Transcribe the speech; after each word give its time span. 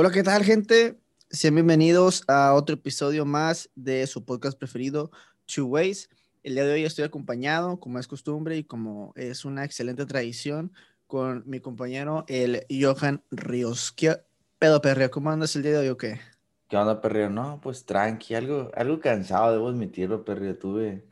Hola, 0.00 0.10
¿qué 0.10 0.22
tal, 0.22 0.42
gente? 0.44 0.98
Sean 1.28 1.56
bienvenidos 1.56 2.24
a 2.26 2.54
otro 2.54 2.76
episodio 2.76 3.26
más 3.26 3.68
de 3.74 4.06
su 4.06 4.24
podcast 4.24 4.58
preferido, 4.58 5.10
Two 5.44 5.66
Ways. 5.66 6.08
El 6.42 6.54
día 6.54 6.64
de 6.64 6.72
hoy 6.72 6.84
estoy 6.86 7.04
acompañado, 7.04 7.78
como 7.78 7.98
es 7.98 8.08
costumbre 8.08 8.56
y 8.56 8.64
como 8.64 9.12
es 9.14 9.44
una 9.44 9.62
excelente 9.62 10.06
tradición, 10.06 10.72
con 11.06 11.42
mi 11.44 11.60
compañero, 11.60 12.24
el 12.28 12.64
Johan 12.70 13.22
Ríos. 13.30 13.92
¿Qué 13.92 14.16
pedo, 14.58 14.80
perreo? 14.80 15.10
¿Cómo 15.10 15.30
andas 15.32 15.54
el 15.54 15.64
día 15.64 15.72
de 15.72 15.78
hoy 15.80 15.88
o 15.88 15.98
qué? 15.98 16.18
¿Qué 16.70 16.78
onda, 16.78 17.02
perreo? 17.02 17.28
No, 17.28 17.60
pues 17.62 17.84
tranqui, 17.84 18.34
algo, 18.34 18.70
algo 18.74 19.00
cansado, 19.00 19.52
debo 19.52 19.68
admitirlo, 19.68 20.24
perreo. 20.24 20.56
Tuve, 20.56 21.04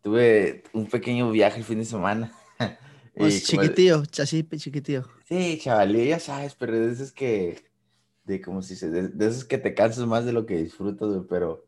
tuve 0.00 0.62
un 0.72 0.86
pequeño 0.86 1.28
viaje 1.32 1.58
el 1.58 1.64
fin 1.64 1.80
de 1.80 1.84
semana. 1.86 2.32
Pues 3.14 3.44
chiquitío, 3.44 4.06
chasipe, 4.06 4.56
chiquitío. 4.56 5.06
Sí, 5.28 5.58
chavalí, 5.60 6.08
ya 6.08 6.18
sabes, 6.18 6.54
pero 6.54 6.82
esos 6.88 7.12
que, 7.12 7.71
de 8.24 8.40
como 8.40 8.62
si 8.62 8.76
se, 8.76 8.90
de, 8.90 9.26
esos 9.26 9.44
que 9.44 9.58
te 9.58 9.74
cansas 9.74 10.06
más 10.06 10.24
de 10.24 10.32
lo 10.32 10.46
que 10.46 10.56
disfrutas, 10.56 11.08
güey, 11.08 11.26
pero. 11.28 11.66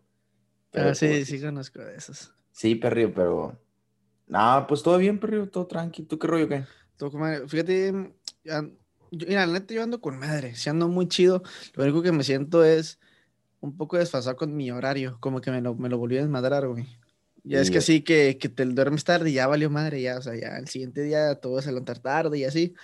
pero 0.70 0.90
ah, 0.90 0.94
sí, 0.94 1.06
pues 1.06 1.28
sí 1.28 1.40
conozco 1.40 1.80
de 1.80 1.96
esos. 1.96 2.32
Sí, 2.52 2.74
perrío, 2.74 3.12
pero. 3.12 3.58
No, 4.26 4.64
pues 4.68 4.82
todo 4.82 4.98
bien, 4.98 5.18
perrío, 5.18 5.48
todo 5.48 5.66
tranqui. 5.66 6.04
¿Tú 6.04 6.18
qué 6.18 6.26
rollo 6.26 6.48
qué? 6.48 6.64
Todo 6.96 7.10
Fíjate, 7.48 8.14
yo, 8.44 9.26
mira, 9.26 9.46
la 9.46 9.52
neta 9.52 9.74
yo 9.74 9.82
ando 9.82 10.00
con 10.00 10.18
madre, 10.18 10.54
si 10.54 10.70
ando 10.70 10.88
muy 10.88 11.08
chido. 11.08 11.42
Lo 11.74 11.84
único 11.84 12.02
que 12.02 12.12
me 12.12 12.24
siento 12.24 12.64
es 12.64 12.98
un 13.60 13.76
poco 13.76 13.98
desfasado 13.98 14.36
con 14.36 14.54
mi 14.54 14.70
horario, 14.70 15.18
como 15.20 15.40
que 15.40 15.50
me 15.50 15.60
lo, 15.60 15.74
me 15.74 15.88
lo 15.88 15.98
volví 15.98 16.16
a 16.18 16.22
desmadrar, 16.22 16.66
güey. 16.68 16.86
Ya 17.46 17.60
es 17.60 17.70
que 17.70 17.82
sí, 17.82 18.00
que, 18.00 18.38
que 18.38 18.48
te 18.48 18.64
duermes 18.64 19.04
tarde 19.04 19.28
y 19.28 19.34
ya 19.34 19.46
valió 19.46 19.68
madre, 19.68 20.00
ya, 20.00 20.16
o 20.16 20.22
sea, 20.22 20.34
ya 20.34 20.56
el 20.56 20.66
siguiente 20.68 21.02
día 21.02 21.34
todo 21.34 21.54
vas 21.54 21.66
a 21.66 21.70
levantar 21.70 21.98
tarde 21.98 22.38
y 22.38 22.44
así. 22.44 22.74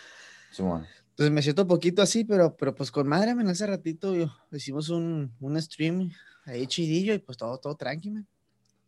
Entonces 1.21 1.35
me 1.35 1.43
siento 1.43 1.63
un 1.63 1.69
poquito 1.69 2.01
así, 2.01 2.25
pero, 2.25 2.57
pero 2.57 2.75
pues 2.75 2.91
con 2.91 3.07
madre, 3.07 3.35
me 3.35 3.51
hace 3.51 3.67
ratito 3.67 4.15
yo, 4.15 4.35
hicimos 4.53 4.89
un, 4.89 5.31
un 5.39 5.61
stream 5.61 6.11
ahí 6.47 6.67
chidillo 6.67 7.13
y 7.13 7.19
pues 7.19 7.37
todo, 7.37 7.59
todo 7.59 7.75
tranquilo. 7.75 8.25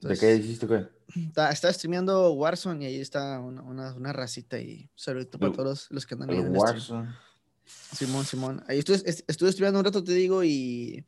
¿De 0.01 0.17
qué 0.17 0.37
hiciste, 0.37 0.67
qué? 0.67 0.89
Estaba, 1.29 1.53
streameando 1.53 2.33
Warzone 2.33 2.85
y 2.85 2.87
ahí 2.87 3.01
está 3.03 3.39
una, 3.39 3.61
una, 3.61 3.93
una 3.93 4.15
racita 4.15 4.59
y 4.59 4.89
saludito 4.95 5.39
para 5.39 5.53
todos 5.53 5.89
los, 5.91 6.07
que 6.07 6.15
andan 6.15 6.31
ahí 6.31 6.39
en 6.39 6.57
Warzone. 6.57 7.11
Simón, 7.67 8.25
Simón. 8.25 8.65
Ahí 8.67 8.79
estuve, 8.79 9.03
estuve 9.05 9.53
streameando 9.53 9.81
un 9.81 9.85
rato, 9.85 10.03
te 10.03 10.15
digo, 10.15 10.43
y, 10.43 11.05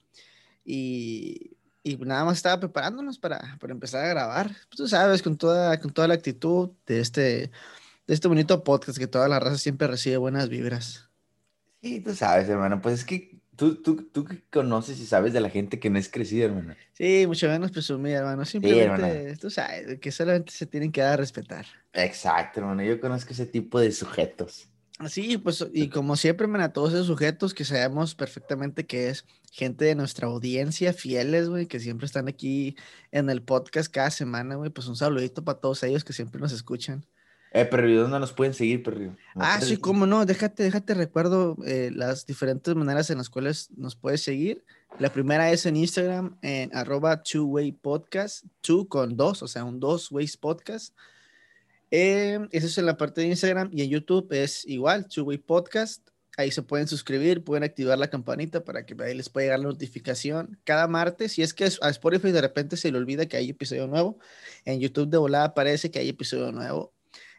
y 0.63 1.57
y 1.83 1.97
nada 1.97 2.27
más 2.27 2.37
estaba 2.37 2.61
preparándonos 2.61 3.19
para, 3.19 3.57
para 3.59 3.73
empezar 3.73 4.05
a 4.05 4.09
grabar. 4.09 4.49
Pues 4.49 4.77
tú 4.77 4.89
sabes, 4.89 5.23
con 5.23 5.39
toda, 5.39 5.81
con 5.81 5.91
toda 5.91 6.07
la 6.07 6.15
actitud 6.15 6.73
de 6.87 7.01
este, 7.01 7.51
de 8.07 8.15
este 8.15 8.29
bonito 8.29 8.63
podcast 8.63 8.99
que 8.99 9.07
toda 9.07 9.27
la 9.27 9.41
raza 9.41 9.57
siempre 9.57 9.87
recibe 9.87 10.19
buenas 10.19 10.51
vibras. 10.51 11.09
Sí, 11.85 12.01
tú 12.01 12.15
sabes, 12.15 12.49
hermano. 12.49 12.81
Pues 12.81 13.01
es 13.01 13.05
que 13.05 13.43
tú, 13.57 13.83
tú, 13.83 14.09
tú 14.11 14.27
conoces 14.51 14.99
y 15.01 15.05
sabes 15.05 15.35
de 15.35 15.41
la 15.41 15.51
gente 15.51 15.79
que 15.79 15.91
no 15.91 15.99
es 15.99 16.09
crecida, 16.09 16.47
hermano. 16.47 16.75
Sí, 16.95 17.27
mucho 17.27 17.47
menos 17.47 17.73
presumida, 17.73 18.21
hermano. 18.21 18.47
Simplemente, 18.47 19.37
tú 19.37 19.51
sabes, 19.51 20.01
que 20.01 20.11
solamente 20.11 20.51
se 20.51 20.65
tienen 20.65 20.91
que 20.91 21.03
dar 21.03 21.13
a 21.13 21.17
respetar. 21.19 21.67
Exacto, 21.93 22.61
hermano. 22.61 22.83
Yo 22.83 22.99
conozco 22.99 23.35
ese 23.35 23.45
tipo 23.45 23.79
de 23.79 23.93
sujetos. 23.93 24.71
Sí, 25.11 25.37
pues, 25.37 25.63
y 25.75 25.91
como 25.91 26.17
siempre, 26.17 26.47
man, 26.47 26.63
a 26.63 26.73
todos 26.73 26.95
esos 26.95 27.07
sujetos 27.07 27.53
que 27.53 27.67
sabemos 27.67 28.15
perfectamente 28.15 28.87
que 28.87 29.11
es 29.11 29.27
gente 29.53 29.85
de 29.85 29.95
nuestra 29.95 30.29
audiencia, 30.29 30.95
fieles, 30.95 31.51
güey, 31.51 31.67
que 31.67 31.81
siempre 31.81 32.07
están 32.07 32.29
aquí 32.29 32.77
en 33.11 33.29
el 33.29 33.43
podcast 33.43 33.93
cada 33.93 34.11
semana, 34.11 34.55
güey, 34.55 34.71
pues 34.71 34.87
un 34.87 34.97
saludito 34.97 35.45
para 35.45 35.61
todos 35.61 35.83
ellos 35.83 36.03
que 36.03 36.15
siempre 36.15 36.41
nos 36.41 36.53
escuchan. 36.53 37.05
Eh, 37.55 37.65
pero 37.65 38.03
dónde 38.03 38.19
nos 38.19 38.33
pueden 38.33 38.53
seguir, 38.53 38.83
perro? 38.83 39.17
Ah, 39.37 39.61
sí, 39.61 39.77
cómo 39.77 40.07
no, 40.07 40.27
déjate, 40.27 40.65
déjate, 40.65 40.93
recuerdo 40.93 41.57
eh, 41.65 41.91
las 41.95 42.27
diferentes 42.27 42.75
maneras 42.75 43.11
en 43.11 43.19
las 43.19 43.31
cuales 43.31 43.71
nos 43.77 43.95
puedes 43.95 44.23
seguir. 44.23 44.65
La 44.99 45.13
primera 45.13 45.51
es 45.53 45.65
en 45.65 45.77
Instagram, 45.77 46.37
en 46.43 46.77
arroba 46.77 47.23
two 47.23 47.45
way 47.45 47.71
podcast, 47.71 48.45
two 48.61 48.89
con 48.89 49.17
dos, 49.17 49.43
o 49.43 49.49
sea, 49.49 49.65
un 49.65 49.79
dos 49.79 50.11
ways 50.11 50.37
podcast. 50.37 50.95
Eh, 51.97 52.41
eso 52.51 52.67
es 52.67 52.77
en 52.77 52.87
la 52.87 52.97
parte 52.97 53.21
de 53.21 53.29
Instagram 53.29 53.71
y 53.73 53.83
en 53.83 53.91
YouTube 53.91 54.27
es 54.33 54.67
igual, 54.67 55.07
Two 55.07 55.23
Way 55.27 55.39
Podcast. 55.39 56.09
Ahí 56.37 56.51
se 56.51 56.63
pueden 56.63 56.89
suscribir, 56.89 57.45
pueden 57.45 57.63
activar 57.63 57.97
la 57.97 58.11
campanita 58.11 58.65
para 58.65 58.85
que 58.85 58.97
ahí 59.01 59.15
les 59.15 59.29
pueda 59.29 59.45
llegar 59.45 59.61
la 59.61 59.69
notificación 59.69 60.59
cada 60.65 60.89
martes. 60.89 61.35
Si 61.35 61.43
es 61.43 61.55
que 61.55 61.65
a 61.65 61.89
Spotify 61.91 62.33
de 62.33 62.41
repente 62.41 62.77
se 62.77 62.91
le 62.91 62.99
olvida 62.99 63.27
que 63.27 63.37
hay 63.37 63.51
episodio 63.51 63.87
nuevo, 63.87 64.19
en 64.65 64.81
YouTube 64.81 65.09
de 65.09 65.19
volada 65.19 65.45
aparece 65.45 65.93
que 65.93 66.01
hay 66.01 66.09
episodio 66.09 66.51
nuevo. 66.51 66.94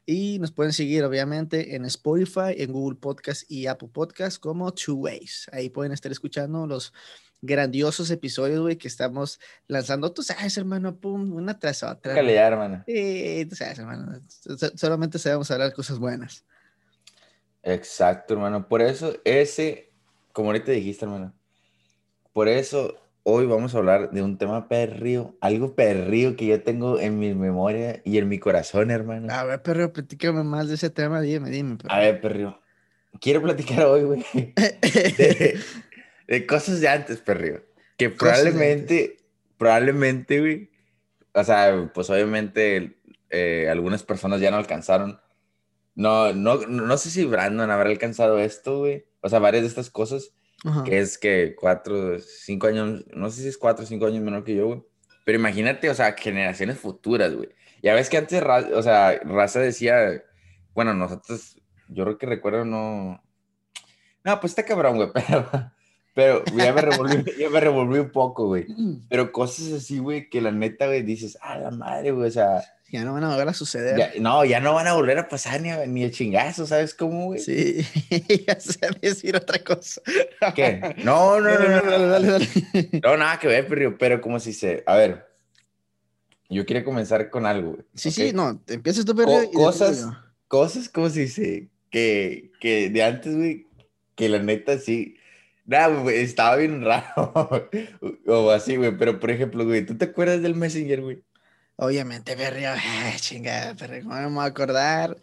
Y 0.06 0.38
nos 0.40 0.52
pueden 0.52 0.72
seguir, 0.72 1.04
obviamente, 1.04 1.76
en 1.76 1.86
Spotify, 1.86 2.54
en 2.58 2.72
Google 2.72 2.98
Podcast 2.98 3.50
y 3.50 3.66
Apple 3.66 3.90
Podcast 3.92 4.40
como 4.40 4.72
Two 4.72 4.96
Ways. 4.96 5.48
Ahí 5.52 5.70
pueden 5.70 5.92
estar 5.92 6.12
escuchando 6.12 6.68
los 6.68 6.94
grandiosos 7.42 8.12
episodios, 8.12 8.62
güey, 8.62 8.78
que 8.78 8.88
estamos 8.88 9.40
lanzando. 9.68 10.12
Tú 10.12 10.22
sabes, 10.22 10.58
hermano, 10.58 10.96
pum, 10.96 11.34
una 11.34 11.58
tras 11.58 11.82
otra. 11.82 12.14
Calidad, 12.14 12.48
hermano. 12.48 12.84
Sí, 12.86 13.48
tú 13.50 13.56
sabes, 13.56 13.80
hermano. 13.80 14.20
Solamente 14.76 15.18
sabemos 15.18 15.50
hablar 15.50 15.74
cosas 15.74 15.98
buenas. 15.98 16.46
Exacto, 17.64 18.36
hermano. 18.36 18.68
Por 18.68 18.84
eso, 18.84 19.16
ese, 19.24 19.92
como 20.34 20.50
ahorita 20.50 20.72
dijiste, 20.72 21.06
hermano, 21.06 21.34
por 22.32 22.48
eso 22.48 22.96
hoy 23.28 23.48
vamos 23.48 23.74
a 23.74 23.80
hablar 23.80 24.12
de 24.12 24.22
un 24.22 24.38
tema 24.38 24.68
perrío, 24.68 25.36
algo 25.42 25.74
perrío 25.74 26.36
que 26.36 26.46
yo 26.46 26.62
tengo 26.62 27.00
en 27.00 27.18
mi 27.18 27.34
memoria 27.34 28.00
y 28.06 28.20
en 28.20 28.30
mi 28.30 28.38
corazón, 28.38 28.92
hermano. 28.92 29.34
A 29.34 29.44
ver, 29.44 29.64
perrío, 29.64 29.92
platícame 29.92 30.44
más 30.44 30.70
de 30.70 30.76
ese 30.76 30.92
tema, 30.92 31.22
dime, 31.22 31.50
dime. 31.50 31.78
A 31.90 32.00
ver, 32.00 32.22
perrío. 32.22 32.62
Quiero 33.20 33.42
platicar 33.42 33.84
hoy, 33.86 34.04
güey, 34.04 34.26
de 36.28 36.46
cosas 36.48 36.80
de 36.80 36.88
antes, 36.88 37.18
perrío. 37.18 37.64
Que 37.98 38.12
probablemente, 38.12 39.18
probablemente, 39.58 40.40
güey. 40.40 40.70
O 41.34 41.44
sea, 41.44 41.92
pues 41.94 42.10
obviamente 42.12 42.98
eh, 43.32 43.68
algunas 43.72 44.04
personas 44.04 44.40
ya 44.40 44.52
no 44.52 44.58
alcanzaron. 44.58 45.20
No, 45.96 46.34
no, 46.34 46.58
no 46.68 46.98
sé 46.98 47.10
si 47.10 47.26
Brandon 47.26 47.72
habrá 47.72 47.90
alcanzado 47.90 48.38
esto, 48.38 48.80
güey. 48.80 49.06
O 49.22 49.30
sea, 49.30 49.40
varias 49.40 49.64
de 49.64 49.70
estas 49.70 49.90
cosas. 49.90 50.34
Que 50.84 51.00
es 51.00 51.18
que 51.18 51.56
cuatro, 51.56 52.20
cinco 52.20 52.68
años, 52.68 53.06
no 53.14 53.30
sé 53.30 53.44
si 53.44 53.48
es 53.48 53.58
cuatro 53.58 53.84
o 53.84 53.88
cinco 53.88 54.08
años 54.08 54.24
menor 54.24 54.44
que 54.44 54.56
yo, 54.56 54.68
güey. 54.68 54.84
Pero 55.24 55.38
imagínate, 55.38 55.90
o 55.90 55.94
sea, 55.94 56.14
generaciones 56.14 56.80
futuras, 56.80 57.36
güey. 57.36 57.50
Ya 57.84 57.94
ves 57.94 58.10
que 58.10 58.18
antes, 58.18 58.42
o 58.74 58.82
sea, 58.82 59.20
Raza 59.24 59.60
decía, 59.60 60.24
bueno, 60.74 60.94
nosotros, 60.94 61.62
yo 61.90 62.04
creo 62.04 62.18
que 62.18 62.26
recuerdo, 62.26 62.66
no. 62.66 63.24
No, 64.24 64.40
pues 64.40 64.52
está 64.52 64.64
cabrón, 64.64 64.96
güey, 64.96 65.10
pero 65.14 65.72
pero 66.16 66.46
ya 66.46 66.72
me 66.72 66.82
revolví, 66.82 67.26
ya 67.38 67.50
me 67.50 67.60
revolví 67.60 68.00
un 68.00 68.10
poco, 68.10 68.48
güey. 68.48 68.66
Pero 69.10 69.32
cosas 69.32 69.72
así, 69.74 70.00
güey, 70.00 70.30
que 70.30 70.42
la 70.42 70.52
neta, 70.52 70.88
güey, 70.88 71.04
dices, 71.04 71.38
ah, 71.42 71.60
la 71.60 71.72
madre, 71.72 72.12
güey, 72.12 72.30
o 72.30 72.32
sea. 72.32 72.64
Ya 72.90 73.04
no 73.04 73.14
van 73.14 73.26
a 73.26 73.30
volver 73.30 73.50
a 73.50 73.54
suceder. 73.54 74.22
no, 74.22 74.46
ya 74.46 74.62
no 74.62 74.74
van 74.74 74.88
a 74.88 74.94
volver 74.94 75.18
a 75.18 75.28
pasar 75.28 75.60
ni, 75.60 75.72
ni 75.88 76.04
el 76.04 76.12
chingazo, 76.12 76.66
¿sabes 76.66 76.94
cómo, 76.94 77.26
güey? 77.26 77.40
Sí, 77.40 77.86
ya 78.48 78.58
sé 78.60 78.80
decir 79.02 79.36
otra 79.36 79.60
cosa. 79.60 80.02
¿Qué? 80.56 80.96
No, 81.04 81.42
no, 81.42 81.60
no, 81.60 81.68
no, 81.68 81.82
no, 81.82 82.08
dale, 82.08 82.28
dale. 82.32 82.48
No, 83.04 83.18
nada 83.18 83.38
que 83.38 83.48
ver, 83.48 83.68
pero, 83.68 83.98
pero 83.98 84.22
como 84.22 84.40
si 84.40 84.54
se. 84.54 84.84
A 84.86 84.96
ver, 84.96 85.28
yo 86.48 86.66
quería 86.66 86.86
comenzar 86.86 87.30
con 87.30 87.46
algo, 87.46 87.72
güey. 87.72 87.84
Sí, 87.96 88.12
sí, 88.12 88.32
no, 88.34 88.62
empiezas 88.68 89.04
tú, 89.04 89.14
pero. 89.16 89.32
cosas, 89.52 90.08
cosas 90.48 90.88
como 90.88 91.10
si 91.10 91.28
se. 91.28 91.68
Que, 91.90 92.52
que 92.62 92.90
de 92.90 93.04
antes, 93.04 93.36
güey, 93.36 93.68
que 94.16 94.30
la 94.30 94.40
neta 94.40 94.78
sí 94.78 95.18
Nah, 95.66 95.88
güey, 95.88 96.22
estaba 96.22 96.56
bien 96.58 96.84
raro. 96.84 97.34
o 98.28 98.52
así, 98.52 98.76
güey. 98.76 98.96
Pero, 98.98 99.20
por 99.20 99.32
ejemplo, 99.32 99.66
güey, 99.66 99.86
¿tú 99.86 99.98
te 99.98 100.06
acuerdas 100.06 100.42
del 100.42 100.56
Messenger, 100.56 101.02
güey? 101.02 101.24
Obviamente, 101.78 102.36
perro. 102.36 102.58
Ay, 102.60 103.16
chingada, 103.18 103.76
perro. 103.76 103.96
¿Cómo 104.04 104.16
me 104.16 104.28
voy 104.28 104.44
a 104.44 104.48
acordar? 104.48 105.18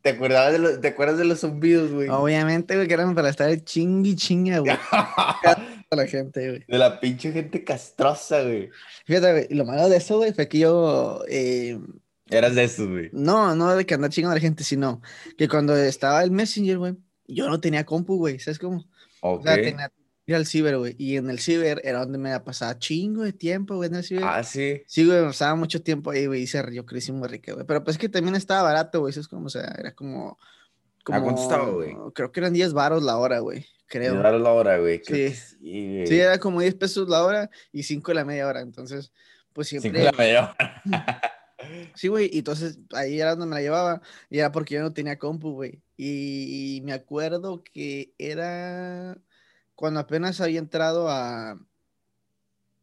¿Te, 0.00 0.10
acordabas 0.10 0.52
de 0.52 0.58
los, 0.58 0.80
¿Te 0.80 0.88
acuerdas 0.88 1.18
de 1.18 1.24
los 1.24 1.40
zumbidos, 1.40 1.92
güey? 1.92 2.08
Obviamente, 2.08 2.74
güey, 2.74 2.88
que 2.88 2.94
eran 2.94 3.14
para 3.14 3.28
estar 3.28 3.56
chingui 3.62 4.16
chinga, 4.16 4.58
güey. 4.58 4.76
la 5.90 6.06
gente, 6.06 6.48
güey. 6.48 6.64
De 6.66 6.78
la 6.78 6.98
pinche 6.98 7.30
gente 7.32 7.62
castrosa, 7.62 8.42
güey. 8.42 8.70
Fíjate, 9.04 9.32
güey, 9.32 9.46
lo 9.50 9.64
malo 9.64 9.88
de 9.88 9.98
eso, 9.98 10.18
güey, 10.18 10.32
fue 10.32 10.48
que 10.48 10.58
yo... 10.58 11.22
Eh, 11.28 11.78
Eras 12.30 12.54
de 12.54 12.64
esos, 12.64 12.88
güey. 12.88 13.10
No, 13.12 13.54
no 13.54 13.76
de 13.76 13.84
que 13.84 13.94
andar 13.94 14.10
chingando 14.10 14.32
a 14.32 14.36
la 14.36 14.40
gente, 14.40 14.64
sino 14.64 15.02
que 15.36 15.48
cuando 15.48 15.76
estaba 15.76 16.22
el 16.24 16.30
Messenger, 16.30 16.78
güey, 16.78 16.94
yo 17.28 17.48
no 17.48 17.60
tenía 17.60 17.84
compu, 17.84 18.16
güey, 18.16 18.38
¿sabes 18.38 18.58
cómo? 18.58 18.86
O 19.22 19.42
sea, 19.42 19.54
tenía 19.54 19.90
ir 20.26 20.34
al 20.34 20.46
ciber, 20.46 20.78
güey. 20.78 20.94
Y 20.98 21.16
en 21.16 21.30
el 21.30 21.38
ciber 21.38 21.80
era 21.84 22.00
donde 22.00 22.18
me 22.18 22.38
pasaba 22.40 22.78
chingo 22.78 23.22
de 23.22 23.32
tiempo, 23.32 23.76
güey, 23.76 23.88
en 23.88 23.96
el 23.96 24.04
ciber. 24.04 24.24
Ah, 24.24 24.42
sí. 24.42 24.82
Sí, 24.86 25.06
güey, 25.06 25.22
pasaba 25.22 25.54
mucho 25.54 25.82
tiempo 25.82 26.10
ahí, 26.10 26.26
güey. 26.26 26.42
Y 26.42 26.46
se 26.46 26.62
yo 26.72 26.84
crecí 26.84 27.12
muy 27.12 27.28
rico, 27.28 27.54
güey. 27.54 27.66
Pero 27.66 27.84
pues 27.84 27.98
que 27.98 28.08
también 28.08 28.34
estaba 28.34 28.62
barato, 28.62 29.00
güey. 29.00 29.10
Eso 29.10 29.20
es 29.20 29.28
como, 29.28 29.46
o 29.46 29.50
sea, 29.50 29.74
era 29.78 29.94
como. 29.94 30.38
como 31.04 31.18
¿A 31.18 31.22
cuánto 31.22 31.42
estaba, 31.42 31.68
güey? 31.68 31.96
Creo 32.14 32.32
que 32.32 32.40
eran 32.40 32.52
10 32.52 32.72
baros 32.72 33.02
la 33.02 33.16
hora, 33.16 33.40
güey. 33.40 33.66
Creo. 33.86 34.12
10 34.12 34.22
baros 34.22 34.42
la 34.42 34.52
hora, 34.52 34.78
güey. 34.78 35.02
Sí. 35.04 35.30
Sí, 35.30 36.04
sí, 36.06 36.20
era 36.20 36.38
como 36.38 36.60
10 36.60 36.74
pesos 36.76 37.08
la 37.08 37.24
hora 37.24 37.50
y 37.72 37.82
5 37.82 38.12
la 38.14 38.24
media 38.24 38.46
hora. 38.46 38.60
Entonces, 38.60 39.12
pues 39.52 39.68
siempre. 39.68 40.02
5 40.02 40.04
la 40.04 40.18
media 40.18 40.54
hora. 40.58 40.82
Sí, 41.94 42.08
güey, 42.08 42.30
y 42.32 42.38
entonces 42.38 42.78
ahí 42.92 43.20
era 43.20 43.30
donde 43.30 43.46
me 43.46 43.54
la 43.56 43.60
llevaba, 43.62 44.02
y 44.30 44.38
era 44.38 44.52
porque 44.52 44.74
yo 44.74 44.80
no 44.82 44.92
tenía 44.92 45.18
compu, 45.18 45.52
güey. 45.52 45.82
Y, 45.96 46.76
y, 46.76 46.80
me 46.82 46.92
acuerdo 46.92 47.62
que 47.62 48.12
era, 48.18 49.16
cuando 49.74 50.00
apenas 50.00 50.40
había 50.40 50.58
entrado 50.58 51.08
a, 51.08 51.58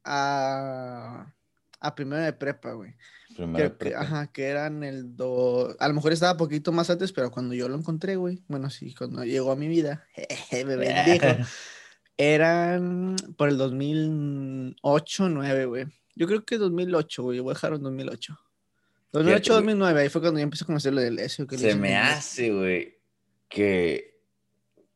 a, 0.03 1.33
a 1.79 1.95
primero 1.95 2.21
de 2.23 2.33
prepa, 2.33 2.73
güey. 2.73 2.93
Primero 3.35 3.57
Que, 3.57 3.63
que- 3.71 3.75
prepa. 3.91 4.01
ajá, 4.01 4.27
que 4.31 4.45
eran 4.45 4.83
el 4.83 5.15
do... 5.15 5.75
A 5.79 5.87
lo 5.87 5.93
mejor 5.93 6.13
estaba 6.13 6.37
poquito 6.37 6.71
más 6.71 6.89
antes, 6.89 7.11
pero 7.11 7.31
cuando 7.31 7.53
yo 7.53 7.67
lo 7.69 7.75
encontré, 7.75 8.15
güey, 8.15 8.43
bueno, 8.47 8.69
sí, 8.69 8.93
cuando 8.95 9.23
llegó 9.23 9.51
a 9.51 9.55
mi 9.55 9.67
vida, 9.67 10.05
me 10.51 10.75
bendijo, 10.75 11.25
eran 12.17 13.15
por 13.37 13.49
el 13.49 13.57
2008, 13.57 15.29
9, 15.29 15.65
güey. 15.65 15.85
Yo 16.15 16.27
creo 16.27 16.43
que 16.43 16.57
2008, 16.57 17.23
güey, 17.23 17.39
voy 17.39 17.51
a 17.51 17.53
dejar 17.53 17.73
en 17.73 17.83
2008. 17.83 18.37
2008, 19.11 19.53
güey. 19.53 19.65
2009, 19.65 20.01
ahí 20.01 20.09
fue 20.09 20.21
cuando 20.21 20.39
yo 20.39 20.43
empecé 20.43 20.63
a 20.63 20.67
conocer 20.67 20.93
lo 20.93 21.01
del 21.01 21.19
SEO. 21.29 21.47
que 21.47 21.57
Se 21.57 21.75
me 21.75 21.97
hace, 21.97 22.51
güey, 22.51 22.99
que 23.47 24.19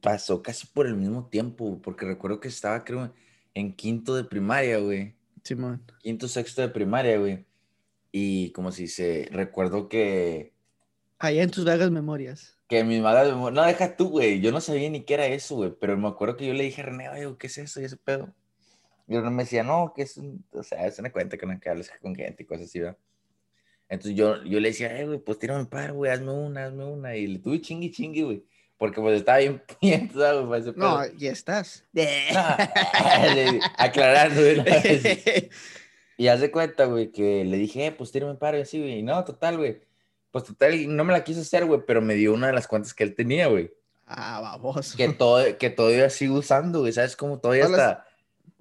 pasó 0.02 0.42
casi 0.44 0.68
por 0.68 0.88
el 0.88 0.96
mismo 0.96 1.28
tiempo, 1.30 1.82
porque 1.82 2.06
recuerdo 2.06 2.40
que 2.40 2.48
estaba, 2.48 2.84
creo, 2.84 3.14
en 3.54 3.76
quinto 3.76 4.16
de 4.16 4.24
primaria, 4.24 4.78
güey. 4.78 5.16
Simón. 5.44 5.84
Quinto, 6.00 6.28
sexto 6.28 6.62
de 6.62 6.70
primaria, 6.70 7.18
güey. 7.18 7.46
Y 8.12 8.52
como 8.52 8.72
si 8.72 8.88
se, 8.88 9.28
recuerdo 9.32 9.90
que, 9.90 10.54
Allá 11.24 11.44
en 11.44 11.52
tus 11.52 11.64
vagas 11.64 11.90
memorias. 11.90 12.60
que 12.68 12.84
mi 12.84 13.00
madre, 13.00 13.32
no, 13.32 13.64
deja 13.64 13.96
tú, 13.96 14.10
güey, 14.10 14.42
yo 14.42 14.52
no 14.52 14.60
sabía 14.60 14.90
ni 14.90 15.06
qué 15.06 15.14
era 15.14 15.26
eso, 15.26 15.56
güey, 15.56 15.74
pero 15.80 15.98
me 15.98 16.10
acuerdo 16.10 16.36
que 16.36 16.46
yo 16.46 16.54
le 16.54 16.66
dije 16.66 16.82
a 16.82 16.86
René, 16.86 17.08
oye, 17.08 17.38
¿qué 17.40 17.48
es 17.48 17.58
eso 17.60 17.80
y 17.80 17.86
ese 17.86 17.96
pedo? 17.96 18.36
Y 19.08 19.16
René 19.16 19.30
me 19.30 19.44
decía, 19.44 19.64
no, 19.64 19.94
que 19.96 20.02
es 20.02 20.18
un, 20.18 20.46
o 20.52 20.64
sea, 20.64 20.92
se 20.92 21.02
me 21.02 21.14
cuenta 21.14 21.38
que 21.38 21.46
no 21.46 21.58
que 21.62 21.70
hables 21.70 21.90
con 22.02 22.14
gente 22.14 22.44
y 22.44 22.46
cosas 22.46 22.66
así, 22.66 22.82
¿verdad? 22.82 22.98
Entonces 23.90 24.18
yo, 24.18 24.44
yo 24.44 24.60
le 24.60 24.70
decía, 24.70 25.00
eh, 25.00 25.06
güey, 25.06 25.20
pues 25.20 25.38
tírame 25.40 25.62
un 25.62 25.68
par, 25.68 25.94
güey, 25.94 26.12
hazme 26.12 26.32
una, 26.32 26.66
hazme 26.66 26.86
una. 26.86 27.16
Y 27.16 27.28
le 27.28 27.40
tuve 27.40 27.62
chingui 27.62 27.92
chingui, 27.92 28.22
güey. 28.22 28.44
Porque 28.78 29.00
pues 29.00 29.18
estaba 29.18 29.38
bien 29.38 29.62
puñeta, 29.80 30.34
güey, 30.34 30.46
para 30.46 30.58
ese 30.58 30.74
pedo. 30.74 30.90
No, 30.90 31.18
ya 31.18 31.32
estás. 31.32 31.86
No, 32.34 33.60
aclarando 33.78 34.42
vez. 34.42 35.50
Y 36.18 36.28
haz 36.28 36.42
de 36.42 36.52
cuenta, 36.52 36.86
güey, 36.86 37.12
que 37.12 37.44
le 37.44 37.58
dije, 37.58 37.88
eh, 37.88 37.92
pues 37.92 38.12
tírame 38.12 38.34
un 38.34 38.38
par 38.38 38.56
y 38.56 38.62
así, 38.62 38.80
güey. 38.80 39.00
Y 39.00 39.04
no, 39.04 39.24
total, 39.24 39.58
güey. 39.58 39.82
Pues 40.32 40.44
total, 40.44 40.96
no 40.96 41.04
me 41.04 41.12
la 41.12 41.24
quiso 41.24 41.42
hacer, 41.42 41.66
güey, 41.66 41.82
pero 41.88 42.02
me 42.02 42.14
dio 42.14 42.34
una 42.34 42.48
de 42.48 42.54
las 42.54 42.68
cuentas 42.68 42.94
que 42.94 43.04
él 43.04 43.16
tenía, 43.16 43.48
güey. 43.48 43.72
ah, 44.06 44.40
baboso. 44.42 44.96
Que, 44.96 45.10
todo, 45.10 45.58
que 45.58 45.70
todavía 45.70 46.10
sigo 46.10 46.36
usando, 46.38 46.82
güey, 46.82 46.94
¿sabes 46.94 47.16
cómo? 47.16 47.40
Todavía 47.40 47.66
está... 47.66 48.06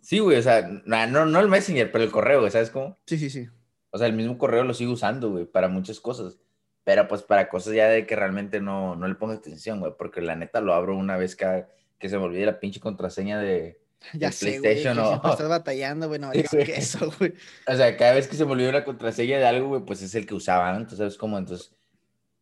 Sí, 0.01 0.19
güey, 0.19 0.39
o 0.39 0.43
sea, 0.43 0.63
no, 0.85 1.07
no, 1.07 1.27
no 1.27 1.41
el 1.41 1.49
Messenger, 1.49 1.93
pero 1.93 2.03
el 2.05 2.11
correo, 2.11 2.41
güey, 2.41 2.51
¿sabes 2.51 2.71
cómo? 2.71 2.99
Sí, 3.07 3.19
sí, 3.19 3.31
sí. 3.31 3.49
O 3.93 3.99
sea, 3.99 4.07
el 4.09 4.15
mismo 4.15 4.39
correo 4.39 4.65
lo 4.65 4.75
sigo 4.75 4.93
usando, 4.93 5.31
güey, 5.31 5.45
para 5.45 5.69
muchas 5.69 6.01
cosas. 6.01 6.39
Pero 6.85 7.07
pues 7.07 7.23
para 7.23 7.49
cosas 7.49 7.75
ya 7.75 7.87
de 7.89 8.07
que 8.07 8.17
realmente 8.17 8.61
no, 8.61 8.97
no 8.97 9.07
le 9.07 9.15
pongo 9.15 9.35
atención, 9.35 9.79
güey, 9.79 9.93
porque 9.97 10.21
la 10.21 10.35
neta 10.35 10.61
lo 10.61 10.75
abro 10.75 10.97
una 10.97 11.17
vez 11.17 11.37
cada, 11.37 11.69
que 11.99 12.09
se 12.09 12.19
me 12.19 12.25
olvide 12.25 12.47
la 12.47 12.59
pinche 12.59 12.81
contraseña 12.81 13.39
de... 13.39 13.81
Ya 14.15 14.29
El 14.29 14.33
sé, 14.33 14.59
güey. 14.59 14.61
PlayStation, 14.61 14.97
¿no? 14.97 15.09
siempre 15.09 15.31
estás 15.31 15.49
batallando, 15.61 16.09
güey. 16.09 16.19
No, 16.19 16.33
Sí, 16.33 16.43
güey. 16.51 16.65
que 16.65 16.75
eso, 16.77 17.13
güey. 17.19 17.35
O 17.69 17.77
sea, 17.77 17.97
cada 17.97 18.15
vez 18.15 18.27
que 18.27 18.35
se 18.35 18.45
me 18.45 18.53
olvida 18.53 18.71
una 18.71 18.85
contraseña 18.85 19.39
de 19.39 19.47
algo, 19.47 19.69
güey, 19.69 19.83
pues 19.85 20.03
es 20.03 20.15
el 20.17 20.27
que 20.27 20.35
usaba, 20.35 20.73
¿no? 20.73 20.79
Entonces, 20.79 20.99
¿sabes 20.99 21.17
cómo? 21.17 21.39
Entonces, 21.39 21.73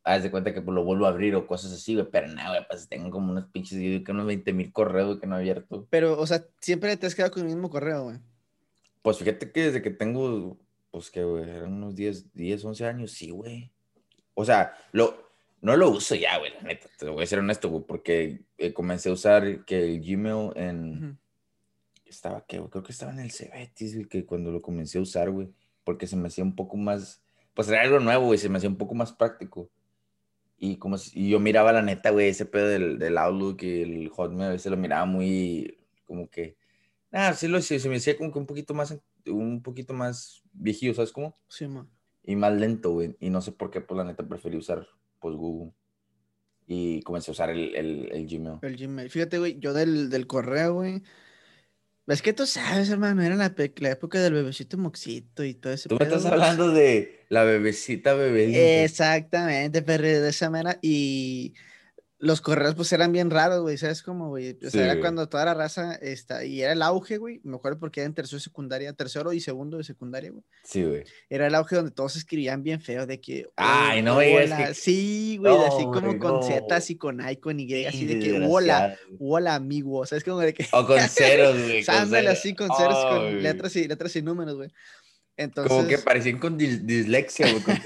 haz 0.05 0.23
de 0.23 0.31
cuenta 0.31 0.55
que 0.55 0.63
pues, 0.63 0.75
lo 0.75 0.85
vuelvo 0.85 1.07
a 1.07 1.11
abrir 1.11 1.35
o 1.35 1.47
cosas 1.47 1.73
así, 1.73 1.95
güey, 1.95 2.07
pero 2.11 2.29
nada, 2.29 2.51
güey, 2.51 2.67
pues 2.67 2.89
tengo 2.89 3.11
como 3.11 3.33
unos 3.33 3.47
pinches, 3.47 3.79
que 3.79 4.13
unos 4.13 4.27
20 4.27 4.53
mil 4.53 4.73
correos 4.73 5.09
güey, 5.09 5.21
que 5.21 5.27
no 5.27 5.37
he 5.37 5.41
abierto. 5.41 5.87
Pero, 5.91 6.19
o 6.19 6.27
sea, 6.27 6.45
siempre 6.61 6.97
te 6.97 7.07
has 7.07 7.15
quedado 7.15 7.33
con 7.33 7.43
el 7.43 7.49
mismo 7.49 7.69
correo, 7.69 8.05
güey. 8.05 8.17
Pues 9.03 9.19
fíjate 9.19 9.51
que 9.53 9.65
desde 9.65 9.83
que 9.83 9.91
tengo, 9.91 10.59
pues 10.91 11.11
que, 11.11 11.23
güey, 11.25 11.45
eran 11.49 11.73
unos 11.75 11.95
10, 11.95 12.33
10, 12.35 12.65
11 12.65 12.85
años, 12.87 13.13
sí, 13.13 13.31
güey. 13.31 13.71
O 14.35 14.45
sea, 14.45 14.75
lo, 14.93 15.31
no 15.61 15.77
lo 15.77 15.91
uso 15.91 16.15
ya, 16.15 16.39
güey, 16.39 16.53
la 16.55 16.63
neta, 16.63 16.89
te 16.99 17.09
voy 17.09 17.23
a 17.23 17.27
ser 17.27 17.39
honesto, 17.41 17.69
güey, 17.69 17.85
porque 17.87 18.41
eh, 18.59 18.73
comencé 18.73 19.09
a 19.09 19.13
usar 19.13 19.65
que 19.65 19.85
el 19.85 20.01
Gmail 20.01 20.51
en, 20.57 21.05
Ujú. 21.05 21.17
estaba, 22.07 22.45
que 22.47 22.57
Creo 22.71 22.83
que 22.83 22.93
estaba 22.93 23.13
en 23.13 23.21
el 23.21 23.31
Cebetis, 23.31 23.95
güey, 23.95 24.07
que 24.09 24.25
cuando 24.25 24.51
lo 24.51 24.61
comencé 24.61 24.99
a 24.99 25.03
usar, 25.03 25.31
güey, 25.31 25.49
porque 25.85 26.07
se 26.07 26.17
me 26.17 26.29
hacía 26.29 26.45
un 26.45 26.55
poco 26.57 26.77
más, 26.77 27.23
pues 27.55 27.69
era 27.69 27.83
algo 27.83 28.01
nuevo, 28.01 28.27
güey, 28.27 28.39
se 28.39 28.49
me 28.49 28.59
hacía 28.59 28.71
un 28.71 28.77
poco 28.79 28.95
más 28.95 29.13
práctico. 29.13 29.71
Y 30.59 30.77
como 30.77 30.99
si- 30.99 31.19
y 31.19 31.31
yo 31.31 31.41
miraba 31.41 31.73
la 31.73 31.83
neta, 31.83 32.11
güey, 32.11 32.29
ese 32.29 32.45
pedo 32.47 32.67
del, 32.69 32.99
del 32.99 33.17
Outlook 33.17 33.63
y 33.63 33.83
el 33.83 34.09
Hotmail, 34.11 34.49
a 34.51 34.53
veces 34.53 34.71
lo 34.71 34.77
miraba 34.77 35.07
muy, 35.07 35.79
como 36.05 36.29
que, 36.29 36.57
nada, 37.11 37.33
sí, 37.35 37.49
lo, 37.49 37.61
sí, 37.63 37.79
se 37.81 37.89
me 37.89 37.97
hacía 37.97 38.17
como 38.17 38.31
que 38.33 38.39
un 38.39 38.47
poquito 38.47 38.75
más, 38.75 38.95
un 39.27 39.63
poquito 39.63 39.93
más 39.95 40.43
viejillo, 40.53 40.95
¿sabes 40.95 41.13
cómo? 41.13 41.39
Sí, 41.49 41.67
man. 41.67 41.89
Y 42.23 42.37
más 42.37 42.53
lento, 42.53 42.93
güey, 42.93 43.17
y 43.21 43.31
no 43.31 43.41
sé 43.41 43.53
por 43.53 43.71
qué, 43.71 43.81
pues 43.81 43.97
la 43.97 44.05
neta 44.05 44.27
preferí 44.29 44.57
usar, 44.57 44.87
pues, 45.21 45.35
Google. 45.37 45.73
Y 46.67 47.03
comencé 47.03 47.31
a 47.31 47.33
usar 47.33 47.51
el, 47.51 47.75
el, 47.75 48.09
el 48.13 48.27
Gmail. 48.29 48.59
El 48.63 48.77
Gmail. 48.77 49.11
Fíjate, 49.11 49.39
güey, 49.39 49.59
yo 49.59 49.73
del, 49.73 50.09
del 50.11 50.27
correo, 50.27 50.75
güey. 50.75 51.03
Es 52.07 52.23
que 52.23 52.33
tú 52.33 52.45
sabes, 52.47 52.91
hermano, 52.91 53.23
era 53.23 53.37
la, 53.37 53.55
la 53.77 53.91
época 53.91 54.21
del 54.21 54.33
bebecito 54.35 54.77
moxito 54.79 55.45
y 55.45 55.55
todo 55.55 55.73
ese 55.73 55.89
Tú 55.89 55.95
me 55.95 56.01
pedo, 56.01 56.17
estás 56.17 56.23
güey. 56.23 56.35
hablando 56.35 56.71
de 56.73 57.25
la 57.29 57.45
bebecita 57.45 58.15
bebedita. 58.15 58.59
Exactamente, 58.59 59.83
perro, 59.83 60.07
de 60.07 60.29
esa 60.29 60.51
manera. 60.51 60.79
Y 60.83 61.55
los 62.23 62.43
correos, 62.43 62.75
pues 62.75 62.93
eran 62.93 63.13
bien 63.13 63.31
raros, 63.31 63.63
güey. 63.63 63.79
¿Sabes 63.79 64.03
cómo, 64.03 64.29
güey? 64.29 64.51
O 64.51 64.61
sea, 64.61 64.71
Sí, 64.71 64.79
era 64.79 64.89
güey. 64.93 65.01
cuando 65.01 65.27
toda 65.29 65.47
la 65.47 65.55
raza 65.55 65.95
está. 65.95 66.45
Y 66.45 66.61
era 66.61 66.73
el 66.75 66.83
auge, 66.83 67.17
güey. 67.17 67.41
Me 67.45 67.57
acuerdo 67.57 67.79
porque 67.79 68.01
era 68.01 68.07
en 68.09 68.15
tercero 68.15 68.37
de 68.37 68.43
secundaria, 68.45 68.93
tercero 68.93 69.33
y 69.33 69.41
segundo 69.41 69.79
de 69.79 69.85
secundaria, 69.85 70.31
güey. 70.31 70.45
Sí, 70.63 70.83
güey. 70.85 71.05
Era 71.31 71.47
el 71.47 71.55
auge 71.55 71.77
donde 71.77 71.93
todos 71.93 72.17
escribían 72.17 72.63
bien 72.63 72.81
feo, 72.83 73.07
de 73.07 73.21
que. 73.23 73.49
Ay, 73.57 74.01
"Oh, 74.01 74.03
no 74.05 74.19
digas 74.21 74.45
hola". 74.53 74.67
que- 74.69 74.75
Sí, 74.75 75.39
güey, 75.41 75.53
No, 75.55 75.65
así 75.67 75.85
como 75.85 76.01
güey, 76.09 76.19
con 76.19 76.31
no. 76.35 76.43
Z 76.43 76.79
y 76.91 76.97
con 76.97 77.27
I, 77.27 77.37
con 77.37 77.59
Y, 77.59 77.85
así 77.87 78.05
de 78.05 78.19
que, 78.19 78.47
hola, 78.47 78.99
güey. 79.09 79.17
hola, 79.19 79.55
amigo. 79.55 80.05
¿Sabes 80.05 80.23
cómo 80.23 80.41
de 80.41 80.53
que. 80.53 80.67
O 80.73 80.87
con 80.87 80.99
ceros, 81.09 81.57
güey. 81.59 81.85
con 81.87 81.95
Ándale 81.95 82.23
ceros. 82.29 82.39
así 82.39 82.55
con 82.55 82.69
ceros, 82.77 82.97
Ay, 82.97 83.11
con 83.17 83.43
letras 83.43 83.75
y, 83.77 83.89
letras 83.89 84.15
y 84.17 84.21
números, 84.23 84.57
güey. 84.57 84.69
Entonces. 85.39 85.73
Como 85.75 85.89
que 85.89 85.97
parecían 85.97 86.39
con 86.39 86.59
dis- 86.59 86.83
dislexia, 86.83 87.51
güey. 87.51 87.63
con- 87.63 87.77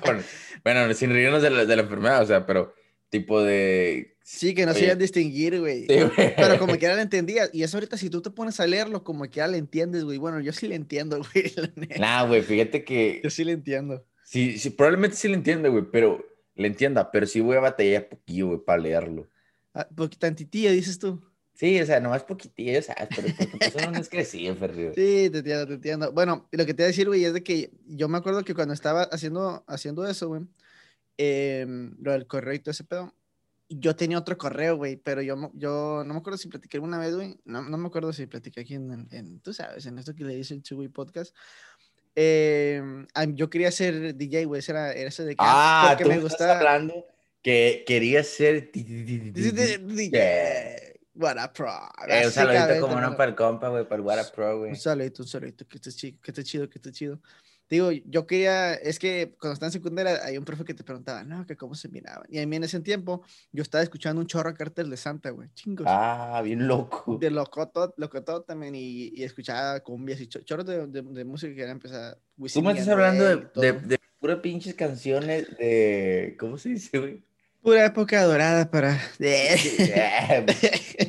con- 0.00 0.24
bueno, 0.64 0.92
sin 0.94 1.10
reírnos 1.10 1.42
de 1.42 1.50
la, 1.50 1.64
de 1.64 1.76
la 1.76 1.82
enfermedad, 1.82 2.22
o 2.22 2.26
sea, 2.26 2.44
pero 2.44 2.74
tipo 3.14 3.40
de... 3.40 4.16
Sí, 4.24 4.54
que 4.54 4.64
no 4.66 4.72
Oye. 4.72 4.80
se 4.80 4.86
iban 4.86 4.96
a 4.96 5.00
distinguir, 5.00 5.60
güey. 5.60 5.86
Sí. 5.86 5.96
Pero 6.16 6.58
como 6.58 6.76
quiera 6.76 6.96
le 6.96 7.02
entendía. 7.02 7.48
Y 7.52 7.62
eso 7.62 7.76
ahorita 7.76 7.96
si 7.96 8.10
tú 8.10 8.20
te 8.20 8.30
pones 8.30 8.58
a 8.58 8.66
leerlo, 8.66 9.04
como 9.04 9.24
quiera 9.30 9.46
le 9.46 9.58
entiendes, 9.58 10.02
güey. 10.02 10.18
Bueno, 10.18 10.40
yo 10.40 10.52
sí 10.52 10.66
le 10.66 10.74
entiendo, 10.74 11.18
güey. 11.32 11.52
la. 11.54 11.98
Nah, 11.98 12.26
güey, 12.26 12.42
fíjate 12.42 12.82
que... 12.82 13.20
Yo 13.22 13.30
sí 13.30 13.44
le 13.44 13.52
entiendo. 13.52 14.04
Sí, 14.24 14.58
sí, 14.58 14.70
probablemente 14.70 15.16
sí 15.16 15.28
le 15.28 15.34
entiende, 15.34 15.68
güey, 15.68 15.84
pero... 15.92 16.26
Le 16.56 16.68
entienda, 16.68 17.10
pero 17.10 17.26
sí 17.26 17.40
voy 17.40 17.56
a 17.56 17.60
batallar 17.60 18.08
poquillo, 18.08 18.46
güey, 18.48 18.60
para 18.64 18.80
leerlo. 18.80 19.28
Ah, 19.74 19.88
tantitilla, 20.18 20.70
dices 20.70 20.98
tú. 21.00 21.20
Sí, 21.52 21.80
o 21.80 21.86
sea, 21.86 22.00
nomás 22.00 22.22
poquitillo, 22.24 22.80
¿sabes? 22.82 23.08
Pero 23.14 23.28
porque 23.36 23.56
pues 23.58 23.74
uno 23.76 23.90
no 23.92 23.98
es 23.98 24.08
crecido, 24.08 24.54
Ferrio. 24.54 24.92
Sí, 24.94 25.30
te 25.30 25.38
entiendo, 25.38 25.66
te 25.66 25.74
entiendo. 25.74 26.12
Bueno, 26.12 26.48
lo 26.50 26.66
que 26.66 26.74
te 26.74 26.82
voy 26.82 26.84
a 26.84 26.88
decir, 26.88 27.08
güey, 27.08 27.24
es 27.24 27.32
de 27.32 27.42
que 27.42 27.70
yo 27.86 28.08
me 28.08 28.18
acuerdo 28.18 28.44
que 28.44 28.54
cuando 28.54 28.72
estaba 28.72 29.02
haciendo, 29.02 29.64
haciendo 29.66 30.06
eso, 30.06 30.28
güey, 30.28 30.42
em, 31.18 31.94
lo 32.00 32.12
del 32.12 32.26
correo 32.26 32.54
y 32.54 32.58
todo 32.60 32.70
ese 32.72 32.84
pedo, 32.84 33.14
yo 33.68 33.96
tenía 33.96 34.18
otro 34.18 34.36
correo, 34.36 34.76
güey, 34.76 34.96
pero 34.96 35.22
yo, 35.22 35.50
yo 35.54 36.02
no 36.06 36.14
me 36.14 36.20
acuerdo 36.20 36.36
si 36.38 36.48
platiqué 36.48 36.76
alguna 36.76 36.98
vez, 36.98 37.14
güey, 37.14 37.36
no, 37.44 37.62
no 37.62 37.78
me 37.78 37.86
acuerdo 37.88 38.12
si 38.12 38.26
platiqué 38.26 38.60
aquí 38.60 38.74
en, 38.74 38.92
en- 38.92 39.08
en, 39.10 39.40
tú 39.40 39.52
sabes, 39.54 39.86
en 39.86 39.98
esto 39.98 40.14
que 40.14 40.24
le 40.24 40.34
dice 40.36 40.54
el 40.54 40.62
Chewy 40.62 40.88
Podcast. 40.88 41.34
A- 43.14 43.24
yo 43.26 43.50
quería 43.50 43.70
ser 43.70 44.14
DJ, 44.14 44.44
güey, 44.44 44.60
ese 44.60 44.72
era, 44.72 44.92
era 44.92 45.08
ese 45.08 45.24
de 45.24 45.30
que 45.32 45.36
Ah, 45.40 45.86
porque 45.90 46.04
tú 46.04 46.10
me 46.10 46.16
me 46.16 46.20
estás 46.22 46.32
gustaba. 46.38 46.58
hablando 46.58 47.06
que 47.42 47.84
querías 47.86 48.26
ser... 48.28 48.70
DJ, 48.72 50.98
what 51.14 51.38
a 51.38 51.52
pro. 51.52 51.70
Eh, 52.08 52.26
un 52.26 52.32
saludito 52.32 52.80
como 52.80 53.00
no 53.00 53.16
para 53.16 53.30
el 53.30 53.36
compa, 53.36 53.68
güey, 53.68 53.84
para 53.84 53.96
el 53.96 54.02
What 54.02 54.18
a 54.18 54.32
Pro, 54.32 54.58
güey. 54.58 54.70
Un 54.72 54.76
saludito, 54.76 55.22
un 55.22 55.28
saludito, 55.28 55.66
que 55.66 55.76
esté 55.76 55.90
chido, 55.92 56.18
que 56.22 56.30
esté 56.30 56.44
chido, 56.44 56.68
que 56.68 56.78
esté 56.78 56.92
chido. 56.92 57.20
Digo, 57.70 57.90
yo 57.92 58.26
quería, 58.26 58.74
es 58.74 58.98
que 58.98 59.34
cuando 59.40 59.54
estaba 59.54 59.68
en 59.68 59.72
secundaria 59.72 60.20
hay 60.22 60.36
un 60.36 60.44
profe 60.44 60.64
que 60.64 60.74
te 60.74 60.84
preguntaba, 60.84 61.24
no, 61.24 61.46
que 61.46 61.56
cómo 61.56 61.74
se 61.74 61.88
miraban. 61.88 62.26
Y 62.28 62.38
a 62.38 62.46
mí 62.46 62.56
en 62.56 62.64
ese 62.64 62.78
tiempo 62.80 63.22
yo 63.52 63.62
estaba 63.62 63.82
escuchando 63.82 64.20
un 64.20 64.26
chorro 64.26 64.50
de 64.50 64.56
cartel 64.56 64.90
de 64.90 64.96
Santa, 64.98 65.30
güey, 65.30 65.48
chingos. 65.54 65.86
Ah, 65.88 66.40
bien 66.44 66.68
loco. 66.68 67.16
De 67.18 67.30
locotot, 67.30 67.94
locotot 67.96 68.46
también 68.46 68.74
y, 68.74 69.08
y 69.14 69.22
escuchaba 69.24 69.80
cumbias 69.80 70.20
y 70.20 70.26
cho- 70.26 70.42
chorros 70.42 70.66
de, 70.66 70.86
de, 70.88 71.02
de 71.02 71.24
música 71.24 71.54
que 71.54 71.62
era 71.62 71.72
empezar. 71.72 72.18
Tú 72.52 72.62
me 72.62 72.72
estás 72.72 72.88
hablando 72.88 73.24
de, 73.24 73.36
de, 73.56 73.72
de 73.72 74.00
puras 74.20 74.38
pinches 74.40 74.74
canciones 74.74 75.46
de... 75.58 76.36
¿Cómo 76.38 76.58
se 76.58 76.68
dice, 76.70 76.98
güey? 76.98 77.24
Pura 77.62 77.86
época 77.86 78.22
dorada 78.24 78.70
para... 78.70 79.00
Eh, 79.18 79.56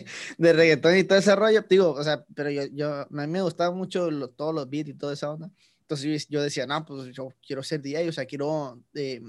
de 0.37 0.53
reggaetón 0.53 0.97
y 0.97 1.03
todo 1.03 1.17
ese 1.19 1.35
rollo, 1.35 1.63
digo, 1.69 1.91
o 1.91 2.03
sea, 2.03 2.23
pero 2.33 2.49
yo, 2.49 2.63
yo, 2.71 2.93
a 3.01 3.07
mí 3.09 3.27
me 3.27 3.41
gustaba 3.41 3.75
mucho 3.75 4.09
lo- 4.09 4.29
todos 4.29 4.55
los 4.55 4.69
beats 4.69 4.89
y 4.89 4.93
toda 4.93 5.13
esa 5.13 5.31
onda. 5.31 5.49
Entonces 5.87 6.27
yo, 6.27 6.41
decía, 6.41 6.65
no, 6.65 6.83
pues 6.83 7.13
yo 7.13 7.29
quiero 7.45 7.61
ser 7.61 7.79
DJ, 7.79 8.09
o 8.09 8.11
sea, 8.11 8.25
quiero 8.25 8.81
eh, 8.95 9.21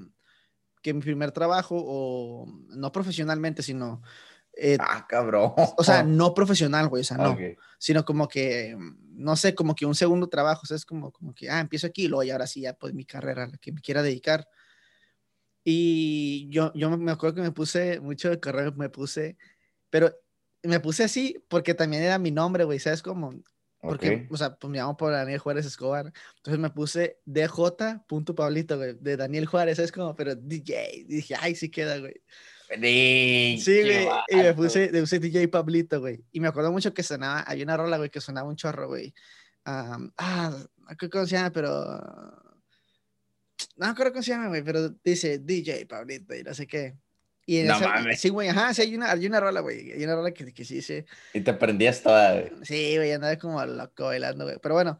que 0.83 0.95
mi 0.95 1.03
primer 1.03 1.31
trabajo, 1.31 1.77
o 1.79 2.47
no 2.69 2.91
profesionalmente, 2.93 3.63
sino, 3.63 4.01
eh, 4.57 4.79
ah, 4.81 5.07
cabrón. 5.07 5.53
o 5.57 5.85
sea, 5.85 6.03
no 6.03 6.33
profesional, 6.33 6.89
güey, 6.89 7.03
o 7.03 7.05
sea, 7.05 7.19
no, 7.19 7.33
Ok. 7.33 7.41
sino 7.79 8.07
como 8.07 8.27
que, 8.27 8.75
no 9.11 9.37
sé, 9.37 9.55
como 9.55 9.75
que 9.75 9.85
un 9.85 9.95
segundo 9.95 10.29
trabajo, 10.29 10.63
o 10.65 10.67
sea, 10.67 10.79
es 10.79 10.87
como, 10.87 11.13
como 11.13 11.35
que, 11.35 11.51
ah, 11.51 11.61
empiezo 11.61 11.89
aquí, 11.89 12.05
y 12.05 12.09
luego 12.09 12.23
y 12.23 12.31
ahora 12.31 12.47
sí, 12.47 12.63
ya 12.63 12.73
pues 12.73 12.95
mi 12.95 13.05
carrera, 13.05 13.45
a 13.45 13.49
la 13.49 13.59
que 13.59 13.73
me 13.73 13.83
quiera 13.83 14.03
dedicar. 14.03 14.49
Y 15.63 16.49
yo, 16.49 16.73
yo 16.75 16.97
me 16.97 17.13
acuerdo 17.13 17.35
que 17.35 17.43
me 17.43 17.53
puse 17.53 18.01
mucho 18.01 18.31
de 18.31 18.41
correo, 18.41 18.73
me 18.73 18.89
puse, 18.89 19.37
pero 19.91 20.11
me 20.63 20.81
puse 20.81 21.05
así 21.05 21.37
porque 21.49 21.75
también 21.75 22.03
era 22.03 22.19
mi 22.19 22.31
nombre, 22.31 22.65
güey, 22.65 22.79
¿sabes 22.79 23.03
cómo? 23.03 23.35
Porque, 23.81 24.27
o 24.31 24.37
sea, 24.37 24.57
pues 24.57 24.71
me 24.71 24.79
llamo 24.79 24.97
por 24.97 25.13
Daniel 25.13 25.39
Juárez 25.39 25.67
Escobar. 25.67 26.13
Entonces 26.37 26.59
me 26.59 26.71
puse 26.71 27.21
DJ.pablito, 27.25 28.77
güey, 28.77 28.95
de 28.99 29.17
Daniel 29.17 29.47
Juárez, 29.47 29.77
¿sabes 29.77 29.93
cómo? 29.93 30.17
Pero 30.17 30.35
DJ, 30.35 31.05
dije, 31.07 31.35
ay, 31.39 31.55
sí 31.55 31.71
queda, 31.71 31.99
güey. 31.99 32.15
Sí, 32.69 33.83
güey. 33.83 34.09
Y 34.29 34.37
me 34.37 34.55
puse, 34.55 34.91
me 34.91 35.01
puse 35.01 35.19
DJ 35.19 35.49
Pablito, 35.49 36.01
güey. 36.01 36.25
Y 36.33 36.41
me 36.41 36.49
acuerdo 36.49 36.73
mucho 36.73 36.93
que 36.93 37.03
sonaba, 37.03 37.45
hay 37.47 37.63
una 37.63 37.77
rola, 37.77 37.97
güey, 37.97 38.11
que 38.11 38.21
sonaba 38.21 38.49
un 38.49 38.57
chorro, 38.57 38.89
güey. 38.89 39.15
ah, 39.65 40.51
no 40.77 40.97
creo 40.97 41.11
cómo 41.11 41.27
se 41.27 41.37
llama, 41.37 41.51
pero. 41.51 41.73
No 43.77 43.95
creo 43.95 44.13
cómo 44.13 44.23
se 44.23 44.31
llama, 44.31 44.49
güey, 44.49 44.63
pero 44.63 44.91
dice 45.05 45.39
DJ 45.39 45.87
Pablito 45.87 46.35
y 46.35 46.43
no 46.43 46.55
sé 46.55 46.67
qué. 46.67 46.97
Y 47.47 47.59
en 47.59 47.69
no 47.69 47.79
mames. 47.79 48.21
Sí, 48.21 48.29
güey, 48.29 48.49
ajá, 48.49 48.75
sí, 48.75 48.83
hay 48.83 48.97
una, 48.97 49.13
hay 49.13 49.25
una 49.25 49.39
rola, 49.39 49.61
güey. 49.61 49.93
Hay 49.93 50.03
una 50.03 50.17
rola 50.17 50.33
que, 50.33 50.53
que 50.53 50.65
sí 50.65 50.75
dice. 50.75 51.07
Y 51.33 51.41
te 51.41 51.55
prendías 51.55 52.03
toda, 52.03 52.33
güey. 52.33 52.51
Sí, 52.63 52.97
güey, 52.97 53.13
andaba 53.13 53.37
como 53.37 53.65
loco 53.65 54.07
bailando, 54.07 54.45
güey. 54.45 54.57
Pero 54.61 54.75
bueno, 54.75 54.99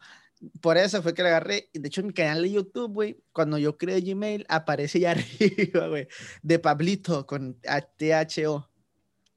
por 0.61 0.77
eso 0.77 1.03
fue 1.03 1.13
que 1.13 1.23
le 1.23 1.29
agarré. 1.29 1.69
De 1.73 1.89
hecho, 1.89 1.99
en 1.99 2.07
mi 2.07 2.13
canal 2.13 2.41
de 2.41 2.51
YouTube, 2.51 2.93
güey, 2.93 3.17
cuando 3.33 3.57
yo 3.57 3.77
creé 3.77 3.99
Gmail, 3.99 4.45
aparece 4.47 5.01
ya 5.01 5.11
arriba, 5.39 5.87
güey, 5.89 6.07
de 6.41 6.59
Pablito 6.59 7.27
con 7.27 7.59
T-H-O. 7.97 8.69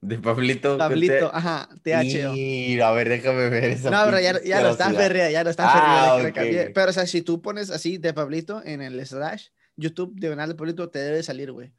De 0.03 0.17
Pablito. 0.17 0.79
Pablito, 0.79 1.31
ajá, 1.35 1.69
THO. 1.83 2.35
Y 2.35 2.81
a 2.81 2.91
ver, 2.93 3.09
déjame 3.09 3.51
ver 3.51 3.65
esa. 3.65 3.91
No, 3.91 4.05
pero 4.07 4.21
ya, 4.21 4.41
ya 4.43 4.63
no 4.63 4.71
está 4.71 4.91
ferrea, 4.93 5.31
ya 5.31 5.45
no 5.45 5.51
está 5.51 5.65
ah, 5.67 6.19
ferrea. 6.23 6.71
Pero, 6.73 6.91
o 6.91 6.93
sea, 6.93 7.07
si 7.07 7.21
tú 7.21 7.43
pones 7.43 7.71
así 7.71 7.99
de 7.99 8.15
Pablito 8.15 8.63
en 8.65 8.81
el 8.81 9.05
slash, 9.05 9.49
YouTube 9.77 10.15
de 10.15 10.31
canal 10.31 10.49
de 10.49 10.55
Pablito 10.55 10.89
te 10.89 11.01
debe 11.01 11.23
salir, 11.23 11.53
güey 11.53 11.73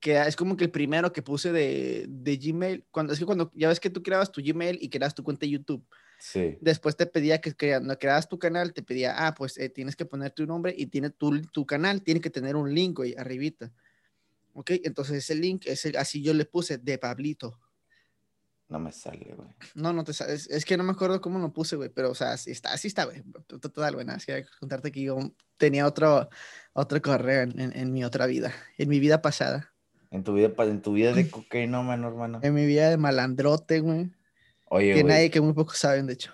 que 0.00 0.20
es 0.20 0.36
como 0.36 0.56
que 0.56 0.64
el 0.64 0.70
primero 0.70 1.12
que 1.12 1.22
puse 1.22 1.52
de, 1.52 2.06
de, 2.08 2.36
Gmail, 2.36 2.86
cuando 2.90 3.12
es 3.12 3.18
que 3.18 3.24
cuando 3.24 3.50
ya 3.54 3.68
ves 3.68 3.80
que 3.80 3.90
tú 3.90 4.02
creabas 4.02 4.30
tu 4.30 4.42
Gmail 4.42 4.78
y 4.80 4.88
creabas 4.88 5.14
tu 5.14 5.24
cuenta 5.24 5.46
de 5.46 5.50
YouTube. 5.50 5.86
Sí. 6.18 6.56
Después 6.60 6.96
te 6.96 7.06
pedía 7.06 7.40
que, 7.40 7.54
cuando 7.54 7.98
creabas 7.98 8.28
tu 8.28 8.38
canal, 8.38 8.72
te 8.72 8.82
pedía, 8.82 9.26
ah, 9.26 9.34
pues 9.34 9.58
eh, 9.58 9.68
tienes 9.68 9.96
que 9.96 10.04
poner 10.04 10.32
tu 10.32 10.46
nombre 10.46 10.74
y 10.76 10.86
tiene 10.86 11.10
tu, 11.10 11.42
tu 11.52 11.66
canal, 11.66 12.02
tiene 12.02 12.20
que 12.20 12.30
tener 12.30 12.56
un 12.56 12.74
link, 12.74 12.96
güey, 12.96 13.14
arribita. 13.16 13.72
Ok, 14.52 14.72
entonces 14.84 15.18
ese 15.18 15.34
link, 15.34 15.66
es 15.66 15.84
el, 15.84 15.96
así 15.96 16.22
yo 16.22 16.32
le 16.32 16.46
puse 16.46 16.78
de 16.78 16.98
Pablito. 16.98 17.60
No 18.68 18.80
me 18.80 18.90
sale, 18.90 19.34
güey. 19.36 19.48
No, 19.74 19.92
no 19.92 20.02
te 20.02 20.12
sale. 20.12 20.34
Es, 20.34 20.64
que 20.64 20.76
no 20.76 20.82
me 20.82 20.92
acuerdo 20.92 21.20
cómo 21.20 21.38
lo 21.38 21.52
puse, 21.52 21.76
güey, 21.76 21.88
pero 21.88 22.10
o 22.10 22.14
sea, 22.14 22.32
así 22.32 22.50
está, 22.50 22.72
así 22.72 22.88
está, 22.88 23.04
güey. 23.04 23.22
Total, 23.46 23.94
güey. 23.94 24.06
Así 24.08 24.26
que 24.26 24.44
contarte 24.58 24.90
que 24.90 25.02
yo 25.02 25.18
tenía 25.56 25.86
otro, 25.86 26.28
otro 26.72 27.00
correo 27.00 27.42
en, 27.42 27.60
en, 27.60 27.76
en 27.76 27.92
mi 27.92 28.04
otra 28.04 28.26
vida, 28.26 28.52
en 28.76 28.88
mi 28.88 28.98
vida 28.98 29.22
pasada. 29.22 29.75
En 30.16 30.24
tu 30.24 30.32
vida, 30.32 30.50
en 30.58 30.80
tu 30.80 30.94
vida 30.94 31.12
de 31.12 31.28
cocainómano, 31.28 32.08
hermano. 32.08 32.40
En 32.42 32.54
mi 32.54 32.64
vida 32.64 32.88
de 32.88 32.96
malandrote, 32.96 33.80
güey. 33.80 34.10
Oye, 34.64 34.94
Que 34.94 35.04
nadie, 35.04 35.30
que 35.30 35.42
muy 35.42 35.52
pocos 35.52 35.76
saben, 35.76 36.06
de 36.06 36.14
hecho. 36.14 36.32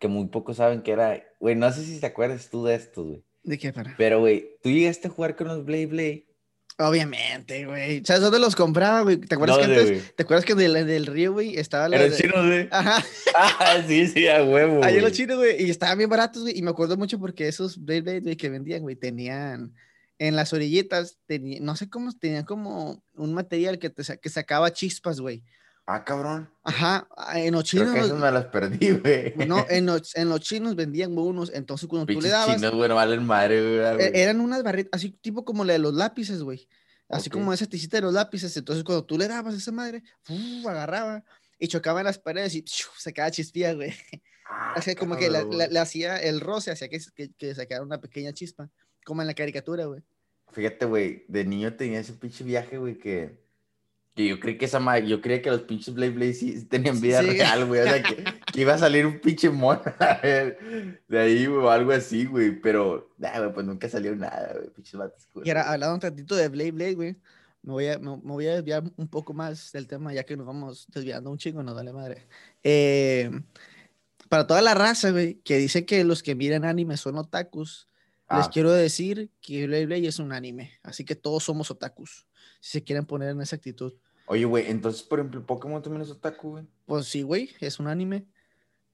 Que 0.00 0.08
muy 0.08 0.26
pocos 0.26 0.56
saben 0.56 0.82
que 0.82 0.90
era. 0.90 1.22
Güey, 1.38 1.54
no 1.54 1.70
sé 1.72 1.84
si 1.84 2.00
te 2.00 2.06
acuerdas 2.06 2.50
tú 2.50 2.64
de 2.64 2.74
esto, 2.74 3.04
güey. 3.04 3.24
¿De 3.44 3.56
qué, 3.56 3.72
para? 3.72 3.94
Pero, 3.96 4.18
güey, 4.18 4.56
tú 4.62 4.68
llegaste 4.68 5.06
a 5.06 5.10
jugar 5.12 5.36
con 5.36 5.46
los 5.46 5.64
Blade 5.64 5.86
Blade. 5.86 6.26
Obviamente, 6.78 7.66
güey. 7.66 8.02
¿Sabes 8.04 8.22
dónde 8.22 8.40
los 8.40 8.56
compraba, 8.56 9.02
güey? 9.02 9.18
¿Te 9.18 9.36
acuerdas 9.36 9.58
que 9.58 9.64
antes, 9.64 10.16
¿te 10.16 10.22
acuerdas 10.24 10.44
que 10.44 10.56
del, 10.56 10.72
del 10.86 11.06
río, 11.06 11.32
güey, 11.32 11.56
estaba 11.56 11.88
la 11.88 11.96
Era 11.96 12.16
chino, 12.16 12.44
güey. 12.44 12.68
Ajá. 12.72 13.04
Ah, 13.36 13.82
sí, 13.86 14.08
sí, 14.08 14.26
a 14.26 14.42
huevo. 14.42 14.82
Ahí 14.82 15.00
los 15.00 15.12
chinos, 15.12 15.36
güey, 15.36 15.62
y 15.62 15.70
estaban 15.70 15.98
bien 15.98 16.10
baratos, 16.10 16.42
güey, 16.42 16.58
y 16.58 16.62
me 16.62 16.70
acuerdo 16.70 16.96
mucho 16.96 17.20
porque 17.20 17.46
esos 17.46 17.78
Blade 17.78 18.00
Blade, 18.00 18.20
güey, 18.20 18.36
que 18.36 18.48
vendían, 18.48 18.82
güey, 18.82 18.96
tenían 18.96 19.72
en 20.20 20.36
las 20.36 20.52
orillitas, 20.52 21.18
tenía, 21.24 21.60
no 21.62 21.74
sé 21.76 21.88
cómo, 21.88 22.12
tenían 22.12 22.44
como 22.44 23.02
un 23.14 23.32
material 23.32 23.78
que, 23.78 23.88
te, 23.88 24.02
que 24.18 24.28
sacaba 24.28 24.70
chispas, 24.70 25.18
güey. 25.18 25.42
Ah, 25.86 26.04
cabrón. 26.04 26.52
Ajá, 26.62 27.08
ah, 27.16 27.40
en 27.40 27.54
los 27.54 27.64
chinos. 27.64 27.88
Creo 27.90 28.02
que 28.02 28.08
eso 28.08 28.18
me 28.18 28.30
las 28.30 28.44
perdí, 28.44 28.90
güey. 28.90 29.32
No, 29.48 29.64
en 29.70 29.86
los, 29.86 30.14
en 30.14 30.28
los 30.28 30.40
chinos 30.40 30.76
vendían 30.76 31.16
unos, 31.16 31.50
entonces 31.54 31.88
cuando 31.88 32.12
tú 32.12 32.20
le 32.20 32.28
dabas. 32.28 32.54
chinos, 32.54 32.74
güey, 32.74 32.90
no 32.90 32.96
valen 32.96 33.24
madre, 33.24 33.62
güey. 33.62 34.06
E, 34.08 34.22
eran 34.22 34.42
unas 34.42 34.62
barritas, 34.62 34.90
así 34.92 35.10
tipo 35.10 35.42
como 35.42 35.64
la 35.64 35.72
de 35.72 35.78
los 35.78 35.94
lápices, 35.94 36.42
güey. 36.42 36.68
Así 37.08 37.30
como 37.30 37.54
esa 37.54 37.64
ticita 37.64 37.96
de 37.96 38.02
los 38.02 38.12
lápices, 38.12 38.54
entonces 38.58 38.84
cuando 38.84 39.04
tú 39.06 39.16
le 39.16 39.26
dabas 39.26 39.54
a 39.54 39.56
esa 39.56 39.72
madre, 39.72 40.02
agarraba 40.68 41.24
y 41.58 41.66
chocaba 41.66 42.00
en 42.00 42.06
las 42.06 42.18
paredes 42.18 42.54
y 42.54 42.64
se 42.66 43.12
quedaba 43.14 43.30
chispía, 43.30 43.72
güey. 43.72 43.94
Ah, 44.44 44.74
así 44.76 44.94
como 44.94 45.16
que 45.16 45.30
le 45.30 45.78
hacía 45.78 46.18
el 46.18 46.40
roce, 46.40 46.70
hacía 46.70 46.90
que, 46.90 47.00
que, 47.14 47.32
que 47.32 47.54
sacara 47.54 47.82
una 47.82 47.98
pequeña 47.98 48.34
chispa. 48.34 48.68
Como 49.04 49.22
en 49.22 49.28
la 49.28 49.34
caricatura, 49.34 49.86
güey. 49.86 50.02
Fíjate, 50.52 50.86
güey, 50.86 51.24
de 51.28 51.44
niño 51.44 51.74
tenía 51.74 52.00
ese 52.00 52.12
pinche 52.12 52.44
viaje, 52.44 52.78
güey, 52.78 52.98
que, 52.98 53.38
que 54.14 54.26
yo 54.26 54.40
creí 54.40 54.58
que 54.58 54.64
esa 54.64 54.80
madre, 54.80 55.06
yo 55.06 55.20
creía 55.20 55.42
que 55.42 55.50
los 55.50 55.62
pinches 55.62 55.94
Blade 55.94 56.10
Blade 56.10 56.34
sí 56.34 56.64
tenían 56.64 57.00
vida 57.00 57.22
real, 57.22 57.66
güey. 57.66 57.80
O 57.80 57.84
sea, 57.84 58.02
que, 58.02 58.24
que, 58.52 58.60
iba 58.60 58.74
a 58.74 58.78
salir 58.78 59.06
un 59.06 59.20
pinche 59.20 59.50
mono 59.50 59.82
de 60.22 61.18
ahí, 61.18 61.46
güey, 61.46 61.64
o 61.64 61.70
algo 61.70 61.92
así, 61.92 62.26
güey. 62.26 62.60
Pero, 62.60 63.12
nah, 63.18 63.38
güey, 63.38 63.52
pues 63.52 63.66
nunca 63.66 63.88
salió 63.88 64.14
nada, 64.16 64.54
güey, 64.54 64.70
pinches 64.70 64.94
vatos. 64.94 65.28
Y 65.44 65.48
ahora, 65.50 65.70
hablando 65.70 65.94
un 65.94 66.00
tantito 66.00 66.34
de 66.34 66.48
Blade 66.48 66.72
Blade, 66.72 66.94
güey, 66.94 67.16
me 67.62 67.72
voy, 67.72 67.86
a, 67.88 67.98
me, 67.98 68.16
voy 68.16 68.46
a 68.46 68.54
desviar 68.54 68.82
un 68.96 69.08
poco 69.08 69.34
más 69.34 69.70
del 69.72 69.86
tema, 69.86 70.12
ya 70.12 70.24
que 70.24 70.36
nos 70.36 70.46
vamos 70.46 70.86
desviando 70.88 71.30
un 71.30 71.38
chingo, 71.38 71.62
no 71.62 71.74
dale 71.74 71.92
madre. 71.92 72.26
Eh, 72.62 73.30
para 74.28 74.46
toda 74.46 74.62
la 74.62 74.74
raza, 74.74 75.10
güey, 75.10 75.34
que 75.42 75.58
dice 75.58 75.84
que 75.84 76.04
los 76.04 76.22
que 76.22 76.34
miran 76.34 76.64
anime 76.64 76.96
son 76.96 77.18
otakus, 77.18 77.89
les 78.30 78.46
ah. 78.46 78.50
quiero 78.52 78.70
decir 78.70 79.30
que 79.40 79.66
Blade 79.66 79.86
Blade 79.86 80.06
es 80.06 80.20
un 80.20 80.32
anime, 80.32 80.72
así 80.84 81.04
que 81.04 81.16
todos 81.16 81.42
somos 81.42 81.70
otakus, 81.70 82.28
si 82.60 82.72
se 82.72 82.84
quieren 82.84 83.04
poner 83.04 83.30
en 83.30 83.40
esa 83.40 83.56
actitud. 83.56 83.92
Oye, 84.26 84.44
güey, 84.44 84.70
entonces, 84.70 85.02
por 85.02 85.18
ejemplo, 85.18 85.44
Pokémon 85.44 85.82
también 85.82 86.02
es 86.02 86.10
otaku, 86.10 86.50
güey. 86.50 86.64
Pues 86.86 87.06
sí, 87.06 87.22
güey, 87.22 87.50
es 87.58 87.80
un 87.80 87.88
anime. 87.88 88.26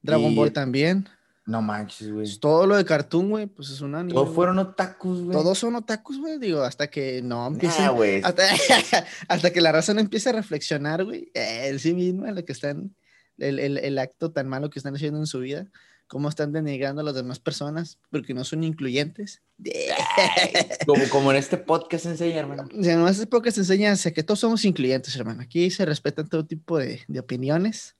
Dragon 0.00 0.34
Ball 0.34 0.52
también. 0.52 1.06
No 1.44 1.60
manches, 1.60 2.10
güey. 2.10 2.24
Pues 2.24 2.40
todo 2.40 2.66
lo 2.66 2.76
de 2.76 2.86
cartoon, 2.86 3.28
güey, 3.28 3.46
pues 3.46 3.68
es 3.68 3.82
un 3.82 3.94
anime. 3.94 4.14
Todos 4.14 4.34
fueron 4.34 4.58
otakus, 4.58 5.22
güey. 5.22 5.36
Todos 5.36 5.58
son 5.58 5.76
otakus, 5.76 6.18
güey, 6.18 6.38
digo, 6.38 6.62
hasta 6.62 6.86
que 6.86 7.20
no 7.20 7.46
empiecen. 7.46 7.94
güey. 7.94 8.22
hasta, 9.28 9.52
que 9.52 9.60
la 9.60 9.72
raza 9.72 9.92
no 9.92 10.00
empiece 10.00 10.30
a 10.30 10.32
reflexionar, 10.32 11.04
güey, 11.04 11.30
él 11.34 11.78
sí 11.78 11.92
mismo, 11.92 12.26
en 12.26 12.34
lo 12.34 12.44
que 12.44 12.52
están, 12.52 12.96
el, 13.36 13.58
el, 13.58 13.76
el 13.76 13.98
acto 13.98 14.32
tan 14.32 14.48
malo 14.48 14.70
que 14.70 14.78
están 14.78 14.94
haciendo 14.94 15.18
en 15.18 15.26
su 15.26 15.40
vida 15.40 15.70
cómo 16.06 16.28
están 16.28 16.52
denigrando 16.52 17.00
a 17.00 17.04
las 17.04 17.14
demás 17.14 17.38
personas 17.38 17.98
porque 18.10 18.34
no 18.34 18.44
son 18.44 18.64
incluyentes. 18.64 19.42
como, 20.86 21.08
como 21.10 21.30
en 21.30 21.38
este 21.38 21.56
podcast 21.56 22.06
enseña, 22.06 22.36
hermano. 22.36 22.68
En 22.72 23.06
este 23.08 23.26
podcast 23.26 23.58
enseña 23.58 23.94
que 24.14 24.22
todos 24.22 24.40
somos 24.40 24.64
incluyentes, 24.64 25.16
hermano. 25.16 25.42
Aquí 25.42 25.70
se 25.70 25.84
respetan 25.84 26.28
todo 26.28 26.44
tipo 26.46 26.78
de, 26.78 27.00
de 27.08 27.20
opiniones 27.20 27.96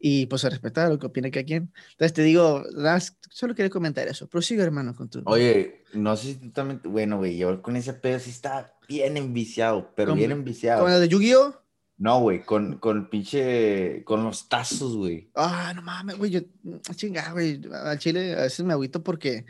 y 0.00 0.26
pues 0.26 0.42
se 0.42 0.50
respeta 0.50 0.88
lo 0.88 0.98
que 0.98 1.06
opine 1.06 1.30
cada 1.30 1.44
quien. 1.44 1.72
Entonces 1.92 2.12
te 2.12 2.22
digo, 2.22 2.64
solo 3.30 3.54
quería 3.54 3.70
comentar 3.70 4.06
eso. 4.08 4.28
Prosigo, 4.28 4.62
hermano, 4.62 4.94
con 4.94 5.08
tu... 5.08 5.22
Oye, 5.24 5.84
no 5.92 6.16
sé 6.16 6.28
si 6.28 6.34
tú 6.36 6.50
también, 6.50 6.80
bueno, 6.84 7.18
güey, 7.18 7.36
yo 7.36 7.60
con 7.62 7.76
ese 7.76 7.94
pedo 7.94 8.18
sí 8.18 8.30
está 8.30 8.74
bien 8.88 9.16
enviciado, 9.16 9.92
pero 9.96 10.14
bien 10.14 10.30
enviciado. 10.30 10.82
¿Con 10.82 10.92
el 10.92 11.00
de 11.00 11.08
Yu-Gi-Oh? 11.08 11.67
No, 11.98 12.20
güey, 12.20 12.42
con, 12.42 12.78
con 12.78 13.10
pinche. 13.10 14.04
con 14.04 14.22
los 14.22 14.48
tazos, 14.48 14.96
güey. 14.96 15.28
Ah, 15.34 15.72
no 15.74 15.82
mames, 15.82 16.16
güey. 16.16 16.30
Yo, 16.30 16.40
chinga, 16.94 17.32
güey. 17.32 17.60
Al 17.72 17.98
chile 17.98 18.34
a 18.34 18.42
veces 18.42 18.64
me 18.64 18.72
agüito 18.72 19.02
porque. 19.02 19.44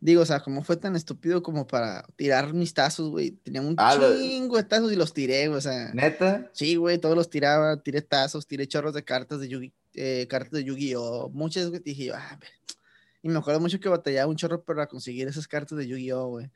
Digo, 0.00 0.22
o 0.22 0.24
sea, 0.26 0.38
¿cómo 0.38 0.62
fue 0.62 0.76
tan 0.76 0.94
estúpido 0.94 1.42
como 1.42 1.66
para 1.66 2.04
tirar 2.14 2.54
mis 2.54 2.72
tazos, 2.72 3.10
güey? 3.10 3.32
Tenía 3.32 3.62
un 3.62 3.74
ah, 3.78 3.98
chingo 3.98 4.56
de 4.56 4.62
tazos 4.62 4.92
y 4.92 4.96
los 4.96 5.12
tiré, 5.12 5.48
o 5.48 5.60
sea. 5.60 5.90
¿Neta? 5.92 6.48
Sí, 6.52 6.76
güey, 6.76 6.98
todos 6.98 7.16
los 7.16 7.28
tiraba, 7.28 7.82
tiré 7.82 8.00
tazos, 8.00 8.46
tiré 8.46 8.68
chorros 8.68 8.94
de 8.94 9.02
cartas 9.02 9.40
de 9.40 9.48
Yu-Gi, 9.48 9.72
eh, 9.94 10.28
cartas 10.30 10.52
de 10.52 10.64
Yu-Gi-Oh! 10.64 11.30
Muchas, 11.30 11.68
güey, 11.70 11.82
dije 11.84 12.04
yo, 12.04 12.14
ah, 12.14 12.38
y 13.22 13.28
me 13.28 13.38
acuerdo 13.38 13.58
mucho 13.58 13.80
que 13.80 13.88
batallaba 13.88 14.30
un 14.30 14.36
chorro 14.36 14.62
para 14.62 14.86
conseguir 14.86 15.26
esas 15.26 15.48
cartas 15.48 15.76
de 15.76 15.88
Yu-Gi-Oh, 15.88 16.28
güey. 16.28 16.50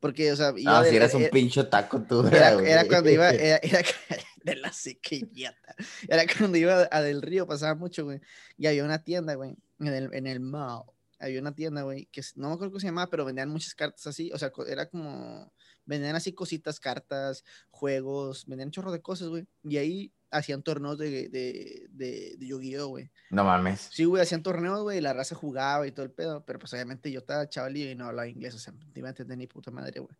Porque, 0.00 0.32
o 0.32 0.36
sea, 0.36 0.52
iba 0.56 0.80
ah, 0.80 0.84
si 0.84 0.96
eras 0.96 1.14
un 1.14 1.28
pincho 1.30 1.68
taco 1.68 2.00
tú. 2.00 2.26
Era, 2.26 2.52
era, 2.62 2.88
cuando 2.88 3.10
iba, 3.10 3.30
era, 3.30 3.58
era 3.62 3.80
de 4.44 4.56
la 4.56 4.72
idiota. 5.10 5.74
Era 6.08 6.24
cuando 6.36 6.58
iba 6.58 6.88
a 6.90 7.02
Del 7.02 7.22
Río, 7.22 7.46
pasaba 7.46 7.74
mucho, 7.74 8.04
güey. 8.04 8.20
Y 8.56 8.66
había 8.66 8.84
una 8.84 9.02
tienda, 9.02 9.34
güey, 9.34 9.56
en 9.78 9.86
el, 9.86 10.14
en 10.14 10.26
el 10.26 10.40
mall. 10.40 10.84
Había 11.18 11.40
una 11.40 11.54
tienda, 11.54 11.82
güey, 11.82 12.06
que 12.06 12.22
no 12.36 12.48
me 12.48 12.54
acuerdo 12.54 12.72
cómo 12.72 12.80
se 12.80 12.86
llamaba, 12.86 13.10
pero 13.10 13.24
vendían 13.26 13.50
muchas 13.50 13.74
cartas 13.74 14.06
así. 14.06 14.30
O 14.32 14.38
sea, 14.38 14.50
era 14.66 14.88
como, 14.88 15.52
vendían 15.84 16.16
así 16.16 16.32
cositas, 16.32 16.80
cartas, 16.80 17.44
juegos, 17.70 18.46
vendían 18.46 18.70
chorro 18.70 18.90
de 18.90 19.02
cosas, 19.02 19.28
güey. 19.28 19.46
Y 19.64 19.76
ahí 19.76 20.12
hacían 20.30 20.62
torneos 20.62 20.96
de, 20.96 21.28
de, 21.28 21.86
de, 21.90 22.36
de 22.38 22.46
Yu-Gi-Oh, 22.46 22.88
güey. 22.88 23.10
No 23.30 23.44
mames. 23.44 23.90
Sí, 23.92 24.04
güey, 24.04 24.22
hacían 24.22 24.42
torneos, 24.42 24.82
güey, 24.82 25.00
la 25.00 25.12
raza 25.12 25.34
jugaba 25.34 25.86
y 25.86 25.92
todo 25.92 26.04
el 26.04 26.12
pedo, 26.12 26.44
pero 26.44 26.58
pues 26.58 26.72
obviamente 26.72 27.10
yo 27.10 27.20
estaba 27.20 27.48
chavalillo 27.48 27.90
y 27.90 27.94
no 27.94 28.06
hablaba 28.06 28.28
inglés, 28.28 28.54
o 28.54 28.58
sea, 28.58 28.72
no 28.72 28.80
iba 28.94 29.08
a 29.08 29.10
entender 29.10 29.36
ni 29.36 29.46
puta 29.46 29.70
madre, 29.70 30.00
güey. 30.00 30.16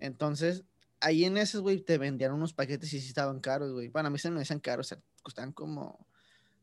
Entonces, 0.00 0.64
ahí 1.00 1.24
en 1.24 1.36
esos, 1.36 1.62
güey, 1.62 1.80
te 1.80 1.98
vendían 1.98 2.32
unos 2.32 2.52
paquetes 2.52 2.92
y 2.92 3.00
sí 3.00 3.08
estaban 3.08 3.40
caros, 3.40 3.72
güey. 3.72 3.88
Bueno, 3.88 4.08
a 4.08 4.10
mí 4.10 4.18
se 4.18 4.30
me 4.30 4.40
decían 4.40 4.60
caros, 4.60 4.86
o 4.86 4.88
sea, 4.88 5.02
costaban 5.22 5.52
como, 5.52 6.06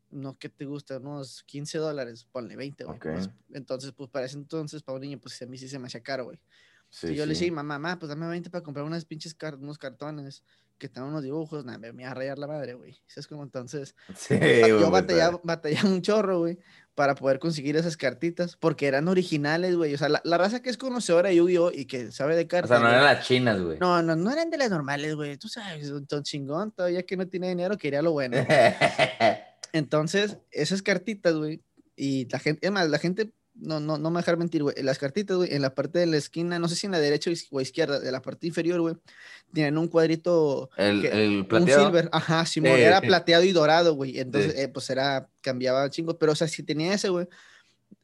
no, 0.10 0.38
¿qué 0.38 0.50
te 0.50 0.66
gusta? 0.66 0.98
Unos 0.98 1.44
15 1.44 1.78
dólares, 1.78 2.28
ponle 2.32 2.56
20, 2.56 2.84
güey. 2.86 3.00
Pues, 3.00 3.30
entonces, 3.52 3.92
pues 3.92 4.10
para 4.10 4.26
ese 4.26 4.38
entonces, 4.38 4.84
para 4.84 4.96
un 4.96 5.02
niño, 5.02 5.20
pues 5.20 5.42
a 5.42 5.46
mí 5.46 5.58
sí 5.58 5.68
se 5.68 5.80
me 5.80 5.88
hacía 5.88 6.02
caro, 6.02 6.26
güey. 6.26 6.40
Sí, 6.90 7.16
yo 7.16 7.26
le 7.26 7.34
decía, 7.34 7.52
mamá, 7.52 7.80
mamá, 7.80 7.98
pues 7.98 8.10
dame 8.10 8.28
20 8.28 8.52
para 8.52 8.64
comprar 8.64 8.86
unas 8.86 9.06
pinches 9.06 9.36
unos 9.60 9.80
cartones 9.80 10.44
que 10.78 10.90
tengan 10.90 11.10
unos 11.10 11.24
dibujos, 11.24 11.64
nada, 11.66 11.78
me 11.78 11.92
voy 11.92 12.04
a 12.04 12.14
rayar 12.14 12.38
la 12.38 12.48
madre, 12.48 12.74
güey. 12.74 13.02
Es 13.16 13.28
como 13.28 13.44
entonces, 13.44 13.96
sí, 14.16 14.38
yo 14.68 14.92
batallaba, 14.92 15.40
batallaba, 15.44 15.90
un 15.90 16.02
chorro, 16.02 16.40
güey, 16.40 16.60
para 16.96 17.16
poder 17.16 17.40
conseguir 17.40 17.76
esas 17.76 17.98
cartitas, 17.98 18.56
porque 18.58 18.88
eran 18.88 19.08
originales, 19.08 19.76
güey. 19.76 19.94
O 19.94 19.98
sea, 19.98 20.10
la, 20.10 20.22
la 20.24 20.38
raza 20.38 20.62
que 20.62 20.70
es 20.70 20.78
conocedora 20.78 21.30
de 21.30 21.36
Yu-Gi-Oh! 21.38 21.72
y 21.72 21.86
que 21.86 22.12
sabe 22.12 22.36
de 22.36 22.48
cartas. 22.48 22.72
O 22.72 22.74
sea, 22.76 22.84
no 22.84 22.90
eran 22.90 23.06
las 23.06 23.26
chinas, 23.26 23.62
güey. 23.62 23.80
No, 23.80 24.02
no, 24.02 24.16
no 24.16 24.32
eran 24.32 24.50
de 24.50 24.58
las 24.58 24.70
normales, 24.70 25.16
güey. 25.16 25.38
Tú 25.38 25.48
sabes, 25.48 25.88
son 25.88 26.24
chingón, 26.24 26.72
todavía 26.72 27.04
que 27.04 27.18
no 27.18 27.28
tiene 27.28 27.50
dinero, 27.50 27.78
quería 27.78 28.02
lo 28.02 28.12
bueno. 28.12 28.38
Entonces, 29.74 30.38
esas 30.52 30.82
cartitas, 30.82 31.34
güey, 31.34 31.64
y 31.96 32.28
la 32.30 32.40
gente, 32.40 32.68
además, 32.68 32.90
la 32.90 33.00
gente 33.00 33.32
no, 33.64 33.80
no, 33.80 33.98
no 33.98 34.12
me 34.12 34.20
dejar 34.20 34.38
mentir, 34.38 34.64
güey. 34.64 34.76
Las 34.84 35.00
cartitas, 35.00 35.38
güey, 35.38 35.54
en 35.54 35.62
la 35.62 35.74
parte 35.74 36.00
de 36.00 36.06
la 36.06 36.18
esquina, 36.18 36.60
no 36.60 36.68
sé 36.68 36.76
si 36.76 36.86
en 36.86 36.92
la 36.92 37.00
derecha 37.00 37.32
o 37.52 37.62
izquierda, 37.62 38.00
de 38.00 38.12
la 38.12 38.22
parte 38.22 38.48
inferior, 38.48 38.82
güey, 38.82 38.96
tienen 39.54 39.78
un 39.78 39.88
cuadrito. 39.88 40.70
El, 40.78 41.06
el 41.06 41.48
plateado. 41.48 41.82
Un 41.82 41.88
silver, 41.88 42.10
ajá, 42.12 42.46
Simón, 42.46 42.78
era 42.78 43.02
plateado 43.02 43.44
y 43.44 43.52
dorado, 43.52 43.96
güey. 43.96 44.20
Entonces, 44.20 44.56
eh, 44.58 44.68
pues 44.68 44.90
era, 44.90 45.30
cambiaba 45.42 45.90
chingo. 45.90 46.18
Pero, 46.18 46.34
o 46.34 46.36
sea, 46.36 46.48
si 46.48 46.64
tenía 46.64 46.94
ese, 46.94 47.10
güey, 47.10 47.28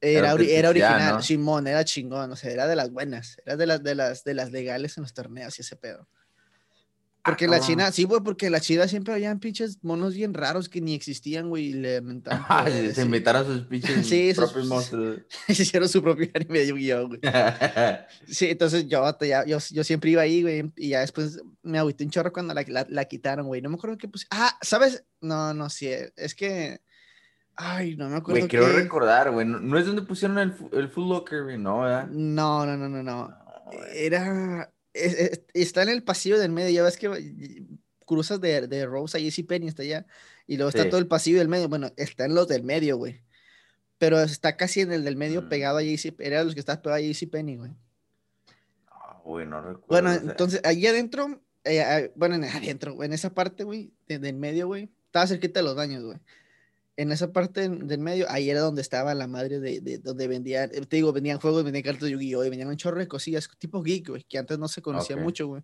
era, 0.02 0.34
era, 0.34 0.70
original. 0.70 1.24
Simón, 1.24 1.68
era 1.68 1.84
chingón, 1.84 2.32
o 2.32 2.36
sea, 2.36 2.52
era 2.52 2.68
de 2.68 2.76
las 2.76 2.92
buenas, 2.92 3.38
era 3.46 3.58
de 3.58 3.66
las, 3.66 3.84
de 3.84 3.96
las, 3.96 4.24
de 4.24 4.34
las 4.34 4.52
legales 4.52 4.98
en 4.98 5.04
los 5.04 5.14
torneos 5.14 5.58
y 5.60 5.62
ese 5.62 5.76
pedo. 5.76 6.08
Porque 7.24 7.48
la 7.48 7.60
China, 7.60 7.92
sí, 7.92 8.06
güey, 8.06 8.22
porque 8.22 8.50
la 8.50 8.62
China 8.62 8.88
siempre 8.88 9.14
habían 9.14 9.40
pinches 9.40 9.84
monos 9.84 10.14
bien 10.14 10.34
raros 10.34 10.70
que 10.70 10.80
ni 10.80 10.94
existían, 10.94 11.50
güey, 11.50 11.68
y 11.68 11.74
le 11.74 12.02
se 12.94 13.02
inventaron 13.02 13.46
sus 13.46 13.62
pinches 13.68 14.06
sí, 14.08 14.32
propios 14.36 14.66
monstruos. 14.68 15.22
se 15.48 15.64
hicieron 15.64 15.90
su 15.90 16.02
propio 16.02 16.30
anime 16.34 16.60
de 16.60 16.68
Yu-Gi-Oh, 16.68 17.08
güey. 17.08 17.20
sí, 18.26 18.48
entonces 18.50 18.88
yo, 18.88 19.18
ya, 19.22 19.46
yo, 19.46 19.58
yo, 19.70 19.84
siempre 19.84 20.12
iba 20.12 20.22
ahí, 20.22 20.42
güey, 20.42 20.72
y 20.78 20.90
ya 20.90 21.02
después 21.02 21.42
me 21.62 21.78
agüité 21.78 22.06
un 22.06 22.10
chorro 22.10 22.32
cuando 22.32 22.54
la, 22.54 22.64
la, 22.68 22.86
la 22.90 23.06
quitaron, 23.06 23.48
güey. 23.48 23.62
No 23.62 23.70
me 23.70 23.76
acuerdo 23.76 23.98
qué 23.98 24.08
puse. 24.08 24.26
Ah, 24.32 24.58
¿sabes? 24.62 25.04
No, 25.22 25.54
no, 25.54 25.70
sí, 25.70 25.90
es 26.16 26.36
que... 26.36 26.82
Ay, 27.62 27.98
no 27.98 28.08
me 28.08 28.16
acuerdo. 28.16 28.42
Me 28.42 28.48
quiero 28.48 28.72
recordar, 28.72 29.32
güey. 29.32 29.46
No, 29.46 29.78
es 29.78 29.86
donde 29.86 30.04
pusieron 30.04 30.40
el, 30.40 30.56
el 30.72 30.88
Full 30.88 31.10
Locker, 31.10 31.44
güey, 31.44 31.58
¿no? 31.58 31.82
¿verdad? 31.82 32.08
No, 32.08 32.66
no, 32.66 32.78
no, 32.78 32.88
no, 32.88 33.04
no. 33.04 33.38
Era 33.94 34.72
está 35.54 35.84
en 35.84 35.90
el 35.90 36.04
pasillo 36.04 36.40
del 36.40 36.52
medio, 36.52 36.70
ya 36.70 36.84
ves 36.84 36.98
que 36.98 37.66
cruzas 38.06 38.42
de, 38.42 38.68
de 38.68 38.86
Rose 38.86 39.18
a 39.18 39.22
JC 39.22 39.46
Penny 39.46 39.68
está 39.68 39.84
allá, 39.84 40.06
y 40.48 40.58
luego 40.58 40.70
está 40.70 40.90
todo 40.90 41.00
el 41.00 41.08
pasillo 41.08 41.40
del 41.40 41.48
medio, 41.48 41.70
bueno, 41.70 41.92
está 41.98 42.26
en 42.26 42.36
los 42.36 42.48
del 42.48 42.64
medio, 42.64 42.98
güey. 42.98 43.22
Pero 43.98 44.20
está 44.22 44.56
casi 44.56 44.82
en 44.82 44.92
el 44.92 45.04
del 45.04 45.16
medio 45.16 45.44
mm. 45.44 45.50
pegado 45.50 45.78
a 45.78 45.84
JC, 45.84 46.16
era 46.20 46.44
los 46.44 46.54
que 46.54 46.60
estás 46.60 46.78
pegado 46.78 46.98
a 46.98 47.02
JC 47.02 47.30
Penny, 47.30 47.58
güey. 47.58 47.72
Ah, 48.88 49.22
güey, 49.24 49.46
no 49.46 49.62
recuerdo. 49.62 49.86
Bueno, 49.88 50.14
entonces, 50.14 50.62
ahí 50.64 50.88
adentro, 50.88 51.42
eh, 51.64 52.12
bueno, 52.16 52.36
adentro, 52.56 53.04
en 53.04 53.14
esa 53.14 53.34
parte, 53.34 53.64
güey, 53.64 53.92
del 54.08 54.36
medio, 54.36 54.68
güey, 54.68 54.90
estaba 55.06 55.28
cerquita 55.28 55.60
de 55.60 55.66
los 55.66 55.76
baños, 55.76 56.04
güey 56.04 56.20
en 57.00 57.14
esa 57.14 57.32
parte 57.32 57.70
del 57.70 58.00
medio, 58.00 58.26
ahí 58.30 58.50
era 58.50 58.60
donde 58.60 58.82
estaba 58.82 59.16
la 59.16 59.26
madre 59.26 59.62
de, 59.62 59.80
de 59.80 60.00
donde 60.00 60.28
vendían, 60.28 60.70
eh, 60.74 60.82
te 60.82 60.98
digo, 60.98 61.14
vendían 61.14 61.40
juegos, 61.40 61.64
vendían 61.64 61.84
cartas 61.84 62.04
de 62.04 62.12
Yu-Gi-Oh! 62.12 62.44
y 62.44 62.50
vendían 62.50 62.68
un 62.68 62.76
chorro 62.76 63.00
de 63.00 63.08
cosillas, 63.08 63.50
tipo 63.58 63.82
geek, 63.82 64.10
güey, 64.10 64.24
que 64.26 64.38
antes 64.38 64.60
no 64.60 64.68
se 64.68 64.82
conocía 64.82 65.16
mucho, 65.16 65.48
güey. 65.48 65.64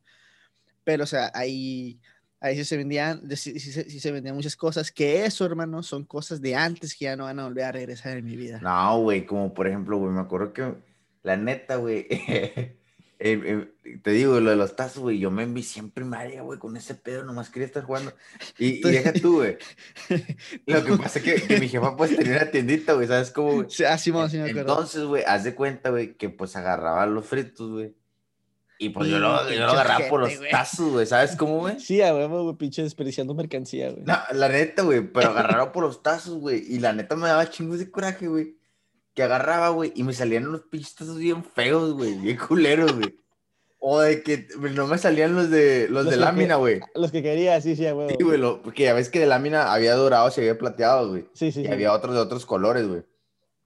Pero, 0.85 1.03
o 1.03 1.07
sea, 1.07 1.31
ahí, 1.33 1.99
ahí 2.39 2.55
sí 2.55 2.63
se 2.63 2.77
vendían, 2.77 3.29
sí, 3.35 3.59
sí, 3.59 3.99
se 3.99 4.11
vendían 4.13 4.33
muchas 4.33 4.55
cosas, 4.55 4.93
que 4.93 5.25
eso, 5.25 5.45
hermano, 5.45 5.83
son 5.83 6.05
cosas 6.05 6.39
de 6.41 6.55
antes 6.55 6.95
que 6.95 7.03
ya 7.03 7.17
no 7.17 7.25
van 7.25 7.37
a 7.39 7.43
volver 7.43 7.65
a 7.65 7.73
regresar 7.73 8.15
en 8.15 8.23
mi 8.23 8.37
vida. 8.37 8.61
No, 8.61 9.01
güey, 9.01 9.25
como 9.25 9.53
por 9.53 9.67
ejemplo, 9.67 9.97
güey, 9.97 10.13
me 10.13 10.21
acuerdo 10.21 10.53
que, 10.53 10.73
la 11.21 11.35
neta, 11.35 11.75
güey, 11.75 12.07
Eh, 13.17 13.69
eh, 13.83 13.99
te 14.03 14.11
digo, 14.11 14.39
lo 14.41 14.49
de 14.49 14.57
los 14.57 14.75
tazos, 14.75 15.01
güey, 15.01 15.19
yo 15.19 15.31
me 15.31 15.43
envicié 15.43 15.81
en 15.81 15.89
primaria, 15.89 16.41
güey, 16.41 16.59
con 16.59 16.75
ese 16.75 16.95
pedo, 16.95 17.23
nomás 17.23 17.49
quería 17.49 17.65
estar 17.65 17.83
jugando. 17.83 18.13
Y, 18.57 18.81
deja 18.81 19.13
tú, 19.13 19.35
güey. 19.35 19.57
Lo 20.65 20.83
que 20.83 20.97
pasa 20.97 21.19
es 21.19 21.43
que, 21.43 21.59
mi 21.59 21.69
jefa, 21.69 21.95
pues, 21.95 22.15
tenía 22.15 22.35
una 22.35 22.51
tiendita, 22.51 22.93
güey, 22.93 23.07
¿sabes 23.07 23.31
cómo? 23.31 23.69
Sí, 23.69 23.85
así 23.85 24.11
ah, 24.13 24.27
sí 24.29 24.37
me 24.37 24.49
acuerdo. 24.49 24.71
Entonces, 24.71 25.03
güey, 25.03 25.23
haz 25.25 25.45
de 25.45 25.55
cuenta, 25.55 25.91
güey, 25.91 26.15
que, 26.15 26.29
pues, 26.29 26.55
agarraba 26.57 27.05
los 27.05 27.25
fritos, 27.25 27.71
güey. 27.71 27.95
Y, 28.77 28.89
pues, 28.89 29.09
yo 29.09 29.19
lo, 29.19 29.49
yo 29.49 29.59
lo 29.59 29.71
agarraba 29.71 30.09
por 30.09 30.19
los 30.19 30.33
tazos, 30.51 30.91
güey, 30.91 31.05
¿sabes 31.05 31.37
cómo, 31.37 31.59
güey? 31.59 31.79
Sí, 31.79 32.01
a 32.01 32.11
güey, 32.11 32.55
pinche 32.57 32.83
desperdiciando 32.83 33.33
mercancía, 33.33 33.91
güey. 33.91 34.03
No, 34.03 34.17
la 34.33 34.49
neta, 34.49 34.83
güey, 34.83 35.01
pero 35.07 35.29
agarraba 35.29 35.71
por 35.71 35.85
los 35.85 36.03
tazos, 36.03 36.37
güey, 36.39 36.65
y 36.67 36.79
la 36.79 36.91
neta 36.91 37.15
me 37.15 37.29
daba 37.29 37.49
chingos 37.49 37.79
de 37.79 37.89
coraje, 37.89 38.27
güey 38.27 38.57
que 39.15 39.23
agarraba, 39.23 39.69
güey, 39.69 39.93
y 39.95 40.03
me 40.03 40.13
salían 40.13 40.47
unos 40.47 40.63
pinches 40.63 41.15
bien 41.15 41.43
feos, 41.43 41.93
güey, 41.93 42.15
bien 42.15 42.37
culeros, 42.37 42.93
güey. 42.93 43.17
O 43.79 44.01
de 44.01 44.23
que 44.23 44.47
no 44.73 44.87
me 44.87 44.97
salían 44.97 45.35
los 45.35 45.49
de 45.49 45.87
los, 45.89 46.09
de 46.09 46.17
lámina, 46.17 46.55
güey. 46.55 46.81
Los 46.95 47.11
que 47.11 47.23
quería, 47.23 47.59
sí, 47.61 47.75
sí, 47.75 47.89
güey. 47.91 48.09
Sí, 48.09 48.23
güey, 48.23 48.41
porque 48.63 48.83
ya 48.83 48.93
ves 48.93 49.09
que 49.09 49.19
de 49.19 49.25
lámina 49.25 49.73
había 49.73 49.95
dorados 49.95 50.37
y 50.37 50.41
había 50.41 50.57
plateados, 50.57 51.09
güey. 51.09 51.29
Sí, 51.33 51.51
sí. 51.51 51.61
Y 51.61 51.67
había 51.67 51.93
otros 51.93 52.13
de 52.13 52.21
otros 52.21 52.45
colores, 52.45 52.87
güey. 52.87 53.03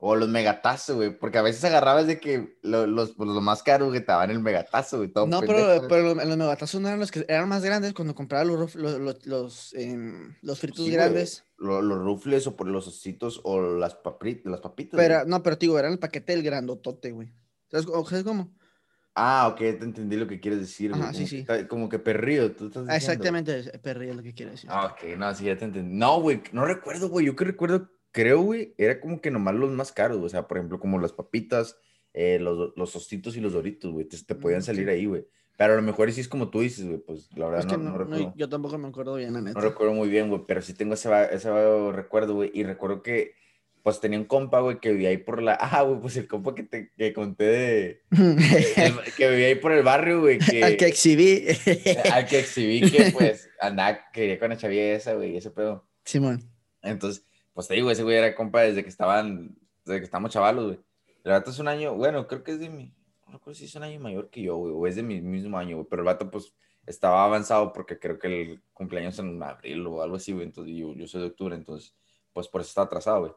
O 0.01 0.15
los 0.15 0.29
megatazos, 0.29 0.95
güey, 0.95 1.17
porque 1.17 1.39
a 1.39 1.41
veces 1.41 1.61
agarrabas 1.65 2.07
de 2.07 2.21
que 2.21 2.57
los, 2.61 2.87
los, 2.87 3.11
pues, 3.11 3.29
más 3.29 3.63
caros 3.63 3.91
que 3.91 3.99
te 3.99 4.07
daban 4.07 4.31
el 4.31 4.39
megatazo, 4.39 4.97
güey. 4.97 5.09
Todo 5.09 5.27
no, 5.27 5.41
pero, 5.41 5.87
pero 5.89 6.15
los, 6.15 6.37
megatazos 6.37 6.79
no 6.79 6.87
eran 6.87 7.01
los 7.01 7.11
que 7.11 7.25
eran 7.27 7.49
más 7.49 7.63
grandes 7.63 7.93
cuando 7.93 8.15
compraba 8.15 8.45
los, 8.45 8.75
los, 8.75 9.25
los, 9.25 9.73
em, 9.73 10.35
los 10.41 10.59
fritos 10.59 10.89
grandes. 10.89 11.43
Los, 11.57 11.83
los, 11.83 11.99
rufles 11.99 12.47
o 12.47 12.55
por 12.55 12.67
los 12.67 12.87
ositos 12.87 13.41
o 13.43 13.61
las, 13.61 13.95
papitas, 13.95 14.49
las 14.49 14.61
papitas. 14.61 14.97
Pero, 14.97 15.25
no, 15.25 15.43
pero 15.43 15.57
digo, 15.57 15.77
eran 15.77 15.91
el 15.91 15.99
paquete 15.99 16.31
del 16.31 16.43
grandotote, 16.43 17.11
güey. 17.11 17.33
¿Sabes, 17.69 17.85
¿Sabes 18.07 18.23
cómo? 18.23 18.53
Ah, 19.15 19.49
ok, 19.51 19.57
te 19.57 19.83
entendí 19.83 20.15
lo 20.15 20.27
que 20.27 20.39
quieres 20.39 20.61
decir. 20.61 20.93
Ajá, 20.93 21.13
sí, 21.13 21.27
sí. 21.27 21.45
como 21.67 21.89
que 21.89 21.99
perrío, 21.99 22.53
tú 22.53 22.67
estás 22.67 22.83
diciendo. 22.83 22.93
Exactamente, 22.93 23.79
perrío 23.79 24.11
es 24.11 24.15
lo 24.15 24.23
que 24.23 24.33
quieres 24.33 24.55
decir. 24.55 24.69
Ah, 24.71 24.93
ok, 24.93 25.17
no, 25.17 25.35
sí, 25.35 25.43
ya 25.45 25.57
te 25.57 25.65
entendí. 25.65 25.93
No, 25.93 26.21
güey, 26.21 26.41
no 26.53 26.63
recuerdo, 26.63 27.09
güey. 27.09 27.25
Yo 27.25 27.35
que 27.35 27.43
recuerdo, 27.43 27.89
creo, 28.11 28.41
güey, 28.41 28.73
era 28.77 28.99
como 28.99 29.21
que 29.21 29.31
nomás 29.31 29.55
los 29.55 29.71
más 29.71 29.91
caros, 29.91 30.17
O 30.17 30.29
sea, 30.29 30.47
por 30.47 30.57
ejemplo, 30.57 30.79
como 30.79 30.99
las 30.99 31.13
papitas, 31.13 31.77
eh, 32.13 32.39
los, 32.39 32.73
los 32.75 32.95
ostitos 32.95 33.37
y 33.37 33.41
los 33.41 33.53
doritos, 33.53 33.91
güey. 33.91 34.05
Te, 34.05 34.17
te, 34.21 34.35
podían 34.35 34.61
salir 34.61 34.89
ahí, 34.89 35.05
güey. 35.05 35.25
Pero 35.57 35.73
a 35.73 35.75
lo 35.75 35.81
mejor 35.81 36.09
sí 36.11 36.21
es 36.21 36.29
como 36.29 36.49
tú 36.49 36.61
dices, 36.61 36.85
güey, 36.85 36.99
pues 36.99 37.29
la 37.35 37.49
verdad 37.49 37.77
no, 37.77 37.91
no, 37.91 37.97
recuerdo. 37.97 38.33
yo 38.37 38.47
tampoco 38.47 38.77
me 38.77 38.87
acuerdo 38.87 39.15
bien, 39.15 39.33
la 39.33 39.41
neta. 39.41 39.59
No 39.59 39.67
recuerdo 39.67 39.93
muy 39.93 40.07
bien, 40.07 40.29
güey, 40.29 40.43
pero 40.47 40.61
sí 40.61 40.73
tengo 40.73 40.93
ese, 40.93 41.09
ese 41.31 41.91
recuerdo, 41.91 42.35
güey. 42.35 42.49
Y 42.53 42.63
recuerdo 42.63 43.03
que 43.03 43.33
pues 43.83 43.99
tenía 43.99 44.19
un 44.19 44.25
compa, 44.25 44.59
güey, 44.59 44.79
que 44.79 44.91
vivía 44.91 45.09
ahí 45.09 45.17
por 45.17 45.41
la. 45.41 45.57
Ah, 45.59 45.81
güey, 45.83 45.99
pues 45.99 46.17
el 46.17 46.27
compa 46.27 46.55
que 46.55 46.63
te 46.63 46.91
que 46.97 47.13
conté 47.13 47.43
de. 47.43 48.03
que 49.17 49.29
vivía 49.29 49.47
ahí 49.47 49.55
por 49.55 49.71
el 49.71 49.83
barrio, 49.83 50.21
güey. 50.21 50.39
Que, 50.39 50.63
al 50.63 50.77
que 50.77 50.87
exhibí. 50.87 51.45
al 52.13 52.25
que 52.25 52.39
exhibí 52.39 52.89
que, 52.89 53.11
pues, 53.11 53.49
andaba, 53.59 53.99
quería 54.13 54.39
con 54.39 54.49
la 54.49 54.57
chaviesa, 54.57 55.13
güey, 55.13 55.37
ese 55.37 55.51
pedo. 55.51 55.87
Simón. 56.05 56.49
Entonces, 56.81 57.25
pues 57.53 57.67
te 57.67 57.75
digo, 57.75 57.91
ese 57.91 58.03
güey 58.03 58.17
era 58.17 58.35
compa 58.35 58.61
desde 58.61 58.83
que 58.83 58.89
estaban. 58.89 59.55
Desde 59.85 59.99
que 59.99 60.05
estamos 60.05 60.31
chavalos, 60.31 60.65
güey. 60.65 60.79
El 61.23 61.31
vato 61.31 61.51
es 61.51 61.59
un 61.59 61.67
año, 61.67 61.95
bueno, 61.95 62.27
creo 62.27 62.43
que 62.43 62.51
es 62.51 62.59
de 62.59 62.69
mi. 62.69 62.93
No 63.25 63.33
recuerdo 63.33 63.55
si 63.57 63.65
es 63.65 63.75
un 63.75 63.83
año 63.83 63.99
mayor 63.99 64.29
que 64.29 64.41
yo, 64.41 64.55
güey, 64.57 64.73
o 64.73 64.87
es 64.87 64.95
de 64.95 65.03
mi 65.03 65.21
mismo 65.21 65.57
año, 65.57 65.77
güey. 65.77 65.87
Pero 65.89 66.01
el 66.01 66.05
vato, 66.05 66.31
pues, 66.31 66.53
estaba 66.85 67.23
avanzado 67.23 67.73
porque 67.73 67.99
creo 67.99 68.17
que 68.17 68.27
el 68.27 68.61
cumpleaños 68.73 69.19
en 69.19 69.41
abril 69.43 69.85
o 69.87 70.01
algo 70.01 70.15
así, 70.15 70.31
güey. 70.31 70.45
Entonces, 70.45 70.75
yo, 70.75 70.93
yo 70.93 71.07
soy 71.07 71.21
de 71.21 71.27
octubre, 71.27 71.55
entonces, 71.55 71.95
pues 72.33 72.47
por 72.47 72.61
eso 72.61 72.69
está 72.69 72.83
atrasado, 72.83 73.19
güey 73.21 73.33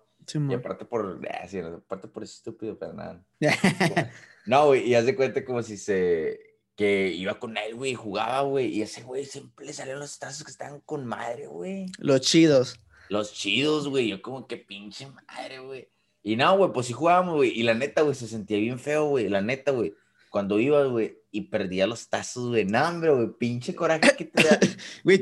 y 0.49 0.55
aparte 0.55 0.85
por, 0.85 1.21
ah, 1.31 1.49
sí, 1.49 1.59
aparte 1.59 2.09
por 2.09 2.23
eso 2.23 2.35
estúpido, 2.35 2.79
pero 2.79 2.93
nada. 2.93 3.25
no, 4.47 4.67
güey, 4.67 4.89
y 4.89 4.95
haz 4.95 5.05
de 5.05 5.17
cuenta 5.17 5.45
como 5.45 5.63
si 5.63 5.77
se, 5.77 6.39
que 6.77 7.09
iba 7.09 7.39
con 7.39 7.57
él, 7.57 7.75
güey, 7.75 7.95
jugaba, 7.95 8.43
güey, 8.43 8.69
y 8.69 8.83
ese 8.83 9.03
güey 9.03 9.25
siempre 9.25 9.67
le 9.67 9.73
salían 9.73 9.99
los 9.99 10.19
tazos 10.19 10.45
que 10.45 10.51
estaban 10.51 10.81
con 10.81 11.05
madre, 11.07 11.47
güey. 11.47 11.87
Los 11.99 12.21
chidos. 12.21 12.79
Los 13.09 13.33
chidos, 13.33 13.89
güey, 13.89 14.09
yo 14.09 14.23
como 14.23 14.47
que 14.47 14.57
pinche 14.57 15.09
madre, 15.09 15.59
güey. 15.59 15.89
Y 16.23 16.37
no, 16.37 16.57
güey, 16.57 16.73
pues 16.73 16.87
sí 16.87 16.93
jugábamos, 16.93 17.35
güey, 17.35 17.51
y 17.51 17.63
la 17.63 17.75
neta, 17.75 18.03
güey, 18.03 18.15
se 18.15 18.29
sentía 18.29 18.59
bien 18.59 18.79
feo, 18.79 19.07
güey, 19.07 19.29
la 19.29 19.41
neta, 19.43 19.73
güey 19.73 19.95
cuando 20.33 20.59
iba, 20.59 20.83
güey, 20.87 21.22
y 21.35 21.41
perdía 21.41 21.87
los 21.87 22.09
tazos, 22.09 22.51
güey. 22.51 22.67
No, 22.67 22.87
hombre, 22.87 23.11
güey, 23.11 23.29
pinche 23.39 23.75
coraje 23.75 24.15
que 24.17 24.27
te 24.27 24.43
da. 24.45 24.61
güey, 25.05 25.19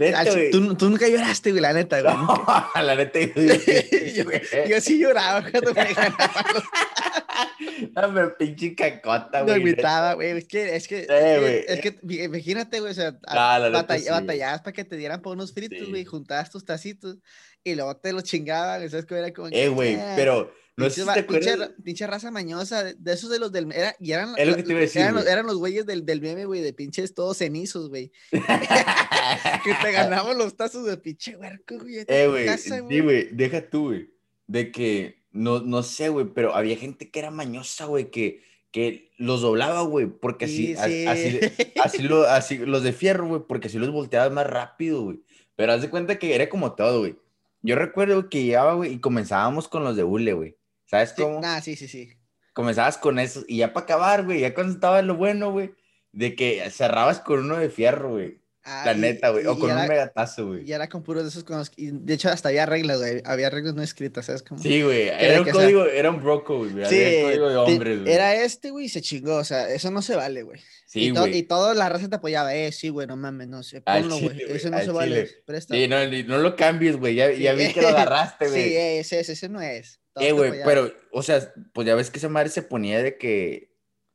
tú, 0.50 0.74
tú, 0.74 0.90
nunca 0.90 1.08
lloraste, 1.08 1.52
güey, 1.52 1.62
la 1.62 1.72
neta, 1.72 2.02
güey. 2.02 2.12
No, 2.12 2.44
la 2.82 2.96
neta, 2.96 3.20
yo, 3.20 3.28
yo, 3.34 4.24
yo, 4.68 4.80
sí 4.80 4.98
lloraba 4.98 5.48
cuando 5.48 5.72
me 5.72 5.94
ganaba 5.94 6.44
los 6.52 6.64
No, 7.94 8.14
pero 8.14 8.36
pinche 8.36 8.74
cacota, 8.74 9.42
güey. 9.42 9.60
No 9.60 9.64
gritaba, 9.64 10.14
güey. 10.14 10.30
Es 10.38 10.48
que, 10.48 10.74
es 10.74 10.88
que, 10.88 11.06
eh, 11.08 11.64
es, 11.68 11.80
que, 11.80 11.96
imagínate, 12.24 12.80
güey, 12.80 12.90
o 12.90 12.94
sea, 12.94 13.12
no, 13.12 13.70
batallabas 13.70 14.62
para 14.62 14.72
que 14.72 14.84
te 14.84 14.96
dieran 14.96 15.22
por 15.22 15.36
unos 15.36 15.54
fritos, 15.54 15.88
güey, 15.88 16.04
juntabas 16.04 16.50
tus 16.50 16.64
tacitos 16.64 17.18
y 17.62 17.76
luego 17.76 17.96
te 17.96 18.12
los 18.12 18.24
chingaban, 18.24 18.90
¿sabes? 18.90 19.06
Que 19.06 19.14
era 19.14 19.32
como. 19.32 19.48
Eh, 19.52 19.68
güey, 19.68 19.94
ah". 19.94 20.14
pero 20.16 20.52
no 20.76 20.88
sé 20.88 21.02
si 21.02 21.12
te 21.12 21.24
pinche, 21.82 22.06
raza 22.06 22.30
mañosa, 22.30 22.84
de 22.84 23.12
esos 23.12 23.30
de 23.30 23.38
los 23.38 23.52
del. 23.52 23.70
Era, 23.72 23.94
y 24.00 24.12
eran, 24.12 24.34
es 24.36 24.48
lo 24.48 24.56
que 24.56 24.62
te 24.62 24.70
iba 24.70 24.78
a 24.78 24.82
decir, 24.82 25.02
eran, 25.02 25.18
eran, 25.26 25.46
los 25.46 25.56
güeyes 25.56 25.86
del, 25.86 26.06
del 26.06 26.20
meme, 26.20 26.46
güey, 26.46 26.60
de 26.60 26.72
pinches 26.72 27.14
todos 27.14 27.38
cenizos, 27.38 27.88
güey. 27.88 28.10
que 28.30 29.74
te 29.82 29.92
ganamos 29.92 30.36
los 30.36 30.56
tazos 30.56 30.86
de 30.86 30.96
pinche 30.96 31.36
huerco, 31.36 31.78
güey. 31.78 32.04
Eh, 32.06 32.26
güey. 32.28 32.58
Sí, 32.58 33.00
güey, 33.00 33.28
deja 33.32 33.68
tú, 33.68 33.88
güey. 33.88 34.10
De 34.46 34.72
que, 34.72 35.22
no, 35.32 35.60
no 35.60 35.82
sé, 35.82 36.08
güey, 36.08 36.26
pero 36.34 36.54
había 36.54 36.76
gente 36.76 37.10
que 37.10 37.18
era 37.18 37.30
mañosa, 37.30 37.84
güey, 37.84 38.10
que, 38.10 38.42
que 38.70 39.12
los 39.18 39.42
doblaba, 39.42 39.82
güey, 39.82 40.06
porque 40.06 40.46
así, 40.46 40.74
así, 40.74 41.06
así, 41.76 42.02
lo, 42.02 42.22
así, 42.22 42.58
los 42.58 42.82
de 42.82 42.92
fierro, 42.92 43.26
güey, 43.26 43.42
porque 43.46 43.68
así 43.68 43.78
los 43.78 43.90
volteaba 43.90 44.30
más 44.30 44.46
rápido, 44.46 45.02
güey. 45.02 45.20
Pero 45.56 45.72
haz 45.72 45.82
de 45.82 45.90
cuenta 45.90 46.18
que 46.18 46.34
era 46.34 46.48
como 46.48 46.72
todo, 46.72 47.00
güey. 47.00 47.16
Yo 47.62 47.76
recuerdo 47.76 48.30
que 48.30 48.44
llegaba, 48.44 48.74
güey, 48.74 48.94
y 48.94 48.98
comenzábamos 48.98 49.68
con 49.68 49.84
los 49.84 49.94
de 49.94 50.04
hule, 50.04 50.32
güey. 50.32 50.56
¿Sabes 50.90 51.12
cómo? 51.12 51.40
Ah, 51.44 51.60
sí, 51.60 51.76
sí, 51.76 51.86
sí. 51.86 52.10
Comenzabas 52.52 52.98
con 52.98 53.20
eso, 53.20 53.44
y 53.46 53.58
ya 53.58 53.72
para 53.72 53.84
acabar, 53.84 54.24
güey, 54.24 54.40
ya 54.40 54.54
cuando 54.54 54.72
estaba 54.72 55.00
lo 55.02 55.14
bueno, 55.14 55.52
güey, 55.52 55.72
de 56.10 56.34
que 56.34 56.68
cerrabas 56.70 57.20
con 57.20 57.38
uno 57.38 57.56
de 57.56 57.70
fierro, 57.70 58.10
güey. 58.10 58.40
Ah, 58.64 58.82
la 58.86 58.94
neta, 58.94 59.30
güey. 59.30 59.46
O 59.46 59.56
con 59.56 59.70
un 59.70 59.86
megatazo, 59.86 60.48
güey. 60.48 60.68
Y 60.68 60.72
era 60.72 60.88
con 60.88 61.02
puros 61.02 61.22
de 61.22 61.30
esos 61.30 61.44
con 61.44 61.58
los... 61.58 61.72
Y 61.76 61.92
de 61.92 62.12
hecho, 62.12 62.28
hasta 62.28 62.48
había 62.50 62.66
reglas, 62.66 62.98
güey. 62.98 63.22
Había 63.24 63.48
reglas 63.50 63.74
no 63.74 63.82
escritas, 63.82 64.26
¿sabes? 64.26 64.42
cómo? 64.42 64.60
sí, 64.60 64.82
güey. 64.82 65.08
Era 65.08 65.40
un 65.40 65.48
código, 65.48 65.86
era 65.86 66.10
un 66.10 66.22
broco, 66.22 66.58
güey. 66.58 66.84
Sí, 66.86 67.00
era 67.00 67.22
código 67.22 67.48
de 67.48 67.56
hombres, 67.56 68.00
güey. 68.00 68.12
Era 68.12 68.34
este, 68.34 68.70
güey, 68.70 68.86
y 68.86 68.88
se 68.88 69.00
chingó. 69.00 69.36
O 69.36 69.44
sea, 69.44 69.72
eso 69.72 69.90
no 69.90 70.02
se 70.02 70.16
vale, 70.16 70.42
güey. 70.42 70.60
Sí, 70.86 71.04
y, 71.04 71.10
güey. 71.10 71.38
y 71.38 71.42
toda 71.44 71.72
la 71.72 71.88
raza 71.88 72.10
te 72.10 72.16
apoyaba. 72.16 72.54
Eh, 72.54 72.72
sí, 72.72 72.88
güey, 72.88 73.06
no 73.06 73.16
mames, 73.16 73.48
no 73.48 73.62
sé. 73.62 73.80
Ponlo, 73.80 74.18
güey. 74.18 74.42
Eso 74.48 74.70
no 74.70 74.80
se 74.80 74.90
vale. 74.90 75.30
Presta. 75.46 75.74
Sí, 75.74 75.88
no, 75.88 76.04
no 76.04 76.38
lo 76.38 76.56
cambies, 76.56 76.96
güey. 76.96 77.14
Ya, 77.14 77.30
ya 77.30 77.54
vi 77.54 77.72
que 77.72 77.80
lo 77.80 77.88
agarraste, 77.88 78.48
güey. 78.50 78.62
Sí, 78.62 78.76
ese, 78.76 79.20
ese, 79.20 79.32
ese 79.32 79.48
no 79.48 79.62
es. 79.62 79.99
Eh, 80.16 80.32
güey, 80.32 80.52
pero, 80.64 80.92
o 81.12 81.22
sea, 81.22 81.52
pues 81.72 81.86
ya 81.86 81.94
ves 81.94 82.10
que 82.10 82.18
esa 82.18 82.28
madre 82.28 82.48
se 82.48 82.62
ponía 82.62 83.02
de 83.02 83.16
que... 83.16 83.70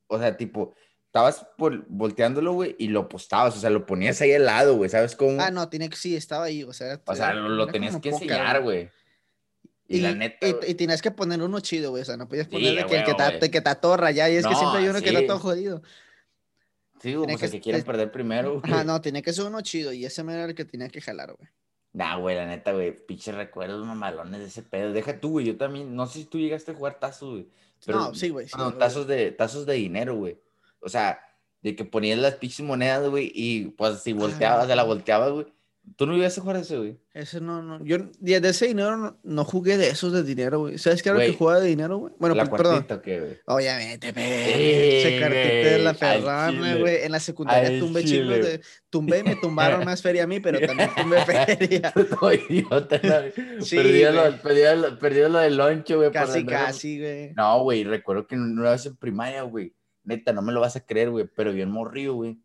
O 0.08 0.20
sea, 0.20 0.38
tipo 0.38 0.76
estabas 1.16 1.48
por, 1.58 1.86
volteándolo, 1.88 2.52
güey, 2.52 2.76
y 2.78 2.90
lo 2.90 3.08
postabas, 3.08 3.56
o 3.56 3.60
sea, 3.60 3.70
lo 3.70 3.86
ponías 3.86 4.20
ahí 4.20 4.34
al 4.34 4.46
lado, 4.46 4.76
güey, 4.76 4.90
¿sabes 4.90 5.16
cómo? 5.16 5.42
Ah, 5.42 5.50
no, 5.50 5.70
tiene 5.70 5.90
que, 5.90 5.96
sí, 5.96 6.14
estaba 6.14 6.44
ahí, 6.44 6.64
o 6.64 6.74
sea. 6.74 7.02
O 7.06 7.16
sea, 7.16 7.34
lo, 7.34 7.68
tenías 7.68 7.96
que 8.02 8.10
enseñar, 8.10 8.62
güey. 8.62 8.90
Y, 9.88 10.02
la 10.02 10.14
neta. 10.14 10.46
Y, 10.46 10.56
y, 10.68 10.74
tenías 10.76 11.02
que 11.02 11.12
poner 11.12 11.42
uno 11.42 11.62
chido, 11.62 11.92
güey, 11.92 12.02
o 12.02 12.06
sea, 12.06 12.18
no 12.18 12.28
podías 12.28 12.50
ponerle 12.50 12.86
que, 12.86 12.98
el 12.98 13.40
que, 13.40 13.50
que 13.50 13.62
te 13.62 13.70
atorra 13.70 14.12
ya, 14.12 14.30
y 14.30 14.36
es 14.36 14.46
que 14.46 14.56
siempre 14.56 14.82
hay 14.82 14.90
uno 14.90 15.02
que 15.02 15.08
está 15.08 15.26
todo 15.26 15.40
jodido. 15.40 15.82
Sí, 17.02 17.14
güey, 17.14 17.38
pues 17.38 17.50
que, 17.50 17.62
quieren 17.62 17.84
perder 17.84 18.12
primero, 18.12 18.60
güey. 18.60 18.74
Ah, 18.74 18.84
no, 18.84 19.00
tiene 19.00 19.22
que 19.22 19.32
ser 19.32 19.46
uno 19.46 19.62
chido, 19.62 19.94
y 19.94 20.04
ese 20.04 20.22
era 20.22 20.44
el 20.44 20.54
que 20.54 20.66
tenía 20.66 20.90
que 20.90 21.00
jalar, 21.00 21.34
güey. 21.34 21.50
Nah, 21.96 22.18
güey, 22.18 22.36
la 22.36 22.46
neta, 22.46 22.74
güey, 22.74 22.92
pinches 22.92 23.34
recuerdos 23.34 23.86
mamalones 23.86 24.42
de 24.42 24.48
ese 24.48 24.62
pedo. 24.62 24.92
Deja 24.92 25.18
tú, 25.18 25.30
güey, 25.30 25.46
yo 25.46 25.56
también, 25.56 25.96
no 25.96 26.06
sé 26.08 26.20
si 26.20 26.26
tú 26.26 26.38
llegaste 26.38 26.72
a 26.72 26.76
jugar 26.76 27.00
tazos, 27.00 27.30
güey. 27.32 27.48
no, 27.88 28.14
sí, 28.14 28.30
güey. 28.30 28.48
no, 28.58 28.74
tazos 28.74 29.08
de, 29.08 29.32
tazos 29.32 29.66
de 29.66 29.76
dinero, 29.76 30.14
güey. 30.14 30.38
O 30.82 30.90
sea, 30.90 31.22
de 31.62 31.74
que 31.74 31.86
ponías 31.86 32.20
las 32.20 32.36
pinches 32.36 32.66
monedas, 32.66 33.10
güey, 33.10 33.32
y 33.34 33.68
pues 33.70 34.02
si 34.02 34.12
volteabas, 34.12 34.68
se 34.68 34.76
la 34.76 34.84
volteabas, 34.84 35.32
güey. 35.32 35.48
¿Tú 35.96 36.06
no 36.06 36.18
ibas 36.18 36.38
a 36.38 36.42
jugar 36.42 36.58
ese, 36.58 36.78
güey? 36.78 37.00
Ese 37.14 37.40
no, 37.40 37.62
no. 37.62 37.84
Yo 37.86 37.98
de 38.20 38.50
ese 38.50 38.68
dinero 38.68 39.18
no, 39.24 39.46
jugué 39.46 39.78
de 39.78 39.90
esos 39.90 40.12
de 40.12 40.24
dinero, 40.24 40.60
güey. 40.60 40.78
¿Sabes 40.78 41.02
qué 41.02 41.10
era 41.10 41.20
lo 41.20 41.26
que 41.26 41.34
jugaba 41.34 41.60
de 41.60 41.68
dinero, 41.68 41.98
güey? 41.98 42.14
Bueno, 42.20 42.36
la 42.36 42.46
perdón. 42.46 42.86
Qué, 43.04 43.20
güey? 43.20 43.38
Obviamente, 43.46 44.12
pero. 44.14 44.28
Ese 44.28 45.20
cartita 45.20 45.70
de 45.70 45.80
la 45.80 45.94
ferrana, 45.94 46.76
güey. 46.76 47.04
En 47.04 47.12
la 47.12 47.20
secundaria 47.20 47.80
tumbé 47.80 48.04
chingos 48.04 48.38
de. 48.38 48.62
Tumbé 48.90 49.20
y 49.20 49.24
me 49.24 49.36
tumbaron 49.36 49.84
más 49.86 50.02
feria 50.02 50.24
a 50.24 50.28
mí, 50.28 50.40
pero 50.40 50.60
también 50.60 50.90
tumbé 50.96 51.22
feria. 51.26 51.94
Estoy 51.96 52.42
idiota, 52.50 53.00
sí, 53.62 53.76
perdí, 53.76 54.04
lo, 54.04 54.42
perdí, 54.42 54.98
perdí, 55.00 55.20
lo, 55.22 55.40
del 55.40 55.58
loncho, 55.58 55.98
güey. 55.98 56.12
Casi, 56.12 56.46
casi, 56.46 57.00
güey. 57.00 57.34
No, 57.34 57.64
güey. 57.64 57.84
Recuerdo 57.84 58.28
que 58.28 58.36
una 58.36 58.72
vez 58.72 58.86
en 58.86 58.96
primaria, 58.96 59.44
güey 59.44 59.74
neta, 60.06 60.32
no 60.32 60.42
me 60.42 60.54
lo 60.54 60.62
vas 60.62 60.76
a 60.76 60.86
creer, 60.86 61.10
güey, 61.10 61.28
pero 61.36 61.52
bien 61.52 61.70
morrido, 61.70 62.14
güey, 62.14 62.38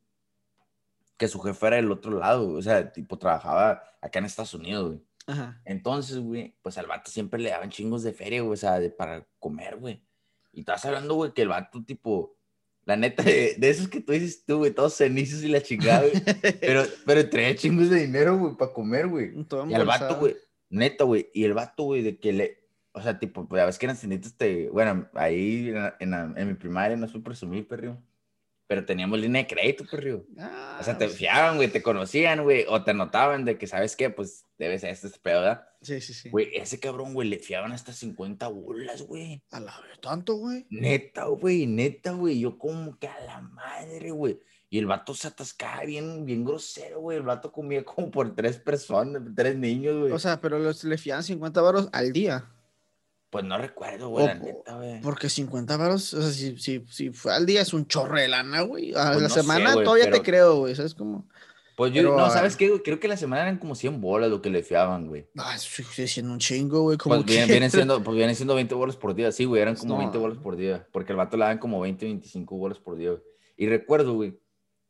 que 1.21 1.29
su 1.29 1.39
jefe 1.41 1.67
era 1.67 1.77
del 1.77 1.93
otro 1.93 2.19
lado, 2.19 2.51
o 2.51 2.63
sea, 2.63 2.91
tipo, 2.95 3.19
trabajaba 3.19 3.83
acá 4.01 4.19
en 4.19 4.25
Estados 4.25 4.55
Unidos, 4.55 4.87
güey. 4.87 5.01
Ajá. 5.27 5.61
Entonces, 5.67 6.19
güey, 6.19 6.57
pues 6.63 6.79
al 6.79 6.87
vato 6.87 7.11
siempre 7.11 7.39
le 7.39 7.51
daban 7.51 7.69
chingos 7.69 8.03
de 8.03 8.15
feria, 8.15 8.41
güey, 8.41 8.55
o 8.55 8.57
sea, 8.57 8.81
de, 8.81 8.89
para 8.89 9.27
comer, 9.39 9.77
güey. 9.77 10.03
Y 10.51 10.61
estás 10.61 10.83
hablando, 10.87 11.15
güey, 11.15 11.35
que 11.35 11.43
el 11.43 11.49
vato, 11.49 11.85
tipo, 11.85 12.39
la 12.87 12.97
neta, 12.97 13.23
de, 13.23 13.55
esos 13.61 13.89
que 13.89 14.01
tú 14.01 14.13
dices 14.13 14.47
tú, 14.47 14.57
güey, 14.57 14.71
todos 14.71 14.95
cenizos 14.95 15.43
y 15.43 15.49
la 15.49 15.61
chingada, 15.61 16.01
güey. 16.01 16.13
pero, 16.63 16.85
pero 17.05 17.29
traía 17.29 17.55
chingos 17.55 17.91
de 17.91 18.01
dinero, 18.01 18.39
güey, 18.39 18.57
para 18.57 18.73
comer, 18.73 19.07
güey. 19.07 19.35
Y 19.69 19.75
el 19.75 19.85
vato, 19.85 20.17
güey, 20.19 20.39
neta, 20.71 21.05
güey, 21.05 21.29
y 21.35 21.45
el 21.45 21.53
vato, 21.53 21.83
güey, 21.83 22.01
de 22.01 22.19
que 22.19 22.33
le, 22.33 22.65
o 22.93 23.03
sea, 23.03 23.19
tipo, 23.19 23.47
pues, 23.47 23.61
ya 23.61 23.67
ves 23.67 23.79
que 23.79 23.85
en 23.85 23.91
Encinitas 23.91 24.35
te, 24.39 24.71
bueno, 24.71 25.07
ahí 25.13 25.71
en, 26.01 26.15
en, 26.15 26.49
mi 26.49 26.55
primaria 26.55 26.97
no 26.97 27.07
fue 27.09 27.23
presumir, 27.23 27.69
perro. 27.69 28.03
Pero 28.71 28.85
teníamos 28.85 29.19
línea 29.19 29.43
de 29.43 29.49
crédito, 29.49 29.85
perro. 29.85 30.25
o 30.79 30.85
sea, 30.85 30.97
te 30.97 31.07
pues 31.07 31.19
fiaban, 31.19 31.57
güey, 31.57 31.67
te 31.67 31.83
conocían, 31.83 32.45
güey, 32.45 32.67
o 32.69 32.85
te 32.85 32.95
notaban 32.95 33.45
de 33.45 33.59
que, 33.59 33.67
¿sabes 33.67 33.97
qué? 33.97 34.11
Pues 34.11 34.47
debes 34.59 34.85
a 34.85 34.91
este, 34.91 35.09
este 35.09 35.19
pedo, 35.19 35.41
¿verdad? 35.41 35.67
Sí, 35.83 36.01
sí, 36.01 36.15
sí. 36.15 36.31
Güey, 36.31 36.51
ese 36.55 36.79
cabrón, 36.79 37.13
güey, 37.13 37.29
le 37.29 37.41
fiaban 37.41 37.73
hasta 37.73 37.93
50 37.93 38.47
bolas, 38.47 39.03
güey. 39.03 39.43
A 39.51 39.59
la 39.59 39.77
vez, 39.81 40.01
tanto, 40.01 40.35
güey. 40.37 40.69
Neta, 40.71 41.25
güey, 41.25 41.67
neta, 41.67 42.13
güey. 42.13 42.39
Yo 42.39 42.59
como 42.59 42.97
que 42.97 43.09
a 43.09 43.21
la 43.27 43.41
madre, 43.41 44.13
güey. 44.13 44.39
Y 44.69 44.79
el 44.79 44.87
vato 44.87 45.15
se 45.15 45.27
atascaba 45.27 45.83
bien, 45.83 46.25
bien 46.25 46.45
grosero, 46.45 47.01
güey. 47.01 47.19
El 47.19 47.25
vato 47.25 47.51
comía 47.51 47.83
como 47.85 48.13
por 48.13 48.37
tres 48.37 48.59
personas, 48.59 49.21
tres 49.35 49.57
niños, 49.57 49.99
güey. 49.99 50.13
O 50.13 50.19
sea, 50.21 50.41
pero 50.41 50.61
los, 50.61 50.85
le 50.85 50.97
fiaban 50.97 51.25
50 51.25 51.61
baros 51.61 51.89
al 51.91 52.13
día. 52.13 52.49
Pues 53.31 53.45
no 53.45 53.57
recuerdo, 53.59 54.09
güey, 54.09 54.27
la 54.27 54.35
neta, 54.35 54.77
güey. 54.77 55.01
Porque 55.01 55.29
50 55.29 55.77
baros, 55.77 56.13
o 56.15 56.21
sea, 56.21 56.33
si, 56.33 56.59
si, 56.59 56.85
si, 56.89 57.11
fue 57.11 57.33
al 57.33 57.47
día 57.47 57.63
es 57.63 57.73
un 57.73 57.87
chorro 57.87 58.19
de 58.19 58.27
lana, 58.27 58.63
güey. 58.63 58.93
A 58.95 59.13
pues 59.13 59.23
la 59.23 59.29
semana 59.29 59.73
todavía 59.75 60.11
te 60.11 60.21
creo, 60.21 60.57
güey, 60.57 60.75
¿sabes 60.75 60.95
cómo? 60.95 61.29
Pues 61.77 61.95
yo, 61.95 62.03
no, 62.03 62.29
¿sabes 62.29 62.57
qué? 62.57 62.83
Creo 62.83 63.01
que 63.01 63.09
la 63.09 63.17
semana 63.17 63.43
eran 63.43 63.59
como 63.59 63.75
100 63.75 64.03
bolas 64.03 64.29
lo 64.29 64.43
que 64.43 64.51
le 64.51 64.63
fiaban, 64.63 65.07
güey. 65.07 65.29
Ah, 65.39 65.57
sigue 65.57 66.09
siendo 66.09 66.33
un 66.33 66.39
chingo, 66.39 66.83
güey. 66.83 66.99
Pues 67.03 67.25
vienen, 67.25 67.71
siendo, 67.71 68.03
pues 68.03 68.17
vienen 68.17 68.35
siendo 68.35 68.55
20 68.55 68.75
bolas 68.75 68.97
por 68.97 69.15
día, 69.15 69.31
sí, 69.33 69.45
güey, 69.45 69.63
eran 69.63 69.77
como 69.77 69.97
20 69.97 70.19
bolas 70.19 70.37
por 70.37 70.57
día. 70.57 70.87
Porque 70.93 71.13
el 71.13 71.17
vato 71.17 71.37
le 71.37 71.45
daban 71.45 71.59
como 71.59 71.81
20, 71.81 72.05
25 72.05 72.57
bolas 72.57 72.79
por 72.79 72.97
día, 72.97 73.13
güey. 73.13 73.23
Y 73.57 73.67
recuerdo, 73.67 74.15
güey, 74.15 74.39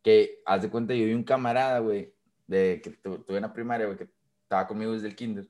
que, 0.03 0.43
haz 0.47 0.63
de 0.63 0.71
cuenta, 0.71 0.95
yo 0.95 1.05
vi 1.05 1.13
un 1.13 1.25
camarada, 1.25 1.79
güey, 1.81 2.13
de 2.47 2.81
que 2.83 2.91
tuve 2.91 3.37
en 3.37 3.43
la 3.43 3.53
primaria, 3.53 3.87
güey, 3.87 3.99
que 3.99 4.09
estaba 4.43 4.67
conmigo 4.67 4.93
desde 4.93 5.09
el 5.09 5.15
kinder. 5.15 5.47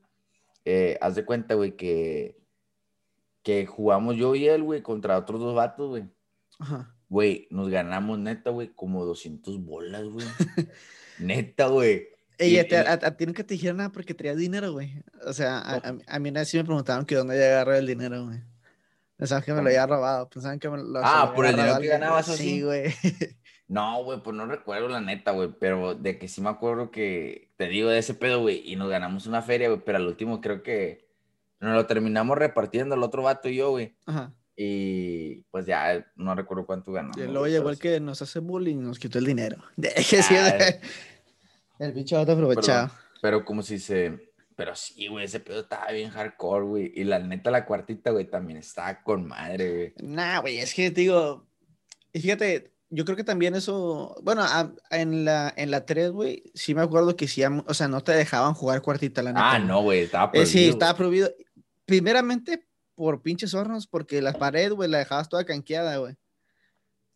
Eh, 0.67 0.99
haz 1.01 1.15
de 1.15 1.25
cuenta, 1.25 1.55
güey, 1.55 1.77
que 1.77 2.40
que 3.43 3.67
jugamos 3.67 4.17
yo 4.17 4.35
y 4.35 4.47
él, 4.47 4.63
güey, 4.63 4.83
contra 4.83 5.19
otros 5.19 5.41
dos 5.41 5.55
vatos, 5.55 5.89
güey. 5.89 6.05
Ajá. 6.59 6.95
Güey, 7.09 7.49
nos 7.51 7.69
ganamos 7.69 8.19
neta, 8.19 8.51
güey, 8.51 8.69
como 8.75 9.05
200 9.05 9.65
bolas, 9.65 10.05
güey. 10.05 10.27
neta, 11.19 11.67
güey. 11.67 12.09
Ey, 12.39 12.59
a, 12.59 13.17
ti 13.17 13.27
nunca 13.27 13.45
te 13.45 13.55
dijeron 13.55 13.77
nada 13.79 13.91
porque 13.91 14.15
traías 14.15 14.39
dinero, 14.39 14.73
güey. 14.73 15.03
O 15.27 15.33
sea, 15.33 15.59
a, 15.59 15.95
a, 16.07 16.19
mí 16.19 16.33
sí 16.47 16.57
me 16.57 16.65
preguntaban 16.65 17.05
que 17.05 17.15
dónde 17.15 17.35
había 17.35 17.49
agarrado 17.49 17.79
el 17.79 17.87
dinero, 17.87 18.25
güey. 18.25 18.39
Pensaban 19.17 19.45
que 19.45 19.53
me 19.53 19.61
lo 19.61 19.69
había 19.69 19.87
robado. 19.87 20.31
Pensaban 20.31 20.59
que 20.59 20.71
me 20.71 20.79
lo 20.79 21.01
Ah, 21.05 21.33
por 21.37 21.45
el 21.45 21.55
dinero 21.55 21.79
que 21.79 21.89
ganabas 21.89 22.31
así. 22.31 22.43
Sí, 22.43 22.63
güey. 22.63 22.85
No, 23.71 24.03
güey, 24.03 24.21
pues 24.21 24.35
no 24.35 24.47
recuerdo 24.47 24.89
la 24.89 25.01
neta, 25.01 25.31
güey, 25.31 25.51
pero 25.61 25.95
de 25.95 26.19
que 26.19 26.27
sí 26.27 26.41
me 26.41 26.49
acuerdo 26.49 26.91
que 26.91 27.53
te 27.57 27.69
digo 27.69 27.89
de 27.89 27.99
ese 27.99 28.15
pedo, 28.15 28.41
güey, 28.41 28.69
y 28.69 28.75
nos 28.75 28.91
ganamos 28.91 29.29
una 29.29 29.43
feria, 29.43 29.69
güey, 29.69 29.81
pero 29.87 29.99
al 29.99 30.09
último 30.09 30.41
creo 30.41 30.65
que 30.65 31.09
nos 31.61 31.75
lo 31.75 31.87
terminamos 31.87 32.39
repartiendo 32.39 32.95
el 32.95 33.03
otro 33.03 33.23
vato 33.23 33.49
y 33.49 33.57
yo, 33.57 33.71
güey. 33.71 33.95
Ajá. 34.07 34.33
Y 34.57 35.43
pues 35.51 35.65
ya 35.65 36.07
no 36.17 36.35
recuerdo 36.35 36.67
cuánto 36.67 36.93
ganó. 36.93 37.13
Y 37.17 37.23
luego 37.23 37.47
llegó 37.47 37.71
el 37.71 37.79
que 37.79 37.99
nos 37.99 38.21
hace 38.21 38.41
bullying 38.41 38.77
nos 38.77 38.99
quitó 38.99 39.19
el 39.19 39.25
dinero. 39.27 39.57
Ah, 41.83 41.87
el 41.87 41.93
bicho 41.93 42.17
vato 42.17 42.33
aprovechado. 42.33 42.91
Pero, 43.23 43.43
como 43.43 43.63
si 43.63 43.79
se. 43.79 44.33
Pero 44.55 44.77
sí, 44.77 45.09
güey, 45.09 45.25
ese 45.25 45.41
pedo 45.41 45.61
estaba 45.61 45.91
bien 45.93 46.11
hardcore, 46.11 46.65
güey. 46.67 46.93
Y 46.95 47.05
la 47.05 47.19
neta, 47.19 47.51
la 47.51 47.65
cuartita, 47.65 48.11
güey, 48.11 48.27
también 48.27 48.59
estaba 48.59 49.03
con 49.03 49.27
madre, 49.27 49.75
güey. 49.75 49.95
Nah, 50.03 50.41
güey, 50.41 50.59
es 50.59 50.75
que 50.75 50.91
digo. 50.91 51.47
Y 52.13 52.21
fíjate, 52.21 52.75
yo 52.91 53.07
creo 53.07 53.17
que 53.17 53.25
también 53.25 53.55
eso. 53.55 54.15
Bueno, 54.23 54.45
en 54.91 55.25
la, 55.25 55.55
en 55.57 55.71
la 55.71 55.87
3, 55.87 56.11
güey, 56.11 56.43
sí 56.55 56.75
me 56.75 56.83
acuerdo 56.83 57.17
que 57.17 57.29
sí, 57.29 57.43
o 57.45 57.73
sea, 57.73 57.89
no 57.89 58.03
te 58.03 58.13
dejaban 58.13 58.53
jugar 58.53 58.83
cuartita, 58.83 59.23
la 59.23 59.33
neta. 59.33 59.53
Ah, 59.53 59.59
no, 59.59 59.81
güey, 59.81 60.01
estaba 60.01 60.31
prohibido. 60.31 60.51
Eh, 60.51 60.53
sí, 60.53 60.69
estaba 60.69 60.95
prohibido 60.95 61.31
primeramente 61.91 62.69
por 62.95 63.21
pinches 63.21 63.53
hornos, 63.53 63.89
porque 63.89 64.23
la 64.23 64.33
pared, 64.33 64.73
güey, 64.73 64.89
la 64.89 64.99
dejabas 64.99 65.29
toda 65.29 65.45
canqueada, 65.45 65.97
güey. 65.97 66.15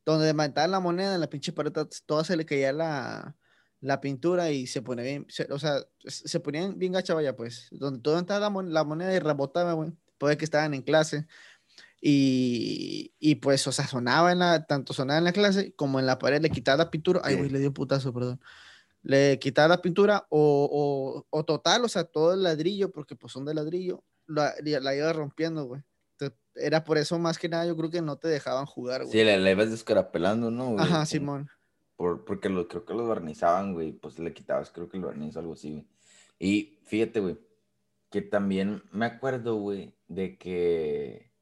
Donde 0.05 0.27
levantaban 0.27 0.73
la 0.73 0.81
moneda, 0.81 1.15
en 1.15 1.21
la 1.21 1.31
pinche 1.31 1.53
pared, 1.53 1.73
toda 2.07 2.25
se 2.25 2.37
le 2.37 2.45
caía 2.45 2.73
la, 2.73 3.37
la 3.81 4.01
pintura 4.01 4.51
y 4.51 4.67
se 4.67 4.83
pone 4.83 5.05
bien, 5.05 5.29
o 5.51 5.59
sea, 5.61 5.77
se 6.09 6.41
ponían 6.41 6.77
bien 6.77 6.91
gacha, 6.91 7.15
vaya, 7.15 7.37
pues. 7.37 7.69
Donde 7.71 8.01
todo 8.01 8.19
entraba 8.19 8.51
la, 8.51 8.63
la 8.65 8.83
moneda 8.83 9.15
y 9.15 9.21
rebotaba, 9.21 9.75
güey. 9.75 9.93
Puede 10.19 10.37
que 10.37 10.45
estaban 10.45 10.75
en 10.75 10.83
clase. 10.83 11.29
Y, 12.01 13.15
y, 13.21 13.37
pues, 13.37 13.65
o 13.69 13.71
sea, 13.71 13.87
sonaba 13.87 14.33
en 14.33 14.41
la, 14.41 14.67
tanto 14.67 14.93
sonaba 14.93 15.19
en 15.19 15.25
la 15.25 15.33
clase 15.33 15.73
como 15.77 16.01
en 16.01 16.07
la 16.07 16.19
pared, 16.19 16.43
le 16.43 16.51
quitaba 16.51 16.79
la 16.79 16.91
pintura. 16.91 17.21
Ay, 17.23 17.37
güey, 17.37 17.49
le 17.49 17.61
dio 17.61 17.69
un 17.69 17.75
putazo, 17.75 18.13
perdón. 18.13 18.41
Le 19.03 19.39
quitaba 19.39 19.69
la 19.69 19.83
pintura 19.83 20.27
o, 20.31 20.69
o, 20.69 21.27
o, 21.31 21.45
total, 21.45 21.85
o 21.85 21.89
sea, 21.89 22.03
todo 22.03 22.35
el 22.35 22.43
ladrillo, 22.43 22.91
porque 22.91 23.15
pues 23.15 23.33
son 23.33 23.45
de 23.45 23.55
ladrillo, 23.55 24.03
la, 24.27 24.55
la 24.63 24.95
iba 24.95 25.13
rompiendo, 25.13 25.65
güey. 25.65 25.83
Era 26.57 26.85
por 26.85 26.99
eso 26.99 27.19
más 27.19 27.39
que 27.39 27.49
nada, 27.49 27.67
yo 27.67 27.77
creo 27.77 27.91
que 27.91 28.01
no 28.01 28.17
te 28.17 28.29
dejaban 28.29 28.67
jugar, 28.67 29.03
güey. 29.03 29.13
Sí, 29.13 29.25
la, 29.25 29.51
ibas 29.51 29.71
descarapelando, 29.71 30.51
¿no? 30.51 30.79
Ajá, 30.79 31.05
Simón. 31.05 31.49
Por, 31.97 32.25
porque 32.25 32.49
lo, 32.49 32.69
creo 32.69 32.85
que 32.85 32.95
los 32.95 33.09
barnizaban, 33.09 33.73
güey, 33.73 33.93
pues 33.93 34.19
le 34.19 34.33
quitabas, 34.33 34.71
creo 34.71 34.89
que 34.89 34.97
el 34.97 35.05
barniz 35.05 35.35
o 35.37 35.41
algo 35.41 35.55
así, 35.55 35.73
güey. 35.73 35.87
Y 36.39 36.79
fíjate, 36.85 37.21
güey, 37.21 37.39
que 38.11 38.23
también 38.23 38.83
me 38.93 39.07
acuerdo, 39.07 39.57
güey, 39.57 39.97
de 40.07 40.39
que, 40.39 41.33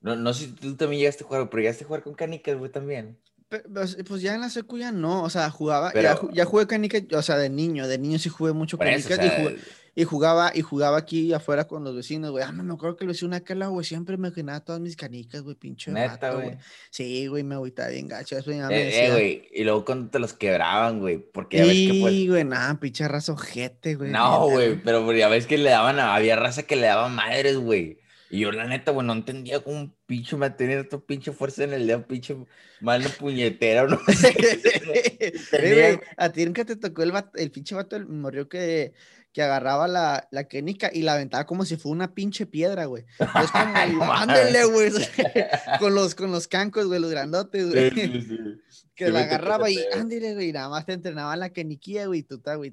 No, 0.00 0.16
no 0.16 0.32
sé 0.32 0.46
si 0.46 0.52
tú 0.52 0.76
también 0.76 1.00
llegaste 1.00 1.24
a 1.24 1.26
jugar, 1.26 1.50
pero 1.50 1.60
llegaste 1.60 1.84
a 1.84 1.86
jugar 1.86 2.02
con 2.02 2.14
canicas, 2.14 2.56
güey, 2.56 2.70
también. 2.70 3.18
Pues, 3.48 3.98
pues 4.08 4.22
ya 4.22 4.34
en 4.34 4.40
la 4.40 4.48
secu 4.48 4.78
ya 4.78 4.90
no, 4.90 5.22
o 5.22 5.30
sea, 5.30 5.50
jugaba, 5.50 5.92
ya, 5.92 6.18
ya, 6.32 6.44
jugué 6.44 6.66
canicas, 6.66 7.02
o 7.12 7.22
sea, 7.22 7.36
de 7.36 7.50
niño, 7.50 7.86
de 7.86 7.98
niño 7.98 8.18
sí 8.18 8.30
jugué 8.30 8.52
mucho 8.52 8.78
canicas 8.78 9.18
y, 9.22 9.58
jugaba, 10.02 10.50
y 10.52 10.62
jugaba 10.62 10.98
aquí 10.98 11.32
afuera 11.32 11.68
con 11.68 11.84
los 11.84 11.94
vecinos, 11.94 12.32
güey. 12.32 12.42
Ah, 12.42 12.50
me 12.50 12.74
acuerdo 12.74 12.96
que 12.96 13.04
el 13.04 13.08
vecino 13.08 13.36
acá, 13.36 13.54
güey, 13.54 13.86
siempre 13.86 14.16
me 14.16 14.30
ganaba 14.30 14.58
todas 14.58 14.80
mis 14.80 14.96
canicas, 14.96 15.42
güey, 15.42 15.54
pinche. 15.54 15.92
Neta, 15.92 16.32
güey. 16.32 16.56
Sí, 16.90 17.28
güey, 17.28 17.44
me 17.44 17.54
agüitaba 17.54 17.90
bien 17.90 18.08
gacho. 18.08 18.36
Eso 18.36 18.50
ya 18.50 18.68
eh, 18.70 19.06
eh, 19.06 19.10
güey, 19.12 19.48
y 19.52 19.62
luego 19.62 19.84
cuando 19.84 20.10
te 20.10 20.18
los 20.18 20.32
quebraban, 20.32 20.98
güey, 20.98 21.18
porque 21.18 21.58
ya 21.58 21.66
ves 21.66 21.92
que 21.92 22.00
pues... 22.00 22.28
güey, 22.28 22.44
nada, 22.44 22.80
pinche 22.80 23.06
raza 23.06 23.32
ojete, 23.32 23.94
güey. 23.94 24.10
No, 24.10 24.48
güey, 24.48 24.82
pero 24.82 25.12
ya 25.12 25.28
ves 25.28 25.46
que 25.46 25.58
le 25.58 25.70
daban, 25.70 26.00
había 26.00 26.34
raza 26.34 26.64
que 26.64 26.74
le 26.74 26.88
daba 26.88 27.08
madres, 27.08 27.56
güey. 27.56 28.00
Y 28.30 28.40
yo, 28.40 28.50
la 28.50 28.66
neta, 28.66 28.90
güey, 28.90 29.06
no 29.06 29.12
entendía 29.12 29.60
cómo 29.60 29.76
un 29.76 29.94
pinche 30.06 30.36
me 30.36 30.50
tenía 30.50 30.80
esta 30.80 30.98
pinche 30.98 31.30
fuerza 31.30 31.62
en 31.62 31.72
el 31.72 31.86
dedo, 31.86 32.04
pinche 32.04 32.36
mano 32.80 33.08
puñetera, 33.16 33.86
¿no? 33.86 34.00
a 36.16 36.28
ti 36.30 36.44
nunca 36.44 36.64
te 36.64 36.74
tocó 36.74 37.04
el, 37.04 37.12
el 37.36 37.52
pinche 37.52 37.76
vato, 37.76 37.94
el 37.94 38.08
morrió 38.08 38.48
que, 38.48 38.92
que 39.34 39.42
agarraba 39.42 39.88
la, 39.88 40.28
la 40.30 40.46
y 40.92 41.02
la 41.02 41.14
aventaba 41.14 41.44
como 41.44 41.64
si 41.64 41.76
fuera 41.76 41.92
una 41.92 42.14
pinche 42.14 42.46
piedra, 42.46 42.84
güey. 42.84 43.04
Es 43.18 43.50
como, 43.98 44.12
ándele, 44.12 44.64
güey. 44.66 44.92
con, 45.80 45.92
los, 45.92 46.14
con 46.14 46.30
los 46.30 46.46
cancos, 46.46 46.86
güey, 46.86 47.00
los 47.00 47.10
grandotes, 47.10 47.68
güey. 47.68 47.90
Sí, 47.90 48.00
sí, 48.00 48.22
sí. 48.22 48.38
Que 48.94 49.10
la 49.10 49.22
agarraba 49.22 49.68
y 49.68 49.78
ándele, 49.92 50.34
güey, 50.34 50.52
nada 50.52 50.68
más 50.68 50.86
te 50.86 50.92
entrenaba 50.92 51.34
la 51.34 51.50
queniquía, 51.50 52.06
güey, 52.06 52.22
tú, 52.22 52.40
güey. 52.56 52.72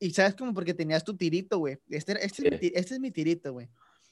Y 0.00 0.12
sabes 0.12 0.34
como 0.34 0.54
porque 0.54 0.72
tenías 0.72 1.04
tu 1.04 1.14
tirito, 1.14 1.58
güey. 1.58 1.78
Este, 1.90 2.12
este, 2.24 2.48
es 2.54 2.62
mi, 2.62 2.70
este 2.74 2.94
es 2.94 3.00
mi 3.00 3.10
tirito, 3.10 3.52
güey 3.52 3.68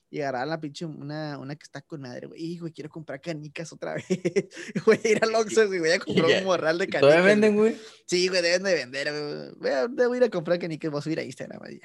y 0.08 0.18
la 0.18 0.60
pinche, 0.60 0.84
una, 0.84 1.36
una 1.38 1.56
que 1.56 1.64
está 1.64 1.80
con 1.82 2.00
madre, 2.00 2.28
güey. 2.28 2.58
Güey, 2.58 2.72
quiero 2.72 2.88
comprar 2.88 3.20
canicas 3.20 3.72
otra 3.72 3.94
vez. 3.94 4.04
voy 4.86 5.00
a 5.02 5.08
ir 5.08 5.18
al 5.20 5.34
Oxxo 5.34 5.64
y 5.74 5.80
voy 5.80 5.90
a 5.90 5.98
comprar 5.98 6.38
un 6.38 6.44
morral 6.44 6.78
de 6.78 6.86
canicas. 6.86 7.00
¿Todavía 7.00 7.24
venden, 7.24 7.56
güey? 7.56 7.76
Sí, 8.06 8.28
güey, 8.28 8.40
deben 8.40 8.62
de 8.62 8.74
vender, 8.74 9.08
güey. 9.10 9.96
Voy 9.96 10.14
a, 10.14 10.16
ir 10.16 10.24
a 10.24 10.30
comprar 10.30 10.60
canicas, 10.60 10.92
voy 10.92 11.00
a 11.00 11.02
subir 11.02 11.18
a 11.18 11.24
Instagram. 11.24 11.58
Güey. 11.58 11.80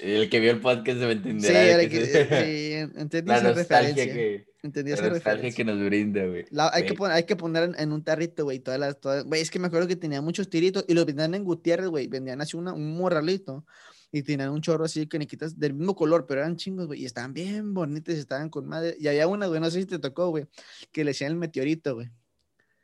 El 0.00 0.28
que 0.28 0.40
vio 0.40 0.50
el 0.50 0.60
podcast 0.60 0.98
debe 0.98 1.12
entender. 1.12 1.80
Sí, 1.80 1.88
que, 1.88 2.06
sí, 2.06 2.72
entendí 3.00 3.32
esa 3.32 3.52
referencia. 3.52 4.04
Que, 4.04 4.46
entendí 4.64 4.92
esa 4.92 5.08
referencia. 5.08 5.52
que 5.52 5.64
nos 5.64 5.78
brinda, 5.78 6.26
güey. 6.26 6.44
Hay, 6.72 6.86
que 6.86 6.94
poner, 6.94 7.16
hay 7.16 7.22
que 7.22 7.36
poner 7.36 7.70
en, 7.78 7.92
un 7.92 8.02
tarrito, 8.02 8.42
güey, 8.42 8.58
todas 8.58 8.80
las, 8.80 9.00
todas, 9.00 9.22
güey, 9.24 9.42
es 9.42 9.50
que 9.50 9.60
me 9.60 9.68
acuerdo 9.68 9.86
que 9.86 9.94
tenía 9.94 10.20
muchos 10.20 10.50
tiritos 10.50 10.84
y 10.88 10.94
los 10.94 11.06
vendían 11.06 11.36
en 11.36 11.44
Gutiérrez, 11.44 11.86
güey, 11.86 12.08
vendían 12.08 12.40
así 12.40 12.56
una, 12.56 12.72
un 12.72 12.96
morralito 12.96 13.64
y 14.10 14.22
tenían 14.22 14.50
un 14.50 14.60
chorro 14.60 14.84
así 14.84 15.00
de 15.00 15.08
caniquitas 15.08 15.58
del 15.58 15.74
mismo 15.74 15.94
color, 15.94 16.26
pero 16.26 16.40
eran 16.40 16.56
chingos, 16.56 16.86
güey, 16.86 17.02
y 17.02 17.04
estaban 17.04 17.34
bien 17.34 17.74
bonitas, 17.74 18.14
estaban 18.16 18.48
con 18.48 18.66
madre. 18.66 18.96
Y 18.98 19.08
había 19.08 19.26
una, 19.26 19.46
güey, 19.46 19.60
no 19.60 19.70
sé 19.70 19.80
si 19.80 19.86
te 19.86 19.98
tocó, 19.98 20.30
güey, 20.30 20.46
que 20.92 21.04
le 21.04 21.10
decían 21.10 21.32
el 21.32 21.38
meteorito, 21.38 21.94
güey. 21.94 22.10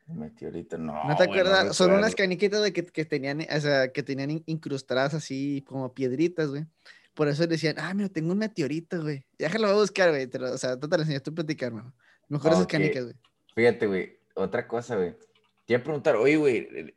Meteorito, 0.06 0.76
no. 0.76 0.92
¿No 1.08 1.16
te 1.16 1.22
acuerdas? 1.22 1.74
Son 1.74 1.90
unas 1.92 2.14
caniquitas 2.14 2.62
de 2.62 2.72
que, 2.72 2.84
que, 2.84 3.04
tenían, 3.06 3.40
o 3.40 3.60
sea, 3.60 3.88
que 3.88 4.02
tenían 4.02 4.42
incrustadas 4.44 5.14
así 5.14 5.64
como 5.66 5.94
piedritas, 5.94 6.50
güey. 6.50 6.66
Por 7.14 7.28
eso 7.28 7.46
decían, 7.46 7.76
ah, 7.78 7.94
mira, 7.94 8.08
tengo 8.08 8.32
un 8.32 8.38
meteorito, 8.38 9.00
güey. 9.00 9.24
Déjalo 9.38 9.68
a 9.68 9.74
buscar, 9.74 10.10
güey. 10.10 10.28
O 10.52 10.58
sea, 10.58 10.78
tú 10.78 10.88
te 10.88 10.96
lo 10.96 11.02
enseñas, 11.02 11.22
tú 11.22 11.34
platicar, 11.34 11.68
hermano. 11.68 11.94
Mejor 12.28 12.52
esas 12.52 12.66
canicas, 12.66 13.04
güey. 13.04 13.16
Fíjate, 13.54 13.86
güey, 13.86 14.18
otra 14.34 14.66
cosa, 14.66 14.96
güey. 14.96 15.12
Te 15.64 15.72
iba 15.72 15.80
a 15.80 15.84
preguntar, 15.84 16.16
oye, 16.16 16.36
güey, 16.36 16.94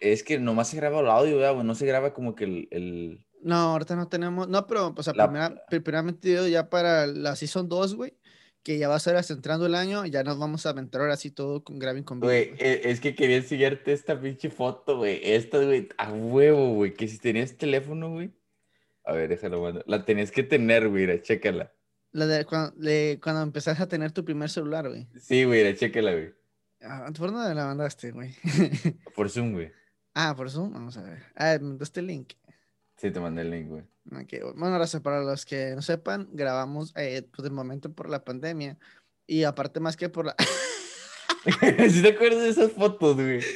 es 0.00 0.22
que 0.22 0.38
nomás 0.38 0.68
se 0.68 0.76
graba 0.76 1.00
el 1.00 1.08
audio, 1.08 1.36
güey, 1.54 1.66
no 1.66 1.74
se 1.74 1.86
graba 1.86 2.12
como 2.12 2.34
que 2.34 2.44
el, 2.44 2.68
el, 2.70 3.24
no, 3.42 3.56
ahorita 3.56 3.96
no 3.96 4.08
tenemos. 4.08 4.48
No, 4.48 4.66
pero, 4.66 4.94
pues, 4.94 5.08
primera, 5.08 5.64
primeramente 5.68 6.50
ya 6.50 6.68
para 6.68 7.06
la 7.06 7.36
Season 7.36 7.68
2, 7.68 7.94
güey, 7.94 8.14
que 8.62 8.78
ya 8.78 8.88
va 8.88 8.96
a 8.96 9.00
ser 9.00 9.16
hasta 9.16 9.32
entrando 9.32 9.66
el 9.66 9.74
año, 9.74 10.04
ya 10.06 10.22
nos 10.22 10.38
vamos 10.38 10.66
a 10.66 10.70
aventar 10.70 11.00
ahora 11.00 11.16
sí 11.16 11.30
todo 11.30 11.64
con 11.64 11.78
Graving 11.78 12.04
con 12.04 12.20
Güey, 12.20 12.54
e, 12.58 12.82
es 12.84 13.00
que 13.00 13.14
quería 13.14 13.36
enseñarte 13.36 13.92
esta 13.92 14.20
pinche 14.20 14.50
foto, 14.50 14.98
güey. 14.98 15.20
Esta, 15.22 15.58
güey, 15.62 15.88
a 15.96 16.12
huevo, 16.12 16.74
güey. 16.74 16.94
Que 16.94 17.08
si 17.08 17.18
tenías 17.18 17.56
teléfono, 17.56 18.10
güey. 18.10 18.30
A 19.04 19.12
ver, 19.12 19.28
déjalo, 19.28 19.62
mando. 19.62 19.82
La 19.86 20.04
tenías 20.04 20.30
que 20.30 20.42
tener, 20.42 20.88
güey, 20.88 21.22
chécala. 21.22 21.72
La 22.12 22.26
de 22.26 22.44
cuando, 22.44 22.74
cuando 23.22 23.42
empezaste 23.42 23.82
a 23.82 23.88
tener 23.88 24.12
tu 24.12 24.24
primer 24.24 24.50
celular, 24.50 24.88
güey. 24.88 25.06
Sí, 25.18 25.44
güey, 25.44 25.74
chécala, 25.74 26.12
güey. 26.12 26.34
Ah, 26.82 27.10
¿Por 27.16 27.32
dónde 27.32 27.54
la 27.54 27.66
mandaste, 27.66 28.10
güey? 28.10 28.34
por 29.14 29.30
Zoom, 29.30 29.52
güey. 29.52 29.72
Ah, 30.12 30.34
por 30.36 30.50
Zoom, 30.50 30.72
vamos 30.72 30.96
a 30.96 31.02
ver. 31.02 31.22
Ah, 31.36 31.56
me 31.60 31.68
mandaste 31.68 32.00
el 32.00 32.08
link. 32.08 32.32
Sí, 33.00 33.10
te 33.10 33.18
mandé 33.18 33.40
el 33.40 33.50
link, 33.50 33.68
güey. 33.68 33.82
Bueno, 34.04 34.76
gracias 34.76 35.00
para 35.00 35.22
los 35.22 35.46
que 35.46 35.72
no 35.74 35.80
sepan, 35.80 36.28
grabamos 36.32 36.92
eh, 36.96 37.26
pues 37.34 37.44
de 37.44 37.50
momento 37.50 37.90
por 37.90 38.10
la 38.10 38.24
pandemia 38.24 38.76
y 39.26 39.44
aparte 39.44 39.80
más 39.80 39.96
que 39.96 40.10
por 40.10 40.26
la... 40.26 40.36
¿Sí 41.90 42.02
te 42.02 42.08
acuerdas 42.08 42.42
de 42.42 42.48
esas 42.50 42.72
fotos, 42.72 43.16
güey? 43.16 43.40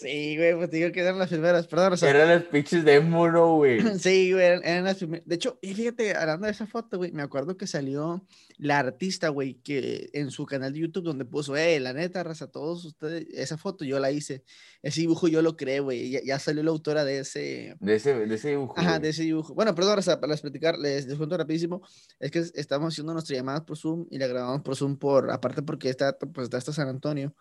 Sí, 0.00 0.36
güey, 0.36 0.56
pues 0.56 0.70
digo 0.70 0.90
que 0.90 1.00
eran 1.00 1.18
las 1.18 1.28
primeras, 1.28 1.66
perdón. 1.68 1.92
eran 2.02 2.28
las 2.28 2.42
pinches 2.44 2.82
de 2.84 2.98
mono, 3.00 3.56
güey. 3.56 3.98
Sí, 3.98 4.32
güey, 4.32 4.44
eran, 4.46 4.84
las 4.84 4.96
primeras. 4.96 5.24
De 5.28 5.34
hecho, 5.34 5.58
y 5.60 5.74
fíjate, 5.74 6.16
hablando 6.16 6.46
de 6.46 6.52
esa 6.52 6.66
foto, 6.66 6.96
güey, 6.96 7.12
me 7.12 7.22
acuerdo 7.22 7.56
que 7.56 7.66
salió 7.66 8.24
la 8.58 8.78
artista, 8.78 9.28
güey, 9.28 9.54
que 9.54 10.10
en 10.12 10.30
su 10.30 10.46
canal 10.46 10.72
de 10.72 10.80
YouTube 10.80 11.04
donde 11.04 11.24
puso, 11.24 11.56
eh, 11.56 11.80
la 11.80 11.92
neta, 11.92 12.22
raza, 12.22 12.46
todos 12.50 12.84
ustedes, 12.84 13.26
esa 13.32 13.56
foto 13.56 13.84
yo 13.84 13.98
la 13.98 14.10
hice. 14.10 14.44
Ese 14.82 15.00
dibujo 15.02 15.28
yo 15.28 15.42
lo 15.42 15.56
creé, 15.56 15.80
güey. 15.80 16.24
Ya, 16.24 16.38
salió 16.38 16.62
la 16.62 16.70
autora 16.70 17.04
de 17.04 17.20
ese... 17.20 17.76
De 17.80 17.94
ese, 17.96 18.14
de 18.26 18.34
ese 18.34 18.50
dibujo. 18.50 18.74
Ajá, 18.76 18.98
de 18.98 19.10
ese 19.10 19.22
dibujo. 19.22 19.54
Bueno, 19.54 19.74
perdón, 19.74 19.96
raza, 19.96 20.20
para 20.20 20.34
explicar, 20.34 20.78
les, 20.78 21.06
les 21.06 21.16
cuento 21.16 21.36
rapidísimo. 21.36 21.82
Es 22.18 22.30
que 22.30 22.38
estamos 22.54 22.92
haciendo 22.92 23.12
nuestras 23.12 23.36
llamadas 23.36 23.62
por 23.62 23.76
Zoom 23.76 24.06
y 24.10 24.18
la 24.18 24.26
grabamos 24.26 24.62
por 24.62 24.76
Zoom 24.76 24.96
por, 24.96 25.30
aparte 25.30 25.62
porque 25.62 25.88
está, 25.88 26.18
pues, 26.18 26.44
está 26.44 26.58
hasta 26.58 26.72
San 26.72 26.88
Antonio, 26.88 27.34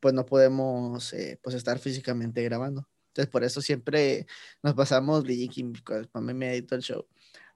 pues 0.00 0.14
no 0.14 0.24
podemos, 0.26 1.12
eh, 1.12 1.38
pues, 1.42 1.54
estar 1.54 1.78
físicamente 1.78 2.42
grabando. 2.42 2.88
Entonces, 3.08 3.30
por 3.30 3.44
eso 3.44 3.60
siempre 3.60 4.26
nos 4.62 4.74
pasamos 4.74 5.26
linking, 5.26 5.72
para 5.82 6.24
mí 6.24 6.34
me 6.34 6.52
edito 6.52 6.74
el 6.74 6.82
show. 6.82 7.06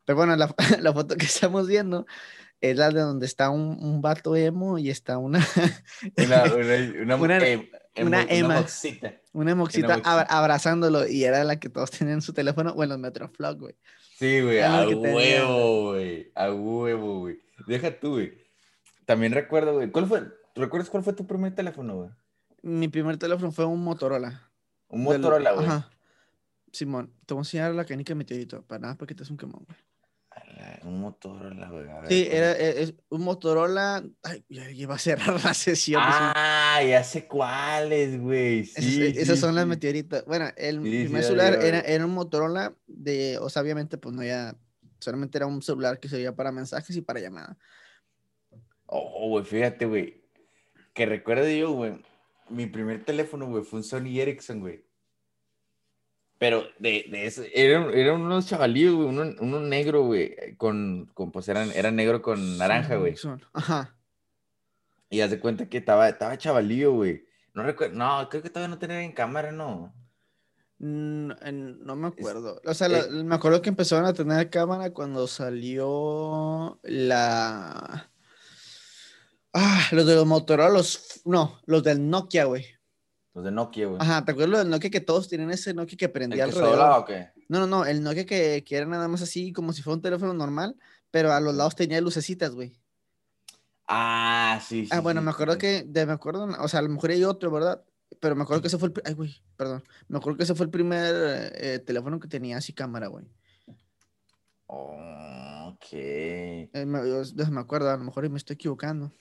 Pero 0.04 0.16
bueno, 0.16 0.34
la, 0.36 0.54
la, 0.80 0.92
foto 0.92 1.16
que 1.16 1.26
estamos 1.26 1.68
viendo 1.68 2.06
es 2.62 2.76
la 2.76 2.90
de 2.90 3.00
donde 3.00 3.26
está 3.26 3.50
un, 3.50 3.76
un 3.82 4.00
vato 4.00 4.36
emo 4.36 4.78
y 4.78 4.88
está 4.88 5.18
una... 5.18 5.40
una, 6.16 6.44
una, 7.02 7.16
una, 7.16 7.38
em, 7.38 7.68
una, 8.00 8.24
moxita. 8.60 9.20
Una 9.32 9.54
moxita 9.54 9.94
abrazándolo 10.04 11.06
y 11.06 11.24
era 11.24 11.42
la 11.42 11.58
que 11.58 11.68
todos 11.68 11.90
tenían 11.90 12.18
en 12.18 12.22
su 12.22 12.32
teléfono 12.32 12.70
o 12.70 12.82
en 12.82 12.88
los 12.88 12.98
Metroflog, 12.98 13.58
güey. 13.58 13.74
Sí, 14.16 14.40
güey, 14.40 14.60
a 14.60 14.86
huevo, 14.86 15.90
güey. 15.90 16.30
A 16.36 16.52
huevo, 16.52 17.18
güey. 17.20 17.40
Deja 17.66 17.98
tú, 17.98 18.12
güey. 18.12 18.32
También 19.04 19.32
recuerdo, 19.32 19.74
güey. 19.74 19.90
¿Cuál 19.90 20.06
fue? 20.06 20.22
¿Recuerdas 20.54 20.88
cuál 20.88 21.02
fue 21.02 21.12
tu 21.12 21.26
primer 21.26 21.54
teléfono, 21.54 21.96
güey? 21.96 22.10
Mi 22.62 22.86
primer 22.86 23.16
teléfono 23.16 23.50
fue 23.50 23.64
un 23.64 23.82
Motorola. 23.82 24.48
Un 24.88 25.02
Motorola, 25.02 25.52
güey. 25.52 25.66
Ajá. 25.66 25.90
Simón, 26.70 27.12
te 27.26 27.34
voy 27.34 27.40
a 27.40 27.42
enseñar 27.42 27.74
la 27.74 27.84
canica 27.84 28.14
meteorito, 28.14 28.62
para 28.62 28.80
nada, 28.80 28.94
porque 28.94 29.14
te 29.14 29.24
es 29.24 29.30
un 29.30 29.36
quemón, 29.36 29.64
güey. 29.66 29.78
Un 30.84 31.00
Motorola, 31.00 31.68
güey. 31.68 31.86
Sí, 32.08 32.28
era, 32.30 32.52
e, 32.52 32.82
es, 32.82 32.94
un 33.08 33.22
Motorola. 33.22 34.04
Ay, 34.22 34.44
ya 34.48 34.70
iba 34.70 34.94
a 34.94 34.98
cerrar 34.98 35.40
la 35.44 35.54
sesión. 35.54 36.02
Ah, 36.04 36.80
ya 36.86 37.04
sé 37.04 37.26
cuáles, 37.26 38.20
güey. 38.20 38.64
Sí, 38.64 39.12
esas 39.16 39.38
son 39.38 39.54
las 39.54 39.66
meteoritas. 39.66 40.24
Bueno, 40.26 40.48
el 40.56 40.80
primer 40.80 41.22
celular 41.22 41.54
era, 41.62 41.80
era, 41.80 42.04
un 42.04 42.14
Motorola 42.14 42.74
de, 42.86 43.38
o 43.38 43.48
sea, 43.50 43.62
obviamente, 43.62 43.98
pues 43.98 44.14
no 44.14 44.22
ya, 44.22 44.56
solamente 44.98 45.38
era 45.38 45.46
un 45.46 45.62
celular 45.62 46.00
que 46.00 46.08
servía 46.08 46.34
para 46.34 46.52
mensajes 46.52 46.94
y 46.96 47.00
para 47.02 47.20
llamadas. 47.20 47.56
Oh, 48.86 49.28
güey, 49.28 49.44
fíjate, 49.44 49.86
güey. 49.86 50.22
Que 50.92 51.06
recuerdo 51.06 51.48
yo, 51.48 51.72
güey, 51.72 52.02
mi 52.50 52.66
primer 52.66 53.04
teléfono, 53.04 53.46
güey, 53.46 53.64
fue 53.64 53.78
un 53.78 53.84
Sony 53.84 54.20
Ericsson, 54.20 54.60
güey. 54.60 54.84
Pero 56.42 56.64
de, 56.80 57.06
de 57.08 57.26
eso, 57.26 57.44
eran, 57.54 57.94
eran 57.94 58.20
unos 58.20 58.48
chavalíos, 58.48 58.96
güey, 58.96 59.06
uno, 59.06 59.32
uno, 59.38 59.60
negro, 59.60 60.02
güey, 60.02 60.56
con, 60.56 61.08
con, 61.14 61.30
pues 61.30 61.46
eran, 61.46 61.70
era 61.70 61.92
negro 61.92 62.20
con 62.20 62.58
naranja, 62.58 62.96
güey. 62.96 63.14
Ajá. 63.52 63.94
Y 65.08 65.20
haz 65.20 65.30
de 65.30 65.38
cuenta 65.38 65.68
que 65.68 65.78
estaba, 65.78 66.08
estaba 66.08 66.36
chavalío, 66.36 66.94
güey. 66.94 67.24
No 67.54 67.62
recuerdo, 67.62 67.94
no, 67.94 68.28
creo 68.28 68.42
que 68.42 68.50
todavía 68.50 68.74
no 68.74 68.80
tenía 68.80 69.04
en 69.04 69.12
cámara, 69.12 69.52
¿no? 69.52 69.94
No, 70.80 71.36
no 71.44 71.94
me 71.94 72.08
acuerdo. 72.08 72.60
O 72.64 72.74
sea, 72.74 72.88
eh, 72.88 73.22
me 73.22 73.36
acuerdo 73.36 73.62
que 73.62 73.68
empezaron 73.68 74.04
a 74.04 74.12
tener 74.12 74.50
cámara 74.50 74.90
cuando 74.90 75.28
salió 75.28 76.80
la... 76.82 78.10
Ah, 79.52 79.86
los 79.92 80.04
de 80.08 80.16
los 80.16 80.26
Motorola, 80.26 80.70
los... 80.70 81.22
No, 81.24 81.60
los 81.66 81.84
del 81.84 82.10
Nokia, 82.10 82.46
güey. 82.46 82.66
Los 83.34 83.44
de 83.44 83.50
Nokia, 83.50 83.86
güey. 83.86 83.98
Ajá, 84.00 84.24
¿te 84.24 84.32
acuerdas 84.32 84.60
del 84.60 84.70
Nokia 84.70 84.90
que 84.90 85.00
todos 85.00 85.28
tienen 85.28 85.50
ese 85.50 85.72
Nokia 85.72 85.96
que 85.96 86.08
prendía 86.08 86.44
¿El 86.44 86.52
que 86.52 86.58
alrededor? 86.58 87.00
o 87.00 87.04
qué? 87.04 87.30
No, 87.48 87.60
no, 87.60 87.66
no, 87.66 87.84
el 87.86 88.02
Nokia 88.02 88.26
que, 88.26 88.62
que, 88.64 88.76
era 88.76 88.86
nada 88.86 89.08
más 89.08 89.22
así 89.22 89.52
como 89.52 89.72
si 89.72 89.82
fuera 89.82 89.96
un 89.96 90.02
teléfono 90.02 90.34
normal, 90.34 90.76
pero 91.10 91.32
a 91.32 91.40
los 91.40 91.54
lados 91.54 91.74
tenía 91.74 92.00
lucecitas, 92.00 92.54
güey. 92.54 92.74
Ah, 93.88 94.60
sí, 94.66 94.84
sí. 94.84 94.90
Ah, 94.92 95.00
bueno, 95.00 95.22
me 95.22 95.30
acuerdo 95.30 95.56
que, 95.58 95.84
de, 95.86 96.06
me 96.06 96.12
acuerdo, 96.12 96.44
o 96.44 96.68
sea, 96.68 96.80
a 96.80 96.82
lo 96.82 96.88
mejor 96.90 97.10
hay 97.10 97.24
otro, 97.24 97.50
¿verdad? 97.50 97.82
Pero 98.20 98.36
me 98.36 98.42
acuerdo 98.42 98.60
que 98.60 98.68
ese 98.68 98.78
fue 98.78 98.88
el, 98.88 98.94
ay, 99.04 99.14
güey, 99.14 99.42
perdón. 99.56 99.82
Me 100.08 100.18
acuerdo 100.18 100.36
que 100.36 100.44
ese 100.44 100.54
fue 100.54 100.66
el 100.66 100.70
primer 100.70 101.52
eh, 101.54 101.78
teléfono 101.78 102.20
que 102.20 102.28
tenía 102.28 102.58
así 102.58 102.72
cámara, 102.72 103.06
güey. 103.06 103.26
Oh, 104.66 105.72
ok. 105.74 105.86
Eh, 105.92 106.68
me, 106.86 107.00
me 107.02 107.60
acuerdo, 107.60 107.90
a 107.90 107.96
lo 107.96 108.04
mejor 108.04 108.28
me 108.28 108.38
estoy 108.38 108.54
equivocando. 108.54 109.12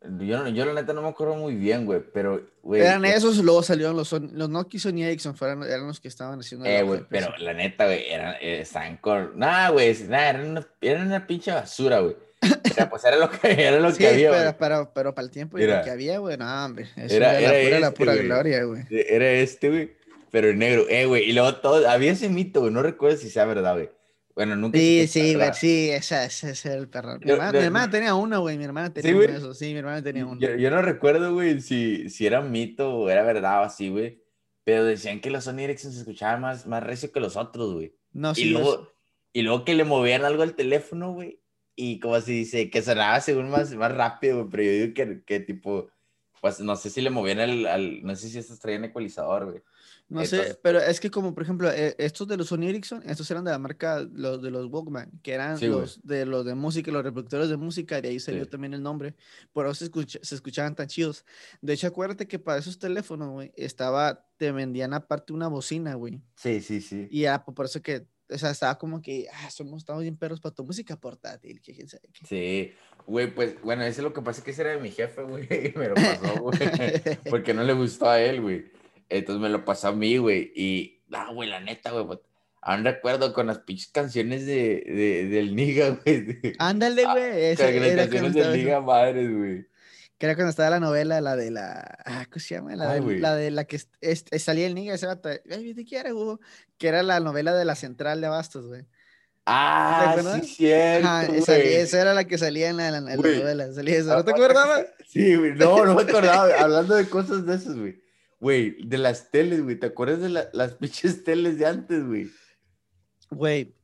Yo, 0.00 0.46
yo 0.48 0.64
la 0.64 0.74
neta 0.74 0.92
no 0.92 1.02
me 1.02 1.08
acuerdo 1.08 1.34
muy 1.34 1.56
bien, 1.56 1.84
güey, 1.84 2.00
pero, 2.14 2.40
güey. 2.62 2.82
Eran 2.82 3.04
esos, 3.04 3.38
luego 3.38 3.64
salieron 3.64 3.96
los, 3.96 4.12
los 4.12 4.48
Nokia 4.48 4.78
Sony 4.78 5.02
Ericsson, 5.02 5.36
fueron, 5.36 5.64
eran 5.64 5.88
los 5.88 5.98
que 5.98 6.06
estaban 6.06 6.38
haciendo. 6.38 6.66
Eh, 6.66 6.82
güey, 6.82 7.02
pero 7.08 7.36
la 7.38 7.52
neta, 7.52 7.86
güey, 7.86 8.08
eran, 8.08 8.36
eh, 8.40 8.60
estaban 8.60 8.98
con. 8.98 9.36
Nah, 9.36 9.70
güey, 9.70 9.96
nah, 10.08 10.28
eran 10.28 10.50
una, 10.50 10.66
eran 10.80 11.06
una 11.08 11.26
pinche 11.26 11.50
basura, 11.50 11.98
güey. 11.98 12.16
pues 12.90 13.04
era 13.04 13.16
lo 13.16 13.28
que, 13.28 13.66
era 13.66 13.80
lo 13.80 13.92
que 13.96 14.06
había, 14.06 14.30
pero, 14.30 14.56
pero, 14.56 14.92
pero, 14.94 15.14
para 15.16 15.24
el 15.26 15.32
tiempo 15.32 15.58
y 15.58 15.66
lo 15.66 15.82
que 15.82 15.90
había, 15.90 16.18
güey, 16.18 16.36
no, 16.36 16.64
hombre. 16.64 16.86
Eso 16.94 17.16
era, 17.16 17.40
era, 17.40 17.50
la, 17.50 17.50
pura, 17.50 17.80
la 17.80 17.86
este, 17.88 17.98
pura 17.98 18.14
gloria, 18.14 18.62
güey. 18.62 18.82
Era 18.90 19.30
este, 19.32 19.68
güey, 19.68 19.96
pero 20.30 20.50
en 20.50 20.58
negro. 20.60 20.86
Eh, 20.88 21.06
güey, 21.06 21.24
y 21.24 21.32
luego 21.32 21.56
todo, 21.56 21.88
había 21.88 22.12
ese 22.12 22.28
mito, 22.28 22.60
güey, 22.60 22.72
no 22.72 22.82
recuerdo 22.82 23.16
si 23.16 23.30
sea 23.30 23.46
verdad, 23.46 23.74
güey 23.74 23.97
bueno, 24.38 24.54
nunca. 24.54 24.78
Sí, 24.78 25.08
sí, 25.08 25.34
güey, 25.34 25.52
sí, 25.52 25.90
ese, 25.90 26.26
ese 26.26 26.50
es 26.50 26.64
el 26.64 26.88
perro. 26.88 27.18
Mi, 27.18 27.28
hermana, 27.32 27.90
tenía 27.90 28.14
uno, 28.14 28.40
güey. 28.40 28.56
Mi 28.56 28.62
hermana 28.62 28.94
tenía 28.94 29.16
uno 29.16 29.24
eso. 29.24 29.52
Sí, 29.52 29.72
mi 29.72 29.80
hermana 29.80 30.00
tenía 30.00 30.24
uno. 30.24 30.40
Yo, 30.40 30.54
yo 30.54 30.70
no 30.70 30.80
recuerdo, 30.80 31.34
güey, 31.34 31.60
si, 31.60 32.08
si 32.08 32.24
era 32.24 32.38
un 32.38 32.52
mito 32.52 32.94
o 32.94 33.10
era 33.10 33.24
verdad 33.24 33.62
o 33.62 33.64
así, 33.64 33.88
güey. 33.88 34.22
Pero 34.62 34.84
decían 34.84 35.20
que 35.20 35.30
los 35.30 35.42
Sony 35.42 35.62
Ericsson 35.62 35.90
se 35.90 35.98
escuchaban 35.98 36.40
más, 36.40 36.68
más 36.68 36.84
recio 36.84 37.10
que 37.10 37.18
los 37.18 37.36
otros, 37.36 37.74
güey. 37.74 37.96
No, 38.12 38.32
sí. 38.32 38.42
Y 38.42 38.50
luego, 38.50 38.92
y 39.32 39.42
luego 39.42 39.64
que 39.64 39.74
le 39.74 39.82
movían 39.82 40.24
algo 40.24 40.44
al 40.44 40.54
teléfono, 40.54 41.14
güey. 41.14 41.42
Y 41.74 41.98
como 41.98 42.14
así 42.14 42.32
dice, 42.32 42.70
que 42.70 42.80
sonaba 42.80 43.20
según 43.20 43.50
más, 43.50 43.74
más 43.74 43.92
rápido, 43.92 44.36
güey. 44.36 44.50
Pero 44.50 44.62
yo 44.62 44.70
digo 44.70 44.94
que, 44.94 45.24
que 45.24 45.40
tipo, 45.40 45.90
pues 46.40 46.60
no 46.60 46.76
sé 46.76 46.90
si 46.90 47.00
le 47.00 47.10
movían 47.10 47.40
al, 47.40 47.66
al 47.66 48.04
no 48.04 48.14
sé 48.14 48.28
si 48.28 48.38
estos 48.38 48.60
traían 48.60 48.84
ecualizador, 48.84 49.46
güey. 49.46 49.62
No 50.08 50.24
sé, 50.24 50.58
pero 50.62 50.80
es 50.80 51.00
que 51.00 51.10
como 51.10 51.34
por 51.34 51.42
ejemplo, 51.42 51.70
eh, 51.70 51.94
estos 51.98 52.26
de 52.28 52.38
los 52.38 52.48
Sony 52.48 52.64
Ericsson, 52.64 53.02
estos 53.04 53.30
eran 53.30 53.44
de 53.44 53.50
la 53.50 53.58
marca, 53.58 54.00
los 54.00 54.40
de 54.40 54.50
los 54.50 54.66
Walkman, 54.66 55.10
que 55.22 55.32
eran 55.32 55.58
los 55.60 56.00
de 56.02 56.24
los 56.24 56.46
de 56.46 56.54
música, 56.54 56.90
los 56.90 57.04
reproductores 57.04 57.50
de 57.50 57.58
música, 57.58 58.00
de 58.00 58.08
ahí 58.08 58.20
salió 58.20 58.48
también 58.48 58.72
el 58.72 58.82
nombre, 58.82 59.14
por 59.52 59.66
eso 59.66 59.74
se, 59.74 59.84
escucha, 59.84 60.18
se, 60.22 60.34
escuchaban 60.34 60.74
tan 60.74 60.86
chidos. 60.86 61.26
De 61.60 61.74
hecho, 61.74 61.86
acuérdate 61.86 62.26
que 62.26 62.38
para 62.38 62.58
esos 62.58 62.78
teléfonos, 62.78 63.30
güey, 63.30 63.52
estaba, 63.54 64.26
te 64.38 64.50
vendían 64.50 64.94
aparte 64.94 65.34
una 65.34 65.48
bocina, 65.48 65.94
güey. 65.94 66.22
Sí, 66.36 66.62
sí, 66.62 66.80
sí. 66.80 67.06
Y 67.10 67.22
ya, 67.22 67.44
por 67.44 67.66
eso 67.66 67.82
que, 67.82 68.06
o 68.30 68.38
sea, 68.38 68.50
estaba 68.50 68.78
como 68.78 69.02
que, 69.02 69.26
ah, 69.30 69.50
somos, 69.50 69.82
estamos 69.82 70.02
bien 70.02 70.16
perros 70.16 70.40
para 70.40 70.54
tu 70.54 70.64
música 70.64 70.96
portátil, 70.96 71.60
que 71.60 71.74
quién 71.74 71.86
sabe 71.86 72.08
Sí, 72.26 72.72
güey, 73.06 73.34
pues, 73.34 73.60
bueno, 73.62 73.82
eso 73.82 74.00
es 74.00 74.04
lo 74.04 74.14
que 74.14 74.22
pasa, 74.22 74.42
que 74.42 74.52
ese 74.52 74.62
era 74.62 74.70
de 74.70 74.80
mi 74.80 74.90
jefe, 74.90 75.22
güey, 75.22 75.46
me 75.76 75.88
lo 75.88 75.94
pasó, 75.94 76.40
güey, 76.40 76.58
porque 77.30 77.52
no 77.52 77.62
le 77.62 77.74
gustó 77.74 78.08
a 78.08 78.18
él, 78.20 78.40
güey. 78.40 78.77
Entonces 79.08 79.40
me 79.40 79.48
lo 79.48 79.64
pasó 79.64 79.88
a 79.88 79.92
mí, 79.92 80.18
güey. 80.18 80.52
Y, 80.54 81.00
ah, 81.12 81.30
güey, 81.32 81.48
la 81.48 81.60
neta, 81.60 81.90
güey. 81.90 82.06
Pues, 82.06 82.20
aún 82.60 82.84
recuerdo 82.84 83.32
con 83.32 83.46
las 83.46 83.60
pinches 83.60 83.88
canciones 83.88 84.46
de, 84.46 84.84
de, 84.86 85.28
del 85.28 85.54
Niga, 85.56 85.90
güey. 86.04 86.54
Ándale, 86.58 87.04
ah, 87.06 87.12
güey. 87.12 87.46
Ah, 87.52 87.94
las 87.96 88.08
canciones 88.08 88.34
del 88.34 88.52
Niga, 88.52 88.80
madres, 88.80 89.34
güey. 89.34 89.66
Que 90.18 90.26
era 90.26 90.34
cuando 90.34 90.50
estaba 90.50 90.70
la 90.70 90.80
novela, 90.80 91.20
la 91.20 91.36
de 91.36 91.52
la. 91.52 91.98
Ah, 92.04 92.26
¿Cómo 92.28 92.40
se 92.40 92.56
llama? 92.56 92.74
La, 92.74 92.94
de, 92.94 93.20
la 93.20 93.36
de 93.36 93.50
la 93.52 93.64
que 93.64 93.78
salía 94.38 94.66
el 94.66 94.74
Niga, 94.74 94.94
ese 94.94 95.06
vato. 95.06 95.28
Ay, 95.28 95.74
¿te 95.74 95.84
quieres, 95.84 96.12
güey? 96.12 96.38
Que 96.76 96.88
era 96.88 97.04
la 97.04 97.20
novela 97.20 97.54
de 97.54 97.64
la 97.64 97.76
central 97.76 98.20
de 98.20 98.26
Abastos, 98.26 98.66
güey. 98.66 98.84
Ah, 99.50 100.16
sí, 100.42 100.46
cierto. 100.46 101.08
Ajá, 101.08 101.24
esa, 101.34 101.56
esa, 101.56 102.00
era 102.02 102.12
la 102.12 102.24
que 102.24 102.36
salía 102.36 102.68
en 102.68 102.76
la, 102.76 102.88
en 102.88 103.06
la 103.06 103.16
novela. 103.16 103.72
Salía 103.72 103.96
eso. 103.96 104.14
¿No 104.14 104.24
te 104.24 104.30
acordabas? 104.34 104.86
Sí, 105.08 105.36
güey. 105.36 105.54
No, 105.54 105.86
no 105.86 105.94
me 105.94 106.02
acordaba. 106.02 106.52
Hablando 106.58 106.96
de 106.96 107.08
cosas 107.08 107.46
de 107.46 107.54
esas, 107.54 107.76
güey. 107.76 108.02
Güey, 108.40 108.76
de 108.86 108.98
las 108.98 109.30
teles, 109.30 109.62
güey. 109.62 109.76
¿Te 109.76 109.86
acuerdas 109.86 110.20
de 110.20 110.28
las 110.28 110.74
pinches 110.80 111.24
teles 111.24 111.58
de 111.58 111.66
antes, 111.66 112.06
güey? 112.06 112.30
Güey. 113.30 113.74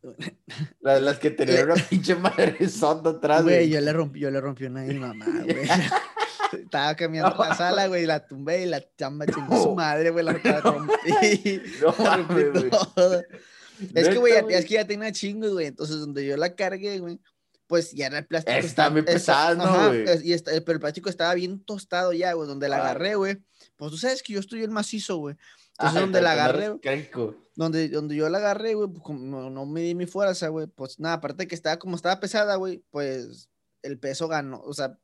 Las, 0.81 1.03
las 1.03 1.19
que 1.19 1.31
tenían 1.31 1.71
una 1.71 1.75
pinche 1.75 2.15
madre 2.15 2.69
sonda 2.69 3.11
atrás, 3.11 3.43
güey. 3.43 3.69
Yo 3.69 3.81
le 3.81 3.93
rompí, 3.93 4.21
yo 4.21 4.31
le 4.31 4.41
rompí 4.41 4.65
una 4.65 4.83
a 4.83 4.85
mi 4.85 4.99
mamá, 4.99 5.27
güey. 5.45 5.69
Estaba 6.53 6.95
caminando 6.95 7.37
la 7.37 7.55
sala, 7.55 7.89
güey, 7.89 8.07
la 8.07 8.25
tumbé 8.27 8.63
y 8.63 8.67
la 8.67 8.83
chamba 8.97 9.27
chingó 9.27 9.61
su 9.61 9.75
madre, 9.75 10.11
güey, 10.11 10.25
la 10.25 10.33
rompí. 10.61 11.61
No 11.83 11.95
mames, 12.05 12.53
güey. 12.53 12.71
Es 13.95 14.09
que, 14.09 14.19
güey, 14.19 14.35
es 14.51 14.65
que 14.65 14.75
ya 14.75 14.87
tenía 14.87 15.11
chingos, 15.11 15.53
güey. 15.53 15.67
Entonces, 15.67 15.97
donde 15.99 16.25
yo 16.25 16.37
la 16.37 16.55
cargué, 16.55 17.01
güey, 17.01 17.19
pues 17.67 17.93
ya 17.93 18.07
era 18.07 18.19
el 18.19 18.27
plástico. 18.27 18.57
Está 18.57 18.89
muy 18.89 19.03
pesado, 19.03 19.89
güey. 19.89 20.05
Y 20.23 20.39
pero 20.39 20.73
el 20.73 20.81
plástico 20.81 21.11
estaba 21.11 21.35
bien 21.35 21.63
tostado 21.65 22.13
ya, 22.13 22.33
güey. 22.35 22.49
Donde 22.49 22.69
la 22.69 22.77
agarré, 22.77 23.17
güey. 23.17 23.39
Pues 23.77 23.91
tú 23.91 23.97
sabes 23.97 24.23
que 24.23 24.33
yo 24.33 24.41
estoy 24.41 24.63
en 24.63 24.73
macizo, 24.73 25.17
güey. 25.17 25.37
Entonces, 25.79 26.01
donde 26.01 26.21
la 26.21 26.33
agarré, 26.33 26.79
donde, 27.57 27.89
donde 27.89 28.15
yo 28.15 28.29
la 28.29 28.39
agarré, 28.39 28.75
güey, 28.75 28.89
pues 28.89 29.19
no, 29.19 29.51
no 29.51 29.67
me 29.67 29.81
di 29.81 29.95
mi 29.95 30.07
fuerza, 30.07 30.49
güey. 30.49 30.67
Pues 30.69 31.01
nada, 31.01 31.17
aparte 31.17 31.49
que 31.49 31.55
estaba 31.55 31.79
como 31.79 31.97
estaba 31.97 32.21
pesada, 32.21 32.55
güey, 32.57 32.85
pues 32.91 33.49
el 33.83 33.99
peso 33.99 34.29
ganó. 34.29 34.61
O 34.63 34.73
sea, 34.73 34.99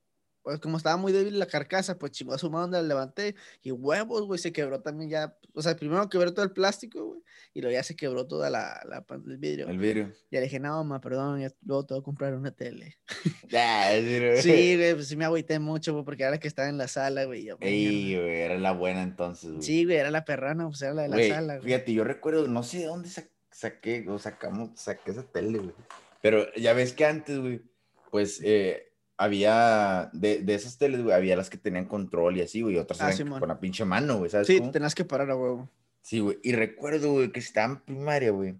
pues 0.50 0.58
como 0.58 0.78
estaba 0.78 0.96
muy 0.96 1.12
débil 1.12 1.38
la 1.38 1.46
carcasa, 1.46 1.96
pues 1.96 2.10
chingó 2.10 2.34
a 2.34 2.38
su 2.38 2.50
mano 2.50 2.72
la 2.72 2.82
levanté 2.82 3.36
y 3.62 3.70
huevos, 3.70 4.26
güey, 4.26 4.40
se 4.40 4.52
quebró 4.52 4.80
también 4.80 5.08
ya. 5.08 5.36
O 5.54 5.62
sea, 5.62 5.76
primero 5.76 6.08
quebró 6.08 6.34
todo 6.34 6.44
el 6.44 6.50
plástico, 6.50 7.04
güey, 7.06 7.20
y 7.54 7.60
luego 7.60 7.72
ya 7.72 7.84
se 7.84 7.94
quebró 7.94 8.26
toda 8.26 8.50
la, 8.50 8.82
la 8.88 9.04
el 9.26 9.36
vidrio. 9.36 9.68
El 9.68 9.78
vidrio. 9.78 10.12
Ya 10.28 10.40
le 10.40 10.46
dije, 10.46 10.58
no, 10.58 10.70
mamá, 10.78 11.00
perdón, 11.00 11.40
ya, 11.40 11.52
luego 11.64 11.86
te 11.86 11.94
voy 11.94 12.00
a 12.00 12.04
comprar 12.04 12.34
una 12.34 12.50
tele. 12.50 12.98
Sí, 14.40 14.76
güey, 14.76 14.94
pues 14.94 15.08
sí 15.08 15.16
me 15.16 15.24
agüité 15.24 15.58
mucho, 15.58 15.92
güey, 15.92 16.04
porque 16.04 16.24
ahora 16.24 16.38
que 16.38 16.48
estaba 16.48 16.68
en 16.68 16.78
la 16.78 16.88
sala, 16.88 17.24
güey. 17.24 17.48
Ey, 17.60 18.16
güey, 18.16 18.40
era 18.40 18.58
la 18.58 18.72
buena 18.72 19.02
entonces, 19.02 19.50
güey. 19.50 19.62
Sí, 19.62 19.84
güey, 19.84 19.98
era 19.98 20.10
la 20.10 20.24
perrana, 20.24 20.66
pues 20.66 20.82
era 20.82 20.94
la 20.94 21.02
de 21.02 21.08
la 21.08 21.34
sala, 21.34 21.56
güey. 21.58 21.66
Fíjate, 21.66 21.92
yo 21.92 22.04
recuerdo, 22.04 22.48
no 22.48 22.62
sé 22.62 22.78
de 22.78 22.86
dónde 22.86 23.08
saqué, 23.50 24.04
o 24.08 24.18
sacamos, 24.18 24.70
saqué 24.74 25.12
esa 25.12 25.22
tele, 25.22 25.58
güey. 25.58 25.74
Pero 26.22 26.52
ya 26.54 26.72
ves 26.72 26.92
que 26.92 27.04
antes, 27.04 27.38
güey, 27.38 27.62
pues, 28.10 28.40
eh, 28.42 28.89
había 29.20 30.08
de, 30.14 30.38
de 30.38 30.54
esas 30.54 30.78
teles, 30.78 31.02
güey, 31.02 31.14
había 31.14 31.36
las 31.36 31.50
que 31.50 31.58
tenían 31.58 31.84
control 31.84 32.38
y 32.38 32.40
así, 32.40 32.62
güey, 32.62 32.78
otras 32.78 33.02
ah, 33.02 33.38
con 33.38 33.48
la 33.48 33.60
pinche 33.60 33.84
mano, 33.84 34.16
güey, 34.16 34.30
¿sabes? 34.30 34.46
Sí, 34.46 34.62
tenías 34.72 34.94
que 34.94 35.04
parar 35.04 35.30
a 35.30 35.36
huevo. 35.36 35.68
Sí, 36.00 36.20
güey, 36.20 36.38
y 36.42 36.52
recuerdo, 36.52 37.12
güey, 37.12 37.30
que 37.30 37.40
estaba 37.40 37.74
en 37.74 37.80
primaria, 37.80 38.30
güey, 38.30 38.54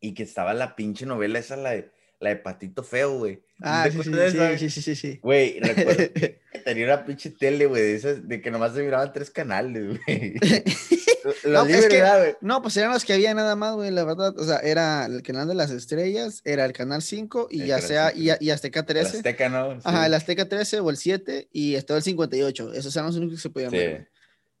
y 0.00 0.12
que 0.12 0.22
estaba 0.22 0.52
la 0.52 0.76
pinche 0.76 1.06
novela 1.06 1.38
esa, 1.38 1.56
la 1.56 1.70
de, 1.70 1.90
la 2.20 2.28
de 2.28 2.36
Patito 2.36 2.82
Feo, 2.82 3.16
güey. 3.20 3.42
Ah, 3.62 3.88
sí 3.90 4.02
sí, 4.02 4.12
sí, 4.58 4.70
sí, 4.70 4.82
sí, 4.82 4.94
sí, 4.94 5.18
Güey, 5.22 5.60
recuerdo 5.60 6.12
que 6.12 6.40
tenía 6.62 6.84
una 6.84 7.06
pinche 7.06 7.30
tele, 7.30 7.64
güey, 7.64 7.80
de 7.80 7.94
esas, 7.94 8.28
de 8.28 8.42
que 8.42 8.50
nomás 8.50 8.74
se 8.74 8.82
miraban 8.82 9.14
tres 9.14 9.30
canales, 9.30 9.98
güey. 10.06 10.34
no, 11.44 11.66
es 11.66 11.86
que, 11.86 12.36
no, 12.40 12.62
pues 12.62 12.76
eran 12.76 12.92
los 12.92 13.04
que 13.04 13.12
había 13.12 13.34
nada 13.34 13.56
más, 13.56 13.74
güey, 13.74 13.90
la 13.90 14.04
verdad. 14.04 14.38
O 14.38 14.44
sea, 14.44 14.58
era 14.58 15.06
el 15.06 15.22
canal 15.22 15.48
de 15.48 15.54
las 15.54 15.70
estrellas, 15.70 16.42
era 16.44 16.64
el 16.64 16.72
canal 16.72 17.02
5 17.02 17.48
y 17.50 17.66
ya 17.66 17.80
sea, 17.80 18.12
y, 18.14 18.30
y, 18.40 18.50
Azteca 18.50 18.84
13. 18.84 19.10
El 19.10 19.16
Azteca, 19.16 19.48
¿no? 19.48 19.78
Ajá, 19.84 20.06
el 20.06 20.14
Azteca 20.14 20.48
13 20.48 20.80
o 20.80 20.90
el 20.90 20.96
7 20.96 21.48
y 21.52 21.74
estaba 21.74 21.98
el 21.98 22.04
58. 22.04 22.72
Esos 22.74 22.94
eran 22.96 23.06
los 23.06 23.16
únicos 23.16 23.36
que 23.36 23.42
se 23.42 23.50
podían 23.50 23.70
ver. 23.70 24.10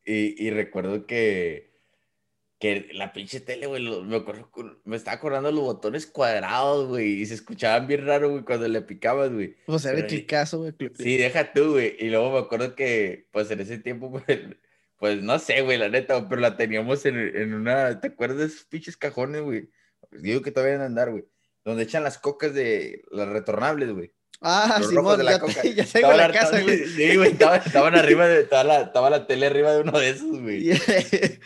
Y, 0.04 0.46
y 0.46 0.50
recuerdo 0.50 1.06
que, 1.06 1.68
que 2.58 2.88
la 2.92 3.12
pinche 3.12 3.40
tele, 3.40 3.66
güey, 3.66 3.82
me, 4.02 4.16
acuerdo, 4.16 4.50
me 4.84 4.96
estaba 4.96 5.16
acordando 5.16 5.52
los 5.52 5.62
botones 5.62 6.06
cuadrados, 6.06 6.88
güey, 6.88 7.20
y 7.20 7.26
se 7.26 7.34
escuchaban 7.34 7.86
bien 7.86 8.04
raro, 8.04 8.30
güey, 8.30 8.42
cuando 8.42 8.66
le 8.68 8.80
picabas, 8.82 9.32
güey. 9.32 9.54
O 9.66 9.78
sea, 9.78 9.92
el 9.92 10.06
clicazo, 10.06 10.58
güey. 10.58 10.72
Sí, 10.96 11.16
deja 11.16 11.52
tú, 11.52 11.72
güey. 11.72 11.96
Y 12.00 12.08
luego 12.08 12.32
me 12.32 12.38
acuerdo 12.38 12.74
que, 12.74 13.28
pues 13.30 13.50
en 13.50 13.60
ese 13.60 13.78
tiempo, 13.78 14.08
güey, 14.08 14.24
pues 14.98 15.22
no 15.22 15.38
sé, 15.38 15.62
güey, 15.62 15.78
la 15.78 15.88
neta, 15.88 16.28
pero 16.28 16.40
la 16.40 16.56
teníamos 16.56 17.06
en, 17.06 17.16
en 17.16 17.54
una. 17.54 18.00
¿Te 18.00 18.08
acuerdas 18.08 18.38
de 18.38 18.44
esos 18.46 18.64
pinches 18.64 18.96
cajones, 18.96 19.42
güey? 19.42 19.70
Digo 20.10 20.42
que 20.42 20.50
todavía 20.50 20.72
deben 20.72 20.86
andar, 20.86 21.10
güey. 21.10 21.24
Donde 21.64 21.84
echan 21.84 22.02
las 22.02 22.18
cocas 22.18 22.52
de 22.54 23.04
las 23.10 23.28
retornables, 23.28 23.92
güey. 23.92 24.12
Ah, 24.40 24.80
sí, 24.82 24.94
de 24.94 25.24
la 25.24 25.32
ya, 25.32 25.38
coca. 25.38 25.62
ya 25.74 25.84
tengo 25.84 26.12
la, 26.12 26.32
casa, 26.32 26.60
güey. 26.60 26.86
Sí, 26.86 27.16
güey, 27.16 27.30
estaban, 27.64 27.94
arriba 27.94 28.26
de, 28.26 28.40
estaba 28.40 28.64
la, 28.64 28.80
estaba 28.82 29.10
la 29.10 29.26
tele 29.26 29.46
arriba 29.46 29.72
de 29.72 29.80
uno 29.82 29.98
de 29.98 30.10
esos, 30.10 30.40
güey. 30.40 30.70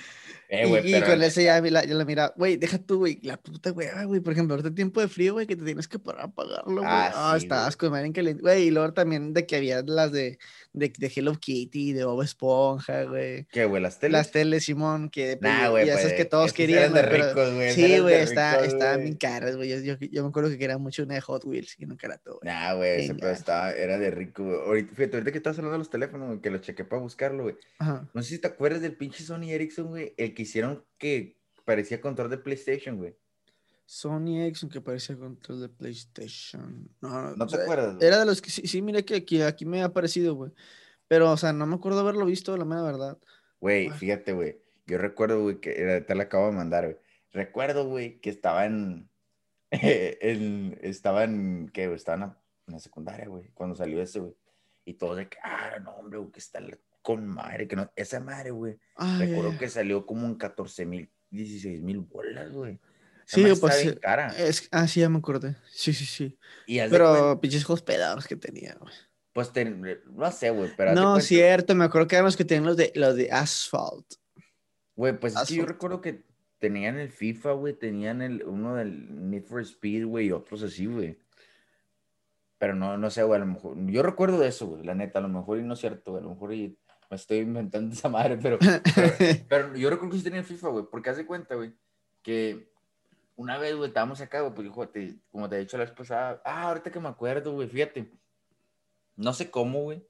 Eh, 0.55 0.83
y, 0.85 1.01
con 1.01 1.23
ese 1.23 1.45
ya, 1.45 1.67
ya 1.67 1.95
la 1.95 2.05
mira, 2.05 2.35
güey, 2.37 2.59
deja 2.59 2.77
tú, 2.77 2.99
güey, 2.99 3.19
la 3.23 3.38
puta, 3.38 3.71
güey, 3.71 3.88
güey, 4.05 4.21
por 4.21 4.35
ejemplo, 4.35 4.55
ahorita 4.55 4.75
tiempo 4.75 5.01
de 5.01 5.09
frío, 5.09 5.33
güey, 5.33 5.47
que 5.47 5.57
te 5.57 5.65
tienes 5.65 5.88
que 5.88 5.99
parar 5.99 6.27
a 6.27 6.29
pagarlo, 6.29 6.83
güey. 6.83 6.87
Ah, 6.87 7.37
sí, 7.38 7.45
estabas 7.45 7.75
con 7.75 7.91
madre 7.91 8.05
en 8.05 8.12
caliente, 8.12 8.43
güey, 8.43 8.65
y 8.65 8.71
luego 8.71 8.93
también 8.93 9.33
de 9.33 9.47
que 9.47 9.57
había 9.57 9.81
las 9.81 10.12
de, 10.12 10.38
de, 10.75 10.93
de 10.95 11.12
Hello 11.17 11.33
Kitty, 11.41 11.95
de 11.95 12.05
Bob 12.05 12.21
Esponja, 12.21 13.05
güey. 13.05 13.47
¿Qué, 13.47 13.65
güey, 13.65 13.81
las 13.81 13.99
teles? 13.99 14.12
Las 14.12 14.31
teles, 14.31 14.67
Simón, 14.67 15.09
que, 15.09 15.38
pues, 15.38 15.51
nah, 15.51 15.71
güey, 15.71 15.87
y 15.87 15.88
esas 15.88 16.03
pues, 16.03 16.12
que 16.12 16.25
todos 16.27 16.53
querían, 16.53 16.93
de 16.93 17.01
ricos, 17.01 17.55
güey. 17.55 17.73
Sí, 17.73 17.98
güey, 18.00 18.17
está, 18.17 18.63
estaban 18.63 19.05
bien 19.05 19.17
caras, 19.17 19.57
güey, 19.57 19.71
yo, 19.71 19.79
yo, 19.79 19.94
yo, 19.98 20.23
me 20.23 20.29
acuerdo 20.29 20.50
que 20.50 20.59
quería 20.59 20.77
mucho 20.77 21.03
una 21.03 21.15
de 21.15 21.23
Hot 21.23 21.46
Wheels 21.46 21.77
y 21.79 21.87
nunca 21.87 22.09
la 22.09 22.19
tuve. 22.19 22.40
Nah, 22.42 22.75
güey, 22.75 23.05
ese 23.05 23.15
pedo 23.15 23.31
estaba, 23.31 23.73
era 23.73 23.98
de 23.98 24.11
rico, 24.11 24.44
güey. 24.44 24.59
Ahorita, 24.67 24.94
fíjate, 24.94 25.17
ahorita 25.17 25.33
que 25.33 25.38
estás 25.38 25.57
hablando 25.57 25.73
de 25.73 25.79
los 25.79 25.88
teléfonos, 25.88 26.40
que 26.42 26.50
los 26.50 26.61
chequé 26.61 26.85
para 26.85 27.00
buscarlo, 27.00 27.44
güey. 27.44 27.55
No 28.13 28.23
sé 28.23 28.29
si 28.35 28.38
te 28.38 28.48
acuerdas 28.48 28.83
del 28.83 28.96
pinche 28.96 29.25
Sony 29.25 29.48
Ericsson, 29.48 29.87
güey, 29.87 30.13
el 30.19 30.35
que 30.35 30.42
hicieron 30.43 30.85
que 30.99 31.37
parecía 31.65 32.01
control 32.01 32.31
de 32.31 32.38
PlayStation, 32.38 32.97
güey. 32.97 33.17
Sony 33.85 34.38
Ericsson 34.40 34.71
que 34.71 34.81
parecía 34.81 35.17
control 35.17 35.61
de 35.61 35.69
PlayStation. 35.69 36.88
No, 37.01 37.35
¿No 37.37 37.47
te 37.47 37.61
acuerdas? 37.61 38.01
Era 38.01 38.21
de 38.21 38.27
los 38.27 38.40
que 38.40 38.51
sí, 38.51 38.67
sí 38.67 38.81
mire 38.81 39.05
que 39.05 39.17
aquí, 39.17 39.43
aquí 39.43 39.67
me 39.67 39.83
ha 39.83 39.87
aparecido, 39.87 40.35
güey. 40.35 40.53
Pero, 41.09 41.31
o 41.31 41.37
sea, 41.37 41.53
no 41.53 41.67
me 41.67 41.75
acuerdo 41.75 42.01
haberlo 42.01 42.25
visto, 42.25 42.57
la 42.57 42.65
mera 42.65 42.83
verdad. 42.83 43.19
Güey, 43.61 43.90
fíjate, 43.90 44.33
güey. 44.33 44.59
Yo 44.87 44.99
recuerdo, 44.99 45.43
güey, 45.43 45.61
que 45.61 45.79
era, 45.79 46.05
te 46.05 46.15
la 46.15 46.25
acabo 46.25 46.47
de 46.47 46.53
mandar, 46.53 46.85
güey. 46.85 46.97
Recuerdo, 47.33 47.87
güey, 47.87 48.19
que 48.21 48.31
estaba 48.31 48.65
en, 48.67 49.11
en. 49.71 50.79
Estaba 50.81 51.25
en. 51.25 51.71
¿Qué, 51.73 51.87
güey? 51.87 51.97
Estaba 51.97 52.37
en 52.67 52.73
la, 52.73 52.79
secundaria, 52.79 53.29
güey, 53.29 53.51
cuando 53.53 53.77
salió 53.77 54.01
ese, 54.01 54.21
güey. 54.21 54.35
Y 54.85 54.95
todo 54.95 55.15
de 55.15 55.29
que, 55.29 55.37
ah, 55.43 55.79
no, 55.83 55.93
hombre, 55.93 56.19
güey, 56.19 56.33
que 56.33 56.40
está 56.40 56.61
con 57.03 57.27
madre, 57.27 57.69
que 57.69 57.77
no, 57.77 57.90
esa 57.96 58.21
madre, 58.21 58.50
güey. 58.50 58.79
Recuerdo 59.19 59.59
que 59.59 59.69
salió 59.69 60.07
como 60.07 60.27
en 60.27 60.37
14 60.37 60.87
mil, 60.87 61.11
16 61.31 61.83
mil 61.83 61.98
bolas, 61.98 62.50
güey. 62.53 62.81
Sí, 63.27 63.44
pues. 63.61 63.87
Eh, 63.87 63.98
cara. 63.98 64.29
Es, 64.37 64.69
ah, 64.71 64.87
sí, 64.87 65.00
ya 65.00 65.09
me 65.09 65.19
acordé. 65.19 65.57
Sí, 65.71 65.92
sí, 65.92 66.05
sí. 66.05 66.38
pero 66.90 67.40
pinches 67.40 67.65
juegos 67.65 67.83
pedados 67.83 68.27
que 68.27 68.37
tenía, 68.37 68.77
güey. 68.79 68.92
Pues 69.33 69.50
no 70.11 70.31
sé, 70.31 70.50
güey, 70.50 70.71
pero. 70.77 70.94
No, 70.94 71.19
cierto, 71.21 71.75
me 71.75 71.85
acuerdo 71.85 72.07
que 72.07 72.17
eran 72.17 72.27
los 72.27 72.37
que 72.37 72.44
tenían 72.44 72.67
los 72.67 72.77
de, 72.77 72.92
los 72.94 73.17
de 73.17 73.31
Asphalt. 73.33 74.07
Güey, 74.94 75.19
pues 75.19 75.35
sí, 75.46 75.57
yo 75.57 75.65
recuerdo 75.65 76.03
que 76.03 76.25
tenían 76.59 76.98
el 76.98 77.09
FIFA, 77.09 77.53
güey, 77.53 77.73
tenían 77.73 78.21
el, 78.21 78.44
uno 78.44 78.77
del 78.77 79.31
Need 79.31 79.44
for 79.44 79.63
Speed, 79.63 80.07
güey, 80.07 80.27
y 80.27 80.33
otros 80.33 80.63
así, 80.63 80.87
güey. 80.87 81.19
Pero 82.59 82.75
no, 82.75 82.98
no 82.98 83.11
sé, 83.11 83.23
güey, 83.23 83.40
a 83.40 83.44
lo 83.44 83.50
mejor. 83.50 83.77
Yo 83.87 84.03
recuerdo 84.03 84.38
de 84.38 84.48
eso, 84.48 84.67
güey, 84.67 84.85
la 84.85 84.94
neta, 84.94 85.19
a 85.19 85.23
lo 85.23 85.29
mejor 85.29 85.59
y 85.59 85.63
no 85.63 85.75
es 85.75 85.81
cierto, 85.81 86.13
güey, 86.13 86.23
a 86.23 86.25
lo 86.25 86.35
mejor 86.35 86.53
y 86.53 86.79
me 87.13 87.17
estoy 87.17 87.40
inventando 87.40 87.92
esa 87.92 88.08
madre, 88.08 88.38
pero, 88.38 88.58
pero, 89.50 89.77
yo 89.77 89.90
recuerdo 89.90 90.13
que 90.13 90.17
sí 90.17 90.25
tenía 90.25 90.40
el 90.40 90.46
FIFA, 90.46 90.69
güey, 90.69 90.85
porque 90.90 91.10
hace 91.10 91.27
cuenta, 91.27 91.56
güey, 91.56 91.75
que 92.23 92.73
una 93.37 93.58
vez, 93.58 93.77
güey, 93.77 93.88
estábamos 93.88 94.23
acá, 94.23 94.40
güey, 94.40 94.54
pues, 94.54 94.67
hijo, 94.67 95.21
como 95.31 95.46
te 95.46 95.56
he 95.56 95.58
dicho 95.58 95.77
la 95.77 95.85
vez 95.85 95.92
pasada, 95.92 96.40
ah, 96.42 96.69
ahorita 96.69 96.90
que 96.90 97.00
me 97.00 97.10
acuerdo, 97.10 97.52
güey, 97.52 97.69
fíjate, 97.69 98.10
no 99.17 99.35
sé 99.35 99.50
cómo, 99.50 99.83
güey, 99.83 100.02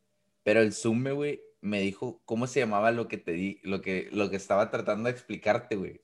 pero 0.45 0.61
el 0.61 0.73
Zoom, 0.73 1.03
güey, 1.13 1.43
me 1.61 1.81
dijo 1.81 2.23
cómo 2.25 2.47
se 2.47 2.61
llamaba 2.61 2.93
lo 2.93 3.09
que 3.09 3.19
te 3.19 3.33
di, 3.33 3.59
lo 3.65 3.81
que, 3.81 4.09
lo 4.13 4.31
que 4.31 4.37
estaba 4.37 4.71
tratando 4.71 5.09
de 5.09 5.11
explicarte, 5.11 5.75
güey. 5.75 6.03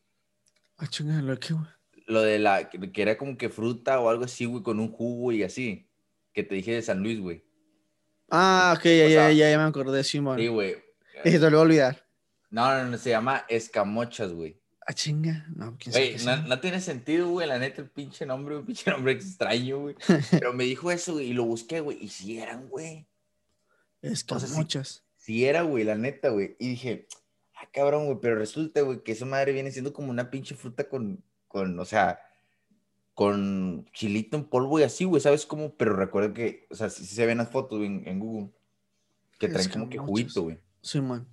Ah, 0.78 0.88
chingada, 0.88 1.22
lo 1.22 1.38
que, 1.38 1.54
güey. 1.54 1.66
Lo 2.08 2.22
de 2.22 2.40
la, 2.40 2.68
que, 2.70 2.90
era 3.00 3.16
como 3.16 3.38
que 3.38 3.50
fruta 3.50 4.00
o 4.00 4.08
algo 4.08 4.24
así, 4.24 4.46
güey, 4.46 4.64
con 4.64 4.80
un 4.80 4.90
jugo 4.90 5.30
y 5.30 5.44
así, 5.44 5.88
que 6.32 6.42
te 6.42 6.56
dije 6.56 6.72
de 6.72 6.82
San 6.82 7.04
Luis, 7.04 7.20
güey. 7.20 7.44
Ah, 8.30 8.74
ok, 8.76 8.84
ya, 8.84 9.08
ya, 9.08 9.30
ya, 9.30 9.50
ya, 9.50 9.58
me 9.58 9.64
acordé, 9.64 10.02
Simón. 10.02 10.36
Sí, 10.40 10.48
güey. 10.48 10.87
Y 11.24 11.30
se 11.30 11.38
te 11.38 11.50
lo 11.50 11.50
voy 11.50 11.58
a 11.58 11.62
olvidar. 11.62 12.08
No, 12.50 12.72
no, 12.74 12.90
no, 12.90 12.98
se 12.98 13.10
llama 13.10 13.44
escamochas, 13.48 14.32
güey. 14.32 14.60
Ah, 14.86 14.94
chinga. 14.94 15.46
No, 15.54 15.76
¿quién 15.78 15.92
sabe 15.92 16.16
no, 16.24 16.48
no, 16.48 16.60
tiene 16.60 16.80
sentido, 16.80 17.28
güey, 17.28 17.46
la 17.46 17.58
neta, 17.58 17.82
el 17.82 17.90
pinche 17.90 18.24
nombre, 18.24 18.56
un 18.56 18.64
pinche 18.64 18.90
nombre 18.90 19.12
extraño, 19.12 19.80
güey. 19.80 19.96
Pero 20.30 20.54
me 20.54 20.64
dijo 20.64 20.90
eso, 20.90 21.14
güey, 21.14 21.26
y 21.26 21.32
lo 21.34 21.44
busqué, 21.44 21.80
güey, 21.80 21.98
y 22.00 22.08
si 22.08 22.38
eran, 22.38 22.68
güey. 22.68 23.06
Escamochas. 24.00 25.04
si, 25.16 25.44
era, 25.44 25.62
güey, 25.62 25.84
la 25.84 25.94
neta, 25.94 26.30
güey. 26.30 26.56
Y 26.58 26.70
dije, 26.70 27.06
ah, 27.56 27.68
cabrón, 27.70 28.06
güey, 28.06 28.18
pero 28.20 28.36
resulta, 28.36 28.80
güey, 28.80 29.02
que 29.02 29.12
esa 29.12 29.26
madre 29.26 29.52
viene 29.52 29.72
siendo 29.72 29.92
como 29.92 30.10
una 30.10 30.30
pinche 30.30 30.54
fruta 30.54 30.88
con, 30.88 31.22
con, 31.48 31.78
o 31.78 31.84
sea, 31.84 32.20
con 33.12 33.90
chilito 33.92 34.38
en 34.38 34.44
polvo 34.44 34.80
y 34.80 34.84
así, 34.84 35.04
güey, 35.04 35.20
¿sabes 35.20 35.44
cómo? 35.44 35.74
Pero 35.74 35.96
recuerdo 35.96 36.32
que, 36.32 36.66
o 36.70 36.74
sea, 36.76 36.88
si, 36.88 37.04
se 37.04 37.26
ven 37.26 37.38
las 37.38 37.50
fotos 37.50 37.82
en, 37.82 38.06
en 38.06 38.20
Google, 38.20 38.52
que 39.38 39.48
traen 39.48 39.68
como 39.68 39.90
que 39.90 39.98
juguito, 39.98 40.44
güey. 40.44 40.58
Sí, 40.88 41.02
man. 41.02 41.26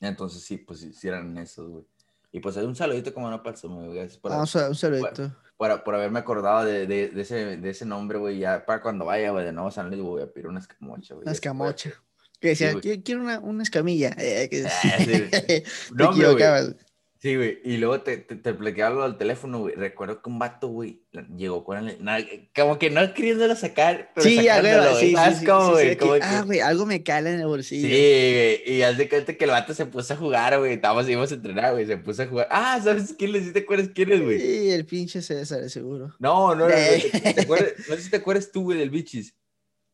Entonces 0.00 0.44
sí, 0.44 0.56
pues 0.56 0.80
sí, 0.80 1.08
eran 1.08 1.36
esos, 1.36 1.68
güey. 1.68 1.84
Y 2.30 2.38
pues 2.38 2.56
un 2.58 2.76
saludito 2.76 3.12
como 3.12 3.28
no 3.28 3.42
pasó, 3.42 3.68
güey. 3.68 4.08
Por, 4.20 4.30
un 4.30 4.46
saludito. 4.46 5.36
Por, 5.56 5.82
por, 5.82 5.94
haberme 5.96 6.20
acordado 6.20 6.64
de, 6.64 6.86
de, 6.86 7.08
de, 7.08 7.22
ese, 7.22 7.56
de 7.56 7.70
ese 7.70 7.84
nombre, 7.84 8.18
güey. 8.18 8.38
Ya 8.38 8.64
para 8.64 8.80
cuando 8.80 9.04
vaya, 9.04 9.32
güey, 9.32 9.44
de 9.44 9.52
nuevo 9.52 9.68
a 9.68 9.72
San 9.72 9.90
Luis, 9.90 10.00
voy 10.00 10.22
a 10.22 10.32
pedir 10.32 10.46
una 10.46 10.60
escamocha, 10.60 11.14
güey. 11.14 11.24
Una 11.24 11.32
escamocha. 11.32 11.90
Que 12.38 12.48
decía, 12.48 12.72
quiero 13.04 13.22
una, 13.22 13.40
una 13.40 13.64
escamilla. 13.64 14.14
Eh, 14.16 14.48
que... 14.50 14.64
Ah, 14.64 15.64
no, 15.92 16.14
güey. 16.14 16.76
Sí, 17.22 17.36
güey. 17.36 17.60
Y 17.62 17.76
luego 17.76 18.00
te, 18.00 18.16
te, 18.16 18.34
te 18.34 18.82
algo 18.82 19.04
al 19.04 19.16
teléfono, 19.16 19.60
güey. 19.60 19.76
Recuerdo 19.76 20.20
que 20.20 20.28
un 20.28 20.40
vato, 20.40 20.66
güey, 20.66 21.04
llegó 21.36 21.62
con 21.62 21.88
el. 21.88 22.50
como 22.52 22.80
que 22.80 22.90
no 22.90 23.14
queriéndolo 23.14 23.54
sacar, 23.54 24.10
pero 24.12 24.28
sí, 24.28 24.38
sacándolo, 24.38 24.96
sí, 24.98 25.12
¿Sabes 25.12 25.38
sí, 25.38 25.46
cómo, 25.46 25.70
güey? 25.70 25.96
ah, 26.20 26.42
güey, 26.44 26.58
algo 26.58 26.84
me 26.84 27.04
cala 27.04 27.30
en 27.30 27.38
el 27.38 27.46
bolsillo. 27.46 27.86
Sí, 27.86 27.94
güey. 27.94 28.76
Y 28.76 28.82
haz 28.82 28.98
de 28.98 29.08
cuenta 29.08 29.34
que 29.34 29.44
el 29.44 29.50
vato 29.52 29.72
se 29.72 29.86
puso 29.86 30.14
a 30.14 30.16
jugar, 30.16 30.58
güey. 30.58 30.72
Estábamos, 30.72 31.08
íbamos 31.08 31.30
a 31.30 31.34
entrenar, 31.36 31.74
güey. 31.74 31.86
Se 31.86 31.96
puso 31.96 32.24
a 32.24 32.26
jugar. 32.26 32.48
Ah, 32.50 32.80
¿sabes 32.82 33.14
quién 33.16 33.30
le 33.30 33.40
¿Sí 33.40 33.52
te 33.52 33.60
acuerdas 33.60 33.90
quién 33.94 34.10
es, 34.10 34.20
güey? 34.20 34.40
Sí, 34.40 34.70
el 34.72 34.84
pinche 34.84 35.22
César, 35.22 35.70
seguro. 35.70 36.12
No, 36.18 36.56
no, 36.56 36.68
no. 36.68 36.74
no, 36.74 36.74
¿te, 36.74 37.40
acuerdas? 37.40 37.74
no 37.88 37.94
sé 37.94 38.02
si 38.02 38.10
te 38.10 38.16
acuerdas 38.16 38.50
tú, 38.50 38.64
güey, 38.64 38.78
del 38.78 38.90
bichis. 38.90 39.32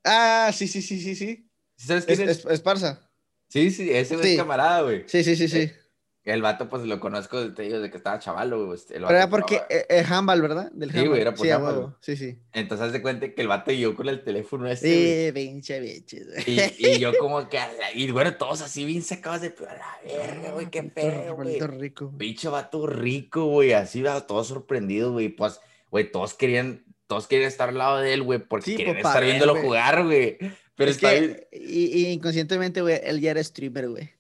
Ah, 0.03 0.51
sí, 0.55 0.67
sí, 0.67 0.81
sí, 0.81 0.99
sí, 0.99 1.15
sí. 1.15 1.47
¿Sabes 1.77 2.07
quién 2.07 2.23
es? 2.23 2.39
Es, 2.39 2.47
Esparza. 2.47 3.07
Sí, 3.51 3.71
sí, 3.71 3.91
ese 3.91 4.15
es 4.15 4.37
camarada, 4.39 4.81
güey. 4.81 5.05
Sí, 5.07 5.23
sí, 5.23 5.37
sí, 5.37 5.47
sí. 5.47 5.59
Eh, 5.59 5.77
el 6.35 6.43
vato, 6.43 6.69
pues 6.69 6.83
lo 6.85 7.01
conozco, 7.01 7.53
te 7.55 7.63
digo, 7.63 7.81
de 7.81 7.91
que 7.91 7.97
estaba 7.97 8.19
chavalo, 8.19 8.67
güey. 8.67 8.79
Pero 8.89 9.11
era 9.11 9.31
porque 9.31 9.63
es 9.89 10.11
Hambal, 10.11 10.43
¿verdad? 10.43 10.71
Del 10.73 10.93
sí, 10.93 11.07
güey, 11.07 11.21
era 11.21 11.35
por 11.35 11.47
sí. 11.47 11.53
Sí, 12.01 12.17
sí. 12.17 12.39
Entonces, 12.53 12.87
haz 12.87 12.93
de 12.93 13.03
cuenta 13.03 13.33
que 13.33 13.41
el 13.41 13.49
vato 13.49 13.73
y 13.73 13.81
yo 13.81 13.95
con 13.95 14.09
el 14.09 14.23
teléfono 14.23 14.69
ese. 14.69 15.27
Sí, 15.27 15.33
pinche 15.33 15.81
biches. 15.81 16.27
Y, 16.47 16.87
y, 16.87 16.99
yo, 16.99 17.13
como 17.19 17.49
que, 17.49 17.59
y 17.95 18.11
bueno, 18.11 18.35
todos 18.35 18.61
así 18.63 18.85
bien 18.85 19.03
sacados 19.03 19.41
de, 19.41 19.55
a 19.69 19.75
la 19.75 19.99
verga, 20.05 20.53
güey, 20.53 20.71
qué 20.71 20.83
pedo, 20.83 21.35
güey. 21.35 21.59
rico. 21.61 22.13
Pinche 22.17 22.49
vato 22.49 22.87
rico, 22.87 23.47
güey, 23.47 23.73
así, 23.73 24.05
todos 24.27 24.49
sorprendidos, 24.49 25.13
güey. 25.13 25.29
Pues, 25.29 25.61
güey, 25.91 26.11
todos 26.11 26.35
querían, 26.35 26.85
todos 27.07 27.27
querían 27.27 27.49
estar 27.49 27.71
al 27.71 27.79
lado 27.79 27.99
de 27.99 28.13
él, 28.13 28.23
güey, 28.23 28.39
porque 28.39 28.77
querían 28.77 28.97
pues, 28.97 29.07
estar 29.07 29.25
viéndolo 29.25 29.57
jugar, 29.57 30.05
güey. 30.05 30.37
Pero 30.75 30.91
es 30.91 30.99
que, 30.99 31.49
y, 31.53 32.03
y 32.03 32.07
inconscientemente, 32.09 32.83
güey, 32.83 33.01
él 33.03 33.21
ya 33.21 33.31
era 33.33 33.43
streamer, 33.43 33.89
güey. 33.89 34.18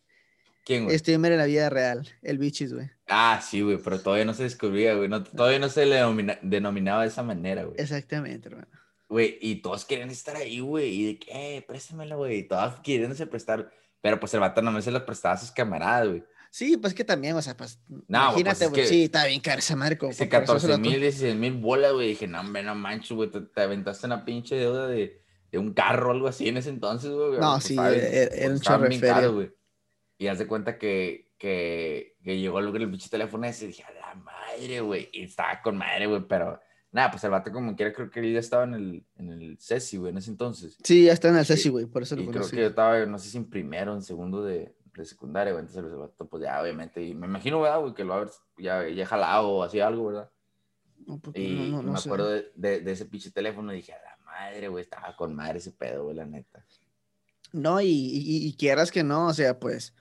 ¿Quién, 0.68 0.84
güey? 0.84 0.98
Streamer 0.98 1.32
en 1.32 1.38
la 1.38 1.46
vida 1.46 1.70
real, 1.70 2.06
el 2.20 2.36
Bichis, 2.36 2.74
güey. 2.74 2.90
Ah, 3.06 3.40
sí, 3.42 3.62
güey, 3.62 3.78
pero 3.82 4.02
todavía 4.02 4.26
no 4.26 4.34
se 4.34 4.42
descubría, 4.42 4.94
güey. 4.96 5.08
todavía 5.34 5.58
no 5.58 5.70
se 5.70 5.86
le 5.86 5.96
denominaba 6.42 7.00
de 7.04 7.08
esa 7.08 7.22
manera, 7.22 7.64
güey. 7.64 7.74
Exactamente, 7.78 8.50
hermano. 8.50 8.68
Güey, 9.08 9.38
y 9.40 9.62
todos 9.62 9.86
querían 9.86 10.10
estar 10.10 10.36
ahí, 10.36 10.60
güey. 10.60 10.88
Y 10.90 11.06
de 11.06 11.18
que, 11.18 11.56
eh, 11.56 11.62
préstamela, 11.62 12.16
güey. 12.16 12.40
Y 12.40 12.42
todos 12.42 12.80
queriéndose 12.80 13.26
prestar. 13.26 13.70
Pero 14.02 14.20
pues 14.20 14.34
el 14.34 14.40
vato 14.40 14.60
no 14.60 14.70
me 14.70 14.82
se 14.82 14.90
lo 14.90 15.06
prestaba 15.06 15.36
a 15.36 15.38
sus 15.38 15.50
camaradas, 15.52 16.08
güey. 16.08 16.24
Sí, 16.50 16.76
pues 16.76 16.92
que 16.92 17.02
también, 17.02 17.34
o 17.34 17.40
sea, 17.40 17.56
pues. 17.56 17.80
No, 17.88 17.96
pues, 18.32 18.42
imagínate, 18.42 18.66
güey. 18.66 18.86
sí, 18.86 19.04
está 19.04 19.24
bien 19.24 19.40
caro 19.40 19.60
esa. 19.60 19.74
Como 19.96 20.12
ese 20.12 20.28
14 20.28 20.76
mil, 20.76 21.00
16 21.00 21.34
mil 21.34 21.54
bolas, 21.54 21.94
güey. 21.94 22.08
Dije, 22.08 22.26
no, 22.28 22.40
hombre, 22.40 22.62
no 22.62 22.74
manches, 22.74 23.12
güey. 23.12 23.30
Te, 23.30 23.62
aventaste 23.62 24.06
una 24.06 24.22
pinche 24.22 24.54
deuda 24.56 24.86
de, 24.86 25.22
de, 25.50 25.58
un 25.58 25.72
carro 25.72 26.10
o 26.10 26.12
algo 26.12 26.28
así 26.28 26.46
en 26.46 26.58
ese 26.58 26.68
entonces, 26.68 27.10
güey. 27.10 27.40
No, 27.40 27.54
pues, 27.54 27.64
sí, 27.64 27.72
era, 27.72 27.90
era 27.94 28.52
un 28.52 28.60
chorro 28.60 29.32
güey. 29.32 29.57
Y 30.18 30.26
haz 30.26 30.38
de 30.38 30.48
cuenta 30.48 30.78
que, 30.78 31.30
que, 31.38 32.16
que 32.24 32.38
llegó 32.38 32.58
el, 32.58 32.74
el 32.74 32.90
pinche 32.90 33.08
teléfono 33.08 33.46
ese 33.46 33.64
y 33.64 33.68
dije, 33.68 33.84
a 33.84 33.92
la 33.92 34.14
madre, 34.16 34.80
güey. 34.80 35.08
Y 35.12 35.22
estaba 35.22 35.62
con 35.62 35.78
madre, 35.78 36.06
güey, 36.06 36.26
pero 36.28 36.60
nada, 36.90 37.10
pues 37.10 37.22
el 37.24 37.30
vato 37.30 37.52
como 37.52 37.76
quiera, 37.76 37.92
creo 37.92 38.10
que 38.10 38.32
ya 38.32 38.40
estaba 38.40 38.64
en 38.64 38.74
el, 38.74 39.04
en 39.16 39.30
el 39.30 39.58
CESI, 39.58 39.98
güey, 39.98 40.10
en 40.10 40.18
ese 40.18 40.30
entonces. 40.30 40.76
Sí, 40.82 41.04
ya 41.04 41.12
está 41.12 41.28
en 41.28 41.36
el 41.36 41.46
CESI, 41.46 41.68
güey, 41.68 41.86
por 41.86 42.02
eso 42.02 42.16
lo 42.16 42.22
y 42.22 42.26
creo 42.28 42.48
que 42.48 42.56
yo 42.56 42.66
estaba, 42.66 43.04
no 43.06 43.18
sé 43.18 43.30
si 43.30 43.38
en 43.38 43.48
primero 43.48 43.92
o 43.92 43.96
en 43.96 44.02
segundo 44.02 44.42
de, 44.42 44.74
de 44.94 45.04
secundaria, 45.04 45.52
güey. 45.52 45.64
Entonces 45.64 45.92
el 45.92 45.98
vato, 45.98 46.26
pues 46.26 46.42
ya, 46.42 46.60
obviamente, 46.60 47.02
y 47.02 47.14
me 47.14 47.26
imagino, 47.26 47.58
güey, 47.58 47.94
que 47.94 48.04
lo 48.04 48.10
va 48.10 48.16
a 48.16 48.18
haber 48.22 48.32
ya, 48.58 48.88
ya 48.88 49.06
jalado 49.06 49.48
o 49.48 49.62
así 49.62 49.80
algo, 49.80 50.06
¿verdad? 50.06 50.30
No, 51.06 51.18
pues, 51.18 51.36
y, 51.36 51.70
no, 51.70 51.82
no, 51.82 51.92
me 51.92 51.98
acuerdo 51.98 52.28
de, 52.30 52.50
de, 52.56 52.80
de, 52.80 52.92
ese 52.92 53.06
pinche 53.06 53.30
teléfono 53.30 53.72
y 53.72 53.76
dije, 53.76 53.92
a 53.92 54.02
la 54.02 54.16
madre, 54.24 54.68
güey, 54.68 54.82
estaba 54.82 55.14
con 55.14 55.34
madre 55.34 55.58
ese 55.58 55.70
pedo, 55.70 56.04
güey, 56.04 56.16
la 56.16 56.26
neta. 56.26 56.64
No, 57.52 57.80
y, 57.80 57.86
y, 57.86 58.46
y 58.46 58.56
quieras 58.56 58.90
que 58.90 59.04
no, 59.04 59.28
o 59.28 59.32
sea, 59.32 59.58
pues 59.58 59.94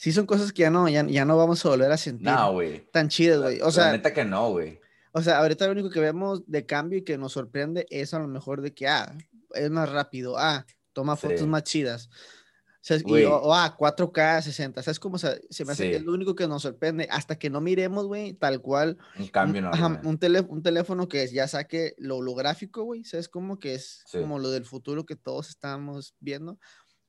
sí 0.00 0.12
son 0.12 0.24
cosas 0.24 0.50
que 0.50 0.62
ya 0.62 0.70
no, 0.70 0.88
ya, 0.88 1.06
ya 1.06 1.26
no 1.26 1.36
vamos 1.36 1.62
a 1.66 1.68
volver 1.68 1.92
a 1.92 1.98
sentir. 1.98 2.26
No, 2.26 2.52
güey. 2.52 2.88
Tan 2.90 3.10
chidas, 3.10 3.38
güey. 3.38 3.60
O 3.60 3.70
sea, 3.70 3.86
la 3.86 3.92
neta 3.92 4.14
que 4.14 4.24
no, 4.24 4.48
güey. 4.48 4.80
O 5.12 5.20
sea, 5.20 5.40
ahorita 5.40 5.66
lo 5.66 5.72
único 5.72 5.90
que 5.90 6.00
vemos 6.00 6.42
de 6.46 6.64
cambio 6.64 7.00
y 7.00 7.04
que 7.04 7.18
nos 7.18 7.32
sorprende 7.32 7.86
es 7.90 8.14
a 8.14 8.18
lo 8.18 8.26
mejor 8.26 8.62
de 8.62 8.72
que, 8.72 8.88
ah, 8.88 9.14
es 9.52 9.70
más 9.70 9.90
rápido, 9.90 10.38
ah, 10.38 10.64
toma 10.94 11.16
fotos 11.16 11.46
más 11.46 11.64
chidas. 11.64 12.08
O, 12.08 12.82
sea, 12.82 12.96
y, 12.96 13.24
o, 13.24 13.52
ah, 13.52 13.76
4K, 13.78 14.40
60. 14.40 14.82
¿Sabes 14.82 14.98
cómo? 14.98 15.16
O 15.16 15.18
sea, 15.18 15.36
se 15.50 15.66
me 15.66 15.72
hace 15.72 15.90
que 15.90 15.96
es 15.96 16.02
lo 16.02 16.14
único 16.14 16.34
que 16.34 16.48
nos 16.48 16.62
sorprende. 16.62 17.06
Hasta 17.10 17.38
que 17.38 17.50
no 17.50 17.60
miremos, 17.60 18.06
güey, 18.06 18.32
tal 18.32 18.62
cual. 18.62 18.96
Un 19.18 19.28
cambio, 19.28 19.60
no. 19.60 19.70
un, 20.02 20.18
un, 20.48 20.62
teléfono 20.62 21.08
que 21.08 21.28
ya 21.28 21.46
saque 21.46 21.94
lo 21.98 22.16
holográfico, 22.16 22.84
güey. 22.84 23.04
¿Sabes 23.04 23.28
cómo? 23.28 23.58
Que 23.58 23.74
es 23.74 24.02
como 24.10 24.38
lo 24.38 24.50
del 24.50 24.64
futuro 24.64 25.04
que 25.04 25.16
todos 25.16 25.50
estamos 25.50 26.14
viendo 26.20 26.58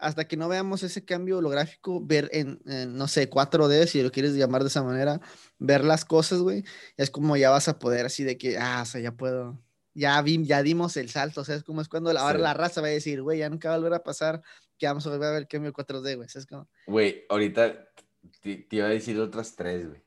hasta 0.02 0.28
que 0.28 0.36
no 0.36 0.50
veamos 0.50 0.82
ese 0.82 1.06
cambio 1.06 1.38
holográfico, 1.38 2.04
ver 2.04 2.28
en, 2.34 2.60
no 2.98 3.08
sé, 3.08 3.30
4D, 3.30 3.86
si 3.86 4.02
lo 4.02 4.12
quieres 4.12 4.34
llamar 4.34 4.64
de 4.64 4.70
esa 4.70 4.82
manera, 4.82 5.22
ver 5.60 5.86
las 5.86 6.06
cosas, 6.06 6.40
güey, 6.40 6.64
es 6.98 7.12
como 7.12 7.38
ya 7.38 7.52
vas 7.52 7.68
a 7.68 7.78
poder 7.78 8.08
así 8.08 8.24
de 8.24 8.36
que, 8.36 8.58
ah, 8.58 8.80
o 8.82 8.86
sea, 8.86 9.00
ya 9.00 9.12
puedo, 9.12 9.62
ya, 9.94 10.20
vi, 10.24 10.44
ya 10.44 10.64
dimos 10.64 10.98
el 10.98 11.10
salto, 11.10 11.42
o 11.42 11.44
sea, 11.44 11.56
es 11.56 11.64
como 11.64 11.82
es 11.82 11.88
cuando 11.88 12.12
la, 12.12 12.22
ahora 12.22 12.40
la 12.40 12.56
raza 12.56 12.82
va 12.82 12.88
a 12.88 12.90
decir, 12.92 13.22
güey, 13.22 13.40
ya 13.40 13.50
nunca 13.50 13.70
va 13.70 13.76
a 13.76 13.78
volver 13.78 13.94
a 13.94 14.04
pasar 14.04 14.42
que 14.80 14.88
vamos 14.88 15.06
a 15.06 15.12
volver 15.12 15.28
a 15.28 15.32
ver 15.34 15.42
el 15.44 15.48
cambio 15.48 15.72
4D, 15.72 16.16
güey, 16.16 16.28
¿sabes 16.30 16.48
cómo? 16.48 16.68
Güey, 16.88 17.24
ahorita 17.30 17.88
te, 18.42 18.68
iba 18.72 18.88
a 18.88 18.90
decir 18.90 19.20
otras 19.20 19.56
tres, 19.56 19.88
güey, 19.88 20.02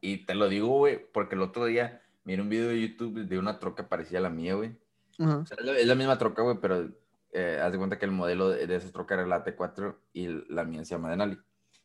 y 0.00 0.24
te 0.24 0.34
lo 0.34 0.48
digo, 0.48 0.68
güey, 0.68 0.98
porque 1.12 1.34
el 1.34 1.42
otro 1.42 1.66
día 1.66 2.02
miré 2.24 2.40
un 2.40 2.48
video 2.48 2.70
de 2.70 2.80
YouTube 2.80 3.26
de 3.26 3.38
una 3.38 3.58
troca 3.58 3.90
parecida 3.90 4.20
a 4.20 4.22
la 4.22 4.30
mía, 4.30 4.54
güey. 4.54 4.74
o 5.18 5.44
sea, 5.44 5.58
es 5.76 5.86
la 5.86 5.94
misma 5.94 6.16
troca, 6.16 6.40
güey, 6.40 6.56
pero 6.62 6.88
eh, 7.34 7.58
haz 7.60 7.72
de 7.72 7.78
cuenta 7.78 7.98
que 7.98 8.04
el 8.04 8.12
modelo 8.12 8.48
de, 8.48 8.66
de 8.68 8.76
esa 8.76 8.92
troca 8.92 9.14
era 9.14 9.26
la 9.26 9.44
T4 9.44 9.96
y 10.12 10.28
la 10.48 10.64
mía 10.64 10.84
se 10.84 10.94
llama 10.94 11.10
Denali. 11.10 11.36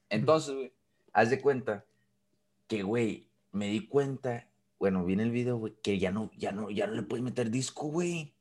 Entonces, 0.07 0.53
güey, 0.53 0.73
haz 1.11 1.31
de 1.31 1.41
cuenta 1.41 1.85
que, 2.67 2.83
güey, 2.83 3.27
me 3.51 3.67
di 3.67 3.87
cuenta, 3.87 4.47
bueno, 4.77 5.03
vi 5.03 5.13
en 5.13 5.21
el 5.21 5.31
video, 5.31 5.57
güey, 5.57 5.73
que 5.81 5.97
ya 5.97 6.11
no, 6.11 6.29
ya 6.37 6.51
no, 6.51 6.69
ya 6.69 6.85
no 6.85 6.93
le 6.93 7.01
puedes 7.01 7.23
meter 7.23 7.49
disco, 7.49 7.87
güey. 7.87 8.31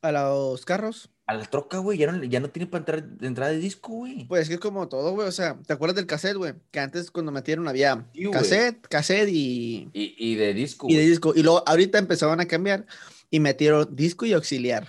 ¿A 0.00 0.10
los 0.10 0.64
carros? 0.64 1.10
A 1.26 1.34
la 1.34 1.44
troca, 1.44 1.76
güey, 1.76 1.98
ya 1.98 2.10
no, 2.10 2.24
ya 2.24 2.40
no 2.40 2.48
tiene 2.48 2.66
para 2.66 2.80
entrar, 2.80 3.04
entrada 3.20 3.52
de 3.52 3.58
disco, 3.58 3.92
güey. 3.92 4.26
Pues 4.26 4.42
es 4.42 4.48
que 4.48 4.54
es 4.54 4.60
como 4.60 4.88
todo, 4.88 5.12
güey. 5.12 5.28
O 5.28 5.32
sea, 5.32 5.58
¿te 5.66 5.74
acuerdas 5.74 5.96
del 5.96 6.06
cassette, 6.06 6.38
güey? 6.38 6.54
Que 6.70 6.80
antes 6.80 7.10
cuando 7.10 7.32
metieron 7.32 7.68
había 7.68 8.06
cassette, 8.32 8.80
cassette 8.88 9.28
y... 9.28 9.90
y... 9.92 10.14
y. 10.16 10.36
de 10.36 10.54
disco. 10.54 10.86
Y 10.88 10.94
de 10.94 11.06
disco. 11.06 11.34
Y 11.36 11.42
luego 11.42 11.62
ahorita 11.66 11.98
empezaron 11.98 12.40
a 12.40 12.46
cambiar 12.46 12.86
y 13.28 13.40
metieron 13.40 13.94
disco 13.94 14.24
y 14.24 14.32
auxiliar. 14.32 14.88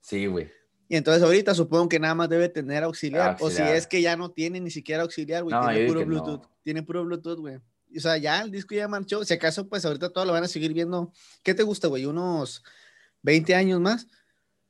Sí, 0.00 0.26
güey. 0.26 0.59
Y 0.90 0.96
entonces 0.96 1.22
ahorita 1.22 1.54
supongo 1.54 1.88
que 1.88 2.00
nada 2.00 2.16
más 2.16 2.28
debe 2.28 2.48
tener 2.48 2.82
auxiliar. 2.82 3.36
O 3.38 3.48
si 3.48 3.62
es 3.62 3.86
que 3.86 4.02
ya 4.02 4.16
no 4.16 4.32
tiene 4.32 4.58
ni 4.58 4.72
siquiera 4.72 5.04
auxiliar, 5.04 5.44
güey. 5.44 5.54
tiene 5.56 5.86
puro 5.86 6.04
Bluetooth. 6.04 6.46
Tiene 6.64 6.82
puro 6.82 7.04
Bluetooth, 7.04 7.38
güey. 7.38 7.58
O 7.96 8.00
sea, 8.00 8.16
ya 8.16 8.42
el 8.42 8.50
disco 8.50 8.74
ya 8.74 8.88
marchó. 8.88 9.24
Si 9.24 9.32
acaso, 9.32 9.68
pues 9.68 9.84
ahorita 9.84 10.12
todo 10.12 10.24
lo 10.24 10.32
van 10.32 10.42
a 10.42 10.48
seguir 10.48 10.74
viendo. 10.74 11.12
¿Qué 11.44 11.54
te 11.54 11.62
gusta, 11.62 11.86
güey? 11.86 12.06
¿Unos 12.06 12.64
20 13.22 13.54
años 13.54 13.80
más? 13.80 14.08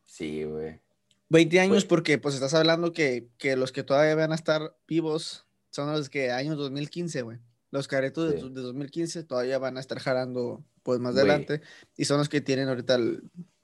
Sí, 0.04 0.44
güey. 0.44 0.82
20 1.30 1.58
años 1.58 1.86
porque 1.86 2.18
pues 2.18 2.34
estás 2.34 2.52
hablando 2.52 2.92
que, 2.92 3.30
que, 3.38 3.56
los 3.56 3.72
que 3.72 3.82
todavía 3.82 4.14
van 4.14 4.32
a 4.32 4.34
estar 4.34 4.76
vivos 4.86 5.46
son 5.70 5.90
los 5.90 6.10
que 6.10 6.32
años 6.32 6.58
2015, 6.58 7.22
güey. 7.22 7.38
Los 7.70 7.88
caretos 7.88 8.30
de, 8.30 8.60
2015 8.60 9.24
todavía 9.24 9.58
van 9.58 9.78
a 9.78 9.80
estar 9.80 9.98
jalando 9.98 10.62
pues 10.82 11.00
más 11.00 11.16
adelante 11.16 11.62
y 11.96 12.04
son 12.04 12.18
los 12.18 12.28
que 12.28 12.42
tienen 12.42 12.68
ahorita 12.68 12.98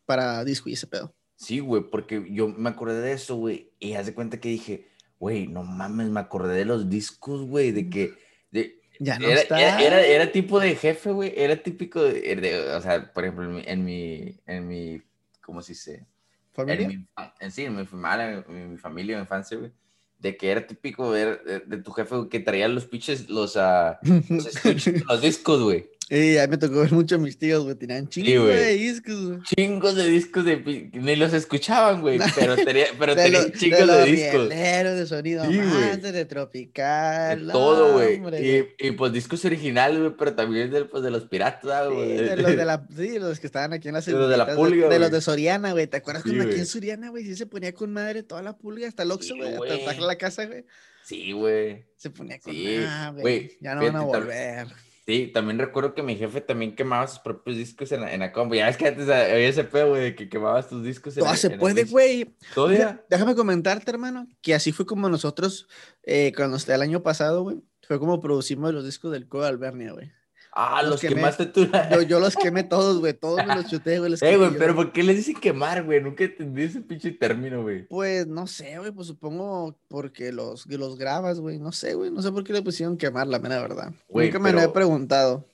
para 0.07 0.43
disco 0.43 0.71
y 0.71 0.73
ese 0.73 0.87
pedo. 0.87 1.15
Sí, 1.37 1.61
güey, 1.61 1.82
porque 1.82 2.26
yo 2.30 2.49
me 2.49 2.70
acordé 2.70 3.01
de 3.01 3.12
eso, 3.12 3.37
güey, 3.37 3.70
y 3.78 3.93
haz 3.93 4.07
de 4.07 4.14
cuenta 4.14 4.41
que 4.41 4.49
dije, 4.49 4.89
güey, 5.18 5.47
no 5.47 5.62
mames, 5.64 6.09
me 6.09 6.20
acordé 6.20 6.55
de 6.55 6.64
los 6.64 6.89
discos, 6.89 7.43
güey, 7.43 7.72
de 7.72 7.91
que... 7.91 8.14
De, 8.51 8.80
ya 8.99 9.18
no 9.18 9.28
era, 9.28 9.41
está. 9.43 9.82
Era, 9.82 10.01
era, 10.01 10.32
tipo 10.32 10.59
de 10.59 10.74
jefe, 10.74 11.11
güey, 11.11 11.32
era 11.37 11.62
típico 11.62 12.03
de, 12.03 12.70
o 12.74 12.80
sea, 12.80 13.12
por 13.12 13.24
ejemplo, 13.24 13.45
en 13.45 13.55
mi, 13.55 13.62
en 13.66 13.84
mi, 13.84 14.41
en 14.47 14.66
mi 14.66 15.03
¿cómo 15.43 15.61
se 15.61 15.72
dice? 15.72 16.07
¿Familia? 16.53 16.87
En, 16.87 16.89
mi, 16.89 17.07
en 17.41 17.53
sí, 17.53 17.64
en 17.64 17.76
mi, 17.76 17.84
familia, 17.84 18.45
en 18.49 18.72
mi 18.72 18.78
familia, 18.78 19.12
en 19.12 19.18
mi 19.20 19.24
infancia, 19.24 19.59
güey, 19.59 19.72
de 20.18 20.37
que 20.39 20.51
era 20.51 20.66
típico 20.66 21.11
ver 21.11 21.43
de, 21.66 21.76
tu 21.82 21.93
jefe 21.93 22.16
que 22.30 22.41
traía 22.41 22.68
los 22.68 22.87
pinches, 22.87 23.28
los, 23.28 23.57
uh, 23.57 23.95
los, 24.30 24.64
los 25.09 25.20
discos, 25.20 25.62
güey. 25.62 25.91
Y 26.09 26.39
a 26.39 26.43
mí 26.43 26.53
me 26.53 26.59
tocó 26.59 26.81
ver 26.81 26.93
mucho 26.93 27.17
a 27.17 27.19
mis 27.19 27.37
tíos, 27.37 27.65
güey. 27.65 27.75
Tenían 27.75 28.09
chingos 28.09 28.47
de 28.47 28.75
discos, 28.75 29.27
güey. 29.27 29.41
Chingos 29.43 29.97
de 29.97 30.09
discos 30.09 30.45
de. 30.45 30.91
Ni 30.93 31.17
los 31.17 31.33
escuchaban, 31.33 32.01
güey. 32.01 32.21
Pero 32.37 32.55
tenía, 32.57 32.87
pero 32.99 33.17
tenía 33.17 33.51
chingos 33.51 33.87
de, 33.87 33.97
de 33.97 34.05
discos. 34.05 34.49
de 34.49 35.07
sonido 35.07 35.45
sí, 35.45 35.59
más, 35.59 36.01
de 36.01 36.25
tropical. 36.25 37.47
De 37.47 37.53
todo, 37.53 37.95
güey. 37.95 38.21
Y, 38.41 38.87
y, 38.87 38.91
pues 38.93 39.13
discos 39.13 39.45
originales, 39.45 39.99
güey. 39.99 40.13
Pero 40.17 40.35
también 40.35 40.71
de, 40.71 40.85
pues, 40.85 41.03
de 41.03 41.11
los 41.11 41.25
piratas, 41.25 41.89
güey. 41.89 42.19
Sí, 42.19 42.25
de 42.25 42.37
los 42.37 42.57
de 42.57 42.65
la. 42.65 42.87
Sí, 42.97 43.19
los 43.19 43.41
que 43.41 43.47
estaban 43.49 43.73
aquí 43.73 43.89
en 43.89 43.95
la 43.95 44.01
De 44.01 44.13
los 44.13 44.31
de 44.31 44.37
la 44.37 44.55
pulga. 44.55 44.89
De, 44.89 44.99
los 45.01 45.11
de 45.11 45.21
Soriana, 45.21 45.73
güey. 45.73 45.89
¿Te 45.89 45.97
acuerdas 45.97 46.23
cuando 46.23 46.45
aquí 46.45 46.55
en 46.55 46.67
Soriana, 46.67 47.11
güey? 47.11 47.25
Sí 47.25 47.35
se 47.35 47.47
ponía 47.47 47.73
con 47.73 47.93
madre 47.93 48.23
toda 48.23 48.43
la 48.43 48.57
pulga, 48.57 48.87
hasta 48.87 49.03
el 49.03 49.11
Oxxo, 49.11 49.35
güey. 49.35 49.73
Hasta 49.73 50.01
la 50.01 50.17
casa, 50.17 50.47
güey. 50.47 50.65
Sí, 51.05 51.33
güey. 51.33 51.85
Se 51.97 52.11
ponía 52.11 52.39
con 52.39 52.53
sí, 52.53 52.79
güey. 53.19 53.57
Ya 53.61 53.75
no 53.75 53.83
van 53.83 53.97
a 53.97 54.03
volver. 54.03 54.86
Sí, 55.07 55.29
también 55.33 55.59
recuerdo 55.61 55.95
que 55.95 56.03
mi 56.03 56.17
jefe 56.17 56.41
también 56.41 56.75
quemaba 56.75 57.07
sus 57.07 57.21
propios 57.21 57.57
discos 57.57 57.93
en 57.93 58.01
la, 58.01 58.13
en 58.13 58.19
la 58.19 58.33
compu. 58.33 58.57
Ya 58.57 58.67
ves 58.67 58.77
que 58.77 58.89
antes 58.89 59.09
había 59.09 59.49
ese 59.49 59.63
pedo, 59.63 59.91
güey, 59.91 60.17
que 60.17 60.29
quemabas 60.29 60.69
tus 60.69 60.83
discos 60.83 61.17
en 61.17 61.23
Todo 61.23 61.37
se 61.37 61.51
puede, 61.51 61.85
güey. 61.85 62.37
¿Todavía? 62.53 63.05
Déjame 63.09 63.37
comentarte, 63.37 63.89
hermano, 63.89 64.27
que 64.43 64.53
así 64.53 64.73
fue 64.73 64.85
como 64.85 65.09
nosotros, 65.09 65.69
eh, 66.03 66.33
cuando 66.35 66.57
el 66.57 66.83
año 66.83 67.05
pasado, 67.05 67.45
güey, 67.45 67.63
fue 67.87 68.01
como 68.01 68.21
producimos 68.21 68.75
los 68.75 68.85
discos 68.85 69.13
del 69.13 69.29
Codo 69.29 69.47
Albernia, 69.47 69.93
güey. 69.93 70.11
Ah, 70.59 70.83
los, 70.83 71.03
quemaste 71.03 71.45
tú. 71.45 71.69
Yo, 71.93 72.01
yo, 72.01 72.19
los 72.19 72.35
quemé 72.35 72.65
todos, 72.65 72.99
güey. 72.99 73.13
Todos 73.13 73.45
me 73.47 73.57
los 73.57 73.67
chuté, 73.71 73.99
güey. 73.99 74.15
Eh, 74.23 74.37
güey, 74.39 74.57
pero 74.57 74.75
¿por 74.75 74.91
qué 74.91 75.03
les 75.03 75.17
dicen 75.17 75.35
quemar, 75.35 75.85
güey? 75.85 76.01
Nunca 76.01 76.25
entendí 76.25 76.63
ese 76.63 76.81
pinche 76.81 77.13
término, 77.13 77.61
güey. 77.61 77.87
Pues 77.89 78.27
no 78.27 78.47
sé, 78.47 78.79
güey. 78.79 78.91
Pues 78.91 79.07
supongo 79.07 79.79
porque 79.89 80.33
los, 80.33 80.65
los 80.67 80.97
grabas, 80.97 81.41
güey. 81.41 81.59
No 81.59 81.73
sé, 81.73 81.93
güey. 81.93 82.11
No 82.11 82.23
sé 82.23 82.33
por 82.33 82.43
qué 82.43 82.55
le 82.55 82.63
pusieron 82.63 82.97
quemar, 82.97 83.27
la 83.27 83.39
mera 83.39 83.61
verdad. 83.61 83.93
Nunca 84.09 84.39
me 84.39 84.53
lo 84.53 84.63
he 84.63 84.69
preguntado. 84.71 85.45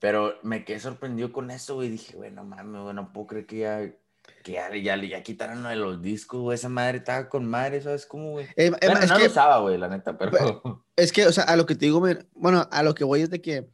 Pero 0.00 0.34
me 0.42 0.64
quedé 0.64 0.80
sorprendido 0.80 1.32
con 1.32 1.52
eso, 1.52 1.76
güey. 1.76 1.90
Dije, 1.90 2.16
güey, 2.16 2.32
no 2.32 2.42
mames, 2.42 2.82
güey, 2.82 2.94
no 2.94 3.12
puedo 3.12 3.28
creer 3.28 3.46
que 3.46 3.58
ya, 3.58 3.88
que 4.42 4.52
ya, 4.52 4.74
ya, 4.74 4.96
ya 4.96 5.22
quitaron 5.22 5.62
de 5.62 5.76
los 5.76 6.02
discos, 6.02 6.40
güey. 6.40 6.56
Esa 6.56 6.68
madre 6.68 6.98
estaba 6.98 7.28
con 7.28 7.46
madre, 7.46 7.82
¿sabes 7.82 8.04
cómo, 8.04 8.32
güey? 8.32 8.46
Eh, 8.56 8.72
eh 8.80 8.88
no 8.88 9.18
lo 9.18 9.26
usaba, 9.26 9.60
güey, 9.60 9.78
la 9.78 9.86
neta, 9.86 10.18
pero... 10.18 10.84
Es 10.96 11.12
que, 11.12 11.28
o 11.28 11.32
sea, 11.32 11.44
a 11.44 11.54
lo 11.54 11.66
que 11.66 11.76
te 11.76 11.84
digo, 11.84 12.02
bueno, 12.34 12.68
a 12.72 12.82
lo 12.82 12.94
que 12.94 13.04
voy 13.04 13.20
es 13.20 13.30
de 13.30 13.40
que 13.40 13.68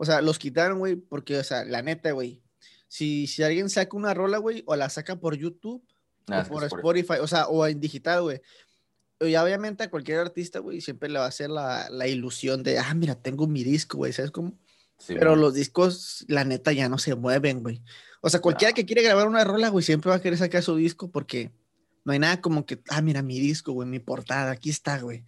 o 0.00 0.04
sea, 0.06 0.22
los 0.22 0.38
quitaron, 0.38 0.78
güey, 0.78 0.96
porque, 0.96 1.36
o 1.36 1.44
sea, 1.44 1.62
la 1.66 1.82
neta, 1.82 2.12
güey, 2.12 2.40
si, 2.88 3.26
si 3.26 3.42
alguien 3.42 3.68
saca 3.68 3.94
una 3.94 4.14
rola, 4.14 4.38
güey, 4.38 4.62
o 4.64 4.74
la 4.74 4.88
saca 4.88 5.20
por 5.20 5.36
YouTube 5.36 5.84
o 6.26 6.44
por 6.44 6.64
Spotify, 6.64 7.18
o 7.20 7.26
sea, 7.26 7.48
o 7.48 7.66
en 7.66 7.80
digital, 7.80 8.22
güey. 8.22 8.40
Y 9.20 9.36
obviamente 9.36 9.84
a 9.84 9.90
cualquier 9.90 10.20
artista, 10.20 10.60
güey, 10.60 10.80
siempre 10.80 11.10
le 11.10 11.18
va 11.18 11.26
a 11.26 11.28
hacer 11.28 11.50
la, 11.50 11.90
la 11.90 12.08
ilusión 12.08 12.62
de, 12.62 12.78
ah, 12.78 12.94
mira, 12.94 13.14
tengo 13.14 13.46
mi 13.46 13.62
disco, 13.62 13.98
güey, 13.98 14.14
¿sabes 14.14 14.30
cómo? 14.30 14.58
Sí, 14.96 15.16
Pero 15.18 15.36
los 15.36 15.52
discos, 15.52 16.24
la 16.28 16.44
neta, 16.44 16.72
ya 16.72 16.88
no 16.88 16.96
se 16.96 17.14
mueven, 17.14 17.62
güey. 17.62 17.82
O 18.22 18.30
sea, 18.30 18.40
cualquiera 18.40 18.72
que 18.72 18.86
quiere 18.86 19.02
grabar 19.02 19.28
una 19.28 19.44
rola, 19.44 19.68
güey, 19.68 19.84
siempre 19.84 20.08
va 20.08 20.16
a 20.16 20.22
querer 20.22 20.38
sacar 20.38 20.62
su 20.62 20.76
disco 20.76 21.10
porque 21.10 21.52
no 22.06 22.14
hay 22.14 22.20
nada 22.20 22.40
como 22.40 22.64
que, 22.64 22.80
ah, 22.88 23.02
mira 23.02 23.20
mi 23.20 23.38
disco, 23.38 23.72
güey, 23.72 23.86
mi 23.86 23.98
portada, 23.98 24.50
aquí 24.50 24.70
está, 24.70 24.98
güey. 24.98 25.18
O 25.18 25.24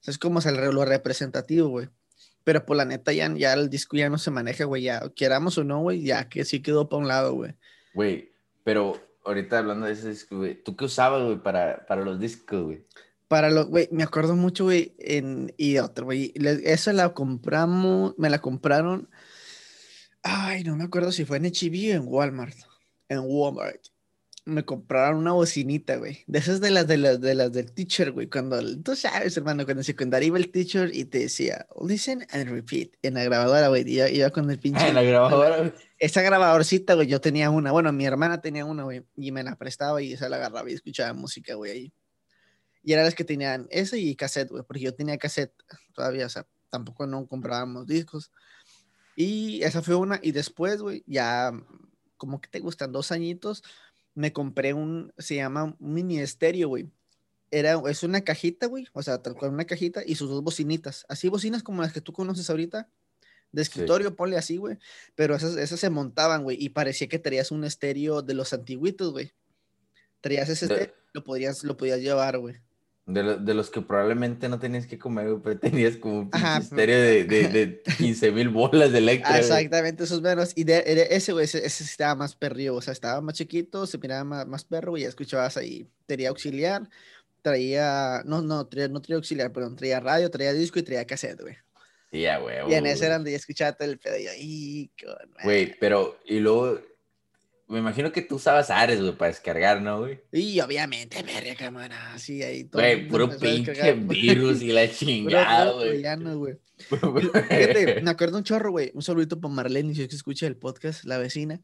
sea, 0.00 0.10
es 0.10 0.18
como 0.18 0.40
lo 0.40 0.84
representativo, 0.84 1.68
güey. 1.68 1.88
Pero 2.46 2.60
por 2.60 2.66
pues, 2.66 2.78
la 2.78 2.84
neta, 2.84 3.12
ya, 3.12 3.28
ya 3.34 3.54
el 3.54 3.68
disco 3.68 3.96
ya 3.96 4.08
no 4.08 4.18
se 4.18 4.30
maneja, 4.30 4.66
güey. 4.66 4.84
Ya, 4.84 5.12
queramos 5.16 5.58
o 5.58 5.64
no, 5.64 5.80
güey, 5.80 6.02
ya 6.02 6.28
que 6.28 6.44
sí 6.44 6.62
quedó 6.62 6.88
para 6.88 7.02
un 7.02 7.08
lado, 7.08 7.34
güey. 7.34 7.56
Güey, 7.92 8.30
pero 8.62 8.96
ahorita 9.24 9.58
hablando 9.58 9.86
de 9.86 9.94
ese 9.94 10.10
disco, 10.10 10.36
güey, 10.36 10.54
¿tú 10.62 10.76
qué 10.76 10.84
usabas, 10.84 11.24
güey, 11.24 11.42
para, 11.42 11.84
para 11.86 12.04
los 12.04 12.20
discos, 12.20 12.62
güey? 12.62 12.86
Para 13.26 13.50
los, 13.50 13.66
güey, 13.66 13.88
me 13.90 14.04
acuerdo 14.04 14.36
mucho, 14.36 14.62
güey, 14.62 14.94
en, 15.00 15.52
y 15.56 15.78
otro, 15.78 16.04
güey. 16.04 16.32
Esa 16.36 16.92
la 16.92 17.12
compramos, 17.14 18.14
me 18.16 18.30
la 18.30 18.38
compraron. 18.38 19.10
Ay, 20.22 20.62
no 20.62 20.76
me 20.76 20.84
acuerdo 20.84 21.10
si 21.10 21.24
fue 21.24 21.38
en 21.38 21.46
HB 21.46 21.94
o 21.94 21.96
en 21.96 22.04
Walmart. 22.06 22.56
En 23.08 23.22
Walmart 23.24 23.82
me 24.46 24.64
compraron 24.64 25.18
una 25.18 25.32
bocinita, 25.32 25.96
güey. 25.96 26.22
De 26.28 26.38
esas 26.38 26.60
de 26.60 26.70
las 26.70 26.86
de 26.86 26.96
las 26.96 27.20
de 27.20 27.34
las 27.34 27.52
del 27.52 27.72
teacher, 27.72 28.12
güey. 28.12 28.28
Cuando 28.28 28.60
tú 28.78 28.94
sabes, 28.94 29.36
hermano, 29.36 29.64
cuando 29.64 29.82
se 29.82 29.88
secundaria 29.88 30.28
iba 30.28 30.38
el 30.38 30.52
teacher 30.52 30.94
y 30.94 31.04
te 31.04 31.18
decía, 31.18 31.66
listen 31.84 32.24
and 32.30 32.48
repeat 32.48 32.90
en 33.02 33.14
la 33.14 33.24
grabadora, 33.24 33.66
güey. 33.68 33.82
Y 33.88 34.00
iba 34.00 34.30
con 34.30 34.48
el 34.48 34.60
pinche. 34.60 34.86
En 34.86 34.94
la 34.94 35.02
grabadora, 35.02 35.58
güey. 35.58 35.72
Esa 35.98 36.22
grabadorcita, 36.22 36.94
güey, 36.94 37.08
yo 37.08 37.20
tenía 37.20 37.50
una. 37.50 37.72
Bueno, 37.72 37.92
mi 37.92 38.06
hermana 38.06 38.40
tenía 38.40 38.64
una, 38.64 38.84
güey. 38.84 39.04
Y 39.16 39.32
me 39.32 39.42
la 39.42 39.56
prestaba 39.56 40.00
y 40.00 40.12
esa 40.12 40.28
la 40.28 40.36
agarraba 40.36 40.70
y 40.70 40.74
escuchaba 40.74 41.12
música, 41.12 41.54
güey, 41.54 41.72
ahí. 41.72 41.92
Y 42.84 42.92
eran 42.92 43.04
las 43.04 43.16
que 43.16 43.24
tenían 43.24 43.66
ese 43.70 43.98
y 43.98 44.14
cassette, 44.14 44.50
güey. 44.50 44.62
Porque 44.62 44.84
yo 44.84 44.94
tenía 44.94 45.18
cassette 45.18 45.52
todavía, 45.92 46.24
o 46.24 46.28
sea, 46.28 46.46
tampoco 46.70 47.04
no 47.08 47.26
comprábamos 47.26 47.88
discos. 47.88 48.30
Y 49.16 49.60
esa 49.64 49.82
fue 49.82 49.96
una. 49.96 50.20
Y 50.22 50.30
después, 50.30 50.80
güey, 50.80 51.02
ya 51.08 51.52
como 52.16 52.40
que 52.40 52.48
te 52.48 52.60
gustan 52.60 52.92
dos 52.92 53.10
añitos 53.10 53.64
me 54.16 54.32
compré 54.32 54.72
un, 54.72 55.12
se 55.18 55.36
llama 55.36 55.64
un 55.64 55.76
mini 55.78 56.18
estéreo, 56.18 56.68
güey. 56.68 56.90
Era, 57.52 57.80
es 57.88 58.02
una 58.02 58.22
cajita, 58.22 58.66
güey, 58.66 58.88
o 58.92 59.02
sea, 59.02 59.22
con 59.22 59.54
una 59.54 59.66
cajita 59.66 60.02
y 60.04 60.16
sus 60.16 60.28
dos 60.30 60.42
bocinitas. 60.42 61.06
Así 61.08 61.28
bocinas 61.28 61.62
como 61.62 61.82
las 61.82 61.92
que 61.92 62.00
tú 62.00 62.12
conoces 62.12 62.50
ahorita, 62.50 62.88
de 63.52 63.62
escritorio, 63.62 64.16
ponle 64.16 64.36
así, 64.36 64.56
güey. 64.56 64.78
Pero 65.14 65.36
esas, 65.36 65.56
esas 65.56 65.78
se 65.78 65.90
montaban, 65.90 66.42
güey, 66.42 66.56
y 66.58 66.70
parecía 66.70 67.08
que 67.08 67.18
tenías 67.18 67.52
un 67.52 67.64
estéreo 67.64 68.22
de 68.22 68.34
los 68.34 68.52
antiguitos, 68.52 69.12
güey. 69.12 69.32
Traías 70.22 70.48
ese 70.48 70.64
estéreo, 70.64 70.94
lo 71.12 71.22
podías, 71.22 71.62
lo 71.62 71.76
podías 71.76 72.00
llevar, 72.00 72.38
güey. 72.38 72.56
De, 73.06 73.38
de, 73.38 73.54
los 73.54 73.70
que 73.70 73.80
probablemente 73.80 74.48
no 74.48 74.58
tenías 74.58 74.84
que 74.88 74.98
comer, 74.98 75.36
pero 75.42 75.58
tenías 75.60 75.96
como 75.96 76.22
un 76.22 76.30
estéreo 76.60 77.00
de, 77.00 77.24
de, 77.24 77.48
de 77.48 77.82
15 77.98 78.32
mil 78.32 78.48
bolas 78.48 78.90
de 78.90 78.98
electro. 78.98 79.32
Exactamente, 79.32 80.02
esos 80.04 80.20
menos. 80.20 80.52
Y 80.56 80.64
de, 80.64 80.82
ese, 81.10 81.32
güey, 81.32 81.44
ese, 81.44 81.64
estaba 81.64 82.16
más 82.16 82.34
perrío, 82.34 82.74
o 82.74 82.82
sea, 82.82 82.92
estaba 82.92 83.20
más 83.20 83.34
chiquito, 83.34 83.86
se 83.86 83.98
miraba 83.98 84.24
más, 84.24 84.46
más 84.48 84.64
perro, 84.64 84.96
y 84.96 85.02
ya 85.02 85.08
escuchabas 85.08 85.56
ahí. 85.56 85.88
Tenía 86.06 86.30
auxiliar, 86.30 86.88
traía, 87.42 88.22
no, 88.24 88.42
no, 88.42 88.66
traía, 88.66 88.88
no 88.88 89.00
traía 89.00 89.18
auxiliar, 89.18 89.52
perdón, 89.52 89.76
traía 89.76 90.00
radio, 90.00 90.28
traía 90.28 90.52
disco 90.52 90.80
y 90.80 90.82
traía 90.82 91.06
cassette, 91.06 91.40
güey. 91.40 91.54
Sí, 92.10 92.22
ya, 92.22 92.38
güey. 92.38 92.56
Y 92.68 92.74
en 92.74 92.86
ese 92.86 93.06
eran 93.06 93.22
de 93.22 93.36
escuchaba 93.36 93.72
todo 93.72 93.88
el 93.88 93.98
pedo, 93.98 94.16
y 94.36 94.90
yo, 94.96 95.14
Güey, 95.44 95.78
pero, 95.78 96.18
y 96.24 96.40
luego 96.40 96.80
me 97.68 97.80
imagino 97.80 98.12
que 98.12 98.22
tú 98.22 98.36
usabas 98.36 98.70
Ares, 98.70 99.00
güey, 99.00 99.12
para 99.12 99.30
descargar, 99.30 99.82
¿no, 99.82 100.00
güey? 100.00 100.20
Y 100.30 100.60
obviamente, 100.60 101.20
verga, 101.22 101.54
cámara, 101.56 102.16
sí, 102.18 102.42
ahí 102.42 102.64
todo. 102.64 102.80
Güey, 102.80 103.08
puro 103.08 103.28
pinche 103.38 103.92
virus 103.98 104.62
y 104.62 104.72
la 104.72 104.88
chingada, 104.88 105.72
güey. 105.72 106.02
güey. 106.36 106.58
Fíjate, 106.88 108.00
me 108.02 108.10
acuerdo 108.10 108.38
un 108.38 108.44
chorro, 108.44 108.70
güey. 108.70 108.92
Un 108.94 109.02
saludito 109.02 109.40
para 109.40 109.52
Marlene, 109.52 109.94
si 109.94 110.02
es 110.02 110.08
que 110.08 110.14
escucha 110.14 110.46
el 110.46 110.56
podcast, 110.56 111.04
la 111.04 111.18
vecina. 111.18 111.60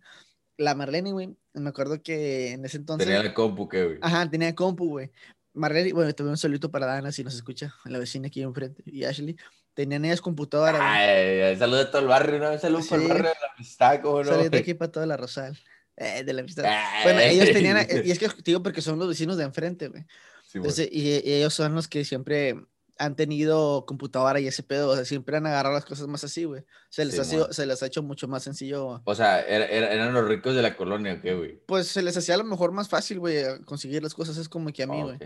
La 0.57 0.75
Marlene, 0.75 1.13
güey, 1.13 1.37
me 1.55 1.69
acuerdo 1.69 2.03
que 2.03 2.53
en 2.53 2.65
ese 2.65 2.79
entonces. 2.79 3.07
Tenía 3.07 3.23
la 3.23 3.33
compu, 3.33 3.69
¿qué, 3.69 3.85
güey? 3.85 3.99
Ajá, 4.03 4.29
tenía 4.29 4.55
compu, 4.55 4.89
güey. 4.89 5.13
Marlene, 5.55 5.93
bueno, 5.93 6.13
también 6.15 6.33
un 6.33 6.39
saludito 6.39 6.71
para 6.71 6.87
Dana, 6.87 7.13
si 7.13 7.23
nos 7.23 7.35
escucha, 7.35 7.75
la 7.85 7.99
vecina 7.99 8.27
aquí 8.27 8.43
enfrente. 8.43 8.83
Y 8.87 9.05
Ashley. 9.05 9.37
Tenían 9.75 10.05
ellas 10.05 10.21
computadoras. 10.21 10.81
Ay, 10.83 11.57
saludos 11.57 11.87
a 11.87 11.91
todo 11.91 12.03
el 12.03 12.09
barrio, 12.09 12.39
¿no? 12.39 12.59
Saludos 12.59 12.89
para 12.89 13.03
el 13.03 13.09
barrio 13.09 13.25
de 13.25 13.35
la 13.41 13.53
amistad, 13.57 14.01
¿cómo 14.03 14.23
no? 14.23 14.31
Saludos 14.31 14.53
aquí 14.53 14.75
para 14.75 14.93
toda 14.93 15.07
la 15.07 15.17
Rosal. 15.17 15.59
Eh, 16.03 16.25
de 16.25 16.33
la 16.33 16.41
amistad. 16.41 16.65
Bueno, 17.05 17.21
ellos 17.21 17.53
tenían, 17.53 17.79
y 18.05 18.11
es 18.11 18.19
que 18.19 18.29
digo 18.45 18.63
porque 18.63 18.83
son 18.83 18.99
los 18.99 19.09
vecinos 19.09 19.37
de 19.37 19.45
enfrente, 19.45 19.89
güey. 19.89 20.05
Entonces, 20.55 20.89
y, 20.91 21.09
y, 21.09 21.33
ellos 21.33 21.55
son 21.55 21.75
los 21.75 21.89
que 21.89 22.05
siempre 22.05 22.57
han 22.99 23.17
tenido 23.17 23.85
computadora 23.87 24.39
y 24.39 24.47
ese 24.47 24.63
pedo, 24.63 24.91
o 24.91 24.95
sea, 24.95 25.05
siempre 25.05 25.37
han 25.37 25.47
agarrado 25.47 25.75
las 25.75 25.85
cosas 25.85 26.07
más 26.09 26.25
así, 26.25 26.45
güey. 26.45 26.65
Se, 26.89 27.05
les 27.05 27.19
ha 27.19 27.25
sido, 27.25 27.53
se 27.53 27.67
les 27.67 27.83
ha 27.83 27.87
hecho 27.87 28.03
mucho 28.03 28.29
más 28.29 28.43
sencillo. 28.43 29.01
O 29.05 29.15
sea, 29.15 29.41
eran 29.41 30.13
los 30.13 30.29
ricos 30.29 30.55
de 30.55 30.63
la 30.63 30.77
colonia, 30.77 31.21
¿qué, 31.21 31.35
güey? 31.35 31.61
Pues 31.67 31.89
se 31.89 32.03
les 32.03 32.17
hacía 32.17 32.35
a 32.35 32.39
lo 32.39 32.45
mejor 32.45 32.73
más 32.73 32.89
fácil, 32.89 33.19
güey, 33.19 33.45
conseguir 33.65 34.03
las 34.03 34.15
cosas, 34.15 34.37
es 34.37 34.49
como 34.49 34.73
que 34.73 34.83
a 34.83 34.87
mí, 34.87 35.01
ah, 35.01 35.05
güey. 35.05 35.19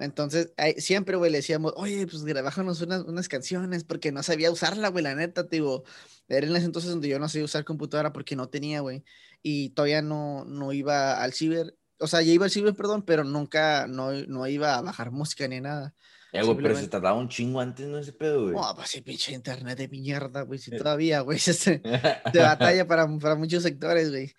Entonces, 0.00 0.52
siempre, 0.78 1.16
güey, 1.16 1.30
le 1.30 1.38
decíamos, 1.38 1.74
oye, 1.76 2.06
pues 2.06 2.24
grabájanos 2.24 2.80
unas, 2.80 3.02
unas 3.04 3.28
canciones, 3.28 3.84
porque 3.84 4.12
no 4.12 4.22
sabía 4.22 4.50
usarla, 4.50 4.88
güey, 4.88 5.04
la 5.04 5.14
neta, 5.14 5.42
digo. 5.42 5.84
Era 6.28 6.46
en 6.46 6.56
ese 6.56 6.64
entonces 6.64 6.90
donde 6.90 7.08
yo 7.08 7.18
no 7.18 7.28
sabía 7.28 7.44
usar 7.44 7.64
computadora 7.64 8.12
porque 8.12 8.36
no 8.36 8.48
tenía, 8.48 8.80
güey. 8.80 9.04
Y 9.42 9.70
todavía 9.70 10.00
no, 10.00 10.44
no 10.46 10.72
iba 10.72 11.22
al 11.22 11.32
ciber. 11.34 11.76
O 11.98 12.06
sea, 12.06 12.22
ya 12.22 12.32
iba 12.32 12.46
al 12.46 12.50
ciber, 12.50 12.74
perdón, 12.74 13.02
pero 13.02 13.24
nunca, 13.24 13.86
no, 13.86 14.12
no 14.12 14.46
iba 14.46 14.76
a 14.76 14.80
bajar 14.80 15.10
música 15.10 15.46
ni 15.48 15.60
nada. 15.60 15.94
Eh, 16.32 16.42
güey, 16.42 16.56
pero 16.56 16.76
se 16.76 16.88
tardaba 16.88 17.18
un 17.18 17.28
chingo 17.28 17.60
antes, 17.60 17.86
¿no? 17.86 17.98
Ese 17.98 18.12
pedo, 18.12 18.44
güey. 18.44 18.54
No, 18.54 18.74
pues 18.74 18.88
sí, 18.88 19.00
pinche 19.02 19.32
internet 19.32 19.76
de 19.76 19.88
mierda, 19.88 20.42
güey. 20.42 20.58
Si 20.58 20.70
todavía, 20.70 21.20
güey, 21.20 21.38
se, 21.38 21.78
de 22.32 22.40
batalla 22.40 22.86
para, 22.86 23.06
para 23.18 23.34
muchos 23.34 23.62
sectores, 23.62 24.10
güey. 24.10 24.32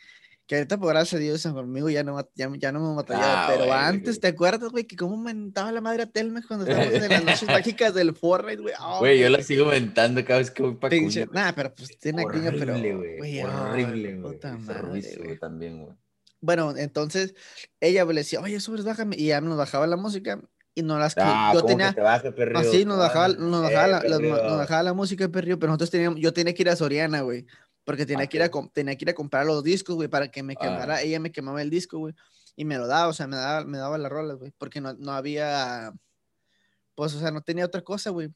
Que 0.51 0.57
ahorita, 0.57 0.77
por 0.77 0.89
gracias 0.89 1.13
a 1.13 1.23
Dios, 1.23 1.43
conmigo 1.43 1.89
ya 1.89 2.03
no, 2.03 2.19
ya, 2.35 2.51
ya 2.57 2.73
no 2.73 2.81
me 2.81 2.93
batallaba. 2.97 3.45
Ah, 3.45 3.53
pero 3.55 3.71
antes, 3.71 4.19
¿te 4.19 4.27
acuerdas, 4.27 4.69
güey? 4.69 4.83
Que 4.83 4.97
cómo 4.97 5.15
mentaba 5.15 5.71
la 5.71 5.79
madre 5.79 6.03
a 6.03 6.07
Telmex 6.07 6.45
cuando 6.45 6.65
estábamos 6.69 6.93
en 6.93 7.09
las 7.09 7.23
noches 7.23 7.47
mágicas 7.47 7.93
del 7.93 8.13
Fortnite, 8.13 8.61
güey. 8.61 8.73
Oh, 8.77 8.99
güey, 8.99 9.17
yo 9.17 9.29
la 9.29 9.41
sigo 9.43 9.67
mentando 9.67 10.25
cada 10.25 10.39
vez 10.39 10.51
que 10.51 10.61
voy 10.61 10.75
para 10.75 10.89
Pinche, 10.89 11.25
Nah, 11.31 11.53
pero 11.53 11.73
pues 11.73 11.97
tiene 11.97 12.23
Acuña, 12.23 12.51
pero. 12.51 12.77
Güey, 12.77 13.41
horrible, 13.41 14.17
güey. 14.17 14.33
Puta 14.33 14.57
madre, 14.57 15.17
güey. 15.23 15.39
También, 15.39 15.85
güey. 15.85 15.95
Bueno, 16.41 16.73
entonces 16.75 17.33
ella 17.79 18.03
le 18.03 18.15
decía, 18.15 18.41
oye, 18.41 18.59
subes, 18.59 18.83
bájame. 18.83 19.15
Y 19.17 19.27
ya 19.27 19.39
nos 19.39 19.55
bajaba 19.55 19.87
la 19.87 19.95
música 19.95 20.41
y 20.75 20.83
no 20.83 20.99
las 20.99 21.15
que 21.15 21.21
ah, 21.23 21.51
yo 21.53 21.63
tenía 21.63 21.93
que 21.93 22.01
así 22.55 22.83
nos 22.83 22.97
bajaba, 22.97 23.29
nos 23.29 23.61
bajaba, 23.61 23.87
la, 23.87 24.19
nos 24.19 24.57
bajaba 24.57 24.83
la 24.83 24.93
música 24.93 25.25
de 25.25 25.29
perrillo 25.29 25.59
pero 25.59 25.69
nosotros 25.69 25.91
teníamos 25.91 26.19
yo 26.19 26.31
tenía 26.31 26.53
que 26.53 26.61
ir 26.61 26.69
a 26.69 26.77
Soriana 26.77 27.21
güey 27.21 27.45
porque 27.83 28.05
tenía, 28.05 28.27
que 28.27 28.37
ir 28.37 28.43
a, 28.43 28.51
tenía 28.73 28.95
que 28.95 29.05
ir 29.05 29.09
a 29.09 29.15
comprar 29.15 29.45
los 29.45 29.63
discos, 29.63 29.95
güey, 29.95 30.07
para 30.07 30.29
que 30.29 30.43
me 30.43 30.55
quemara. 30.55 30.95
Ah. 30.95 31.01
Ella 31.01 31.19
me 31.19 31.31
quemaba 31.31 31.61
el 31.61 31.69
disco, 31.69 31.97
güey. 31.97 32.13
Y 32.55 32.65
me 32.65 32.77
lo 32.77 32.87
daba, 32.87 33.07
o 33.07 33.13
sea, 33.13 33.27
me 33.27 33.37
daba, 33.37 33.65
me 33.65 33.77
daba 33.77 33.97
las 33.97 34.11
rolas, 34.11 34.37
güey. 34.37 34.51
Porque 34.57 34.81
no, 34.81 34.93
no 34.93 35.13
había. 35.13 35.93
Pues, 36.95 37.15
o 37.15 37.19
sea, 37.19 37.31
no 37.31 37.41
tenía 37.41 37.65
otra 37.65 37.81
cosa, 37.81 38.11
güey. 38.11 38.29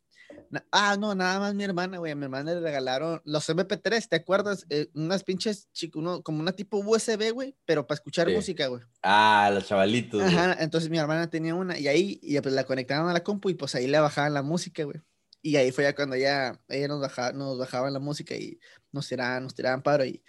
ah, 0.71 0.97
no, 0.97 1.13
nada 1.13 1.39
más 1.39 1.53
mi 1.53 1.63
hermana, 1.63 1.99
güey. 1.99 2.11
A 2.11 2.15
mi 2.15 2.23
hermana 2.23 2.53
le 2.53 2.59
regalaron 2.59 3.21
los 3.25 3.47
MP3, 3.47 4.07
¿te 4.09 4.15
acuerdas? 4.15 4.65
Eh, 4.69 4.89
unas 4.95 5.23
pinches, 5.23 5.69
chico, 5.71 5.99
uno, 5.99 6.23
como 6.23 6.39
una 6.39 6.53
tipo 6.53 6.77
USB, 6.79 7.31
güey, 7.31 7.55
pero 7.65 7.85
para 7.85 7.95
escuchar 7.95 8.31
música, 8.31 8.67
güey. 8.67 8.81
Ah, 9.03 9.51
los 9.53 9.67
chavalitos. 9.67 10.23
Ajá, 10.23 10.57
entonces 10.59 10.89
mi 10.89 10.97
hermana 10.97 11.29
tenía 11.29 11.53
una 11.53 11.77
y 11.77 11.87
ahí, 11.87 12.19
y 12.23 12.39
pues 12.41 12.55
la 12.55 12.63
conectaban 12.63 13.07
a 13.07 13.13
la 13.13 13.23
compu 13.23 13.49
y 13.49 13.53
pues 13.53 13.75
ahí 13.75 13.85
le 13.85 13.99
bajaban 13.99 14.33
la 14.33 14.41
música, 14.41 14.83
güey. 14.85 15.01
Y 15.45 15.57
ahí 15.57 15.71
fue 15.71 15.83
ya 15.83 15.93
cuando 15.93 16.15
ya 16.15 16.59
ella 16.67 16.87
nos 16.87 16.99
bajaba, 16.99 17.31
nos 17.31 17.59
bajaban 17.59 17.93
la 17.93 17.99
música 17.99 18.33
y 18.33 18.59
nos 18.91 19.07
tiraban, 19.07 19.43
nos 19.43 19.53
tiraban 19.53 19.83
paro. 19.83 20.03
Y 20.03 20.23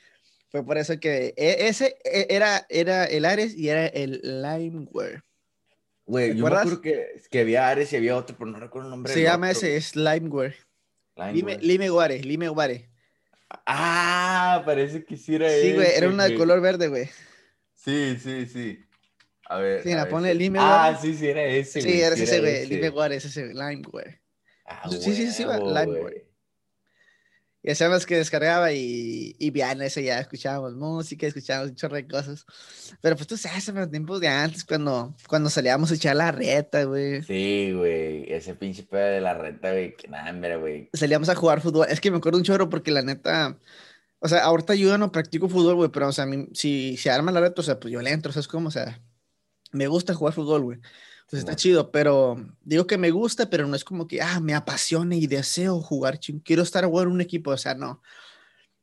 fue 0.51 0.63
por 0.63 0.77
eso 0.77 1.01
que 1.01 1.33
e, 1.39 1.69
ese 1.69 1.97
e, 2.05 2.27
era, 2.29 2.67
era 2.69 3.07
el 3.07 3.25
Ares 3.25 3.57
y 3.57 3.71
era 3.71 3.87
el 3.87 4.21
Limeware. 4.23 5.23
Güey, 6.05 6.37
yo 6.37 6.45
me 6.45 6.55
acuerdo 6.55 6.83
que, 6.83 7.23
que, 7.31 7.41
había 7.41 7.67
Ares 7.67 7.95
y 7.95 7.97
había 7.97 8.15
otro, 8.15 8.37
pero 8.39 8.51
no 8.51 8.61
recuerdo 8.61 8.89
el 8.89 8.91
nombre. 8.91 9.11
Se 9.11 9.23
llama 9.23 9.51
ese, 9.51 9.77
es 9.77 9.97
Limeware. 9.97 10.55
Limeware. 11.17 11.63
Limeware, 11.63 12.23
Limeware. 12.23 12.91
Ah, 13.65 14.63
parece 14.67 15.03
que 15.03 15.17
sí 15.17 15.37
era 15.37 15.49
Sí, 15.49 15.73
güey, 15.73 15.89
era 15.97 16.11
una 16.11 16.25
de 16.25 16.35
color 16.35 16.61
verde, 16.61 16.89
güey. 16.89 17.09
Sí, 17.73 18.19
sí, 18.23 18.45
sí. 18.45 18.85
A 19.49 19.61
ver. 19.61 19.83
Sí, 19.83 19.95
la 19.95 20.11
pone 20.11 20.35
Limeware. 20.35 20.95
Ah, 20.95 20.99
sí, 21.01 21.15
sí, 21.15 21.27
era 21.27 21.43
ese. 21.43 21.81
Sí, 21.81 22.03
era 22.03 22.15
ese, 22.15 22.39
güey. 22.39 22.67
Limeware, 22.67 23.15
ese, 23.15 23.29
ese, 23.29 23.55
Limeware. 23.55 24.26
Ah, 24.67 24.89
sí, 24.91 25.15
sí, 25.15 25.31
sí, 25.31 25.45
Limeware. 25.45 26.27
Y 27.67 27.73
hacían 27.73 27.91
las 27.91 28.07
que 28.07 28.17
descargaba 28.17 28.73
y, 28.73 29.35
y 29.41 29.51
bien, 29.51 29.83
ese 29.83 30.01
ya 30.05 30.21
escuchábamos 30.21 30.77
música, 30.77 31.27
escuchábamos 31.27 31.71
un 31.71 31.75
chorro 31.75 31.97
de 31.97 32.07
cosas. 32.07 32.47
Pero 33.01 33.17
pues 33.17 33.27
tú 33.27 33.37
sabes, 33.37 33.69
en 33.69 33.75
los 33.75 33.91
tiempos 33.91 34.21
de 34.21 34.29
antes, 34.29 34.65
cuando, 34.65 35.17
cuando 35.27 35.51
salíamos 35.51 35.91
a 35.91 35.95
echar 35.97 36.15
la 36.15 36.31
reta, 36.31 36.85
güey. 36.85 37.25
Sí, 37.25 37.73
güey, 37.77 38.33
ese 38.33 38.55
pinche 38.55 38.85
pedo 38.85 39.07
de 39.07 39.21
la 39.21 39.35
reta, 39.35 39.73
güey, 39.73 39.97
que 39.97 40.07
nada, 40.07 40.33
mira, 40.33 40.55
güey. 40.59 40.91
Salíamos 40.93 41.29
a 41.29 41.35
jugar 41.35 41.61
fútbol. 41.61 41.89
Es 41.91 42.01
que 42.01 42.13
me 42.13 42.19
acuerdo 42.19 42.39
un 42.39 42.45
chorro 42.45 42.69
porque 42.69 42.93
la 42.93 43.03
neta, 43.03 43.59
o 44.21 44.29
sea, 44.29 44.45
ahorita 44.45 44.77
yo 44.77 44.97
no 44.97 45.11
practico 45.11 45.49
fútbol, 45.49 45.75
güey, 45.75 45.91
pero, 45.91 46.07
o 46.07 46.13
sea, 46.13 46.25
si 46.53 46.97
se 46.97 47.11
arma 47.11 47.33
la 47.33 47.41
reta, 47.41 47.63
o 47.63 47.65
sea, 47.65 47.81
pues 47.81 47.93
yo 47.93 48.01
le 48.01 48.11
entro, 48.13 48.31
¿sabes 48.31 48.47
cómo? 48.47 48.69
O 48.69 48.71
sea, 48.71 49.03
me 49.73 49.89
gusta 49.89 50.15
jugar 50.15 50.35
fútbol, 50.35 50.63
güey. 50.63 50.79
Entonces 51.27 51.41
está 51.41 51.57
chido, 51.57 51.91
pero 51.91 52.37
digo 52.63 52.87
que 52.87 52.99
me 52.99 53.11
gusta, 53.11 53.51
pero 53.51 53.67
no 53.67 53.75
es 53.75 53.83
como 53.83 54.07
que, 54.07 54.23
ah, 54.23 54.39
me 54.39 54.55
apasione 54.55 55.17
y 55.17 55.27
deseo 55.27 55.81
jugar, 55.81 56.21
quiero 56.45 56.63
estar 56.63 56.85
a 56.85 56.87
jugar 56.87 57.09
un 57.09 57.21
equipo, 57.21 57.51
o 57.51 57.57
sea, 57.57 57.75
no. 57.75 58.01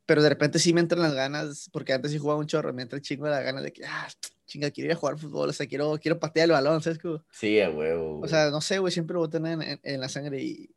Pero 0.05 0.21
de 0.21 0.27
repente 0.27 0.59
sí 0.59 0.73
me 0.73 0.81
entran 0.81 1.01
las 1.01 1.13
ganas, 1.13 1.69
porque 1.71 1.93
antes 1.93 2.11
sí 2.11 2.17
jugaba 2.17 2.41
un 2.41 2.45
chorro, 2.45 2.73
me 2.73 2.81
entra 2.81 2.97
el 2.97 3.01
chingo 3.01 3.25
de 3.25 3.31
las 3.31 3.45
ganas 3.45 3.63
de 3.63 3.71
que, 3.71 3.85
ah, 3.85 4.09
chinga, 4.45 4.71
quiero 4.71 4.89
ir 4.89 4.91
a 4.91 4.99
jugar 4.99 5.17
fútbol, 5.17 5.51
o 5.51 5.53
sea, 5.53 5.67
quiero, 5.67 5.97
quiero 6.01 6.19
patear 6.19 6.45
el 6.45 6.51
balón, 6.51 6.81
¿sabes? 6.81 6.99
Sí, 7.31 7.61
a 7.61 7.69
huevo. 7.69 8.19
O 8.19 8.27
sea, 8.27 8.49
no 8.49 8.59
sé, 8.59 8.79
güey, 8.79 8.91
siempre 8.91 9.13
lo 9.13 9.21
voy 9.21 9.27
a 9.29 9.31
tener 9.31 9.79
en, 9.81 10.01
la 10.01 10.09
sangre 10.09 10.43
y, 10.43 10.75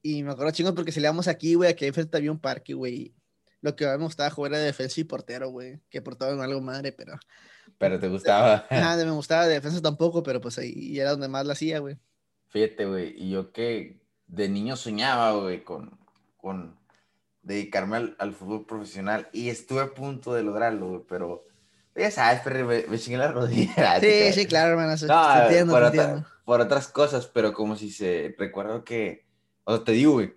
y 0.00 0.22
me 0.22 0.32
acuerdo 0.32 0.52
chingo 0.52 0.74
porque 0.74 0.90
salíamos 0.90 1.28
aquí, 1.28 1.52
güey, 1.52 1.68
aquí 1.68 1.84
enfrente 1.84 2.16
había 2.16 2.32
un 2.32 2.40
parque, 2.40 2.72
güey. 2.72 3.14
Lo 3.64 3.74
que 3.74 3.86
me 3.86 3.96
gustaba 3.96 4.28
jugar 4.28 4.52
era 4.52 4.60
defensa 4.60 5.00
y 5.00 5.04
portero, 5.04 5.48
güey, 5.48 5.80
que 5.88 6.02
portaba 6.02 6.32
en 6.32 6.40
algo 6.42 6.60
madre, 6.60 6.92
pero 6.92 7.18
pero 7.78 7.98
te 7.98 8.08
gustaba. 8.08 8.66
Nada, 8.70 9.02
me 9.02 9.10
gustaba 9.12 9.46
de 9.46 9.54
defensa 9.54 9.80
tampoco, 9.80 10.22
pero 10.22 10.38
pues 10.38 10.58
ahí 10.58 11.00
era 11.00 11.12
donde 11.12 11.28
más 11.28 11.46
la 11.46 11.54
hacía, 11.54 11.78
güey. 11.78 11.96
Fíjate, 12.48 12.84
güey, 12.84 13.14
y 13.16 13.30
yo 13.30 13.52
que 13.52 14.02
de 14.26 14.50
niño 14.50 14.76
soñaba, 14.76 15.32
güey, 15.32 15.64
con, 15.64 15.98
con 16.36 16.78
dedicarme 17.40 18.14
al, 18.18 18.34
fútbol 18.34 18.66
profesional 18.66 19.30
y 19.32 19.48
estuve 19.48 19.80
a 19.80 19.94
punto 19.94 20.34
de 20.34 20.42
lograrlo, 20.42 20.88
güey, 20.88 21.02
pero 21.08 21.46
ya 21.96 22.10
sabes, 22.10 22.42
pero 22.44 22.66
me, 22.66 22.84
me 22.86 22.98
chingué 22.98 23.16
la 23.16 23.32
rodilla. 23.32 23.98
Sí, 24.00 24.30
sí, 24.34 24.44
claro, 24.44 24.72
hermano, 24.72 24.94
no, 25.08 25.42
entiendo, 25.42 25.72
por, 25.72 25.84
entiendo. 25.84 26.26
por 26.44 26.60
otras 26.60 26.88
cosas, 26.88 27.26
pero 27.28 27.54
como 27.54 27.76
si 27.76 27.90
se, 27.90 28.34
recuerdo 28.36 28.84
que, 28.84 29.24
o 29.64 29.74
sea, 29.74 29.84
te 29.84 29.92
digo, 29.92 30.12
güey, 30.12 30.34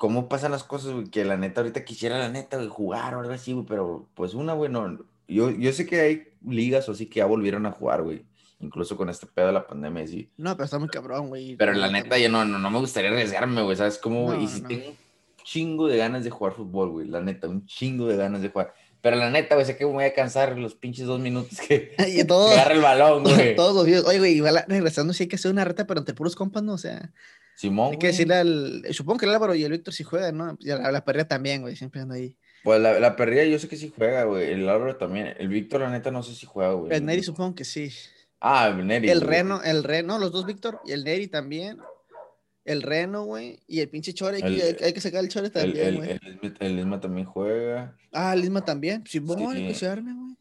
cómo 0.00 0.30
pasan 0.30 0.50
las 0.50 0.64
cosas, 0.64 0.92
güey, 0.92 1.10
que 1.10 1.26
la 1.26 1.36
neta 1.36 1.60
ahorita 1.60 1.84
quisiera 1.84 2.18
la 2.18 2.30
neta, 2.30 2.56
güey, 2.56 2.70
jugar 2.70 3.14
o 3.14 3.20
algo 3.20 3.32
así, 3.34 3.52
güey, 3.52 3.66
pero 3.66 4.08
pues 4.14 4.32
una, 4.32 4.54
güey, 4.54 4.70
no, 4.70 4.98
yo, 5.28 5.50
yo 5.50 5.72
sé 5.74 5.84
que 5.84 6.00
hay 6.00 6.28
ligas 6.42 6.88
o 6.88 6.92
así 6.92 7.04
que 7.04 7.18
ya 7.18 7.26
volvieron 7.26 7.66
a 7.66 7.72
jugar, 7.72 8.02
güey. 8.02 8.24
Incluso 8.60 8.96
con 8.96 9.10
este 9.10 9.26
pedo 9.26 9.48
de 9.48 9.52
la 9.52 9.66
pandemia, 9.66 10.06
sí. 10.06 10.30
No, 10.38 10.56
pero 10.56 10.64
está 10.64 10.78
muy 10.78 10.88
cabrón, 10.88 11.28
güey. 11.28 11.54
Pero 11.56 11.74
la 11.74 11.90
neta, 11.90 12.16
yo 12.16 12.30
no, 12.30 12.46
no, 12.46 12.70
me 12.70 12.78
gustaría 12.78 13.10
arriesgarme, 13.10 13.60
güey. 13.60 13.76
¿Sabes 13.76 13.98
cómo, 13.98 14.24
güey? 14.24 14.44
y 14.44 14.48
si 14.48 14.62
tengo 14.62 14.88
un 14.88 14.96
chingo 15.44 15.86
de 15.86 15.98
ganas 15.98 16.24
de 16.24 16.30
jugar 16.30 16.54
fútbol, 16.54 16.90
güey. 16.92 17.06
La 17.06 17.20
neta, 17.20 17.46
un 17.46 17.66
chingo 17.66 18.06
de 18.06 18.16
ganas 18.16 18.40
de 18.40 18.48
jugar. 18.48 18.72
Pero 19.02 19.16
la 19.16 19.30
neta, 19.30 19.54
güey, 19.54 19.66
sé 19.66 19.76
que 19.76 19.84
me 19.84 19.92
voy 19.92 20.04
a 20.04 20.14
cansar 20.14 20.58
los 20.58 20.74
pinches 20.74 21.06
dos 21.06 21.20
minutos 21.20 21.58
que, 21.60 21.94
y 22.08 22.24
todo, 22.24 22.50
agarre 22.50 22.74
el 22.74 22.80
balón, 22.80 23.22
güey. 23.24 23.54
Todos 23.54 23.74
los 23.74 23.84
días. 23.84 24.04
Oye, 24.06 24.18
güey, 24.18 24.32
igual 24.32 24.64
regresando, 24.66 25.12
sí 25.12 25.24
hay 25.24 25.28
que 25.28 25.36
hacer 25.36 25.50
una 25.50 25.64
reta, 25.64 25.86
pero 25.86 26.00
entre 26.00 26.14
puros 26.14 26.36
compas, 26.36 26.62
¿no? 26.62 26.72
O 26.72 26.78
sea. 26.78 27.12
Simón. 27.60 27.92
Hay 27.92 27.98
que 27.98 28.06
decirle 28.06 28.36
al. 28.36 28.86
Supongo 28.92 29.18
que 29.18 29.26
el 29.26 29.34
Álvaro 29.34 29.54
y 29.54 29.62
el 29.62 29.72
Víctor 29.72 29.92
sí 29.92 30.02
juegan, 30.02 30.38
¿no? 30.38 30.56
Y 30.60 30.68
la, 30.68 30.90
la 30.90 31.04
perrea 31.04 31.28
también, 31.28 31.60
güey, 31.60 31.76
siempre 31.76 32.00
ando 32.00 32.14
ahí. 32.14 32.38
Pues 32.64 32.80
la, 32.80 32.98
la 32.98 33.16
perrilla 33.16 33.44
yo 33.44 33.58
sé 33.58 33.68
que 33.68 33.76
sí 33.76 33.92
juega, 33.94 34.24
güey. 34.24 34.50
El 34.50 34.66
Álvaro 34.66 34.96
también. 34.96 35.34
El 35.38 35.48
Víctor, 35.48 35.82
la 35.82 35.90
neta, 35.90 36.10
no 36.10 36.22
sé 36.22 36.34
si 36.34 36.46
juega, 36.46 36.72
güey. 36.72 36.90
El 36.90 37.04
Neri 37.04 37.22
supongo 37.22 37.54
que 37.54 37.66
sí. 37.66 37.92
Ah, 38.40 38.68
el 38.68 38.86
Neri. 38.86 39.10
El 39.10 39.20
Reno, 39.20 39.60
el 39.62 39.84
Reno, 39.84 40.18
los 40.18 40.32
dos 40.32 40.46
Víctor 40.46 40.80
y 40.86 40.92
el 40.92 41.04
Neri 41.04 41.26
también. 41.26 41.76
El 42.64 42.80
Reno, 42.80 43.24
güey. 43.24 43.60
Y 43.66 43.80
el 43.80 43.90
pinche 43.90 44.14
Chore, 44.14 44.40
hay, 44.42 44.60
hay, 44.82 44.92
que 44.94 45.00
sacar 45.02 45.22
el 45.22 45.28
Chore 45.28 45.50
también, 45.50 45.96
güey. 45.96 46.12
El, 46.12 46.56
el, 46.60 46.76
Lisma 46.76 46.98
también 46.98 47.26
juega. 47.26 47.94
Ah, 48.10 48.32
el 48.32 48.40
Lisma 48.40 48.64
también. 48.64 49.04
Sí, 49.06 49.18
bueno, 49.18 49.52
sí. 49.52 49.66
que 49.66 49.74
se 49.74 49.86
arme, 49.86 50.14
güey. 50.14 50.34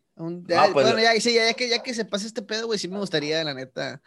Ah, 0.55 0.69
pues, 0.71 0.85
bueno, 0.85 1.01
ya, 1.01 1.19
sí, 1.19 1.33
ya, 1.33 1.53
que, 1.53 1.67
ya 1.67 1.83
que 1.83 1.93
se 1.93 2.05
pase 2.05 2.27
este 2.27 2.41
pedo, 2.41 2.67
güey, 2.67 2.79
sí 2.79 2.87
me 2.87 2.97
gustaría, 2.97 3.43
la 3.43 3.53
neta. 3.53 4.01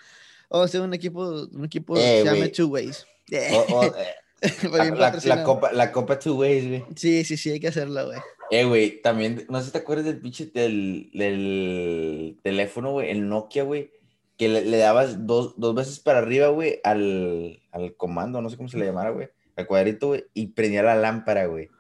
O 0.55 0.61
oh, 0.61 0.69
sea, 0.69 0.83
un 0.83 0.93
equipo, 0.93 1.49
un 1.51 1.65
equipo 1.65 1.97
eh, 1.97 2.19
se 2.19 2.25
llame 2.25 2.49
Two 2.51 2.69
Ways. 2.69 3.07
la, 3.31 5.19
la, 5.25 5.45
copa, 5.45 5.73
la 5.73 5.91
copa 5.91 6.19
Two 6.19 6.35
Ways, 6.35 6.69
güey. 6.69 6.85
Sí, 6.95 7.25
sí, 7.25 7.39
sí, 7.39 7.53
hay 7.53 7.59
que 7.59 7.69
hacerla, 7.69 8.03
güey. 8.03 8.19
Eh, 8.51 8.65
güey, 8.65 9.01
también, 9.01 9.47
no 9.49 9.61
sé 9.61 9.67
si 9.67 9.73
te 9.73 9.79
acuerdas 9.79 10.05
del 10.05 10.19
pinche 10.19 10.51
del, 10.53 11.11
del 11.15 12.39
teléfono, 12.43 12.93
güey, 12.93 13.09
el 13.11 13.27
Nokia, 13.31 13.63
güey, 13.63 13.93
que 14.37 14.51
le, 14.51 14.77
dabas 14.77 15.27
dos, 15.27 15.55
dos, 15.57 15.75
veces 15.75 16.01
para 16.01 16.19
arriba, 16.19 16.49
güey, 16.49 16.81
al, 16.85 17.63
al, 17.71 17.97
comando, 17.97 18.43
no 18.43 18.51
sé 18.51 18.59
cómo 18.59 18.69
se 18.69 18.77
le 18.77 18.85
llamara, 18.85 19.09
güey, 19.09 19.31
al 19.57 19.67
cuadrito, 19.67 20.09
güey, 20.09 20.27
y 20.35 20.49
prendía 20.49 20.83
la 20.83 20.97
lámpara, 20.97 21.47
güey. 21.47 21.71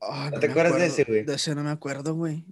Ah, 0.00 0.30
¿No, 0.32 0.40
te 0.40 0.46
acuerdas 0.46 0.78
de 0.78 0.86
ese, 0.86 1.04
güey? 1.04 1.24
De 1.24 1.34
ese 1.34 1.54
no 1.54 1.62
me 1.62 1.70
acuerdo, 1.70 2.14
güey. 2.14 2.42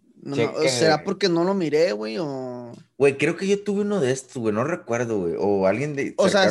¿Será 0.68 1.02
porque 1.02 1.30
no 1.30 1.44
lo 1.44 1.54
miré, 1.54 1.92
güey? 1.92 2.18
O... 2.18 2.72
Güey, 2.96 3.18
creo 3.18 3.36
que 3.36 3.48
yo 3.48 3.62
tuve 3.62 3.80
uno 3.80 4.00
de 4.00 4.12
estos, 4.12 4.36
güey. 4.36 4.54
No 4.54 4.64
recuerdo, 4.64 5.20
güey. 5.20 5.34
O 5.38 5.66
alguien 5.66 5.96
de. 5.96 6.14
O 6.16 6.28
sea, 6.28 6.48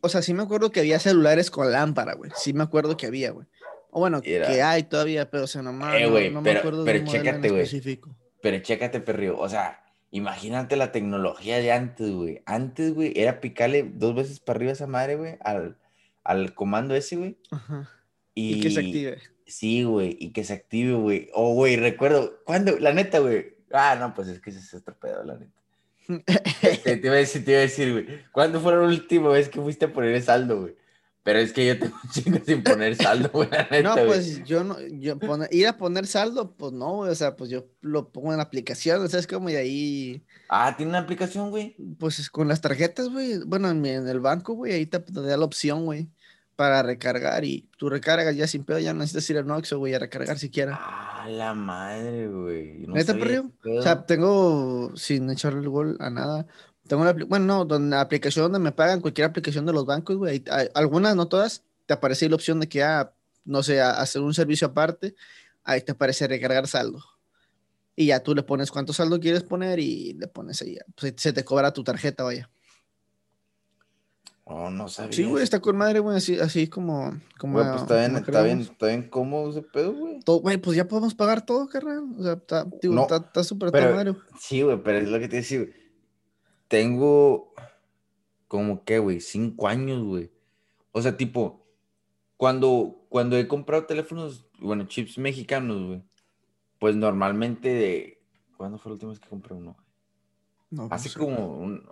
o 0.00 0.08
sea, 0.08 0.22
sí 0.22 0.34
me 0.34 0.42
acuerdo 0.42 0.72
que 0.72 0.80
había 0.80 0.98
celulares 0.98 1.50
con 1.50 1.70
lámpara, 1.70 2.14
güey. 2.14 2.32
Sí 2.36 2.52
me 2.52 2.64
acuerdo 2.64 2.96
que 2.96 3.06
había, 3.06 3.30
güey. 3.30 3.46
O 3.90 4.00
bueno, 4.00 4.20
que 4.20 4.42
hay 4.60 4.82
todavía, 4.82 5.30
pero 5.30 5.44
o 5.44 5.46
sea, 5.46 5.62
nomás 5.62 5.94
eh, 5.94 6.30
no, 6.30 6.42
me 6.42 6.50
acuerdo 6.50 6.84
pero 6.84 6.98
de 6.98 7.04
un 7.04 7.10
chécate, 7.10 7.46
específico. 7.46 8.16
Pero 8.42 8.58
chécate, 8.58 9.00
perrio. 9.00 9.38
O 9.38 9.48
sea, 9.48 9.84
imagínate 10.10 10.74
la 10.74 10.90
tecnología 10.90 11.58
de 11.58 11.70
antes, 11.70 12.10
güey. 12.10 12.42
Antes, 12.44 12.92
güey, 12.92 13.12
era 13.14 13.40
picarle 13.40 13.88
dos 13.94 14.16
veces 14.16 14.40
para 14.40 14.56
arriba 14.56 14.72
esa 14.72 14.88
madre, 14.88 15.14
güey, 15.14 15.36
al, 15.44 15.76
al 16.24 16.54
comando 16.54 16.96
ese, 16.96 17.14
güey. 17.14 17.38
Ajá. 17.52 17.88
Y, 18.34 18.60
que 18.60 18.70
se 18.70 18.80
active. 18.80 19.18
Sí, 19.46 19.84
güey, 19.84 20.16
y 20.18 20.32
que 20.32 20.42
se 20.42 20.54
active, 20.54 20.94
güey. 20.94 21.28
Oh, 21.32 21.54
güey, 21.54 21.76
recuerdo, 21.76 22.40
¿cuándo? 22.44 22.76
La 22.80 22.92
neta, 22.92 23.20
güey. 23.20 23.54
Ah, 23.70 23.96
no, 23.98 24.12
pues 24.12 24.26
es 24.26 24.40
que 24.40 24.50
ese 24.50 24.58
es 24.58 24.74
otro 24.74 24.98
pedo, 24.98 25.22
la 25.22 25.36
neta. 25.36 25.52
Te, 26.84 27.00
iba 27.02 27.14
a 27.14 27.18
decir, 27.18 27.44
te 27.44 27.52
iba 27.52 27.60
a 27.60 27.62
decir, 27.62 27.92
güey. 27.92 28.24
¿Cuándo 28.32 28.60
fue 28.60 28.72
la 28.72 28.82
última 28.82 29.30
vez 29.30 29.48
que 29.48 29.60
fuiste 29.60 29.86
a 29.86 29.92
poner 29.92 30.14
el 30.14 30.22
saldo, 30.22 30.62
güey? 30.62 30.76
Pero 31.24 31.38
es 31.38 31.54
que 31.54 31.66
yo 31.66 31.78
tengo 31.78 31.96
un 32.04 32.10
chingo 32.10 32.38
sin 32.44 32.62
poner 32.62 32.96
saldo, 32.96 33.30
güey. 33.32 33.48
no, 33.82 33.94
pues 33.94 34.44
yo 34.44 34.62
no, 34.62 34.76
yo 34.80 35.18
ir 35.50 35.66
a 35.66 35.78
poner 35.78 36.06
saldo, 36.06 36.54
pues 36.54 36.72
no, 36.72 36.96
güey. 36.96 37.10
O 37.10 37.14
sea, 37.14 37.34
pues 37.34 37.48
yo 37.48 37.64
lo 37.80 38.12
pongo 38.12 38.32
en 38.32 38.36
la 38.36 38.42
aplicación, 38.42 39.02
o 39.02 39.08
sea, 39.08 39.20
es 39.20 39.26
como 39.26 39.48
de 39.48 39.56
ahí. 39.56 40.22
Ah, 40.50 40.74
¿tiene 40.76 40.90
una 40.90 40.98
aplicación, 40.98 41.48
güey? 41.48 41.76
Pues 41.98 42.28
con 42.28 42.46
las 42.48 42.60
tarjetas, 42.60 43.08
güey. 43.08 43.38
Bueno, 43.46 43.70
en, 43.70 43.86
el 43.86 44.20
banco, 44.20 44.52
güey, 44.52 44.74
ahí 44.74 44.84
te, 44.84 44.98
da 44.98 45.36
la 45.38 45.44
opción, 45.46 45.86
güey, 45.86 46.10
para 46.56 46.82
recargar 46.82 47.44
y 47.44 47.68
tú 47.76 47.88
recargas 47.88 48.36
ya 48.36 48.46
sin 48.46 48.64
pedo, 48.64 48.78
ya 48.78 48.92
no 48.92 49.00
necesitas 49.00 49.30
ir 49.30 49.38
al 49.38 49.46
Noxo, 49.46 49.78
güey, 49.78 49.94
a 49.94 49.98
recargar 49.98 50.38
siquiera. 50.38 50.78
Ah, 50.80 51.26
la 51.28 51.54
madre, 51.54 52.28
güey. 52.28 52.86
No 52.86 52.94
¿Neta, 52.94 53.14
perro? 53.14 53.50
O 53.78 53.82
sea, 53.82 54.06
tengo, 54.06 54.92
sin 54.96 55.30
echarle 55.30 55.60
el 55.60 55.68
gol 55.68 55.96
a 56.00 56.10
nada, 56.10 56.46
tengo 56.86 57.02
una, 57.02 57.12
bueno, 57.12 57.46
no, 57.46 57.64
donde 57.64 57.96
la 57.96 58.00
aplicación 58.00 58.44
donde 58.44 58.58
me 58.58 58.72
pagan, 58.72 59.00
cualquier 59.00 59.26
aplicación 59.26 59.66
de 59.66 59.72
los 59.72 59.86
bancos, 59.86 60.16
güey, 60.16 60.44
algunas, 60.74 61.16
no 61.16 61.26
todas, 61.28 61.64
te 61.86 61.94
aparece 61.94 62.28
la 62.28 62.36
opción 62.36 62.60
de 62.60 62.68
que, 62.68 62.82
ah, 62.82 63.12
no 63.44 63.62
sé, 63.62 63.80
hacer 63.80 64.22
un 64.22 64.34
servicio 64.34 64.68
aparte, 64.68 65.14
ahí 65.64 65.80
te 65.80 65.92
aparece 65.92 66.26
recargar 66.28 66.66
saldo. 66.66 67.02
Y 67.96 68.06
ya 68.06 68.20
tú 68.20 68.34
le 68.34 68.42
pones 68.42 68.70
cuánto 68.70 68.92
saldo 68.92 69.20
quieres 69.20 69.44
poner 69.44 69.78
y 69.78 70.14
le 70.14 70.26
pones 70.26 70.60
ahí, 70.62 70.78
pues, 70.94 71.14
se 71.16 71.32
te 71.32 71.44
cobra 71.44 71.72
tu 71.72 71.84
tarjeta, 71.84 72.24
vaya. 72.24 72.50
Oh, 74.44 74.70
no 74.70 74.88
sabía. 74.88 75.12
Sí, 75.12 75.24
güey, 75.24 75.42
está 75.42 75.60
con 75.60 75.76
madre, 75.76 76.00
güey, 76.00 76.18
así, 76.18 76.38
así 76.38 76.68
como... 76.68 77.18
como 77.38 77.54
pues 77.54 77.80
está 77.80 77.96
bien, 77.98 78.16
está 78.16 78.42
bien, 78.42 78.60
está 78.60 78.86
bien 78.88 79.08
cómodo 79.08 79.50
ese 79.50 79.62
pedo, 79.62 79.94
güey. 79.94 80.20
Güey, 80.26 80.58
pues 80.58 80.76
ya 80.76 80.86
podemos 80.86 81.14
pagar 81.14 81.46
todo, 81.46 81.66
carnal. 81.66 82.04
O 82.18 82.22
sea, 82.22 82.34
está 82.34 83.44
súper 83.44 83.72
no, 83.72 83.94
madre. 83.94 84.14
Sí, 84.38 84.62
güey, 84.62 84.82
pero 84.82 84.98
es 84.98 85.08
lo 85.08 85.18
que 85.18 85.28
te 85.28 85.36
decía, 85.36 85.60
güey 85.60 85.84
tengo 86.74 87.54
como 88.48 88.84
que, 88.84 88.98
güey, 88.98 89.20
cinco 89.20 89.68
años, 89.68 90.02
güey. 90.02 90.32
O 90.90 91.00
sea, 91.00 91.16
tipo, 91.16 91.66
cuando, 92.36 93.06
cuando 93.08 93.36
he 93.36 93.46
comprado 93.46 93.86
teléfonos, 93.86 94.46
bueno, 94.58 94.84
chips 94.86 95.18
mexicanos, 95.18 95.86
güey, 95.86 96.02
pues 96.80 96.96
normalmente 96.96 97.68
de... 97.68 98.22
¿Cuándo 98.56 98.78
fue 98.78 98.90
la 98.90 98.94
última 98.94 99.10
vez 99.10 99.20
que 99.20 99.28
compré 99.28 99.54
uno? 99.54 99.76
No, 100.70 100.88
Hace 100.90 101.16
como 101.16 101.58
un... 101.58 101.88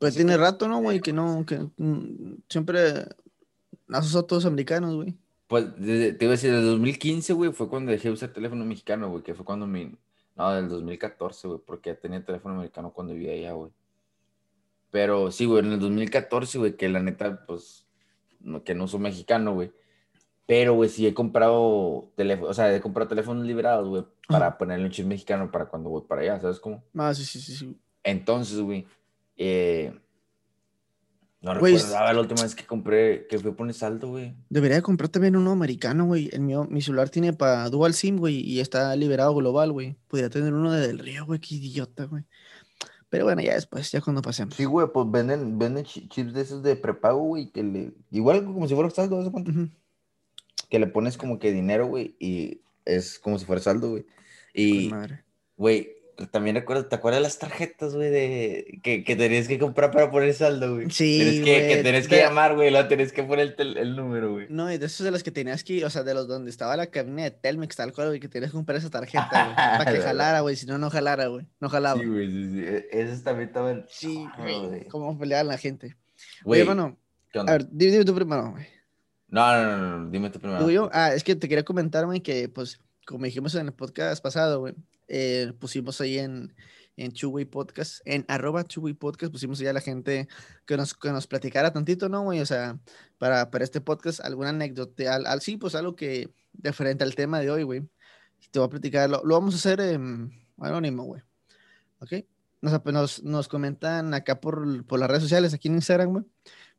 Pues 0.00 0.14
tiene 0.14 0.38
rato, 0.38 0.66
¿no, 0.66 0.80
güey? 0.80 1.00
Que 1.00 1.12
no, 1.12 1.44
que 1.46 1.58
mm, 1.76 2.36
siempre 2.48 3.04
has 3.90 4.10
todos 4.26 4.46
americanos, 4.46 4.94
güey. 4.94 5.14
Pues 5.46 5.66
te 5.76 6.16
iba 6.18 6.30
a 6.30 6.36
decir, 6.36 6.52
desde 6.52 6.64
2015, 6.64 7.34
güey, 7.34 7.52
fue 7.52 7.68
cuando 7.68 7.92
dejé 7.92 8.08
de 8.08 8.14
usar 8.14 8.32
teléfono 8.32 8.64
mexicano, 8.64 9.10
güey, 9.10 9.22
que 9.22 9.34
fue 9.34 9.44
cuando 9.44 9.66
mi... 9.66 9.94
No, 10.36 10.54
del 10.54 10.70
2014, 10.70 11.48
güey, 11.48 11.60
porque 11.66 11.92
tenía 11.92 12.24
teléfono 12.24 12.54
americano 12.54 12.94
cuando 12.94 13.12
vivía 13.12 13.32
allá, 13.32 13.52
güey. 13.52 13.70
Pero 14.90 15.30
sí, 15.30 15.44
güey, 15.44 15.66
en 15.66 15.72
el 15.72 15.80
2014, 15.80 16.58
güey, 16.58 16.76
que 16.78 16.88
la 16.88 17.00
neta, 17.00 17.44
pues, 17.44 17.86
no, 18.40 18.64
que 18.64 18.74
no 18.74 18.88
soy 18.88 19.00
mexicano, 19.00 19.52
güey. 19.52 19.70
Pero, 20.46 20.72
güey, 20.76 20.88
sí 20.88 21.06
he 21.06 21.12
comprado 21.12 22.10
teléfonos, 22.16 22.52
o 22.52 22.54
sea, 22.54 22.74
he 22.74 22.80
comprado 22.80 23.08
teléfonos 23.10 23.44
liberados, 23.44 23.86
güey, 23.86 24.04
para 24.28 24.56
ponerle 24.56 24.86
un 24.86 24.92
chip 24.92 25.04
mexicano 25.04 25.50
para 25.50 25.66
cuando 25.66 25.90
voy 25.90 26.04
para 26.08 26.22
allá, 26.22 26.40
¿sabes 26.40 26.58
cómo? 26.58 26.82
Ah, 26.96 27.12
sí, 27.12 27.22
sí, 27.26 27.38
sí, 27.38 27.54
sí. 27.54 27.76
Entonces, 28.02 28.58
güey, 28.60 28.86
eh, 29.42 29.98
no 31.40 31.54
recuerdo 31.54 31.88
la 31.88 32.20
última 32.20 32.42
vez 32.42 32.54
que 32.54 32.66
compré, 32.66 33.26
que 33.26 33.38
fui 33.38 33.50
a 33.50 33.54
poner 33.54 33.74
saldo, 33.74 34.08
güey. 34.08 34.34
Debería 34.50 34.82
comprar 34.82 35.08
también 35.08 35.34
uno 35.34 35.50
americano, 35.50 36.04
güey. 36.04 36.28
El 36.30 36.42
mío, 36.42 36.66
mi 36.68 36.82
celular 36.82 37.08
tiene 37.08 37.32
para 37.32 37.70
Dual 37.70 37.94
SIM, 37.94 38.18
güey, 38.18 38.36
y 38.40 38.60
está 38.60 38.94
liberado 38.96 39.34
global, 39.34 39.72
güey. 39.72 39.96
Podría 40.08 40.28
tener 40.28 40.52
uno 40.52 40.70
de 40.70 40.86
Del 40.86 40.98
Río, 40.98 41.24
güey, 41.24 41.40
qué 41.40 41.54
idiota, 41.54 42.04
güey. 42.04 42.24
Pero 43.08 43.24
bueno, 43.24 43.40
ya 43.40 43.54
después, 43.54 43.90
ya 43.90 44.02
cuando 44.02 44.20
pasemos. 44.20 44.54
Sí, 44.54 44.66
güey, 44.66 44.86
pues 44.92 45.10
venden, 45.10 45.58
venden 45.58 45.84
chips 45.84 46.34
de 46.34 46.42
esos 46.42 46.62
de 46.62 46.76
prepago, 46.76 47.20
güey, 47.20 47.50
que 47.50 47.62
le... 47.62 47.94
Igual 48.10 48.44
como 48.44 48.68
si 48.68 48.74
fuera 48.74 48.90
saldo, 48.90 49.16
¿sabes 49.16 49.32
cuánto? 49.32 49.52
Que 50.68 50.78
le 50.78 50.86
pones 50.86 51.16
como 51.16 51.38
que 51.38 51.50
dinero, 51.50 51.86
güey, 51.86 52.14
y 52.18 52.60
es 52.84 53.18
como 53.18 53.38
si 53.38 53.46
fuera 53.46 53.62
saldo, 53.62 53.88
güey. 53.88 54.04
Y, 54.52 54.90
güey, 55.56 55.99
también 56.28 56.56
recuerdo, 56.56 56.86
¿te 56.86 56.96
acuerdas 56.96 57.20
de 57.20 57.22
las 57.22 57.38
tarjetas, 57.38 57.94
güey, 57.94 58.10
de 58.10 58.80
que, 58.82 59.04
que 59.04 59.16
tenías 59.16 59.48
que 59.48 59.58
comprar 59.58 59.90
para 59.90 60.10
poner 60.10 60.34
saldo, 60.34 60.74
güey? 60.74 60.90
Sí, 60.90 61.18
tienes 61.18 61.40
que, 61.44 61.76
que 61.76 61.82
tenés 61.82 62.08
que 62.08 62.16
llamar, 62.18 62.54
güey, 62.54 62.70
lo 62.70 62.86
tenés 62.88 63.12
que 63.12 63.22
poner 63.22 63.54
el, 63.58 63.76
el, 63.76 63.96
número, 63.96 64.32
güey. 64.32 64.46
No, 64.50 64.70
y 64.72 64.78
de 64.78 64.86
esos 64.86 65.04
de 65.04 65.10
los 65.10 65.22
que 65.22 65.30
tenías 65.30 65.64
que, 65.64 65.84
o 65.84 65.90
sea, 65.90 66.02
de 66.02 66.14
los 66.14 66.28
donde 66.28 66.50
estaba 66.50 66.76
la 66.76 66.86
cabina 66.86 67.22
de 67.24 67.30
Telmex, 67.30 67.76
tal 67.76 67.92
cual, 67.92 68.08
güey, 68.08 68.20
que 68.20 68.28
tenías 68.28 68.50
que 68.50 68.56
comprar 68.56 68.78
esa 68.78 68.90
tarjeta, 68.90 69.28
güey, 69.44 69.56
para 69.78 69.92
que 69.92 70.00
jalara, 70.00 70.40
güey, 70.40 70.56
si 70.56 70.66
no, 70.66 70.78
no 70.78 70.90
jalara, 70.90 71.26
güey, 71.28 71.46
no 71.60 71.68
jalaba. 71.68 72.00
Sí, 72.00 72.06
güey, 72.06 72.30
sí, 72.30 72.50
sí, 72.52 72.60
e, 72.60 72.88
esos 72.92 73.22
también 73.22 73.48
estaban... 73.48 73.86
Sí, 73.88 74.26
güey, 74.38 74.86
cómo 74.88 75.18
peleaban 75.18 75.48
la 75.48 75.58
gente. 75.58 75.96
Güey, 76.44 76.60
hermano, 76.60 76.98
a 77.34 77.52
ver, 77.52 77.68
dime, 77.70 77.92
dime 77.92 78.04
tú 78.04 78.14
primero, 78.14 78.50
güey. 78.50 78.66
No, 79.28 79.52
no, 79.52 79.76
no, 79.76 79.98
no, 79.98 80.10
dime 80.10 80.30
tú 80.30 80.40
primero. 80.40 80.68
Yo? 80.70 80.90
Ah, 80.92 81.14
es 81.14 81.22
que 81.22 81.36
te 81.36 81.48
quería 81.48 81.64
comentar, 81.64 82.04
güey, 82.04 82.20
que, 82.20 82.48
pues, 82.48 82.80
como 83.06 83.24
dijimos 83.24 83.54
en 83.54 83.66
el 83.66 83.72
podcast 83.72 84.22
pasado, 84.22 84.60
güey, 84.60 84.74
eh, 85.10 85.52
pusimos 85.58 86.00
ahí 86.00 86.18
en 86.18 86.54
en 87.00 87.12
Chuway 87.12 87.46
Podcast, 87.46 88.00
en 88.04 88.24
arroba 88.28 88.64
Chuway 88.64 88.92
Podcast, 88.92 89.32
pusimos 89.32 89.58
ya 89.58 89.70
a 89.70 89.72
la 89.72 89.80
gente 89.80 90.28
que 90.66 90.76
nos, 90.76 90.94
que 90.94 91.10
nos 91.10 91.26
platicara 91.26 91.72
tantito, 91.72 92.08
¿no, 92.10 92.22
güey? 92.22 92.40
O 92.40 92.46
sea, 92.46 92.78
para, 93.18 93.50
para 93.50 93.64
este 93.64 93.80
podcast, 93.80 94.20
alguna 94.20 94.50
anécdota, 94.50 95.14
al, 95.14 95.40
sí, 95.40 95.56
pues 95.56 95.74
algo 95.74 95.96
que, 95.96 96.30
diferente 96.52 97.02
al 97.02 97.14
tema 97.14 97.40
de 97.40 97.50
hoy, 97.50 97.62
güey. 97.62 97.88
Te 98.50 98.58
voy 98.58 98.66
a 98.66 98.70
platicar, 98.70 99.08
lo, 99.08 99.22
vamos 99.22 99.54
a 99.54 99.58
hacer 99.58 99.80
anónimo, 100.58 101.04
güey. 101.04 101.22
¿Ok? 102.00 102.26
Nos, 102.60 102.84
nos, 102.84 103.22
nos, 103.22 103.48
comentan 103.48 104.12
acá 104.12 104.40
por, 104.40 104.84
por, 104.86 105.00
las 105.00 105.08
redes 105.08 105.22
sociales, 105.22 105.54
aquí 105.54 105.68
en 105.68 105.76
Instagram, 105.76 106.10
güey. 106.10 106.24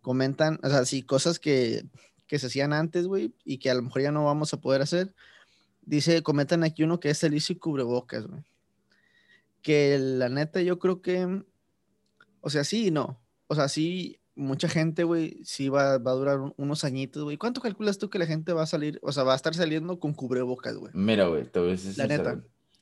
Comentan, 0.02 0.60
o 0.62 0.70
sea, 0.70 0.86
sí, 0.86 1.02
cosas 1.02 1.40
que, 1.40 1.84
que 2.28 2.38
se 2.38 2.48
hacían 2.48 2.74
antes, 2.74 3.08
güey, 3.08 3.34
y 3.44 3.58
que 3.58 3.72
a 3.72 3.74
lo 3.74 3.82
mejor 3.82 4.04
ya 4.04 4.12
no 4.12 4.26
vamos 4.26 4.54
a 4.54 4.62
poder 4.62 4.84
hacer. 4.84 5.16
Dice, 5.82 6.22
comentan 6.24 6.64
aquí 6.64 6.84
uno 6.84 7.00
que 7.00 7.10
es 7.10 7.24
el 7.24 7.36
y 7.36 7.56
cubrebocas, 7.56 8.28
güey 8.28 8.44
que 9.62 9.98
la 10.00 10.30
neta 10.30 10.62
yo 10.62 10.80
creo 10.80 11.02
que, 11.02 11.44
o 12.42 12.50
sea, 12.50 12.64
sí 12.64 12.88
y 12.88 12.92
no. 12.92 13.20
O 13.48 13.56
sea, 13.56 13.68
sí, 13.68 14.20
mucha 14.36 14.68
gente, 14.68 15.04
güey, 15.04 15.42
sí 15.44 15.70
va, 15.70 15.98
va, 15.98 16.12
a 16.12 16.16
durar 16.16 16.40
unos 16.58 16.84
añitos, 16.84 17.24
güey. 17.24 17.38
¿Cuánto 17.38 17.62
calculas 17.62 17.98
tú 17.98 18.10
que 18.10 18.20
la 18.20 18.26
gente 18.26 18.54
va 18.54 18.64
a 18.64 18.68
salir, 18.68 19.00
o 19.02 19.12
sea, 19.12 19.24
va 19.24 19.34
a 19.34 19.36
estar 19.36 19.54
saliendo 19.54 20.00
con 20.00 20.14
cubrebocas, 20.14 20.76
güey? 20.76 20.92
Mira, 20.96 21.28
güey, 21.28 21.46
te 21.46 21.60
voy 21.60 21.70
a 21.70 21.72
decir 21.72 21.98
La 21.98 22.08
neta. 22.08 22.42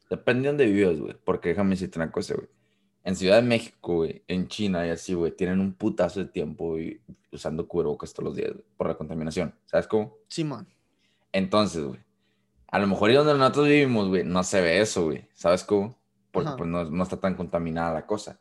Depende 0.10 0.44
de 0.44 0.48
dónde 0.48 0.66
vivas, 0.66 1.00
güey, 1.00 1.16
porque 1.24 1.50
déjame 1.50 1.72
decirte 1.72 2.00
una 2.00 2.12
cosa, 2.12 2.36
güey. 2.36 2.48
En 3.04 3.16
Ciudad 3.16 3.38
de 3.38 3.48
México, 3.48 3.96
güey, 3.96 4.24
en 4.28 4.48
China 4.48 4.86
y 4.86 4.90
así, 4.90 5.14
güey, 5.14 5.32
tienen 5.32 5.60
un 5.60 5.74
putazo 5.74 6.20
de 6.20 6.26
tiempo, 6.26 6.76
usando 7.32 7.68
cubrebocas 7.68 8.14
todos 8.14 8.26
los 8.26 8.36
días, 8.36 8.52
por 8.78 8.88
la 8.88 8.96
contaminación. 8.96 9.56
¿Sabes 9.66 9.88
cómo? 9.88 10.18
Simón. 10.28 10.68
Entonces, 11.32 11.84
güey, 11.84 12.00
a 12.72 12.80
lo 12.80 12.88
mejor 12.88 13.12
y 13.12 13.16
donde 13.16 13.34
nosotros 13.34 13.68
vivimos, 13.68 14.08
güey, 14.08 14.24
no 14.24 14.44
se 14.44 14.62
ve 14.62 14.82
eso, 14.82 15.06
güey. 15.06 15.28
¿Sabes 15.34 15.64
cómo? 15.64 16.00
porque 16.32 16.52
pues 16.58 16.70
no, 16.70 16.86
no, 16.86 17.04
está 17.04 17.20
tan 17.20 17.36
contaminada 17.36 17.94
la 17.94 18.06
cosa. 18.06 18.40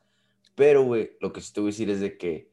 Pero, 0.54 0.82
güey, 0.82 1.12
lo 1.20 1.32
que 1.32 1.40
sí 1.40 1.52
te 1.52 1.60
voy 1.60 1.68
a 1.68 1.72
decir 1.72 1.90
es 1.90 2.00
de 2.00 2.18
que 2.18 2.50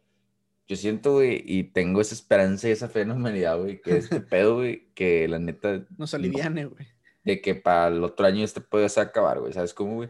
yo 0.68 0.76
siento, 0.76 1.14
güey, 1.14 1.44
y 1.46 1.64
tengo 1.64 2.02
esa 2.02 2.16
esperanza 2.16 2.68
y 2.68 2.72
esa 2.72 2.88
fe 2.88 3.02
en 3.02 3.10
la 3.10 3.16
humanidad, 3.16 3.60
güey, 3.60 3.82
que 3.82 3.98
este 3.98 4.20
pedo, 4.22 4.56
güey, 4.56 4.88
que 4.94 5.28
la 5.28 5.40
neta... 5.40 5.86
Nos 5.98 6.14
aliviane, 6.14 6.66
güey. 6.66 6.88
de 7.24 7.42
que 7.42 7.56
para 7.56 7.88
el 7.88 8.04
otro 8.04 8.26
año 8.26 8.44
este 8.44 8.62
puede 8.62 8.88
acabar, 9.00 9.40
güey, 9.40 9.54
¿sabes 9.54 9.74
cómo, 9.74 9.96
güey? 9.96 10.10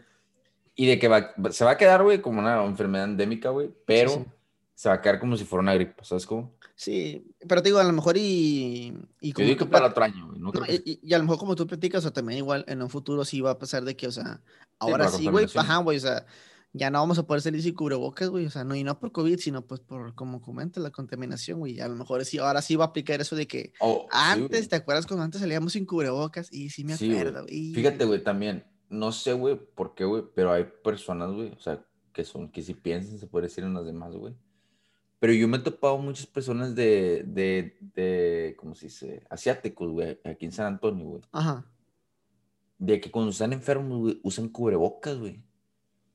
Y 0.75 0.87
de 0.87 0.99
que 0.99 1.07
va, 1.07 1.33
se 1.51 1.63
va 1.63 1.71
a 1.71 1.77
quedar, 1.77 2.03
güey, 2.03 2.21
como 2.21 2.39
una 2.39 2.63
enfermedad 2.65 3.05
endémica, 3.05 3.49
güey, 3.49 3.71
pero 3.85 4.25
se 4.73 4.89
va 4.89 4.95
a 4.95 5.01
quedar 5.01 5.19
como 5.19 5.37
si 5.37 5.45
fuera 5.45 5.61
una 5.61 5.73
gripe, 5.73 6.03
¿sabes 6.03 6.25
cómo? 6.25 6.53
Sí, 6.75 7.25
pero 7.47 7.61
te 7.61 7.69
digo, 7.69 7.79
a 7.79 7.83
lo 7.85 7.93
mejor 7.93 8.17
y... 8.17 8.93
y 9.21 9.31
como 9.31 9.45
Yo 9.45 9.53
digo 9.53 9.65
que 9.65 9.71
para 9.71 9.87
otro 9.87 10.03
año, 10.03 10.27
güey. 10.27 10.39
No 10.39 10.51
y, 10.67 10.99
y, 11.01 11.13
a 11.13 11.17
lo 11.17 11.23
mejor 11.23 11.39
como 11.39 11.55
tú 11.55 11.65
platicas, 11.65 11.99
o 11.99 12.01
sea, 12.03 12.11
también 12.11 12.39
igual 12.39 12.65
en 12.67 12.81
un 12.81 12.89
futuro 12.89 13.23
sí 13.23 13.39
va 13.39 13.51
a 13.51 13.57
pasar 13.57 13.85
de 13.85 13.95
que, 13.95 14.07
o 14.07 14.11
sea, 14.11 14.41
ahora 14.79 15.07
sí, 15.07 15.27
güey, 15.27 15.47
ajá, 15.55 15.77
güey, 15.77 15.97
o 15.97 16.01
sea, 16.01 16.25
ya 16.73 16.89
no 16.89 16.99
vamos 16.99 17.17
a 17.17 17.25
poder 17.25 17.41
salir 17.41 17.61
sin 17.61 17.73
cubrebocas, 17.73 18.29
güey, 18.29 18.45
o 18.45 18.49
sea, 18.49 18.65
no, 18.65 18.75
y 18.75 18.83
no 18.83 18.99
por 18.99 19.13
COVID, 19.13 19.39
sino 19.39 19.65
pues 19.65 19.79
por, 19.79 20.13
como 20.15 20.41
comenta, 20.41 20.81
la 20.81 20.91
contaminación, 20.91 21.59
güey, 21.59 21.79
a 21.79 21.87
lo 21.87 21.95
mejor 21.95 22.25
sí, 22.25 22.37
ahora 22.39 22.61
sí 22.61 22.75
va 22.75 22.83
a 22.83 22.87
aplicar 22.89 23.21
eso 23.21 23.37
de 23.37 23.47
que 23.47 23.71
oh, 23.79 24.05
antes, 24.11 24.67
¿te 24.67 24.75
acuerdas 24.75 25.07
cuando 25.07 25.23
antes 25.23 25.39
salíamos 25.39 25.71
sin 25.71 25.85
cubrebocas? 25.85 26.51
Y 26.51 26.69
sí 26.71 26.83
me 26.83 26.93
acuerdo, 26.93 27.43
güey. 27.43 27.73
Fíjate, 27.73 28.03
güey, 28.03 28.21
también, 28.21 28.65
no 28.89 29.13
sé, 29.13 29.31
güey, 29.31 29.55
por 29.55 29.95
qué, 29.95 30.03
güey, 30.03 30.23
pero 30.35 30.51
hay 30.51 30.65
personas, 30.83 31.31
güey, 31.31 31.53
o 31.53 31.59
sea, 31.61 31.85
que 32.11 32.25
son, 32.25 32.51
que 32.51 32.61
si 32.61 32.73
piensan, 32.73 33.17
se 33.17 33.27
puede 33.27 33.47
decir 33.47 33.63
en 33.63 33.73
las 33.73 33.85
demás, 33.85 34.13
güey, 34.13 34.35
pero 35.19 35.33
yo 35.33 35.47
me 35.47 35.57
he 35.57 35.61
topado 35.61 35.97
muchas 35.97 36.25
personas 36.27 36.75
de, 36.75 37.23
de, 37.25 37.77
de 37.95 38.55
¿cómo 38.57 38.75
se 38.75 38.87
dice? 38.87 39.23
Asiáticos, 39.29 39.91
güey, 39.91 40.19
aquí 40.23 40.45
en 40.45 40.51
San 40.51 40.65
Antonio, 40.67 41.05
güey. 41.05 41.21
Ajá. 41.31 41.65
de 42.77 42.99
que 42.99 43.09
cuando 43.09 43.31
están 43.31 43.53
enfermos, 43.53 43.99
güey, 43.99 44.19
usan 44.23 44.49
cubrebocas, 44.49 45.17
güey. 45.17 45.41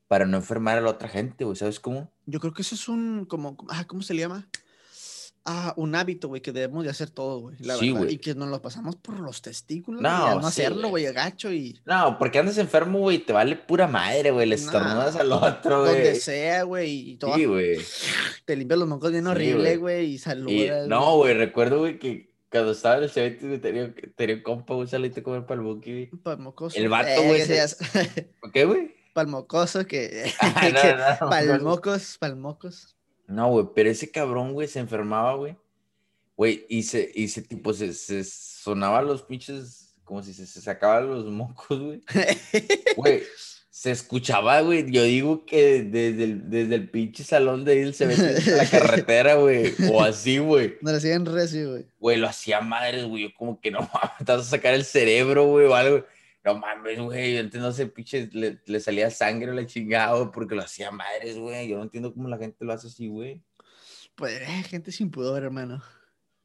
Para 0.09 0.27
no 0.27 0.37
enfermar 0.37 0.77
a 0.77 0.81
la 0.81 0.91
otra 0.91 1.09
gente, 1.09 1.45
güey. 1.45 1.57
¿Sabes 1.57 1.81
cómo? 1.81 2.13
Yo 2.27 2.41
creo 2.41 2.53
que 2.53 2.63
eso 2.63 2.75
es 2.75 2.89
un, 2.89 3.25
como, 3.27 3.57
ah, 3.71 3.85
¿cómo 3.87 4.03
se 4.03 4.13
le 4.15 4.21
llama? 4.23 4.49
Ah, 5.53 5.75
un 5.77 5.95
hábito, 5.97 6.29
güey, 6.29 6.41
que 6.43 6.53
debemos 6.53 6.85
de 6.85 6.91
hacer 6.91 7.11
todo, 7.11 7.41
güey. 7.41 7.57
La 7.59 7.75
Sí, 7.77 7.89
verdad. 7.89 8.03
güey. 8.05 8.15
Y 8.15 8.19
que 8.19 8.35
nos 8.37 8.49
lo 8.49 8.63
pasamos 8.63 8.95
por 8.97 9.19
los 9.19 9.43
testículos, 9.43 10.01
No, 10.01 10.09
al 10.27 10.37
no 10.37 10.43
sí, 10.43 10.63
hacerlo, 10.63 10.89
güey. 10.91 11.05
güey, 11.05 11.15
gacho 11.15 11.53
y 11.53 11.81
No, 11.85 12.17
porque 12.19 12.39
andas 12.39 12.57
enfermo, 12.59 13.01
güey, 13.01 13.19
te 13.19 13.33
vale 13.33 13.57
pura 13.57 13.87
madre, 13.89 14.31
güey. 14.31 14.47
Le 14.47 14.55
estornudas 14.55 15.17
al 15.17 15.33
otro, 15.33 15.85
donde 15.85 16.01
güey. 16.03 16.17
sea, 16.17 16.63
güey, 16.63 17.11
y 17.11 17.17
todo. 17.17 17.35
Sí, 17.35 17.45
güey. 17.47 17.79
Te 18.45 18.55
limpias 18.57 18.79
los 18.79 18.89
mocos 18.89 19.11
bien 19.11 19.25
Sí, 19.25 19.31
horrible, 19.31 19.77
güey. 19.77 20.07
y 20.07 20.15
Y, 20.15 20.19
saludas. 20.19 20.87
no, 20.87 21.17
güey, 21.17 21.35
recuerdo, 21.35 21.79
güey, 21.81 21.99
que 21.99 22.31
cuando 22.51 22.73
estaba 22.73 22.99
en 22.99 23.03
el 23.05 23.11
Cebetis, 23.11 23.47
güey, 23.49 23.61
tenía, 23.61 23.95
tenía 24.17 24.37
un 24.37 24.43
compa, 24.43 24.75
un 24.75 24.87
salito 24.89 25.23
comer 25.23 25.47
para 25.47 25.61
el 25.61 25.67
buki, 25.67 25.91
güey. 25.93 26.07
Palmocoso. 26.23 26.77
El 26.79 26.89
vato, 26.89 27.09
Eh, 27.09 27.27
güey, 27.27 27.41
que 27.41 27.47
se- 27.47 27.55
seas- 27.55 27.77
¿Por 28.41 28.53
qué, 28.53 28.65
güey? 28.65 28.95
Palmocoso, 29.15 29.87
que. 29.87 30.33
Ah, 30.41 30.61
que- 30.61 30.73
no, 30.73 30.97
no, 30.97 31.11
no, 31.21 31.31
palmocos, 31.31 32.17
palmocos. 32.19 32.97
No, 33.31 33.49
güey, 33.51 33.67
pero 33.75 33.91
ese 33.91 34.11
cabrón, 34.11 34.53
güey, 34.53 34.67
se 34.67 34.81
enfermaba, 34.81 35.35
güey. 35.37 35.57
Güey, 36.37 36.67
y 36.69 36.83
se, 36.83 37.11
y 37.15 37.29
se 37.29 37.43
tipo, 37.43 37.73
se, 37.73 37.93
se 37.95 38.25
sonaba 38.25 39.03
los 39.03 39.23
pinches, 39.23 39.95
como 40.05 40.23
si 40.23 40.35
se, 40.35 40.47
se 40.47 40.61
sacaban 40.61 41.09
los 41.09 41.27
mocos, 41.27 41.79
güey. 41.79 42.03
Güey, 42.97 43.23
se 43.71 43.93
escuchaba, 43.93 44.61
güey. 44.63 44.91
Yo 44.91 45.05
digo 45.05 45.47
que 45.47 45.83
desde 45.85 46.25
el, 46.25 46.51
desde 46.51 46.75
el 46.75 46.91
pinche 46.91 47.23
salón 47.23 47.65
de 47.65 47.73
ahí 47.73 47.81
del 47.81 47.95
Cebetis 47.95 48.49
a 48.49 48.57
la 48.57 48.69
carretera, 48.69 49.37
güey. 49.37 49.75
O 49.93 50.03
así, 50.03 50.39
güey. 50.39 50.77
Nos 50.83 50.93
lo 50.93 50.99
hacían 50.99 51.25
recio, 51.25 51.71
güey. 51.71 51.87
Güey, 52.01 52.17
lo 52.17 52.29
hacía 52.29 52.61
madres, 52.61 53.05
güey. 53.05 53.23
Yo 53.23 53.29
como 53.39 53.61
que 53.61 53.71
no 53.71 53.79
mames, 53.81 54.19
te 54.27 54.33
vas 54.33 54.41
a 54.41 54.51
sacar 54.51 54.75
el 54.75 54.85
cerebro, 54.85 55.47
güey, 55.47 55.67
o 55.67 55.75
algo. 55.75 56.05
No 56.45 56.59
mames, 56.59 56.99
güey. 57.01 57.35
Yo 57.35 57.41
antes 57.41 57.61
no 57.61 57.71
sé, 57.73 57.87
pinche, 57.87 58.29
le, 58.33 58.61
le 58.65 58.81
salía 58.81 59.11
sangre 59.11 59.51
a 59.51 59.55
la 59.55 59.67
chingada, 59.67 60.31
porque 60.33 60.55
lo 60.55 60.63
hacía 60.63 60.91
madres, 60.91 61.37
güey. 61.39 61.69
Yo 61.69 61.77
no 61.77 61.83
entiendo 61.85 62.15
cómo 62.15 62.29
la 62.29 62.39
gente 62.39 62.65
lo 62.65 62.73
hace 62.73 62.87
así, 62.87 63.09
güey. 63.09 63.43
Pues, 64.15 64.41
eh, 64.41 64.63
gente 64.69 64.91
sin 64.93 65.11
pudor, 65.11 65.43
hermano. 65.43 65.83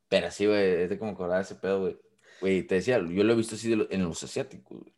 Pero 0.09 0.29
sí, 0.31 0.45
güey, 0.45 0.83
es 0.83 0.89
de 0.89 0.99
como 0.99 1.11
acordar 1.11 1.41
ese 1.41 1.55
pedo, 1.55 1.79
güey. 1.81 1.97
Güey, 2.41 2.63
te 2.63 2.75
decía, 2.75 2.97
yo 2.99 3.23
lo 3.23 3.33
he 3.33 3.35
visto 3.37 3.55
así 3.55 3.69
de 3.69 3.75
lo- 3.77 3.91
en 3.91 4.03
los 4.03 4.21
asiáticos, 4.23 4.79
güey. 4.81 4.93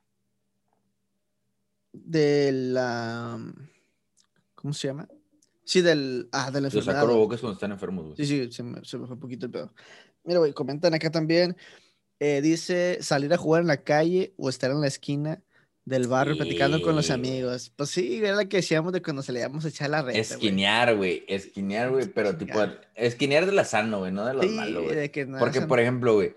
De 1.94 2.52
la. 2.52 3.40
¿Cómo 4.56 4.74
se 4.74 4.88
llama? 4.88 5.08
Sí, 5.64 5.82
del. 5.82 6.30
Ah, 6.32 6.52
de 6.52 6.62
la 6.62 6.68
Los 6.68 6.76
enfermedad. 6.76 7.02
saco 7.02 7.14
güey. 7.14 7.24
bocas 7.24 7.40
cuando 7.42 7.54
están 7.54 7.72
enfermos, 7.72 8.06
güey. 8.06 8.18
Sí, 8.18 8.26
sí, 8.26 8.52
se 8.52 8.64
me, 8.64 8.84
se 8.84 8.98
me 8.98 9.06
fue 9.08 9.16
un 9.16 9.20
poquito 9.20 9.46
el 9.46 9.52
pedo. 9.52 9.74
Mira, 10.24 10.40
güey, 10.40 10.54
comentan 10.54 10.94
acá 10.94 11.10
también. 11.12 11.56
Eh, 12.20 12.42
dice 12.42 12.98
salir 13.02 13.34
a 13.34 13.38
jugar 13.38 13.62
en 13.62 13.68
la 13.68 13.78
calle 13.84 14.34
o 14.38 14.50
estar 14.50 14.72
en 14.72 14.82
la 14.82 14.88
esquina 14.88 15.42
del 15.86 16.08
barrio 16.08 16.36
platicando 16.36 16.82
con 16.82 16.96
los 16.96 17.06
Sí. 17.08 17.14
amigos. 17.14 17.72
Pues 17.76 17.90
sí, 17.92 18.18
era 18.18 18.36
la 18.36 18.46
que 18.46 18.58
decíamos 18.58 18.92
de 18.92 19.02
cuando 19.02 19.22
se 19.22 19.32
le 19.32 19.40
íbamos 19.40 19.64
a 19.64 19.70
echar 19.70 19.90
la 19.90 20.02
reta. 20.02 20.20
Esquinear, 20.20 20.96
güey. 20.96 21.24
Esquinear, 21.30 21.90
güey. 21.92 22.08
Pero 22.08 22.36
tipo, 22.36 22.60
Esquinear. 22.96 23.46
de 23.46 23.54
la 23.54 23.64
sano, 23.64 24.00
güey, 24.00 24.12
no 24.12 24.26
de 24.26 24.34
lo 24.34 24.42
Sí, 24.44 24.50
malo, 24.50 24.84
güey. 24.84 25.10
no 25.28 25.40
Porque, 25.40 25.62
por 25.62 25.80
ejemplo, 25.80 26.16
güey, 26.16 26.36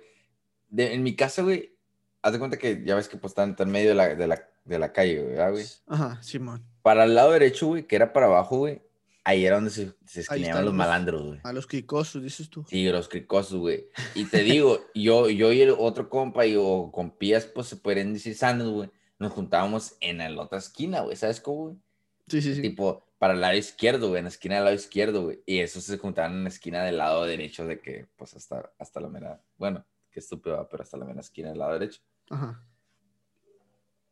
en 0.77 1.03
mi 1.03 1.17
casa, 1.17 1.43
güey, 1.43 1.75
haz 2.23 2.33
de 2.33 2.39
cuenta 2.39 2.59
que 2.59 2.83
ya 2.85 2.95
ves 2.95 3.09
que 3.09 3.17
pues 3.17 3.33
está 3.37 3.43
en 3.43 3.71
medio 3.71 3.89
de 3.89 3.95
la, 3.97 4.15
de 4.15 4.27
la, 4.29 4.49
de 4.65 4.79
la 4.79 4.93
calle, 4.93 5.17
güey, 5.21 5.31
¿verdad, 5.33 5.51
güey. 5.51 5.65
Ajá, 5.89 6.23
Simón. 6.23 6.65
Para 6.83 7.05
el 7.05 7.15
lado 7.17 7.33
derecho, 7.33 7.67
güey, 7.67 7.83
que 7.89 7.97
era 7.97 8.13
para 8.13 8.27
abajo, 8.27 8.59
güey, 8.59 8.83
ahí 9.31 9.47
era 9.47 9.57
donde 9.57 9.71
se, 9.71 9.93
se 10.07 10.21
esquineaban 10.21 10.65
los 10.65 10.73
los- 10.73 10.79
malandros, 10.79 11.23
güey. 11.23 11.41
A 11.43 11.53
los 11.53 11.67
cricosos, 11.67 12.23
dices 12.23 12.51
tú. 12.51 12.65
Sí, 12.69 12.89
los 12.91 13.09
cricosos, 13.09 13.59
güey. 13.59 13.87
Y 14.15 14.25
te 14.27 14.43
digo, 14.43 14.79
yo, 14.95 15.29
yo 15.31 15.53
y 15.53 15.63
el 15.63 15.71
otro 15.77 16.09
compa 16.09 16.47
y 16.47 16.57
o 16.59 16.91
compías, 16.93 17.47
pues 17.47 17.67
se 17.69 17.77
podrían 17.77 18.13
decir 18.13 18.35
sanos, 18.37 18.69
güey. 18.71 18.91
Nos 19.19 19.33
juntábamos 19.33 19.97
en 20.01 20.19
la 20.19 20.43
otra 20.43 20.59
esquina, 20.59 21.01
güey. 21.01 21.17
¿Sabes 21.17 21.41
cómo, 21.41 21.65
güey? 21.65 21.77
Sí, 22.29 22.41
sí, 22.43 22.55
sí. 22.55 22.63
Tipo, 22.63 23.05
para 23.19 23.35
el 23.35 23.41
lado 23.41 23.55
izquierdo, 23.57 24.09
güey, 24.09 24.19
en 24.21 24.25
la 24.25 24.31
esquina 24.31 24.55
del 24.57 24.65
lado 24.65 24.77
izquierdo, 24.77 25.25
güey. 25.25 25.41
Y 25.45 25.59
esos 25.59 25.85
se 25.85 25.99
juntaban 25.99 26.33
en 26.33 26.43
la 26.45 26.49
esquina 26.49 26.83
del 26.85 26.97
lado 26.99 27.25
derecho 27.27 27.67
de 27.67 27.81
que, 27.81 28.07
pues, 28.17 28.35
hasta, 28.35 28.71
hasta 28.79 29.01
la 29.01 29.09
mera, 29.09 29.43
bueno, 29.59 29.85
qué 30.11 30.21
estúpido, 30.21 30.67
pero 30.71 30.83
hasta 30.83 30.97
la 30.97 31.05
mera 31.05 31.21
esquina 31.21 31.51
del 31.51 31.59
lado 31.59 31.73
derecho. 31.75 32.01
Ajá. 32.31 32.65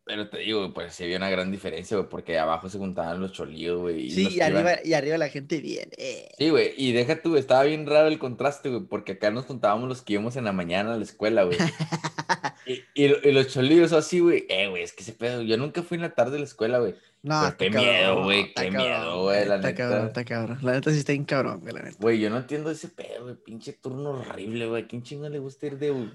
Pero 0.08 0.30
te 0.30 0.38
digo, 0.38 0.72
pues 0.72 0.94
sí 0.94 1.04
había 1.04 1.18
una 1.18 1.28
gran 1.28 1.50
diferencia, 1.52 1.98
güey, 1.98 2.08
porque 2.08 2.38
abajo 2.38 2.70
se 2.70 2.78
juntaban 2.78 3.20
los 3.20 3.30
cholillos, 3.32 3.78
güey. 3.78 4.10
Sí, 4.10 4.26
y 4.30 4.36
iban- 4.36 4.56
arriba, 4.56 4.72
y 4.82 4.94
arriba 4.94 5.18
la 5.18 5.28
gente 5.28 5.60
bien. 5.60 5.90
eh. 5.98 6.30
Sí, 6.38 6.48
güey, 6.48 6.72
y 6.78 6.92
deja 6.92 7.20
tú, 7.20 7.36
estaba 7.36 7.64
bien 7.64 7.86
raro 7.86 8.08
el 8.08 8.18
contraste, 8.18 8.70
güey, 8.70 8.84
porque 8.88 9.12
acá 9.12 9.30
nos 9.30 9.44
juntábamos 9.44 9.86
los 9.86 10.00
que 10.00 10.14
íbamos 10.14 10.36
en 10.36 10.44
la 10.44 10.52
mañana 10.52 10.94
a 10.94 10.96
la 10.96 11.04
escuela, 11.04 11.44
güey. 11.44 11.58
y, 12.66 12.72
y- 12.94 13.14
y 13.22 13.32
los 13.32 13.48
cholillos 13.48 13.92
así, 13.92 14.20
güey, 14.20 14.46
eh, 14.48 14.68
güey, 14.68 14.82
es 14.82 14.94
que 14.94 15.02
ese 15.02 15.12
pedo, 15.12 15.42
yo 15.42 15.58
nunca 15.58 15.82
fui 15.82 15.96
en 15.96 16.02
la 16.02 16.14
tarde 16.14 16.32
de 16.32 16.38
la 16.38 16.44
escuela, 16.46 16.78
güey. 16.78 16.94
No, 17.22 17.34
Pero 17.40 17.46
está 17.48 17.56
qué 17.58 17.70
cabrón, 17.70 17.90
miedo, 17.94 18.22
güey, 18.24 18.40
está 18.40 18.62
qué 18.62 18.68
cabrón, 18.70 18.86
miedo, 18.88 19.22
güey, 19.24 19.36
la 19.46 19.54
Está 19.56 19.68
neta. 19.68 19.74
cabrón, 19.76 20.06
está 20.06 20.24
cabrón. 20.24 20.58
La 20.62 20.72
neta 20.72 20.90
sí 20.90 20.98
está 21.00 21.12
bien 21.12 21.24
cabrón, 21.24 21.60
güey, 21.60 21.74
la 21.74 21.82
neta. 21.82 21.96
Güey, 22.00 22.18
yo 22.20 22.30
no 22.30 22.38
entiendo 22.38 22.70
ese 22.70 22.88
pedo, 22.88 23.24
güey, 23.24 23.34
pinche 23.34 23.72
turno 23.74 24.10
horrible, 24.10 24.66
güey, 24.68 24.86
¿quién 24.86 25.02
chingo 25.02 25.28
le 25.28 25.38
gusta 25.38 25.66
ir 25.66 25.78
de, 25.78 25.90
güey? 25.90 26.10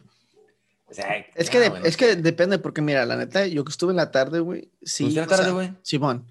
O 0.94 0.96
sea, 0.96 1.26
Es 1.36 1.50
que, 1.50 1.60
de- 1.60 1.70
güey, 1.70 1.82
es 1.86 1.98
que 1.98 2.16
depende, 2.16 2.60
porque 2.60 2.82
mira, 2.82 3.06
la 3.06 3.16
neta, 3.18 3.46
yo 3.48 3.66
que 3.66 3.72
estuve 3.72 3.92
en 3.92 3.98
la 3.98 4.12
tarde, 4.12 4.40
güey. 4.40 4.70
Sí, 4.84 5.04
¿Tuviste 5.04 5.22
en 5.22 5.28
la 5.30 5.36
tarde, 5.38 5.52
güey? 5.52 5.74
Simón. 5.82 6.26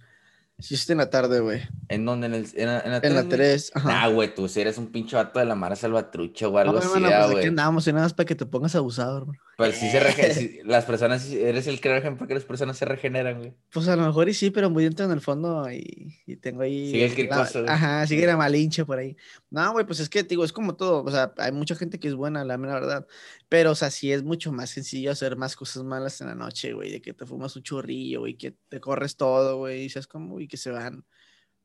Sí, 0.59 0.75
estuve 0.75 0.93
en 0.93 0.99
la 0.99 1.11
tarde, 1.11 1.41
güey. 1.41 1.63
¿En 1.89 2.05
dónde? 2.05 2.29
¿En, 2.29 2.35
el, 2.35 2.47
en, 2.55 2.67
la, 2.67 2.81
en 2.81 2.91
la 2.93 2.97
En 2.99 3.15
la 3.15 3.23
güey? 3.23 3.29
3. 3.37 3.73
Ajá. 3.75 4.03
Ah, 4.05 4.09
güey, 4.09 4.33
tú 4.33 4.49
sí 4.49 4.61
eres 4.61 4.79
un 4.79 4.87
pinche 4.93 5.17
vato 5.17 5.41
de 5.41 5.45
la 5.45 5.57
Mara 5.57 5.75
Salvatrucha 5.75 6.47
o 6.47 6.57
algo 6.59 6.75
No, 6.75 6.79
así, 6.79 6.89
hermano, 6.95 7.07
ah, 7.09 7.11
pues 7.19 7.25
aquí 7.27 7.35
güey. 7.35 7.47
andamos, 7.49 7.87
y 7.89 7.93
nada 7.93 8.05
más 8.05 8.15
para 8.15 8.27
que 8.27 8.35
te 8.37 8.47
pongas 8.47 8.75
abusado, 8.77 9.19
hermano. 9.19 9.41
Pero 9.59 9.73
sí 9.73 9.91
se 9.91 10.01
rege- 10.01 10.33
sí, 10.33 10.59
las 10.65 10.85
personas, 10.87 11.31
eres 11.31 11.67
el 11.67 11.79
claro 11.81 11.99
ejemplo 11.99 12.27
que 12.27 12.35
las 12.35 12.45
personas 12.45 12.77
se 12.79 12.85
regeneran, 12.87 13.39
güey. 13.39 13.55
Pues 13.71 13.87
a 13.89 13.97
lo 13.97 14.07
mejor 14.07 14.29
y 14.29 14.35
sí, 14.35 14.51
pero 14.51 14.71
muy 14.71 14.83
dentro 14.85 15.05
en 15.05 15.13
el 15.13 15.21
fondo 15.21 15.71
y, 15.71 16.17
y 16.27 16.37
tengo 16.37 16.63
ahí. 16.63 16.91
Sigue 16.91 17.05
el 17.05 17.11
la- 17.11 17.15
cricoso, 17.17 17.61
güey. 17.63 17.71
Ajá, 17.73 18.07
sigue 18.07 18.27
la 18.27 18.37
malinche 18.37 18.85
por 18.87 18.99
ahí. 18.99 19.15
No, 19.51 19.73
güey, 19.73 19.85
pues 19.87 20.01
es 20.01 20.09
que, 20.09 20.23
digo, 20.23 20.45
es 20.45 20.53
como 20.53 20.75
todo. 20.75 21.05
O 21.05 21.11
sea, 21.11 21.35
hay 21.37 21.53
mucha 21.53 21.75
gente 21.75 22.01
que 22.01 22.09
es 22.09 22.15
buena, 22.15 22.45
la 22.45 22.57
mera 22.57 22.75
verdad. 22.75 23.07
Pero, 23.49 23.73
o 23.73 23.75
sea, 23.75 23.91
sí 23.91 24.11
es 24.11 24.23
mucho 24.23 24.53
más 24.53 24.71
sencillo 24.71 25.11
hacer 25.13 25.37
más 25.37 25.55
cosas 25.55 25.83
malas 25.85 26.21
en 26.23 26.29
la 26.29 26.35
noche, 26.35 26.73
güey. 26.73 26.91
De 26.91 27.03
que 27.03 27.13
te 27.13 27.27
fumas 27.27 27.55
un 27.55 27.63
churrillo, 27.63 28.21
güey, 28.21 28.37
que 28.37 28.55
te 28.71 28.81
corres 28.81 29.17
todo, 29.17 29.59
güey. 29.59 29.85
Y 29.85 29.91
seas 29.91 30.07
como, 30.07 30.41
y 30.41 30.49
que 30.49 30.57
se 30.57 30.71
van, 30.71 31.05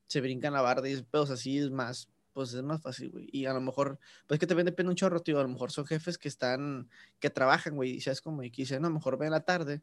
se 0.07 0.19
brincan 0.21 0.51
la 0.53 0.61
barda 0.61 0.89
y 0.89 0.93
es- 0.93 1.05
pero, 1.09 1.23
o 1.23 1.27
sea, 1.27 1.37
sí 1.37 1.57
es 1.57 1.71
más, 1.71 2.09
pues 2.37 2.53
es 2.53 2.61
más 2.61 2.79
fácil, 2.79 3.09
güey. 3.09 3.27
Y 3.31 3.47
a 3.47 3.53
lo 3.53 3.59
mejor, 3.61 3.97
pues 4.27 4.39
que 4.39 4.45
también 4.45 4.67
depende 4.67 4.91
un 4.91 4.95
chorro, 4.95 5.21
tío. 5.21 5.39
A 5.39 5.41
lo 5.41 5.49
mejor 5.49 5.71
son 5.71 5.87
jefes 5.87 6.19
que 6.19 6.27
están, 6.27 6.87
que 7.19 7.31
trabajan, 7.31 7.75
güey. 7.75 7.93
Y 7.93 8.01
sabes 8.01 8.21
como, 8.21 8.43
y 8.43 8.51
que 8.51 8.61
dicen, 8.61 8.83
no, 8.83 8.91
mejor 8.91 9.17
ven 9.17 9.29
en 9.29 9.31
la 9.31 9.39
tarde 9.39 9.81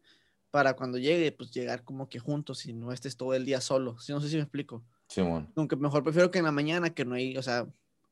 para 0.52 0.76
cuando 0.76 0.96
llegue, 0.96 1.32
pues 1.32 1.50
llegar 1.50 1.82
como 1.82 2.08
que 2.08 2.20
juntos 2.20 2.64
y 2.66 2.72
no 2.72 2.92
estés 2.92 3.16
todo 3.16 3.34
el 3.34 3.44
día 3.44 3.60
solo. 3.60 3.98
Sí, 3.98 4.12
no 4.12 4.20
sé 4.20 4.28
si 4.28 4.36
me 4.36 4.42
explico. 4.42 4.84
Simón. 5.08 5.52
Aunque 5.56 5.74
mejor 5.74 6.04
prefiero 6.04 6.30
que 6.30 6.38
en 6.38 6.44
la 6.44 6.52
mañana, 6.52 6.90
que 6.90 7.04
no 7.04 7.16
hay, 7.16 7.36
o 7.36 7.42
sea, 7.42 7.66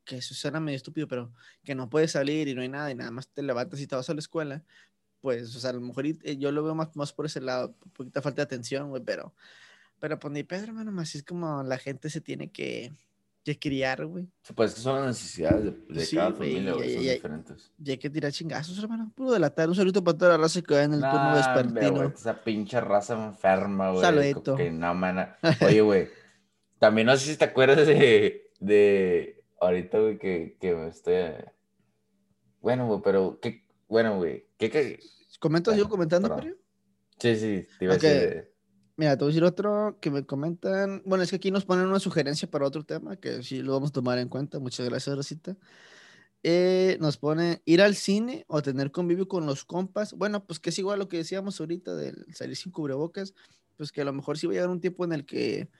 que 0.05 0.16
eso 0.16 0.34
suena 0.34 0.59
medio 0.59 0.74
estúpido, 0.74 1.07
pero 1.07 1.32
que 1.62 1.76
no 1.76 1.88
puedes 1.88 2.11
salir 2.11 2.49
y 2.49 2.55
no 2.57 2.62
hay 2.62 2.68
nada 2.68 2.90
y 2.90 2.97
nada 2.97 3.12
más 3.12 3.28
te 3.28 3.43
levantas 3.43 3.78
y 3.80 3.86
te 3.86 3.95
vas 3.95 4.11
a 4.11 4.14
la 4.14 4.18
escuela, 4.18 4.64
pues, 5.20 5.55
o 5.55 5.61
sea, 5.61 5.70
a 5.70 5.74
lo 5.74 5.82
mejor 5.82 6.05
eh, 6.05 6.36
yo 6.36 6.51
lo 6.51 6.64
veo 6.64 6.74
más, 6.74 6.97
más 6.97 7.12
por 7.12 7.26
ese 7.26 7.40
lado, 7.40 7.76
un 7.84 7.93
poquita 7.93 8.20
falta 8.20 8.43
de 8.43 8.47
atención, 8.47 8.90
güey, 8.90 9.05
pero, 9.05 9.32
pero 10.01 10.18
pues 10.18 10.32
ni 10.32 10.43
Pedro, 10.43 10.72
hermano, 10.72 10.90
más 10.90 11.14
es 11.14 11.22
como 11.22 11.62
la 11.62 11.78
gente 11.78 12.11
se 12.11 12.20
tiene 12.20 12.51
que, 12.51 12.93
que 13.45 13.59
criar, 13.59 14.07
güey, 14.07 14.28
Pues 14.55 14.72
son 14.72 14.97
las 14.97 15.07
necesidades 15.07 15.64
de, 15.64 15.95
de 15.95 16.05
Sí, 16.07 16.16
cada 16.16 16.32
familia, 16.32 16.74
güey, 16.74 16.88
ya, 16.88 16.95
son 16.95 17.03
ya, 17.03 17.09
ya. 17.09 17.14
diferentes. 17.14 17.72
y 17.84 17.90
hay 17.90 17.99
que 17.99 18.11
tirar 18.11 18.32
chingazos, 18.32 18.78
hermano, 18.78 19.12
puro 19.14 19.32
delatar, 19.32 19.68
un 19.68 19.74
saludo 19.74 20.03
para 20.05 20.16
toda 20.18 20.30
la 20.32 20.36
raza 20.38 20.62
que 20.62 20.74
va 20.74 20.82
en 20.84 20.95
el 20.95 21.01
turno 21.01 21.14
Nah, 21.14 21.26
hombre, 21.36 21.62
vespertino. 21.64 21.93
güey, 22.03 22.14
esa 22.14 22.43
pinche 22.45 22.80
raza 22.80 23.24
enferma, 23.26 23.90
güey. 23.90 24.03
Saludito. 24.03 24.57
Que 24.57 24.70
no, 24.70 24.95
mana. 24.95 25.36
Oye, 25.66 25.80
güey, 25.80 26.09
también 26.78 27.07
no 27.07 27.16
sé 27.16 27.30
si 27.32 27.36
te 27.36 27.45
acuerdas 27.47 27.86
de, 27.86 28.51
de 28.61 29.45
ahorita, 29.61 29.99
güey, 29.99 30.18
que, 30.18 30.57
que 30.61 30.74
me 30.74 30.88
estoy... 30.88 31.14
Bueno, 32.61 32.86
güey, 32.86 33.01
pero, 33.03 33.38
¿qué? 33.40 33.66
Bueno, 33.88 34.16
güey, 34.16 34.47
¿qué, 34.57 34.70
qué? 34.70 35.01
¿Comentas 35.40 35.76
yo 35.76 35.88
comentando. 35.88 36.28
Mario? 36.28 36.57
Sí, 37.18 37.36
sí, 37.36 37.66
te 37.78 37.84
iba 37.86 37.95
Ok. 37.95 38.05
a 38.05 38.09
decir... 38.09 38.52
Mira, 38.97 39.16
te 39.16 39.24
voy 39.24 39.30
a 39.30 39.32
decir 39.32 39.45
otro 39.45 39.99
que 40.01 40.11
me 40.11 40.26
comentan. 40.26 41.03
Bueno, 41.07 41.24
es 41.24 41.30
que 41.30 41.36
aquí 41.36 41.51
nos 41.51 41.64
ponen 41.64 41.86
una 41.86 41.99
sugerencia 41.99 42.51
para 42.51 42.66
otro 42.66 42.84
tema 42.84 43.16
que 43.16 43.43
sí 43.43 43.62
lo 43.62 43.72
vamos 43.72 43.90
a 43.90 43.93
tomar 43.95 44.18
en 44.18 44.28
cuenta. 44.28 44.59
Muchas 44.59 44.86
gracias, 44.88 45.16
Rosita. 45.16 45.57
Eh, 46.43 46.99
nos 47.01 47.18
pone 47.18 47.62
ir 47.66 47.82
al 47.82 47.95
cine 47.97 48.45
o 48.49 48.62
tener 48.62 48.93
convivio 48.93 49.28
con 49.28 49.47
los 49.47 49.64
compas. 49.64 50.14
Bueno, 50.14 50.45
pues 50.47 50.61
que 50.61 50.70
es 50.70 50.78
igual 50.78 50.97
a 50.97 50.99
lo 50.99 51.09
que 51.09 51.18
decíamos 51.18 51.61
ahorita 51.61 51.95
del 51.97 52.26
salir 52.34 52.57
sin 52.57 52.72
cubrebocas. 52.72 53.34
Pues 53.76 53.93
que 53.93 54.03
a 54.03 54.05
lo 54.05 54.12
mejor 54.12 54.38
sí 54.38 54.47
va 54.47 54.53
a 54.53 54.55
llegar 54.55 54.70
un 54.70 54.80
tiempo 54.80 55.05
en 55.05 55.12
el 55.12 55.26
que, 55.26 55.70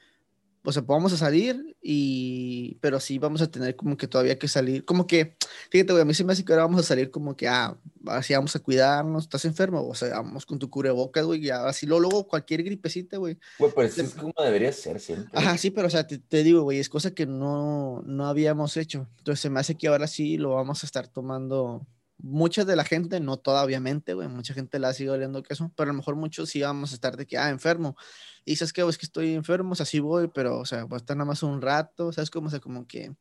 o 0.65 0.73
sea, 0.73 0.83
vamos 0.83 1.13
a 1.13 1.17
salir 1.17 1.77
y, 1.83 2.77
pero 2.81 3.01
sí 3.01 3.19
vamos 3.19 3.43
a 3.43 3.51
tener 3.51 3.75
como 3.75 3.97
que 3.97 4.07
todavía 4.07 4.39
que 4.39 4.49
salir. 4.49 4.85
Como 4.85 5.07
que, 5.07 5.37
fíjate, 5.71 5.93
güey, 5.93 6.03
a 6.03 6.05
mí 6.05 6.15
se 6.15 6.25
me 6.25 6.33
hace 6.33 6.45
que 6.45 6.53
ahora 6.53 6.65
vamos 6.65 6.81
a 6.81 6.85
salir 6.85 7.11
como 7.11 7.37
que, 7.37 7.49
ah, 7.49 7.77
así 8.07 8.35
vamos 8.35 8.55
a 8.55 8.61
cuidarnos, 8.61 9.25
estás 9.25 9.45
enfermo, 9.45 9.87
o 9.87 9.95
sea, 9.95 10.11
vamos 10.11 10.47
con 10.47 10.59
tu 10.59 10.71
cubrebocas, 10.71 11.25
güey, 11.25 11.41
ya 11.41 11.67
así 11.67 11.87
luego, 11.87 12.03
luego 12.03 12.29
cualquier 12.29 12.63
gripecita, 12.63 13.17
güey. 13.17 13.39
Güey, 13.59 13.73
pero 13.75 13.89
eso 13.89 14.03
es 14.03 14.15
como 14.15 14.35
debería 14.39 14.73
ser 14.73 15.01
siempre. 15.01 15.31
Ajá, 15.33 15.57
sí, 15.59 15.71
pero 15.71 15.89
o 15.89 15.91
sea, 15.91 16.07
te, 16.07 16.19
te 16.19 16.45
digo, 16.45 16.63
güey, 16.63 16.79
es 16.79 16.89
cosa 16.89 17.13
que 17.13 17.27
no, 17.27 18.03
no 18.07 18.27
habíamos 18.27 18.77
hecho. 18.77 19.09
Entonces 19.19 19.41
se 19.41 19.51
me 19.51 19.61
hace 19.61 19.77
que 19.77 19.89
ahora 19.89 20.07
sí 20.07 20.37
lo 20.37 20.55
vamos 20.55 20.83
a 20.85 20.87
estar 20.87 21.09
tomando 21.09 21.87
mucha 22.23 22.65
de 22.65 22.77
la 22.77 22.85
gente, 22.85 23.19
no 23.21 23.37
toda 23.37 23.65
obviamente, 23.65 24.15
güey, 24.15 24.29
mucha 24.29 24.55
gente 24.55 24.79
la 24.79 24.95
sido 24.95 25.15
oliendo 25.15 25.43
queso, 25.43 25.73
pero 25.77 25.91
a 25.91 25.93
lo 25.93 25.99
mejor 25.99 26.15
muchos 26.15 26.51
sí 26.51 26.63
vamos 26.63 26.93
a 26.93 26.95
estar 26.95 27.17
de 27.17 27.27
que, 27.27 27.37
ah, 27.37 27.51
enfermo. 27.51 27.97
Y 28.45 28.57
sabes 28.57 28.73
que, 28.73 28.83
es 28.83 28.97
que 28.97 29.07
estoy 29.07 29.35
enfermo, 29.35 29.73
o 29.73 29.75
sea, 29.75 29.85
sí 29.85 29.99
voy, 29.99 30.29
pero, 30.29 30.59
o 30.61 30.65
sea, 30.65 30.85
voy 30.85 30.97
a 30.97 30.99
estar 30.99 31.17
nada 31.17 31.27
más 31.27 31.43
un 31.43 31.61
rato, 31.61 32.13
¿sabes 32.13 32.31
cómo? 32.31 32.47
O 32.47 32.51
sea, 32.51 32.61
como 32.61 32.87
que, 32.87 33.13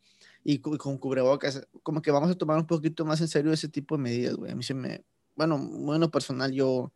y, 0.44 0.60
con 0.60 0.98
cubrebocas, 0.98 1.68
como 1.84 2.02
que 2.02 2.12
vamos 2.12 2.30
a 2.30 2.36
tomar 2.36 2.58
un 2.58 2.68
poquito 2.68 3.04
más 3.04 3.20
en 3.22 3.28
serio 3.28 3.52
ese 3.52 3.70
tipo 3.70 3.98
de 3.98 4.04
medidas, 4.04 4.36
güey. 4.36 4.52
A 4.52 4.56
mí 4.56 4.64
se 4.64 4.76
me, 4.76 5.04
bueno, 5.36 5.58
bueno, 5.58 6.12
personal, 6.12 6.52
yo, 6.52 6.94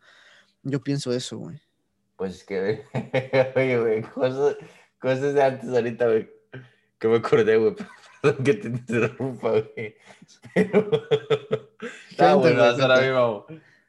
yo 0.63 0.81
pienso 0.81 1.11
eso, 1.11 1.37
güey. 1.39 1.59
Pues 2.17 2.35
es 2.35 2.43
que, 2.43 2.85
oye, 3.55 3.79
güey, 3.79 4.01
cosas, 4.03 4.57
cosas 4.99 5.33
de 5.33 5.43
antes 5.43 5.69
ahorita, 5.69 6.05
güey, 6.05 6.29
que 6.99 7.07
me 7.07 7.17
acordé, 7.17 7.57
güey, 7.57 7.75
perdón 8.21 8.43
que 8.43 8.53
te 8.53 8.67
interrumpa, 8.67 9.49
güey. 9.49 9.95
Pero, 10.53 10.89
ah, 12.19 12.35
bueno, 12.35 12.63
ahora 12.63 13.01
mismo. 13.01 13.45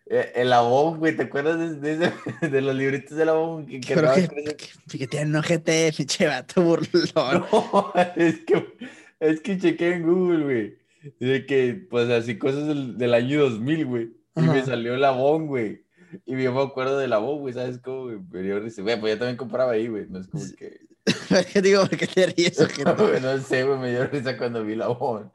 Eh, 0.09 0.33
el 0.37 0.53
Avon, 0.53 0.99
güey, 0.99 1.17
¿te 1.17 1.25
acuerdas 1.25 1.81
de, 1.81 1.97
de, 1.97 2.13
de, 2.49 2.61
los 2.61 2.77
libritos 2.77 3.17
del 3.17 3.29
Avon? 3.29 3.67
Que, 3.67 3.81
que 3.81 3.95
Pero 3.95 4.15
que, 4.15 4.67
fíjate, 4.87 5.25
no 5.25 5.43
GT, 5.43 5.93
pinche 5.97 6.27
vato 6.29 6.63
burlón. 6.63 7.45
No, 7.51 7.93
es 8.17 8.39
que, 8.41 8.77
es 9.19 9.41
que 9.41 9.59
chequé 9.59 9.95
en 9.95 10.05
Google, 10.05 10.45
güey. 10.45 10.79
De 11.19 11.45
que, 11.45 11.87
pues 11.91 12.09
así, 12.11 12.39
cosas 12.39 12.69
del, 12.69 12.97
del 12.97 13.15
año 13.15 13.41
2000, 13.51 13.87
güey. 13.87 14.11
Y 14.37 14.41
me 14.41 14.65
salió 14.65 14.95
el 14.95 15.05
Avon, 15.05 15.49
güey. 15.49 15.85
Y 16.25 16.41
yo 16.41 16.53
me 16.53 16.63
acuerdo 16.63 16.99
del 16.99 17.13
Avon, 17.13 17.41
güey, 17.41 17.55
¿sabes 17.55 17.79
cómo? 17.79 18.05
Güey? 18.05 18.45
Dio 18.45 18.61
risa. 18.61 18.83
Güey, 18.83 19.01
pues 19.01 19.15
yo 19.15 19.19
también 19.19 19.37
compraba 19.37 19.73
ahí, 19.73 19.89
güey. 19.89 20.07
No 20.09 20.21
es 20.21 20.29
como 20.29 20.45
que... 20.57 20.86
¿Qué 21.53 21.63
digo? 21.63 21.87
¿Por 21.87 21.97
qué 21.97 22.07
te 22.07 22.27
ríes? 22.27 22.59
no 23.23 23.39
sé, 23.41 23.65
güey, 23.65 23.79
me 23.79 23.91
dio 23.91 24.07
risa 24.07 24.37
cuando 24.37 24.65
vi 24.65 24.75
la 24.75 24.89
voz. 24.89 25.27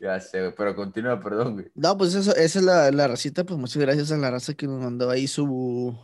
Ya 0.00 0.20
sé, 0.20 0.40
güey, 0.40 0.54
pero 0.56 0.74
continúa, 0.74 1.20
perdón, 1.20 1.54
güey. 1.54 1.66
No, 1.74 1.96
pues 1.96 2.14
eso, 2.14 2.34
esa 2.34 2.58
es 2.58 2.64
la, 2.64 2.90
la 2.90 3.08
racita, 3.08 3.44
pues 3.44 3.58
muchas 3.58 3.82
gracias 3.82 4.12
a 4.12 4.16
la 4.16 4.30
raza 4.30 4.54
que 4.54 4.66
nos 4.66 4.80
mandó 4.80 5.10
ahí 5.10 5.26
su, 5.26 5.96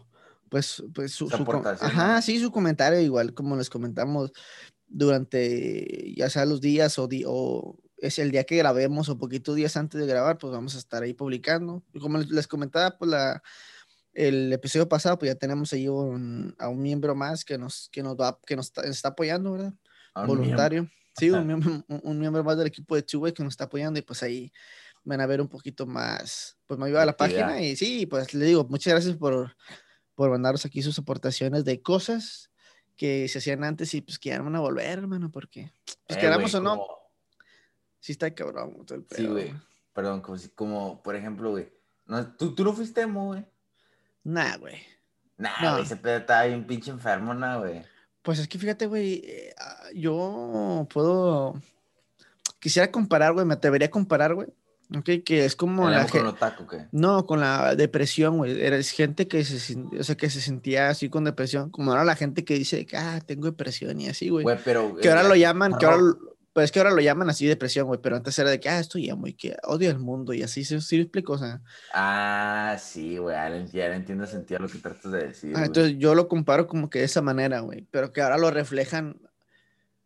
pues, 0.48 0.82
pues 0.94 1.12
su, 1.12 1.28
su 1.30 1.62
ajá, 1.80 2.20
sí, 2.22 2.40
su 2.40 2.50
comentario, 2.50 3.00
igual 3.00 3.34
como 3.34 3.56
les 3.56 3.70
comentamos 3.70 4.32
durante, 4.86 6.14
ya 6.14 6.28
sea 6.28 6.44
los 6.44 6.60
días 6.60 6.98
o, 6.98 7.08
o 7.26 7.78
es 7.96 8.18
el 8.18 8.30
día 8.30 8.44
que 8.44 8.56
grabemos 8.56 9.08
o 9.08 9.18
poquitos 9.18 9.54
días 9.56 9.76
antes 9.76 10.00
de 10.00 10.06
grabar, 10.06 10.38
pues 10.38 10.52
vamos 10.52 10.74
a 10.74 10.78
estar 10.78 11.02
ahí 11.02 11.14
publicando. 11.14 11.82
Y 11.92 12.00
como 12.00 12.18
les 12.18 12.48
comentaba, 12.48 12.98
pues 12.98 13.10
la 13.10 13.42
el 14.14 14.52
episodio 14.52 14.88
pasado, 14.88 15.18
pues 15.18 15.30
ya 15.30 15.38
tenemos 15.38 15.72
ahí 15.72 15.88
un, 15.88 16.54
a 16.58 16.68
un 16.68 16.80
miembro 16.80 17.14
más 17.14 17.44
que 17.44 17.56
nos, 17.58 17.88
que 17.90 18.02
nos, 18.02 18.16
va, 18.16 18.38
que 18.46 18.56
nos 18.56 18.72
está, 18.76 19.08
apoyando, 19.08 19.52
¿verdad? 19.52 19.74
Voluntario. 20.26 20.90
Sí, 21.16 21.30
un 21.30 21.46
miembro, 21.46 21.84
un 21.88 22.18
miembro, 22.18 22.44
más 22.44 22.56
del 22.56 22.66
equipo 22.66 22.94
de 22.94 23.02
Two 23.02 23.32
que 23.34 23.42
nos 23.42 23.54
está 23.54 23.64
apoyando 23.64 23.98
y 23.98 24.02
pues 24.02 24.22
ahí 24.22 24.52
van 25.04 25.20
a 25.20 25.26
ver 25.26 25.40
un 25.40 25.48
poquito 25.48 25.86
más, 25.86 26.56
pues 26.66 26.78
me 26.78 26.86
ayuda 26.86 27.02
a 27.02 27.06
la 27.06 27.16
página 27.16 27.60
y 27.60 27.76
sí, 27.76 28.06
pues 28.06 28.34
le 28.34 28.46
digo, 28.46 28.64
muchas 28.64 28.92
gracias 28.92 29.16
por, 29.16 29.54
por 30.14 30.30
mandarnos 30.30 30.64
aquí 30.64 30.80
sus 30.80 30.98
aportaciones 30.98 31.64
de 31.64 31.82
cosas 31.82 32.50
que 32.96 33.26
se 33.28 33.38
hacían 33.38 33.64
antes 33.64 33.92
y 33.94 34.00
pues 34.00 34.18
que 34.18 34.28
ya 34.28 34.40
van 34.40 34.54
a 34.54 34.60
volver, 34.60 34.98
hermano, 34.98 35.30
porque 35.30 35.72
pues 36.06 36.18
eh, 36.18 36.20
queramos 36.20 36.54
o 36.54 36.60
no, 36.60 36.86
sí 37.98 38.12
está 38.12 38.32
cabrón. 38.32 38.86
sí, 39.10 39.26
güey, 39.26 39.52
perdón, 39.92 40.20
como, 40.20 40.38
como 40.54 41.02
por 41.02 41.16
ejemplo, 41.16 41.50
güey, 41.50 41.72
no, 42.06 42.34
¿tú, 42.36 42.54
tú 42.54 42.62
no 42.64 42.72
fuiste 42.72 43.00
emo, 43.00 43.26
güey. 43.26 43.44
Nah, 44.24 44.56
güey. 44.56 44.76
Nah, 45.38 45.72
güey, 45.72 45.82
ese 45.82 45.96
pedo 45.96 46.18
estaba 46.18 46.44
bien 46.44 46.66
pinche 46.66 46.90
enfermo, 46.90 47.34
nah, 47.34 47.58
güey. 47.58 47.82
Pues 48.22 48.38
es 48.38 48.46
que 48.48 48.58
fíjate, 48.58 48.86
güey, 48.86 49.22
eh, 49.24 49.54
ah, 49.58 49.88
yo 49.94 50.86
puedo. 50.92 51.54
Quisiera 52.60 52.92
comparar, 52.92 53.32
güey, 53.32 53.44
me 53.44 53.54
atrevería 53.54 53.88
a 53.88 53.90
comparar, 53.90 54.34
güey. 54.34 54.48
Ok, 54.96 55.24
que 55.24 55.44
es 55.44 55.56
como 55.56 55.88
la 55.88 56.06
con 56.06 56.68
¿qué? 56.68 56.86
No, 56.92 57.24
con 57.24 57.40
la 57.40 57.74
depresión, 57.74 58.36
güey. 58.36 58.60
Eres 58.60 58.90
gente 58.90 59.26
que 59.26 59.42
se, 59.44 59.76
o 59.98 60.04
sea, 60.04 60.16
que 60.16 60.28
se 60.28 60.40
sentía 60.40 60.90
así 60.90 61.08
con 61.08 61.24
depresión, 61.24 61.70
como 61.70 61.92
ahora 61.92 62.04
la 62.04 62.14
gente 62.14 62.44
que 62.44 62.54
dice, 62.54 62.86
ah, 62.94 63.20
tengo 63.24 63.46
depresión 63.46 64.00
y 64.00 64.08
así, 64.08 64.28
güey. 64.28 64.44
Güey, 64.44 64.58
pero. 64.62 64.94
Que 64.96 65.08
ahora 65.08 65.22
lo 65.22 65.34
llaman, 65.34 65.78
que 65.78 65.86
ahora 65.86 66.14
pues 66.52 66.64
es 66.64 66.72
que 66.72 66.80
ahora 66.80 66.90
lo 66.90 67.00
llaman 67.00 67.30
así 67.30 67.46
depresión, 67.46 67.86
güey, 67.86 68.00
pero 68.02 68.16
antes 68.16 68.38
era 68.38 68.50
de 68.50 68.60
que, 68.60 68.68
ah, 68.68 68.78
estoy 68.78 69.08
amo 69.08 69.26
y 69.26 69.32
que 69.32 69.56
odio 69.62 69.90
el 69.90 69.98
mundo 69.98 70.34
y 70.34 70.42
así, 70.42 70.64
¿sí, 70.64 70.80
sí 70.80 71.00
explico? 71.00 71.34
O 71.34 71.38
sea. 71.38 71.62
Ah, 71.94 72.76
sí, 72.78 73.16
güey, 73.16 73.36
ya, 73.72 73.94
entiendo 73.94 74.26
sentido 74.26 74.60
lo 74.60 74.68
que 74.68 74.78
tratas 74.78 75.10
de 75.10 75.26
decir. 75.28 75.54
Ah, 75.56 75.64
entonces 75.64 75.96
yo 75.98 76.14
lo 76.14 76.28
comparo 76.28 76.66
como 76.66 76.90
que 76.90 76.98
de 76.98 77.06
esa 77.06 77.22
manera, 77.22 77.60
güey, 77.60 77.86
pero 77.90 78.12
que 78.12 78.20
ahora 78.20 78.36
lo 78.36 78.50
reflejan, 78.50 79.18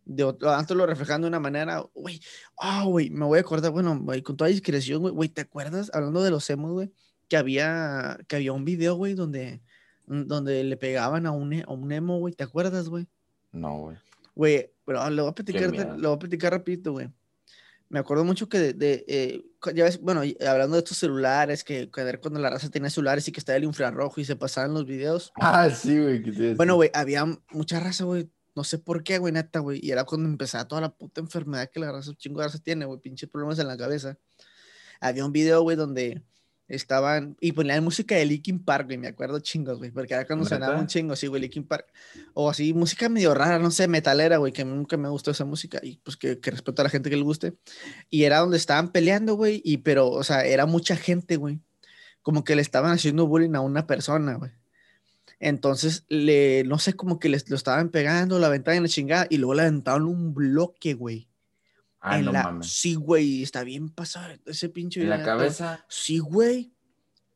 de 0.05 0.23
otro, 0.23 0.51
antes 0.53 0.77
lo 0.77 0.87
reflejan 0.87 1.23
de 1.23 1.27
una 1.27 1.41
manera, 1.41 1.85
güey, 1.95 2.21
ah, 2.61 2.85
güey, 2.85 3.11
me 3.11 3.25
voy 3.25 3.39
a 3.39 3.41
acordar, 3.41 3.73
bueno, 3.73 3.99
güey, 3.99 4.23
con 4.23 4.37
toda 4.37 4.49
discreción, 4.49 5.01
güey, 5.01 5.13
güey, 5.13 5.29
¿te 5.29 5.41
acuerdas, 5.41 5.91
hablando 5.93 6.23
de 6.23 6.31
los 6.31 6.49
emos, 6.49 6.71
güey, 6.71 6.93
que 7.29 7.37
había, 7.37 8.19
que 8.29 8.37
había 8.37 8.53
un 8.53 8.65
video, 8.65 8.95
güey, 8.95 9.15
donde, 9.15 9.63
donde 10.07 10.63
le 10.63 10.77
pegaban 10.77 11.27
a 11.27 11.33
un, 11.33 11.55
a 11.55 11.73
un 11.73 11.91
emo, 11.91 12.19
güey, 12.19 12.35
¿te 12.35 12.45
acuerdas, 12.45 12.89
güey? 12.89 13.09
No, 13.51 13.79
güey. 13.79 13.97
Güey, 14.37 14.76
pero 14.87 15.11
lo 15.11 15.25
voy 15.25 15.31
a 15.33 15.35
platicar, 15.35 15.99
lo 15.99 16.09
voy 16.09 16.17
a 16.17 16.19
platicar 16.19 16.53
rapidito, 16.53 16.93
güey. 16.93 17.11
Me 17.89 17.99
acuerdo 17.99 18.25
mucho 18.25 18.49
que 18.49 18.73
de, 18.73 19.05
eh, 19.07 19.45
ya 19.75 19.85
ves, 19.85 20.01
bueno, 20.01 20.23
hablando 20.49 20.77
de 20.77 20.79
estos 20.79 20.97
celulares, 20.97 21.63
que 21.63 21.91
cuando 21.91 22.41
la 22.41 22.51
raza 22.51 22.71
tenía 22.71 22.91
celulares 22.91 23.29
y 23.29 23.33
que 23.33 23.39
estaba 23.39 23.57
el 23.57 23.65
infrarrojo 23.65 24.21
y 24.21 24.25
se 24.25 24.35
pasaban 24.35 24.75
los 24.75 24.87
videos. 24.87 25.33
Ah, 25.37 25.69
sí, 25.71 26.01
güey. 26.01 26.55
Bueno, 26.55 26.77
güey, 26.77 26.91
había 26.95 27.25
mucha 27.51 27.79
raza, 27.79 28.05
güey. 28.05 28.31
No 28.57 28.65
sé 28.65 28.79
por 28.79 29.05
qué, 29.05 29.19
güey, 29.19 29.33
neta, 29.33 29.61
güey. 29.61 29.79
Y 29.83 29.91
era 29.91 30.05
cuando 30.05 30.29
empezaba 30.29 30.67
toda 30.67 30.81
la 30.81 30.97
puta 30.97 31.21
enfermedad 31.21 31.71
que 31.71 31.79
la 31.79 31.93
raza, 31.93 32.13
chingo 32.17 32.41
de 32.41 32.47
raza 32.47 32.59
tiene, 32.59 32.87
güey, 32.87 32.99
pinches 33.01 33.29
problemas 33.29 33.59
en 33.59 33.69
la 33.69 33.77
cabeza. 33.77 34.19
Había 35.01 35.27
un 35.27 35.33
video, 35.33 35.63
güey, 35.63 35.77
donde 35.77 36.23
estaban 36.69 37.37
y 37.41 37.53
ponían 37.53 37.85
música 37.85 38.17
de 38.17 38.25
Linkin 38.25 38.65
Park, 38.65 38.87
güey, 38.87 38.99
me 38.99 39.09
acuerdo 39.09 39.39
chingos, 39.41 39.79
güey, 39.79 39.91
porque 39.91 40.15
era 40.15 40.27
cuando 40.27 40.45
sonaba 40.45 40.79
un 40.79 40.87
chingo, 40.87 41.15
sí, 41.15 41.27
güey, 41.27 41.43
Linkin 41.43 41.65
Park, 41.65 41.87
o 42.35 42.51
así, 42.51 42.75
música 42.75 43.09
medio 43.09 43.35
rara, 43.35 43.59
no 43.59 43.71
sé, 43.71 43.89
metalera, 43.89 44.39
güey, 44.39 44.53
que 44.53 44.65
nunca 44.65 44.97
me 44.97 45.09
gustó 45.09 45.31
esa 45.31 45.45
música, 45.45 45.79
y 45.83 45.99
pues 45.99 46.17
que, 46.17 46.41
que 46.41 46.51
respeto 46.51 46.83
a 46.83 46.85
la 46.85 46.91
gente 46.91 47.11
que 47.11 47.17
le 47.17 47.23
guste, 47.23 47.55
y 48.11 48.25
era 48.25 48.39
donde 48.41 48.57
estaban 48.57 48.91
peleando, 48.91 49.35
güey, 49.35 49.63
y 49.65 49.79
pero, 49.79 50.11
o 50.11 50.25
sea, 50.25 50.45
era 50.45 50.67
mucha 50.67 50.97
gente, 50.97 51.37
güey, 51.37 51.61
como 52.23 52.43
que 52.43 52.57
le 52.57 52.63
estaban 52.63 52.91
haciendo 52.91 53.27
bullying 53.27 53.55
a 53.55 53.61
una 53.61 53.87
persona, 53.87 54.35
güey. 54.35 54.51
Entonces, 55.39 56.05
le, 56.09 56.65
no 56.65 56.79
sé, 56.79 56.95
como 56.95 57.19
que 57.19 57.29
les 57.29 57.49
lo 57.51 57.57
estaban 57.57 57.91
pegando, 57.91 58.39
la 58.39 58.49
ventana 58.49 58.79
en 58.79 58.83
la 58.85 58.89
chingada, 58.89 59.27
y 59.31 59.37
luego 59.37 59.55
le 59.55 59.63
aventaron 59.63 60.07
un 60.07 60.35
bloque, 60.35 60.95
güey. 60.95 61.29
Ah, 62.09 62.19
no 62.19 62.33
mames. 62.33 62.69
Sí, 62.73 62.95
güey, 62.95 63.43
está 63.43 63.65
bien 63.65 63.89
pasado 63.89 64.35
ese 64.47 64.69
pinche. 64.69 65.03
¿En 65.03 65.11
la 65.11 65.25
cabeza? 65.25 65.85
Sí, 65.89 66.19
güey. 66.19 66.73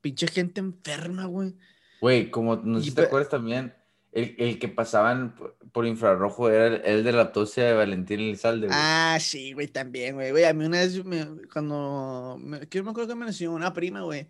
Pinche 0.00 0.28
gente 0.28 0.60
enferma, 0.60 1.26
güey. 1.26 1.56
Güey, 2.00 2.30
como 2.30 2.56
no 2.56 2.78
sé 2.78 2.86
si 2.86 2.94
te 2.94 3.02
acuerdas 3.02 3.28
también, 3.28 3.74
el, 4.12 4.34
el, 4.38 4.58
que 4.58 4.68
pasaban 4.68 5.34
por 5.72 5.86
infrarrojo 5.86 6.48
era 6.48 6.76
el, 6.76 7.04
de 7.04 7.12
la 7.12 7.22
autopsia 7.22 7.64
de 7.64 7.72
Valentín 7.74 8.20
Elizalde, 8.20 8.68
güey. 8.68 8.78
Ah, 8.80 9.18
sí, 9.20 9.52
güey, 9.52 9.66
también, 9.66 10.14
güey. 10.14 10.30
Güey, 10.30 10.44
a 10.44 10.54
mí 10.54 10.64
una 10.64 10.78
vez, 10.78 11.04
me, 11.04 11.26
cuando, 11.52 12.38
me, 12.40 12.60
que 12.68 12.82
me 12.82 12.90
acuerdo 12.90 13.08
que 13.08 13.14
me 13.16 13.26
enseñó 13.26 13.52
una 13.52 13.72
prima, 13.74 14.02
güey, 14.02 14.28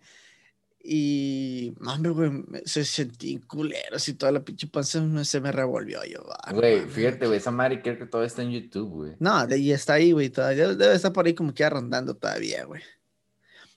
y, 0.83 1.73
mami, 1.79 2.09
güey, 2.09 2.31
se 2.65 2.83
sentí 2.85 3.37
culero, 3.39 3.95
así 3.95 4.13
toda 4.13 4.31
la 4.31 4.43
pinche 4.43 4.67
panza 4.67 5.01
se 5.23 5.39
me 5.39 5.51
revolvió. 5.51 6.03
Yo, 6.05 6.25
ah, 6.43 6.53
güey, 6.53 6.81
fíjate, 6.87 7.27
güey, 7.27 7.37
esa 7.37 7.51
madre 7.51 7.81
creo 7.81 7.97
que 7.97 8.05
todavía 8.05 8.27
está 8.27 8.41
en 8.41 8.51
YouTube, 8.51 8.89
güey. 8.89 9.15
No, 9.19 9.47
y 9.55 9.71
está 9.71 9.93
ahí, 9.93 10.11
güey, 10.11 10.29
todavía 10.29 10.73
debe 10.73 10.95
estar 10.95 11.13
por 11.13 11.25
ahí 11.25 11.33
como 11.33 11.53
que 11.53 11.69
rondando 11.69 12.15
todavía, 12.15 12.65
güey. 12.65 12.81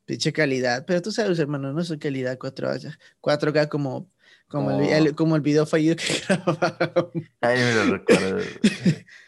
Pinche 0.07 0.33
calidad, 0.33 0.85
pero 0.87 1.03
tú 1.03 1.13
sabes, 1.13 1.39
hermano, 1.39 1.73
no 1.73 1.81
es 1.81 1.93
calidad 1.99 2.39
4K, 2.39 2.99
4K 3.21 3.69
como, 3.69 4.11
como, 4.49 4.71
el, 4.81 5.15
como 5.15 5.37
el 5.37 5.43
video 5.43 5.67
fallido 5.67 5.97
que 5.97 6.05
grabaron. 6.29 7.11
Ay, 7.41 7.59
me 7.59 7.75
lo 7.75 7.97
recuerdo. 7.97 8.39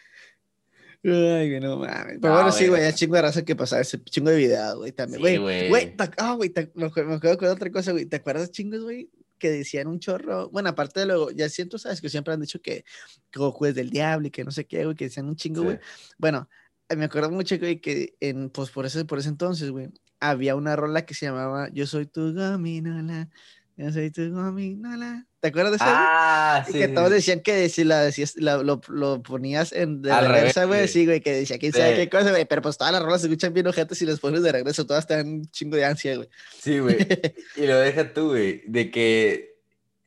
Ay, 1.09 1.51
que 1.51 1.61
no 1.61 1.77
mames. 1.77 2.19
Pero 2.21 2.35
bueno, 2.35 2.51
sí, 2.51 2.67
güey, 2.67 2.83
es 2.83 2.97
chingo 2.97 3.15
de 3.15 3.23
raza 3.23 3.45
que 3.45 3.55
pasaba 3.55 3.83
ese 3.83 4.03
chingo 4.03 4.31
de 4.31 4.37
videos, 4.37 4.77
güey, 4.77 4.93
también. 4.93 5.21
Güey, 5.21 5.39
güey, 5.69 5.95
ah, 6.19 6.35
güey, 6.35 6.53
me 6.75 6.87
acuerdo 6.87 7.39
con 7.39 7.49
otra 7.49 7.71
cosa, 7.71 7.93
güey. 7.93 8.07
¿Te 8.07 8.17
acuerdas, 8.17 8.51
chingos, 8.51 8.83
güey? 8.83 9.09
Que 9.39 9.51
decían 9.51 9.87
un 9.87 10.01
chorro. 10.01 10.51
Bueno, 10.51 10.71
aparte 10.71 11.01
de 11.01 11.07
luego, 11.07 11.31
ya 11.31 11.49
siento, 11.49 11.79
sabes, 11.79 12.01
que 12.01 12.09
siempre 12.09 12.35
han 12.35 12.41
dicho 12.41 12.61
que, 12.61 12.85
que 13.31 13.39
Goku 13.39 13.67
es 13.67 13.75
del 13.77 13.91
diablo 13.91 14.27
y 14.27 14.31
que 14.31 14.43
no 14.43 14.51
sé 14.51 14.67
qué, 14.67 14.85
güey, 14.85 14.97
que 14.97 15.05
decían 15.05 15.27
un 15.27 15.37
chingo, 15.37 15.63
güey. 15.63 15.79
Bueno, 16.19 16.49
me 16.97 17.05
acuerdo 17.05 17.31
mucho, 17.31 17.57
güey, 17.59 17.81
que 17.81 18.17
en, 18.19 18.51
pues 18.51 18.71
por 18.71 18.85
ese, 18.87 19.05
por 19.05 19.19
ese 19.19 19.29
entonces, 19.29 19.71
güey, 19.71 19.89
había 20.19 20.57
una 20.57 20.75
rola 20.75 21.07
que 21.07 21.15
se 21.15 21.27
llamaba 21.27 21.69
Yo 21.73 21.87
soy 21.87 22.07
tu 22.07 22.35
gominola, 22.35 23.29
yo 23.77 23.93
soy 23.93 24.11
tu 24.11 24.31
gominola. 24.33 25.27
¿Te 25.47 25.51
acuerdas 25.51 25.71
de 25.71 25.77
eso? 25.77 25.85
Ah, 25.87 26.65
sí. 26.67 26.73
que 26.73 26.89
todos 26.89 27.09
decían 27.09 27.39
que 27.39 27.69
si 27.69 27.85
la 27.85 28.11
lo, 28.37 28.81
lo, 28.89 29.23
ponías 29.23 29.73
en 29.73 30.03
de 30.03 30.21
reversa, 30.21 30.65
güey, 30.65 30.89
sí, 30.89 31.07
güey, 31.07 31.21
que 31.21 31.33
decía 31.33 31.57
quién 31.57 31.73
sabe 31.73 31.95
qué 31.95 32.09
cosa, 32.09 32.31
güey, 32.31 32.47
pero 32.47 32.63
pues 32.63 32.77
todas 32.77 32.93
las 32.93 33.01
rolas 33.01 33.21
se 33.21 33.29
escuchan 33.29 33.55
bien 33.55 33.69
ojetes 33.69 34.03
y 34.03 34.07
las 34.07 34.19
pones 34.19 34.43
de 34.43 34.51
regreso, 34.51 34.85
todas 34.87 35.05
están 35.05 35.29
un 35.29 35.51
chingo 35.53 35.77
de 35.77 35.85
ansia, 35.85 36.17
güey. 36.17 36.29
Sí, 36.61 36.81
güey. 36.81 36.97
y 37.57 37.65
lo 37.65 37.79
deja 37.79 38.13
tú, 38.13 38.31
güey, 38.31 38.65
de 38.67 38.91
que 38.91 39.57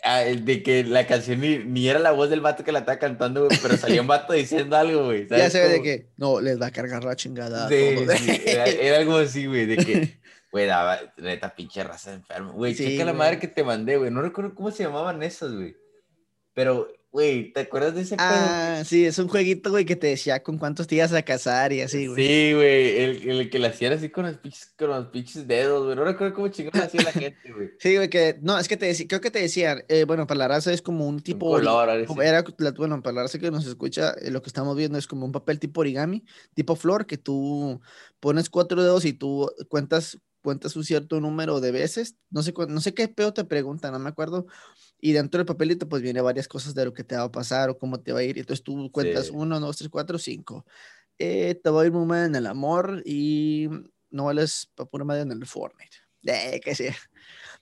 Ah, 0.01 0.21
de 0.21 0.63
que 0.63 0.85
la 0.85 1.05
canción 1.05 1.41
ni, 1.41 1.89
era 1.89 1.99
la 1.99 2.11
voz 2.11 2.29
del 2.29 2.39
vato 2.39 2.63
que 2.63 2.71
la 2.71 2.79
estaba 2.79 2.99
cantando, 2.99 3.45
güey, 3.45 3.59
pero 3.61 3.75
salía 3.75 3.99
un 3.99 4.07
vato 4.07 4.31
diciendo 4.31 4.77
algo, 4.77 5.05
güey. 5.05 5.27
Ya 5.29 5.49
se 5.49 5.59
ve 5.59 5.69
de 5.69 5.81
que 5.81 6.05
no, 6.15 6.39
les 6.39 6.59
va 6.59 6.67
a 6.67 6.71
cargar 6.71 7.03
la 7.03 7.17
chingada. 7.17 7.67
Sí, 7.67 7.97
era, 8.45 8.97
algo 8.97 9.17
así, 9.17 9.45
güey, 9.45 9.65
de 9.65 9.77
que, 9.77 10.17
güey, 10.51 10.65
daba, 10.65 10.99
neta, 11.17 11.55
pinche 11.55 11.83
raza 11.83 12.13
enferma. 12.13 12.51
Güey, 12.51 12.75
checa 12.75 13.05
la 13.05 13.13
madre 13.13 13.39
que 13.39 13.47
te 13.47 13.63
mandé, 13.63 13.97
güey. 13.97 14.11
No 14.11 14.21
recuerdo 14.21 14.55
cómo 14.55 14.71
se 14.71 14.83
llamaban 14.83 15.21
esas, 15.23 15.53
güey. 15.53 15.75
Pero 16.53 16.87
Güey, 17.11 17.51
¿te 17.53 17.61
acuerdas 17.61 17.95
de 17.95 18.01
ese 18.01 18.15
Ah, 18.19 18.83
sí, 18.85 19.03
es 19.03 19.17
un 19.17 19.27
jueguito, 19.27 19.71
güey, 19.71 19.83
que 19.83 19.95
te 19.95 20.05
decía 20.05 20.43
con 20.43 20.59
cuántos 20.59 20.85
te 20.85 20.93
ibas 20.93 21.11
a 21.11 21.23
casar 21.23 21.73
y 21.73 21.81
así, 21.81 22.05
güey. 22.05 22.23
Sí, 22.23 22.53
güey, 22.53 22.99
el, 22.99 23.29
el, 23.29 23.49
que 23.49 23.57
le 23.57 23.67
hacían 23.67 23.93
así 23.93 24.09
con 24.09 24.27
los 24.27 24.37
pinches, 24.37 24.75
con 24.77 24.89
los 24.89 25.07
pinches 25.07 25.47
dedos, 25.47 25.85
güey. 25.85 25.95
No 25.95 26.03
recuerdo 26.03 26.35
cómo 26.35 26.49
chingón 26.49 26.79
hacía 26.79 27.01
la 27.01 27.11
gente, 27.11 27.51
güey. 27.51 27.71
Sí, 27.79 27.95
güey, 27.95 28.09
que, 28.11 28.37
no, 28.43 28.59
es 28.59 28.67
que 28.67 28.77
te 28.77 28.85
decía, 28.85 29.07
creo 29.07 29.21
que 29.21 29.31
te 29.31 29.39
decían, 29.39 29.83
eh, 29.87 30.03
bueno, 30.03 30.27
para 30.27 30.37
la 30.37 30.47
raza 30.49 30.71
es 30.71 30.83
como 30.83 31.07
un 31.07 31.19
tipo. 31.19 31.47
Un 31.47 31.53
color, 31.53 31.89
era, 32.21 32.45
bueno, 32.77 33.01
para 33.01 33.15
la 33.15 33.21
raza 33.23 33.39
que 33.39 33.49
nos 33.49 33.65
escucha, 33.65 34.13
eh, 34.21 34.29
lo 34.29 34.43
que 34.43 34.49
estamos 34.49 34.77
viendo 34.77 34.99
es 34.99 35.07
como 35.07 35.25
un 35.25 35.31
papel 35.31 35.57
tipo 35.57 35.81
origami, 35.81 36.23
tipo 36.53 36.75
flor, 36.75 37.07
que 37.07 37.17
tú 37.17 37.81
pones 38.19 38.51
cuatro 38.51 38.83
dedos 38.83 39.05
y 39.05 39.13
tú 39.13 39.51
cuentas 39.67 40.19
cuentas 40.41 40.75
un 40.75 40.83
cierto 40.83 41.19
número 41.19 41.59
de 41.59 41.71
veces, 41.71 42.15
no 42.29 42.43
sé, 42.43 42.53
no 42.67 42.81
sé 42.81 42.93
qué 42.93 43.07
pedo 43.07 43.33
te 43.33 43.43
preguntan, 43.43 43.91
no 43.91 43.99
me 43.99 44.09
acuerdo, 44.09 44.47
y 44.99 45.11
dentro 45.11 45.39
del 45.39 45.45
papelito 45.45 45.87
pues 45.87 46.01
viene 46.01 46.21
varias 46.21 46.47
cosas 46.47 46.73
de 46.73 46.85
lo 46.85 46.93
que 46.93 47.03
te 47.03 47.15
va 47.15 47.23
a 47.23 47.31
pasar 47.31 47.69
o 47.69 47.77
cómo 47.77 47.99
te 47.99 48.11
va 48.13 48.19
a 48.19 48.23
ir, 48.23 48.37
y 48.37 48.41
entonces 48.41 48.63
tú 48.63 48.91
cuentas 48.91 49.29
uno, 49.29 49.59
dos, 49.59 49.77
tres, 49.77 49.89
cuatro, 49.89 50.17
cinco, 50.17 50.65
eh, 51.17 51.55
te 51.55 51.69
va 51.69 51.81
a 51.81 51.85
ir 51.85 51.91
muy 51.91 52.05
mal 52.05 52.25
en 52.25 52.35
el 52.35 52.47
amor 52.47 53.03
y 53.05 53.67
no 54.09 54.25
vales 54.25 54.69
para 54.75 54.89
pura 54.89 55.05
madre 55.05 55.21
en 55.21 55.31
el 55.31 55.45
Fortnite, 55.45 55.97
eh, 56.25 56.59
que 56.63 56.75
sea. 56.75 56.95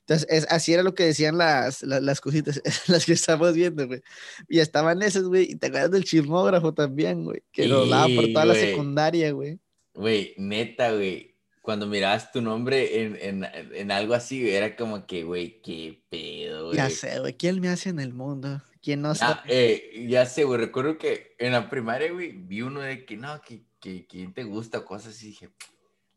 Entonces, 0.02 0.28
es, 0.30 0.48
así 0.50 0.74
era 0.74 0.84
lo 0.84 0.94
que 0.94 1.04
decían 1.04 1.38
las, 1.38 1.84
las, 1.84 2.22
cositas, 2.22 2.62
las 2.88 3.06
que 3.06 3.12
estamos 3.12 3.54
viendo, 3.54 3.86
güey. 3.88 4.02
Y 4.48 4.60
estaban 4.60 5.02
esas, 5.02 5.24
güey. 5.24 5.52
Y 5.52 5.56
te 5.58 5.68
acuerdas 5.68 5.92
del 5.92 6.06
chismógrafo 6.06 6.74
también, 6.74 7.26
güey. 7.26 7.44
Que 7.52 7.68
lo 7.68 7.86
daba 7.88 8.08
por 8.16 8.32
toda 8.32 8.46
la 8.46 8.56
secundaria, 8.56 9.34
güey. 9.34 9.60
Güey, 9.94 10.34
neta, 10.38 10.94
güey 10.94 11.37
cuando 11.68 11.86
mirabas 11.86 12.32
tu 12.32 12.42
nombre 12.42 13.02
en, 13.02 13.18
en, 13.20 13.44
en 13.44 13.92
algo 13.92 14.14
así, 14.14 14.50
era 14.50 14.78
como 14.78 15.06
que, 15.06 15.24
güey, 15.24 15.62
qué 15.62 16.02
pedo, 16.10 16.68
güey. 16.68 16.78
Ya 16.78 16.90
sé, 16.90 17.20
güey, 17.20 17.34
¿quién 17.34 17.60
me 17.60 17.68
hace 17.68 17.90
en 17.90 18.00
el 18.00 18.14
mundo? 18.14 18.64
¿Quién 18.82 19.02
no 19.02 19.14
sabe? 19.14 19.42
Eh, 19.48 20.08
ya 20.08 20.26
sé, 20.26 20.46
güey, 20.46 20.62
recuerdo 20.62 20.98
que 20.98 21.36
en 21.38 21.52
la 21.52 21.70
primaria, 21.70 22.10
güey, 22.14 22.32
vi 22.32 22.62
uno 22.62 22.80
de 22.80 23.06
que, 23.06 23.18
no, 23.18 23.42
que, 23.42 23.66
que 23.82 24.08
quién 24.08 24.34
te 24.34 24.46
gusta, 24.46 24.86
cosas 24.86 25.14
así, 25.14 25.28
dije, 25.28 25.50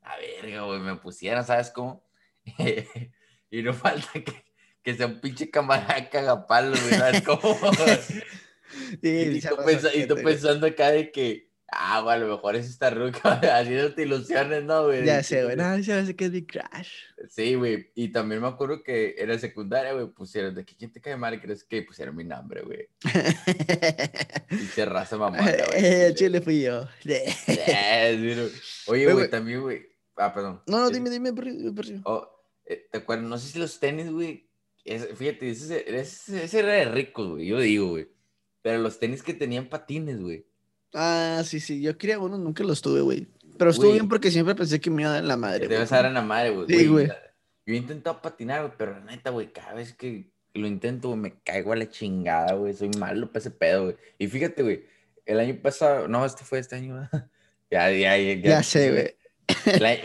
a 0.02 0.16
verga, 0.18 0.62
güey, 0.62 0.78
me 0.78 0.94
pusieran, 0.94 1.44
¿sabes 1.44 1.70
cómo? 1.70 2.08
y 3.50 3.62
no 3.62 3.74
falta 3.74 4.08
que, 4.12 4.44
que 4.84 4.94
sea 4.94 5.08
un 5.08 5.20
pinche 5.20 5.50
camarada 5.50 6.08
cagapalo, 6.10 6.76
güey, 6.80 6.94
¿sabes 6.94 7.22
cómo? 7.22 7.58
y, 9.02 9.38
y 9.98 10.06
tú 10.06 10.14
pensando 10.22 10.68
acá 10.68 10.92
de 10.92 11.10
que 11.10 11.49
Ah, 11.72 12.00
güey, 12.00 12.16
a 12.16 12.18
lo 12.18 12.34
mejor 12.34 12.56
es 12.56 12.68
esta 12.68 12.90
ruca 12.90 13.20
haciéndote 13.58 14.02
ilusiones, 14.02 14.64
¿no, 14.64 14.86
güey? 14.86 15.04
Ya 15.04 15.22
sé, 15.22 15.44
güey. 15.44 15.56
No, 15.56 15.82
se 15.82 15.92
hace 15.92 16.16
que 16.16 16.24
es 16.24 16.32
mi 16.32 16.44
crash. 16.44 16.90
Sí, 17.28 17.54
güey. 17.54 17.90
Y 17.94 18.08
también 18.08 18.40
me 18.40 18.48
acuerdo 18.48 18.82
que 18.82 19.14
era 19.16 19.38
secundaria, 19.38 19.92
güey, 19.92 20.06
pusieron 20.08 20.54
de 20.54 20.64
que 20.64 20.74
quién 20.74 20.92
te 20.92 21.00
cae 21.00 21.16
mal, 21.16 21.40
crees 21.40 21.62
que 21.62 21.82
pusieron 21.82 22.16
mi 22.16 22.24
nombre, 22.24 22.62
güey. 22.62 22.88
y 24.50 24.66
se 24.66 24.84
raza 24.84 25.16
mamá, 25.16 25.38
güey. 25.38 25.54
Eh, 25.74 26.12
chile 26.14 26.40
fui 26.40 26.62
yo. 26.62 26.88
Oye, 28.86 29.12
güey, 29.12 29.30
también, 29.30 29.60
güey. 29.60 29.86
Ah, 30.16 30.34
perdón. 30.34 30.62
No, 30.66 30.80
no, 30.80 30.90
dime, 30.90 31.08
dime, 31.08 31.32
oh, 32.04 32.28
eh, 32.66 32.88
¿Te 32.90 32.98
acuerdas? 32.98 33.26
No 33.26 33.38
sé 33.38 33.52
si 33.52 33.58
los 33.58 33.78
tenis, 33.78 34.10
güey. 34.10 34.50
Fíjate, 34.84 35.50
ese, 35.50 35.98
ese, 35.98 36.44
ese 36.44 36.58
era 36.58 36.72
de 36.72 36.86
ricos, 36.86 37.28
güey. 37.28 37.46
Yo 37.46 37.60
digo, 37.60 37.90
güey. 37.90 38.08
Pero 38.62 38.78
los 38.78 38.98
tenis 38.98 39.22
que 39.22 39.34
tenían 39.34 39.68
patines, 39.68 40.20
güey. 40.20 40.49
Ah, 40.94 41.42
sí, 41.44 41.60
sí. 41.60 41.80
Yo 41.80 41.96
quería 41.96 42.18
uno, 42.18 42.36
nunca 42.38 42.64
los 42.64 42.82
tuve, 42.82 43.00
güey. 43.00 43.26
Pero 43.58 43.70
estuvo 43.70 43.92
bien 43.92 44.08
porque 44.08 44.30
siempre 44.30 44.54
pensé 44.54 44.80
que 44.80 44.90
me 44.90 45.02
iba 45.02 45.10
a 45.10 45.14
dar 45.14 45.22
en 45.22 45.28
la 45.28 45.36
madre. 45.36 45.68
Te 45.68 45.76
vas 45.76 45.92
a 45.92 45.96
dar 45.96 46.06
en 46.06 46.14
la 46.14 46.22
madre, 46.22 46.50
güey. 46.50 46.66
Sí, 46.66 46.86
güey. 46.86 47.08
Yo 47.66 47.74
he 47.74 47.76
intentado 47.76 48.20
patinar, 48.22 48.62
güey, 48.62 48.72
pero 48.76 48.98
neta, 49.00 49.30
güey, 49.30 49.52
cada 49.52 49.74
vez 49.74 49.92
que 49.92 50.30
lo 50.54 50.66
intento, 50.66 51.08
güey, 51.08 51.20
me 51.20 51.34
caigo 51.44 51.72
a 51.72 51.76
la 51.76 51.88
chingada, 51.88 52.54
güey. 52.54 52.72
Soy 52.72 52.90
malo 52.98 53.28
para 53.28 53.40
ese 53.40 53.50
pedo, 53.50 53.84
güey. 53.84 53.96
Y 54.18 54.28
fíjate, 54.28 54.62
güey, 54.62 54.86
el 55.26 55.40
año 55.40 55.56
pasado, 55.60 56.08
no, 56.08 56.24
este 56.24 56.42
fue 56.42 56.58
este 56.58 56.76
año, 56.76 57.08
ya, 57.70 57.90
ya, 57.90 58.16
ya. 58.16 58.34
Ya, 58.34 58.62
sé, 58.62 58.90
güey. 58.90 59.14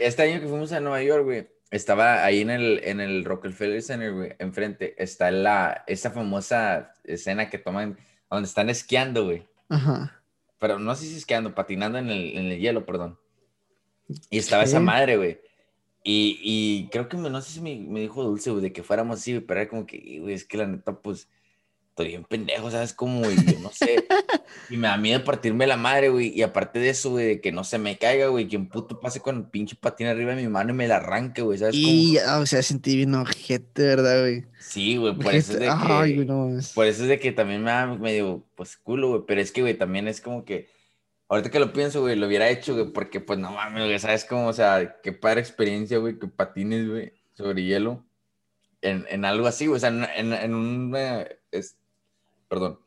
Este 0.01 0.23
año 0.23 0.41
que 0.41 0.47
fuimos 0.47 0.71
a 0.73 0.81
Nueva 0.81 1.01
York, 1.01 1.23
güey, 1.23 1.47
estaba 1.71 2.25
ahí 2.25 2.41
en 2.41 2.49
el, 2.49 2.81
en 2.83 2.99
el 2.99 3.23
Rockefeller 3.23 3.81
Center, 3.81 4.11
güey, 4.11 4.35
enfrente, 4.39 5.01
está 5.01 5.31
la, 5.31 5.83
esa 5.87 6.11
famosa 6.11 6.93
escena 7.05 7.49
que 7.49 7.57
toman, 7.57 7.97
donde 8.29 8.47
están 8.47 8.69
esquiando, 8.69 9.25
güey. 9.25 9.47
Ajá 9.69 10.21
pero 10.59 10.79
no 10.79 10.95
sé 10.95 11.05
si 11.05 11.15
es 11.15 11.25
que 11.25 11.35
ando 11.35 11.55
patinando 11.55 11.97
en 11.97 12.09
el, 12.09 12.37
en 12.37 12.45
el 12.45 12.59
hielo, 12.59 12.85
perdón. 12.85 13.19
Y 14.29 14.37
estaba 14.37 14.63
esa 14.63 14.79
madre, 14.79 15.17
güey. 15.17 15.39
Y, 16.03 16.39
y, 16.43 16.89
creo 16.91 17.09
que 17.09 17.17
no 17.17 17.41
sé 17.41 17.53
si 17.53 17.61
me, 17.61 17.75
me 17.77 18.01
dijo 18.01 18.23
Dulce, 18.23 18.51
güey, 18.51 18.61
de 18.61 18.71
que 18.71 18.83
fuéramos 18.83 19.19
así, 19.19 19.39
pero 19.39 19.59
era 19.59 19.69
como 19.69 19.87
que, 19.87 20.19
güey, 20.21 20.35
es 20.35 20.45
que 20.45 20.57
la 20.57 20.67
neta, 20.67 21.01
pues, 21.01 21.27
estoy 21.95 22.09
bien 22.09 22.25
pendejo, 22.25 22.69
¿sabes? 22.69 22.93
Como, 22.93 23.21
güey, 23.21 23.37
yo 23.37 23.57
no 23.61 23.71
sé. 23.71 24.05
y 24.69 24.75
me 24.75 24.89
da 24.89 24.97
miedo 24.97 25.23
partirme 25.23 25.65
la 25.65 25.77
madre, 25.77 26.09
güey. 26.09 26.27
Y 26.37 26.41
aparte 26.41 26.79
de 26.79 26.89
eso, 26.89 27.11
güey, 27.11 27.25
de 27.25 27.41
que 27.41 27.53
no 27.53 27.63
se 27.63 27.77
me 27.77 27.97
caiga, 27.97 28.27
güey, 28.27 28.49
que 28.49 28.57
un 28.57 28.67
puto 28.67 28.99
pase 28.99 29.21
con 29.21 29.37
el 29.37 29.45
pinche 29.45 29.77
patín 29.77 30.07
arriba 30.07 30.35
de 30.35 30.41
mi 30.41 30.49
mano 30.49 30.71
y 30.71 30.75
me 30.75 30.89
la 30.89 30.97
arranque, 30.97 31.41
güey, 31.41 31.57
¿sabes? 31.57 31.73
Y, 31.73 32.17
o 32.17 32.45
sea, 32.45 32.61
sentí 32.63 32.97
bien 32.97 33.15
ojete, 33.15 33.83
¿verdad, 33.83 34.19
güey? 34.19 34.43
Sí, 34.59 34.97
güey, 34.97 35.15
por 35.15 35.33
eso 35.33 35.53
es 35.53 35.59
de 35.59 35.65
que. 35.67 35.71
Ay, 35.73 36.15
güey, 36.15 36.27
no, 36.27 36.49
Por 36.73 36.85
eso 36.85 37.03
es 37.03 37.07
de 37.07 37.17
que 37.17 37.31
también 37.31 37.63
me 37.63 37.71
da 37.71 37.85
medio, 37.85 38.45
pues, 38.55 38.75
culo, 38.75 39.11
güey. 39.11 39.21
Pero 39.25 39.39
es 39.39 39.53
que, 39.53 39.61
güey, 39.61 39.75
también 39.75 40.09
es 40.09 40.19
como 40.19 40.43
que. 40.43 40.67
Ahorita 41.29 41.49
que 41.49 41.61
lo 41.61 41.71
pienso, 41.71 42.01
güey, 42.01 42.17
lo 42.17 42.27
hubiera 42.27 42.49
hecho, 42.49 42.73
güey, 42.73 42.91
porque, 42.91 43.21
pues, 43.21 43.39
no 43.39 43.51
mames, 43.53 43.85
güey, 43.85 43.99
¿sabes 43.99 44.25
cómo? 44.25 44.47
O 44.47 44.53
sea, 44.53 44.97
qué 45.01 45.13
padre 45.13 45.39
experiencia, 45.39 45.97
güey, 45.97 46.19
que 46.19 46.27
patines, 46.27 46.89
güey, 46.89 47.13
sobre 47.35 47.63
hielo. 47.63 48.05
En, 48.81 49.05
en 49.09 49.23
algo 49.23 49.47
así, 49.47 49.67
güey, 49.67 49.77
o 49.77 49.79
sea, 49.79 49.89
en, 50.17 50.33
en, 50.33 50.53
un. 50.53 50.93
Es, 51.51 51.77
Perdón. 52.47 52.79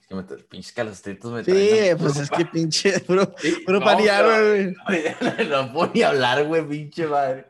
Es 0.00 0.06
que 0.06 0.14
me 0.14 0.22
pinches 0.22 0.72
calostritos 0.72 1.32
me 1.32 1.44
Sí, 1.44 1.90
pues 1.98 2.16
es 2.16 2.30
que 2.30 2.44
pinche, 2.46 2.98
bro, 3.08 3.32
bro, 3.66 3.80
güey. 3.80 4.74
No 5.48 5.72
puedo 5.72 5.92
ni 5.94 6.02
hablar, 6.02 6.44
güey, 6.44 6.66
pinche 6.66 7.06
madre. 7.06 7.46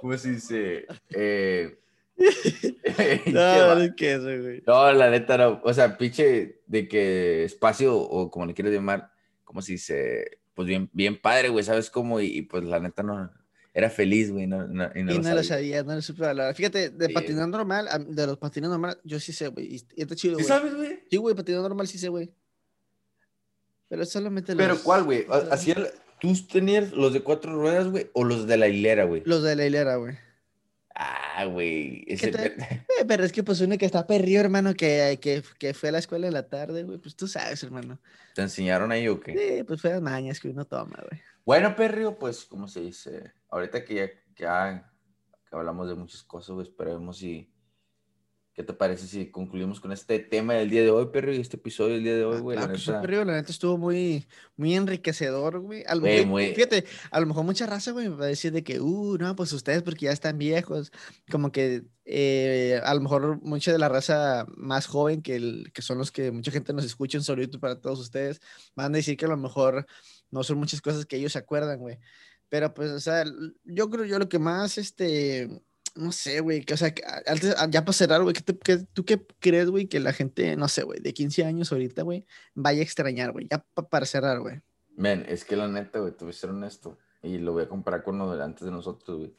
Pues 0.00 0.22
dice, 0.22 0.86
eh... 1.10 1.76
no, 3.26 3.80
es 3.80 3.94
que 3.94 4.12
eso, 4.12 4.24
güey. 4.24 4.62
No, 4.66 4.92
la 4.92 5.10
neta 5.10 5.38
no. 5.38 5.60
O 5.64 5.72
sea, 5.72 5.96
pinche 5.96 6.62
de 6.66 6.88
que 6.88 7.44
espacio, 7.44 7.96
o 7.96 8.30
como 8.30 8.46
le 8.46 8.54
quieras 8.54 8.74
llamar, 8.74 9.10
como 9.44 9.62
si 9.62 9.78
se, 9.78 10.40
pues 10.54 10.68
bien, 10.68 10.90
bien 10.92 11.20
padre, 11.20 11.48
güey, 11.48 11.64
¿sabes 11.64 11.90
cómo? 11.90 12.20
y, 12.20 12.42
pues 12.42 12.64
la 12.64 12.80
neta 12.80 13.02
no, 13.02 13.30
era 13.72 13.88
feliz, 13.88 14.32
güey, 14.32 14.46
no, 14.46 14.66
no, 14.66 14.90
y 14.94 15.02
no, 15.02 15.34
lo, 15.34 15.44
sabía. 15.44 15.82
no 15.82 15.94
lo 15.94 16.02
supe 16.02 16.26
hablar. 16.26 16.54
Fíjate, 16.54 16.90
de 16.90 17.08
patinar 17.10 17.48
normal, 17.48 17.88
de 18.08 18.26
los 18.26 18.36
patines 18.36 18.70
normal, 18.70 18.98
yo 19.04 19.20
sí 19.20 19.32
sé, 19.32 19.48
güey. 19.48 19.76
Y 19.94 20.02
está 20.02 20.16
chido, 20.16 20.34
güey. 20.34 20.44
¿Sí 20.44 20.48
sabes, 20.48 20.74
güey? 20.74 21.00
Sí, 21.08 21.16
güey, 21.16 21.34
patinar 21.34 21.62
normal 21.62 21.86
sí 21.86 21.98
sé, 21.98 22.08
güey. 22.08 22.32
Pero 23.88 24.04
solamente 24.04 24.54
los... 24.54 24.64
¿Pero 24.64 24.82
cuál, 24.82 25.04
güey? 25.04 25.26
¿Hacía 25.50 25.76
¿Tú 26.20 26.34
tenías 26.46 26.92
los 26.92 27.14
de 27.14 27.22
cuatro 27.22 27.54
ruedas, 27.54 27.88
güey, 27.88 28.10
o 28.12 28.24
los 28.24 28.46
de 28.46 28.58
la 28.58 28.68
hilera, 28.68 29.04
güey? 29.04 29.22
Los 29.24 29.42
de 29.42 29.56
la 29.56 29.64
hilera, 29.64 29.96
güey. 29.96 30.16
Ah, 30.94 31.46
güey. 31.46 32.04
Ese... 32.06 32.28
Eh, 32.28 32.56
pero 33.08 33.24
es 33.24 33.32
que 33.32 33.42
pues 33.42 33.60
uno 33.62 33.78
que 33.78 33.86
está 33.86 34.06
perdido, 34.06 34.40
hermano, 34.40 34.74
que, 34.74 35.18
que, 35.20 35.42
que, 35.58 35.72
fue 35.72 35.88
a 35.88 35.92
la 35.92 35.98
escuela 35.98 36.26
en 36.26 36.34
la 36.34 36.46
tarde, 36.46 36.82
güey, 36.82 36.98
pues 36.98 37.16
tú 37.16 37.26
sabes, 37.26 37.62
hermano. 37.62 37.98
¿Te 38.34 38.42
enseñaron 38.42 38.92
ahí 38.92 39.08
o 39.08 39.18
qué? 39.18 39.32
Sí, 39.32 39.64
pues 39.64 39.80
fue 39.80 39.90
las 39.90 40.02
mañas 40.02 40.38
que 40.40 40.48
uno 40.48 40.66
toma, 40.66 41.02
güey. 41.08 41.22
Bueno, 41.46 41.74
perrio, 41.74 42.18
pues, 42.18 42.44
como 42.44 42.68
se 42.68 42.82
dice, 42.82 43.32
ahorita 43.50 43.84
que 43.84 43.94
ya, 43.94 44.10
ya 44.36 44.92
que 45.48 45.56
hablamos 45.56 45.88
de 45.88 45.94
muchas 45.94 46.22
cosas, 46.22 46.54
pues, 46.54 46.68
esperemos 46.68 47.18
si 47.18 47.50
¿Qué 48.52 48.64
te 48.64 48.72
parece 48.72 49.06
si 49.06 49.30
concluimos 49.30 49.78
con 49.80 49.92
este 49.92 50.18
tema 50.18 50.54
del 50.54 50.68
día 50.68 50.82
de 50.82 50.90
hoy, 50.90 51.06
perro, 51.06 51.32
y 51.32 51.40
este 51.40 51.56
episodio 51.56 51.94
del 51.94 52.02
día 52.02 52.16
de 52.16 52.24
hoy, 52.24 52.36
ah, 52.36 52.40
güey? 52.40 52.58
la, 52.58 52.66
neta... 52.66 53.00
perro, 53.00 53.24
la 53.24 53.34
neta 53.34 53.52
estuvo 53.52 53.78
muy, 53.78 54.26
muy 54.56 54.74
enriquecedor, 54.74 55.60
güey. 55.60 55.84
Fíjate, 56.54 56.84
a 57.12 57.20
lo 57.20 57.26
mejor 57.26 57.44
mucha 57.44 57.66
raza, 57.66 57.92
güey, 57.92 58.08
me 58.08 58.16
va 58.16 58.24
a 58.24 58.28
decir 58.28 58.52
de 58.52 58.64
que, 58.64 58.80
uh, 58.80 59.16
no, 59.18 59.36
pues 59.36 59.52
ustedes 59.52 59.82
porque 59.82 60.06
ya 60.06 60.12
están 60.12 60.36
viejos, 60.36 60.90
como 61.30 61.52
que 61.52 61.84
eh, 62.04 62.80
a 62.84 62.92
lo 62.92 63.00
mejor 63.00 63.40
mucha 63.40 63.70
de 63.70 63.78
la 63.78 63.88
raza 63.88 64.46
más 64.56 64.86
joven, 64.86 65.22
que, 65.22 65.36
el, 65.36 65.70
que 65.72 65.80
son 65.80 65.96
los 65.96 66.10
que 66.10 66.32
mucha 66.32 66.50
gente 66.50 66.72
nos 66.72 66.84
escucha 66.84 67.18
en 67.18 67.24
YouTube 67.24 67.60
para 67.60 67.80
todos 67.80 68.00
ustedes, 68.00 68.40
van 68.74 68.92
a 68.92 68.96
decir 68.96 69.16
que 69.16 69.26
a 69.26 69.28
lo 69.28 69.36
mejor 69.36 69.86
no 70.30 70.42
son 70.42 70.58
muchas 70.58 70.82
cosas 70.82 71.06
que 71.06 71.16
ellos 71.16 71.32
se 71.32 71.38
acuerdan, 71.38 71.78
güey. 71.78 71.98
Pero 72.50 72.74
pues, 72.74 72.90
o 72.90 73.00
sea, 73.00 73.24
yo 73.64 73.88
creo 73.88 74.04
yo 74.04 74.18
lo 74.18 74.28
que 74.28 74.38
más, 74.38 74.76
este 74.76 75.48
no 75.96 76.12
sé, 76.12 76.40
güey, 76.40 76.64
que, 76.64 76.74
o 76.74 76.76
sea, 76.76 76.94
antes, 77.26 77.54
ah, 77.58 77.68
ya 77.68 77.84
para 77.84 77.92
cerrar, 77.92 78.22
güey, 78.22 78.34
¿tú 78.34 79.04
qué 79.04 79.26
crees, 79.40 79.70
güey, 79.70 79.86
que 79.86 80.00
la 80.00 80.12
gente, 80.12 80.56
no 80.56 80.68
sé, 80.68 80.82
güey, 80.82 81.00
de 81.00 81.12
15 81.12 81.44
años 81.44 81.72
ahorita, 81.72 82.02
güey, 82.02 82.24
vaya 82.54 82.80
a 82.80 82.82
extrañar, 82.82 83.32
güey, 83.32 83.48
ya 83.50 83.64
para 83.90 84.06
cerrar, 84.06 84.40
güey? 84.40 84.60
Men, 84.96 85.24
es 85.28 85.44
que 85.44 85.56
la 85.56 85.68
neta, 85.68 85.98
güey, 85.98 86.12
te 86.12 86.24
voy 86.24 86.30
a 86.30 86.36
ser 86.36 86.50
honesto, 86.50 86.98
y 87.22 87.38
lo 87.38 87.52
voy 87.52 87.64
a 87.64 87.68
comparar 87.68 88.02
con 88.02 88.18
lo 88.18 88.34
de 88.34 88.42
antes 88.42 88.64
de 88.64 88.70
nosotros, 88.70 89.18
güey. 89.18 89.34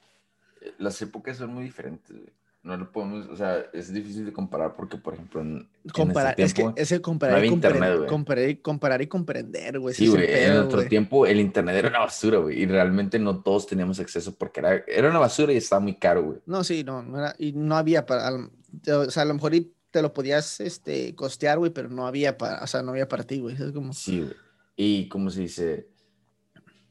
Eh, 0.62 0.74
las 0.78 1.02
épocas 1.02 1.38
son 1.38 1.54
muy 1.54 1.64
diferentes, 1.64 2.16
güey. 2.16 2.34
No 2.64 2.78
lo 2.78 2.92
podemos, 2.92 3.28
o 3.28 3.36
sea, 3.36 3.66
es 3.74 3.92
difícil 3.92 4.26
de 4.26 4.32
comparar 4.32 4.76
porque, 4.76 4.98
por 4.98 5.16
ejemplo, 5.16 5.42
en, 5.42 5.68
comparar, 5.94 6.36
es 6.38 6.54
que 6.54 6.72
es 6.76 6.92
el 6.92 7.02
comparar, 7.02 7.44
y 7.44 7.48
internet, 7.48 8.06
comparar, 8.08 8.62
comparar, 8.62 9.02
y 9.02 9.08
comprender, 9.08 9.80
güey. 9.80 9.96
Sí, 9.96 10.08
güey, 10.08 10.26
en 10.30 10.58
otro 10.58 10.86
tiempo 10.86 11.26
el 11.26 11.40
internet 11.40 11.76
era 11.76 11.90
una 11.90 12.00
basura, 12.00 12.38
güey, 12.38 12.62
y 12.62 12.66
realmente 12.68 13.18
no 13.18 13.42
todos 13.42 13.66
teníamos 13.66 14.00
acceso 14.00 14.36
porque 14.36 14.60
era, 14.60 14.84
era 14.88 15.10
una 15.10 15.20
basura 15.20 15.52
y 15.54 15.58
estaba 15.58 15.80
muy 15.80 15.96
caro, 15.96 16.24
güey. 16.24 16.40
No, 16.46 16.64
sí, 16.64 16.84
no, 16.84 17.02
no 17.02 17.18
era, 17.18 17.36
y 17.40 17.52
no 17.54 17.76
había 17.76 18.06
para, 18.06 18.32
o 18.32 19.10
sea, 19.10 19.24
a 19.24 19.26
lo 19.26 19.34
mejor 19.34 19.54
te 19.90 20.02
lo 20.04 20.14
podías, 20.14 20.60
este, 20.60 21.16
costear, 21.16 21.58
güey, 21.58 21.72
pero 21.72 21.90
no 21.90 22.06
había 22.06 22.38
para, 22.38 22.64
o 22.64 22.68
sea, 22.68 22.84
no 22.84 22.92
había 22.92 23.08
para 23.08 23.24
ti, 23.24 23.40
güey, 23.40 23.56
es 23.56 23.72
como... 23.72 23.92
Sí, 23.94 24.22
güey, 24.22 24.36
y 24.76 25.10
como 25.10 25.30
se 25.30 25.42
dice, 25.42 25.88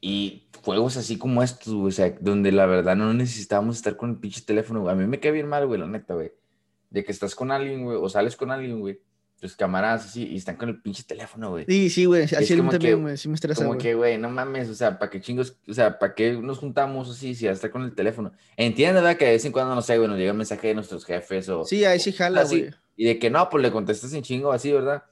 y 0.01 0.47
juegos 0.63 0.97
así 0.97 1.17
como 1.17 1.43
estos, 1.43 1.73
güey, 1.73 1.89
o 1.89 1.91
sea, 1.91 2.15
donde 2.19 2.51
la 2.51 2.65
verdad 2.65 2.95
no 2.95 3.13
necesitábamos 3.13 3.77
estar 3.77 3.95
con 3.95 4.09
el 4.09 4.17
pinche 4.17 4.41
teléfono, 4.41 4.81
güey. 4.81 4.93
A 4.93 4.97
mí 4.97 5.05
me 5.05 5.19
queda 5.19 5.31
bien 5.31 5.47
mal, 5.47 5.67
güey, 5.67 5.79
la 5.79 5.87
neta, 5.87 6.15
güey. 6.15 6.31
De 6.89 7.03
que 7.03 7.11
estás 7.11 7.35
con 7.35 7.51
alguien, 7.51 7.83
güey, 7.83 7.97
o 8.01 8.09
sales 8.09 8.35
con 8.35 8.49
alguien, 8.49 8.79
güey, 8.79 8.99
tus 9.39 9.55
camaradas 9.55 10.05
así, 10.05 10.27
y 10.27 10.37
están 10.37 10.57
con 10.57 10.69
el 10.69 10.81
pinche 10.81 11.03
teléfono, 11.03 11.51
güey. 11.51 11.65
Sí, 11.67 11.89
sí, 11.89 12.05
güey, 12.05 12.23
así 12.23 12.35
es 12.35 12.69
también, 12.69 13.01
güey, 13.01 13.15
sí 13.15 13.29
me 13.29 13.35
estresa, 13.35 13.63
Como 13.63 13.77
que, 13.77 13.93
güey, 13.93 14.17
no 14.17 14.29
mames, 14.29 14.69
o 14.69 14.75
sea, 14.75 14.97
¿para 14.97 15.09
qué 15.09 15.21
chingos, 15.21 15.57
o 15.67 15.73
sea, 15.73 15.97
para 15.99 16.15
qué 16.15 16.33
nos 16.33 16.57
juntamos 16.57 17.09
así 17.09 17.35
si 17.35 17.47
a 17.47 17.51
estar 17.51 17.69
con 17.69 17.83
el 17.83 17.93
teléfono? 17.93 18.31
Entiende, 18.57 19.01
¿verdad? 19.01 19.17
Que 19.17 19.25
de 19.25 19.31
vez 19.31 19.45
en 19.45 19.51
cuando, 19.51 19.75
no 19.75 19.81
sé, 19.81 19.97
güey, 19.97 20.09
nos 20.09 20.17
llega 20.17 20.31
un 20.31 20.37
mensaje 20.37 20.69
de 20.69 20.75
nuestros 20.75 21.05
jefes 21.05 21.47
o... 21.49 21.63
Sí, 21.63 21.85
ahí 21.85 21.99
sí 21.99 22.11
jala, 22.11 22.43
güey. 22.43 22.71
Y 22.95 23.05
de 23.05 23.19
que 23.19 23.29
no, 23.29 23.49
pues 23.49 23.63
le 23.63 23.71
contestas 23.71 24.13
en 24.13 24.21
chingo 24.23 24.51
así, 24.51 24.71
¿verdad? 24.71 25.03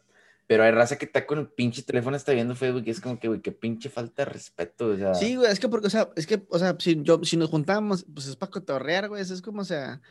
Pero 0.50 0.64
hay 0.64 0.72
raza 0.72 0.98
que 0.98 1.06
está 1.06 1.28
con 1.28 1.38
el 1.38 1.48
pinche 1.48 1.84
teléfono, 1.84 2.18
está 2.18 2.32
viendo 2.32 2.56
Facebook 2.56 2.82
y 2.88 2.90
es 2.90 3.00
como 3.00 3.20
que, 3.20 3.28
güey, 3.28 3.40
qué 3.40 3.52
pinche 3.52 3.88
falta 3.88 4.26
de 4.26 4.32
respeto, 4.32 4.88
o 4.88 4.98
sea. 4.98 5.14
Sí, 5.14 5.36
güey, 5.36 5.52
es 5.52 5.60
que 5.60 5.70
porque, 5.70 5.86
o 5.86 5.90
sea, 5.92 6.10
es 6.16 6.26
que, 6.26 6.42
o 6.50 6.58
sea, 6.58 6.76
si, 6.80 7.00
yo, 7.04 7.24
si 7.24 7.38
nos 7.38 7.52
juntamos, 7.52 8.04
pues 8.12 8.26
es 8.26 8.36
para 8.36 8.50
cotorrear, 8.50 9.10
güey, 9.10 9.22
es 9.22 9.44
como, 9.44 9.62
o 9.62 9.64
sea, 9.64 10.02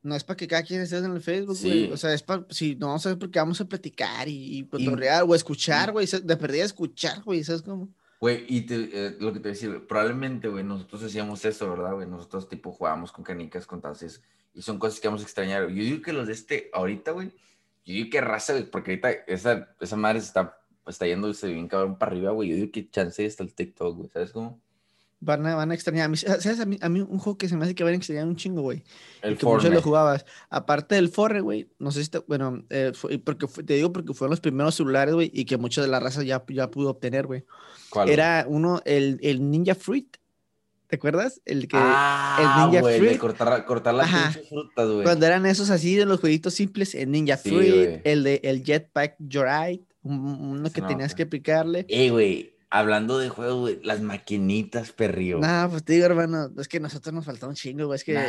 no 0.00 0.16
es 0.16 0.24
para 0.24 0.38
que 0.38 0.48
cada 0.48 0.62
quien 0.62 0.80
esté 0.80 0.96
en 0.96 1.12
el 1.12 1.20
Facebook, 1.20 1.58
güey. 1.60 1.92
O 1.92 1.98
sea, 1.98 2.14
es 2.14 2.22
para, 2.22 2.46
si 2.48 2.74
no 2.74 2.98
ver 2.98 3.18
porque 3.18 3.38
vamos 3.38 3.60
a 3.60 3.66
platicar 3.66 4.26
y, 4.28 4.64
cotorrear 4.64 5.24
o 5.28 5.34
escuchar, 5.34 5.92
güey, 5.92 6.06
de 6.06 6.36
perdida 6.38 6.64
escuchar, 6.64 7.22
güey, 7.22 7.44
¿sabes 7.44 7.60
cómo? 7.60 7.90
Güey, 8.18 8.46
y 8.48 8.66
eh, 8.70 9.18
lo 9.20 9.30
que 9.34 9.40
te 9.40 9.50
decía, 9.50 9.78
probablemente, 9.86 10.48
güey, 10.48 10.64
nosotros 10.64 11.02
hacíamos 11.02 11.44
eso, 11.44 11.68
¿verdad, 11.68 11.92
güey? 11.92 12.08
Nosotros, 12.08 12.48
tipo, 12.48 12.72
jugábamos 12.72 13.12
con 13.12 13.24
canicas, 13.24 13.66
con 13.66 13.82
taces, 13.82 14.22
y 14.54 14.62
son 14.62 14.78
cosas 14.78 15.00
que 15.00 15.08
vamos 15.08 15.20
a 15.20 15.24
extrañar. 15.24 15.68
Yo 15.68 15.82
digo 15.82 16.00
que 16.00 16.14
los 16.14 16.28
de 16.28 16.32
este, 16.32 16.70
ahorita, 16.72 17.10
güey, 17.10 17.30
yo 17.84 17.94
digo 17.94 18.10
que 18.10 18.20
raza, 18.20 18.52
güey, 18.52 18.70
porque 18.70 18.92
ahorita 18.92 19.10
esa, 19.26 19.74
esa 19.80 19.96
madre 19.96 20.18
está 20.18 20.56
pues, 20.84 20.94
está 20.94 21.06
yéndose 21.06 21.48
bien 21.48 21.68
cabrón 21.68 21.96
para 21.96 22.12
arriba, 22.12 22.32
güey. 22.32 22.48
Yo 22.48 22.56
digo 22.56 22.72
que 22.72 22.88
chance 22.90 23.24
está 23.24 23.42
el 23.44 23.54
TikTok, 23.54 23.96
güey. 23.96 24.10
¿Sabes 24.10 24.32
cómo? 24.32 24.60
Van 25.20 25.46
a, 25.46 25.54
van 25.54 25.70
a 25.70 25.74
extrañar. 25.74 26.06
A 26.06 26.08
mí, 26.08 26.16
¿Sabes? 26.16 26.58
A 26.58 26.66
mí, 26.66 26.78
a 26.80 26.88
mí, 26.88 27.00
un 27.00 27.18
juego 27.18 27.38
que 27.38 27.48
se 27.48 27.56
me 27.56 27.64
hace 27.64 27.76
que 27.76 27.84
van 27.84 27.92
a 27.92 27.96
extrañar 27.96 28.26
un 28.26 28.34
chingo, 28.34 28.62
güey. 28.62 28.82
El 29.22 29.38
que 29.38 29.46
muchos 29.46 29.72
lo 29.72 29.80
jugabas. 29.80 30.26
Aparte 30.50 30.96
del 30.96 31.08
Forre, 31.08 31.40
güey. 31.40 31.70
No 31.78 31.92
sé 31.92 32.04
si 32.04 32.10
bueno, 32.26 32.64
eh, 32.70 32.92
porque 33.24 33.46
te 33.46 33.74
digo 33.74 33.92
porque 33.92 34.14
fueron 34.14 34.32
los 34.32 34.40
primeros 34.40 34.74
celulares, 34.74 35.14
güey, 35.14 35.30
y 35.32 35.44
que 35.44 35.56
mucha 35.56 35.80
de 35.80 35.86
la 35.86 36.00
raza 36.00 36.24
ya, 36.24 36.42
ya 36.48 36.70
pudo 36.72 36.90
obtener, 36.90 37.28
güey. 37.28 37.44
¿Cuál? 37.90 38.08
Era 38.08 38.44
uno, 38.48 38.82
el, 38.84 39.20
el 39.22 39.48
Ninja 39.48 39.76
Fruit. 39.76 40.16
¿Te 40.92 40.96
acuerdas? 40.96 41.40
El 41.46 41.68
que 41.68 41.78
ah, 41.80 42.36
el 42.38 42.70
Ninja 42.70 42.98
Fruit. 42.98 43.18
cortar, 43.18 43.64
cortar 43.64 43.94
las 43.94 44.36
frutas, 44.46 44.90
güey. 44.90 45.04
Cuando 45.04 45.24
eran 45.24 45.46
esos 45.46 45.70
así 45.70 45.96
de 45.96 46.04
los 46.04 46.20
jueguitos 46.20 46.52
simples, 46.52 46.94
el 46.94 47.10
Ninja 47.10 47.38
Fruit, 47.38 48.02
el 48.04 48.22
de 48.22 48.42
el 48.44 48.62
Jetpack 48.62 49.16
Joyride, 49.18 49.86
uno 50.02 50.70
que 50.70 50.82
tenías 50.82 51.14
que 51.14 51.24
picarle. 51.24 51.86
Eh, 51.88 52.10
güey, 52.10 52.58
hablando 52.68 53.16
de 53.16 53.30
juegos, 53.30 53.60
güey, 53.60 53.80
las 53.82 54.02
maquinitas, 54.02 54.92
perrío. 54.92 55.38
No, 55.38 55.70
pues 55.70 55.82
te 55.82 55.94
digo, 55.94 56.04
hermano, 56.04 56.50
es 56.58 56.68
que 56.68 56.78
nosotros 56.78 57.14
nos 57.14 57.24
falta 57.24 57.48
un 57.48 57.54
chingo, 57.54 57.86
güey. 57.86 57.96
Es 57.96 58.04
que, 58.04 58.22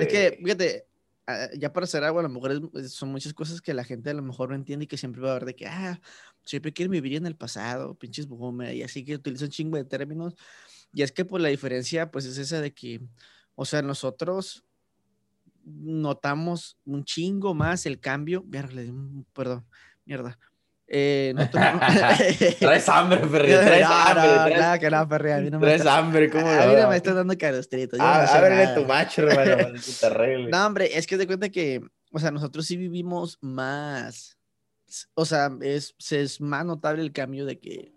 es 0.00 0.08
que, 0.08 0.38
fíjate, 0.42 0.86
ah, 1.26 1.48
ya 1.58 1.70
para 1.74 1.84
hacer 1.84 2.02
agua, 2.02 2.20
a 2.20 2.22
lo 2.22 2.30
mejor 2.30 2.70
son 2.88 3.10
muchas 3.10 3.34
cosas 3.34 3.60
que 3.60 3.74
la 3.74 3.84
gente 3.84 4.08
a 4.08 4.14
lo 4.14 4.22
mejor 4.22 4.48
no 4.48 4.54
entiende 4.54 4.86
y 4.86 4.88
que 4.88 4.96
siempre 4.96 5.20
va 5.20 5.28
a 5.28 5.30
haber 5.32 5.44
de 5.44 5.54
que, 5.54 5.66
ah, 5.66 6.00
siempre 6.46 6.72
quieren 6.72 6.92
vivir 6.92 7.16
en 7.16 7.26
el 7.26 7.36
pasado, 7.36 7.94
pinches 7.94 8.26
boomer, 8.26 8.74
y 8.74 8.82
así 8.82 9.04
que 9.04 9.16
utilizan 9.16 9.48
un 9.48 9.50
chingo 9.50 9.76
de 9.76 9.84
términos. 9.84 10.34
Y 10.96 11.02
es 11.02 11.12
que, 11.12 11.26
pues, 11.26 11.42
la 11.42 11.50
diferencia, 11.50 12.10
pues, 12.10 12.24
es 12.24 12.38
esa 12.38 12.62
de 12.62 12.72
que, 12.72 13.02
o 13.54 13.66
sea, 13.66 13.82
nosotros 13.82 14.64
notamos 15.62 16.78
un 16.86 17.04
chingo 17.04 17.52
más 17.52 17.84
el 17.84 18.00
cambio. 18.00 18.46
Perdón, 18.50 19.66
mierda. 20.06 20.38
Eh, 20.88 21.34
no, 21.36 21.50
traes 22.60 22.88
hambre, 22.88 23.18
Ferri. 23.28 23.48
Traes 23.52 23.84
hambre. 23.86 24.54
Traes... 24.54 24.80
que 24.80 24.90
no, 24.90 25.06
Ferri. 25.06 25.32
A 25.32 25.36
mí 25.36 25.50
no 25.50 25.60
me 25.60 25.66
traes 25.66 25.84
hambre, 25.84 26.30
¿cómo 26.30 26.48
A 26.48 26.66
mí 26.66 26.74
no 26.80 26.88
me 26.88 26.96
estás 26.96 27.14
dando 27.14 27.36
carostritos. 27.36 28.00
Ah, 28.00 28.24
ábrele 28.34 28.68
tu 28.68 28.86
macho, 28.86 29.28
hermano. 29.28 29.74
no, 30.48 30.66
hombre, 30.66 30.96
es 30.96 31.06
que 31.06 31.18
te 31.18 31.26
cuenta 31.26 31.50
que, 31.50 31.82
o 32.10 32.18
sea, 32.18 32.30
nosotros 32.30 32.64
sí 32.64 32.78
vivimos 32.78 33.36
más. 33.42 34.38
O 35.12 35.26
sea, 35.26 35.50
es, 35.60 35.94
es 36.08 36.40
más 36.40 36.64
notable 36.64 37.02
el 37.02 37.12
cambio 37.12 37.44
de 37.44 37.58
que 37.58 37.95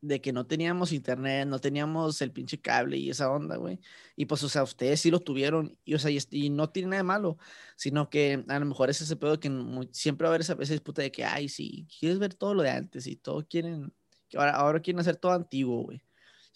de 0.00 0.20
que 0.20 0.32
no 0.32 0.46
teníamos 0.46 0.92
internet, 0.92 1.46
no 1.46 1.58
teníamos 1.60 2.22
el 2.22 2.32
pinche 2.32 2.60
cable 2.60 2.96
y 2.96 3.10
esa 3.10 3.30
onda, 3.30 3.56
güey. 3.56 3.80
Y 4.16 4.26
pues, 4.26 4.42
o 4.42 4.48
sea, 4.48 4.62
ustedes 4.62 5.00
sí 5.00 5.10
lo 5.10 5.20
tuvieron 5.20 5.76
y, 5.84 5.94
o 5.94 5.98
sea, 5.98 6.10
y, 6.10 6.50
no 6.50 6.70
tiene 6.70 6.88
nada 6.90 6.98
de 7.00 7.04
malo, 7.04 7.38
sino 7.76 8.08
que 8.10 8.44
a 8.48 8.58
lo 8.58 8.66
mejor 8.66 8.90
es 8.90 9.00
ese 9.00 9.16
pedo 9.16 9.38
que 9.40 9.50
siempre 9.92 10.24
va 10.24 10.30
a 10.30 10.32
haber 10.32 10.40
esa, 10.42 10.56
esa, 10.60 10.72
disputa 10.72 11.02
de 11.02 11.12
que, 11.12 11.24
ay, 11.24 11.48
sí, 11.48 11.86
quieres 11.98 12.18
ver 12.18 12.34
todo 12.34 12.54
lo 12.54 12.62
de 12.62 12.70
antes 12.70 13.06
y 13.06 13.16
todo 13.16 13.46
quieren, 13.46 13.92
que 14.28 14.38
ahora, 14.38 14.52
ahora 14.52 14.80
quieren 14.80 15.00
hacer 15.00 15.16
todo 15.16 15.32
antiguo, 15.32 15.82
güey. 15.82 16.02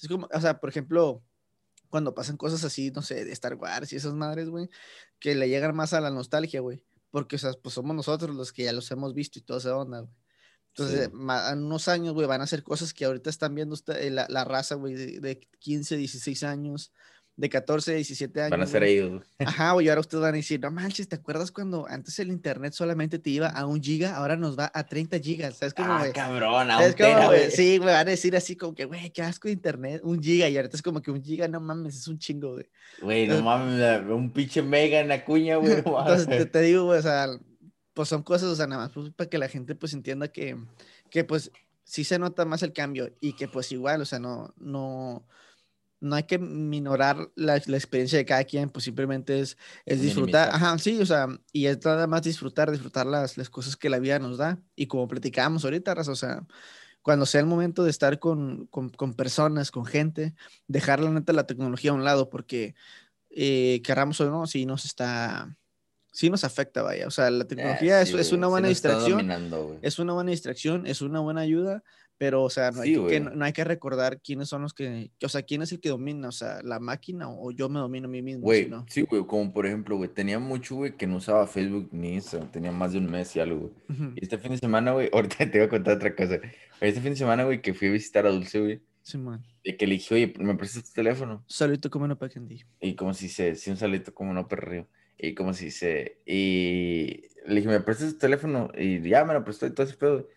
Es 0.00 0.08
como, 0.08 0.28
o 0.32 0.40
sea, 0.40 0.60
por 0.60 0.70
ejemplo, 0.70 1.22
cuando 1.90 2.14
pasan 2.14 2.36
cosas 2.36 2.64
así, 2.64 2.90
no 2.90 3.02
sé, 3.02 3.24
de 3.24 3.32
Star 3.32 3.54
Wars 3.54 3.92
y 3.92 3.96
esas 3.96 4.14
madres, 4.14 4.48
güey, 4.48 4.68
que 5.20 5.34
le 5.34 5.48
llegan 5.48 5.76
más 5.76 5.92
a 5.92 6.00
la 6.00 6.10
nostalgia, 6.10 6.60
güey. 6.60 6.82
Porque, 7.10 7.36
o 7.36 7.38
sea, 7.38 7.52
pues 7.62 7.74
somos 7.74 7.94
nosotros 7.94 8.34
los 8.34 8.52
que 8.52 8.64
ya 8.64 8.72
los 8.72 8.90
hemos 8.90 9.14
visto 9.14 9.38
y 9.38 9.42
toda 9.42 9.60
esa 9.60 9.76
onda, 9.76 10.00
güey. 10.00 10.23
Entonces, 10.76 11.08
en 11.12 11.64
unos 11.64 11.86
años, 11.86 12.14
güey, 12.14 12.26
van 12.26 12.40
a 12.40 12.44
hacer 12.44 12.64
cosas 12.64 12.92
que 12.92 13.04
ahorita 13.04 13.30
están 13.30 13.54
viendo 13.54 13.74
usted, 13.74 13.96
eh, 13.96 14.10
la, 14.10 14.26
la, 14.28 14.42
raza, 14.42 14.74
güey, 14.74 14.94
de, 14.94 15.20
de, 15.20 15.40
15, 15.60 15.96
16 15.96 16.42
años, 16.42 16.90
de 17.36 17.48
14, 17.48 17.94
17 17.94 18.40
años. 18.40 18.50
Van 18.50 18.62
a 18.62 18.66
ser 18.66 18.82
ellos. 18.82 19.22
Ajá, 19.38 19.70
güey, 19.70 19.88
ahora 19.88 20.00
ustedes 20.00 20.22
van 20.22 20.34
a 20.34 20.36
decir, 20.36 20.58
no 20.60 20.72
manches, 20.72 21.08
¿te 21.08 21.14
acuerdas 21.14 21.52
cuando 21.52 21.86
antes 21.88 22.18
el 22.18 22.28
internet 22.28 22.72
solamente 22.72 23.20
te 23.20 23.30
iba 23.30 23.46
a 23.46 23.66
un 23.66 23.80
giga, 23.80 24.16
ahora 24.16 24.36
nos 24.36 24.58
va 24.58 24.72
a 24.74 24.84
30 24.84 25.20
gigas? 25.20 25.58
¿Sabes 25.58 25.74
cómo, 25.74 25.92
ah, 25.92 26.06
cabrón, 26.12 26.68
a 26.68 26.78
un 26.78 26.92
güey. 27.28 27.52
Sí, 27.52 27.78
güey, 27.78 27.94
van 27.94 28.08
a 28.08 28.10
decir 28.10 28.34
así 28.34 28.56
como 28.56 28.74
que, 28.74 28.84
güey, 28.84 29.10
qué 29.10 29.22
asco 29.22 29.46
de 29.46 29.54
internet, 29.54 30.00
un 30.02 30.20
giga, 30.20 30.48
y 30.48 30.56
ahorita 30.56 30.76
es 30.76 30.82
como 30.82 31.00
que 31.00 31.12
un 31.12 31.22
giga, 31.22 31.46
no 31.46 31.60
mames, 31.60 31.94
es 31.94 32.08
un 32.08 32.18
chingo, 32.18 32.54
güey. 32.54 32.66
Güey, 33.00 33.28
no 33.28 33.42
mames, 33.42 34.02
un 34.10 34.32
pinche 34.32 34.60
mega 34.60 34.98
en 34.98 35.06
la 35.06 35.24
cuña, 35.24 35.54
güey. 35.54 35.72
Entonces, 35.86 36.26
te, 36.26 36.46
te 36.46 36.60
digo, 36.62 36.86
güey, 36.86 36.98
o 36.98 37.02
sea 37.02 37.28
pues 37.94 38.08
son 38.08 38.22
cosas, 38.22 38.48
o 38.48 38.56
sea, 38.56 38.66
nada 38.66 38.82
más 38.82 38.92
pues, 38.92 39.10
para 39.10 39.30
que 39.30 39.38
la 39.38 39.48
gente 39.48 39.74
pues 39.74 39.94
entienda 39.94 40.28
que, 40.28 40.56
que 41.10 41.24
pues 41.24 41.50
sí 41.84 42.04
se 42.04 42.18
nota 42.18 42.44
más 42.44 42.62
el 42.62 42.72
cambio 42.72 43.14
y 43.20 43.34
que 43.34 43.48
pues 43.48 43.72
igual, 43.72 44.02
o 44.02 44.04
sea, 44.04 44.18
no, 44.18 44.52
no, 44.58 45.26
no 46.00 46.16
hay 46.16 46.24
que 46.24 46.38
minorar 46.38 47.30
la, 47.34 47.60
la 47.66 47.76
experiencia 47.76 48.18
de 48.18 48.24
cada 48.26 48.44
quien, 48.44 48.68
pues 48.68 48.84
simplemente 48.84 49.40
es, 49.40 49.56
es 49.86 50.02
disfrutar, 50.02 50.50
ajá, 50.52 50.76
sí, 50.78 51.00
o 51.00 51.06
sea, 51.06 51.28
y 51.52 51.66
es 51.66 51.82
nada 51.84 52.06
más 52.06 52.22
disfrutar, 52.22 52.70
disfrutar 52.70 53.06
las, 53.06 53.38
las 53.38 53.48
cosas 53.48 53.76
que 53.76 53.88
la 53.88 53.98
vida 53.98 54.18
nos 54.18 54.38
da. 54.38 54.58
Y 54.76 54.86
como 54.86 55.08
platicábamos 55.08 55.64
ahorita, 55.64 55.94
o 55.94 56.14
sea, 56.14 56.46
cuando 57.00 57.26
sea 57.26 57.40
el 57.40 57.46
momento 57.46 57.84
de 57.84 57.90
estar 57.90 58.18
con, 58.18 58.66
con, 58.66 58.90
con 58.90 59.14
personas, 59.14 59.70
con 59.70 59.86
gente, 59.86 60.34
dejar 60.66 61.00
la 61.00 61.10
neta 61.10 61.32
la 61.32 61.46
tecnología 61.46 61.92
a 61.92 61.94
un 61.94 62.04
lado 62.04 62.28
porque 62.28 62.74
eh, 63.30 63.80
querramos 63.84 64.20
o 64.20 64.30
no, 64.30 64.46
sí 64.46 64.66
nos 64.66 64.84
está 64.84 65.56
sí 66.14 66.30
nos 66.30 66.44
afecta, 66.44 66.82
vaya. 66.82 67.06
O 67.08 67.10
sea, 67.10 67.28
la 67.30 67.44
tecnología 67.44 68.00
es, 68.00 68.14
es, 68.14 68.32
una 68.32 68.46
buena 68.46 68.68
distracción. 68.68 69.28
Es 69.82 69.98
una 69.98 70.12
buena 70.12 70.30
distracción, 70.30 70.86
es 70.86 71.02
una 71.02 71.18
buena 71.18 71.40
ayuda, 71.40 71.82
pero, 72.16 72.44
o 72.44 72.50
sea, 72.50 72.70
no, 72.70 72.82
hay, 72.82 72.94
que, 72.94 73.18
no 73.18 73.44
hay 73.44 73.52
que 73.52 73.64
recordar 73.64 74.20
quiénes 74.20 74.48
son 74.48 74.62
los 74.62 74.72
que, 74.72 75.10
o 75.22 75.28
sea, 75.28 75.42
quién 75.42 75.62
es 75.62 75.72
el 75.72 75.80
que 75.80 75.88
domina, 75.88 76.28
o 76.28 76.32
sea, 76.32 76.62
la 76.62 76.78
máquina 76.78 77.28
o 77.28 77.50
yo 77.50 77.68
me 77.68 77.80
domino 77.80 78.06
a 78.06 78.10
mí 78.10 78.22
mismo. 78.22 78.42
Güey, 78.42 78.70
sí, 78.86 79.02
güey, 79.02 79.26
como 79.26 79.52
por 79.52 79.66
ejemplo, 79.66 79.96
güey, 79.96 80.08
tenía 80.08 80.38
mucho, 80.38 80.76
güey, 80.76 80.96
que 80.96 81.08
no 81.08 81.16
usaba 81.16 81.48
Facebook 81.48 81.88
ni 81.90 82.14
Instagram, 82.14 82.52
tenía 82.52 82.70
más 82.70 82.92
de 82.92 82.98
un 82.98 83.10
mes 83.10 83.34
y 83.34 83.40
algo, 83.40 83.72
güey. 83.88 84.12
Y 84.14 84.22
este 84.22 84.38
fin 84.38 84.52
de 84.52 84.58
semana, 84.58 84.92
güey, 84.92 85.10
ahorita 85.12 85.50
te 85.50 85.58
voy 85.58 85.66
a 85.66 85.68
contar 85.68 85.96
otra 85.96 86.14
cosa. 86.14 86.38
Este 86.80 87.00
fin 87.00 87.10
de 87.10 87.16
semana, 87.16 87.42
güey, 87.42 87.60
que 87.60 87.74
fui 87.74 87.88
a 87.88 87.90
visitar 87.90 88.24
a 88.24 88.30
Dulce, 88.30 88.60
güey. 88.60 88.80
Sí, 89.02 89.18
man. 89.18 89.44
Y 89.64 89.76
que 89.76 89.86
le 89.86 89.94
dije, 89.94 90.14
oye, 90.14 90.32
¿me 90.38 90.54
prestas 90.54 90.84
tu 90.84 90.92
teléfono? 90.92 91.44
Saludito 91.48 91.90
como 91.90 92.06
no 92.06 92.16
candy. 92.16 92.64
Y 92.80 92.94
como 92.94 93.12
si 93.12 93.28
se, 93.28 93.56
sí, 93.56 93.70
un 93.70 93.76
saludito 93.76 94.14
como 94.14 94.32
no 94.32 94.46
perreo. 94.46 94.88
Y 95.18 95.34
como 95.34 95.54
si 95.54 95.70
se. 95.70 96.18
Y 96.26 97.28
le 97.46 97.56
dije, 97.56 97.68
¿me 97.68 97.80
prestas 97.80 98.12
tu 98.14 98.18
teléfono? 98.18 98.70
Y 98.76 99.00
ya 99.08 99.24
me 99.24 99.34
lo 99.34 99.44
prestó 99.44 99.66
y 99.66 99.70
todo 99.70 99.86
ese 99.86 99.96
pedo. 99.96 100.28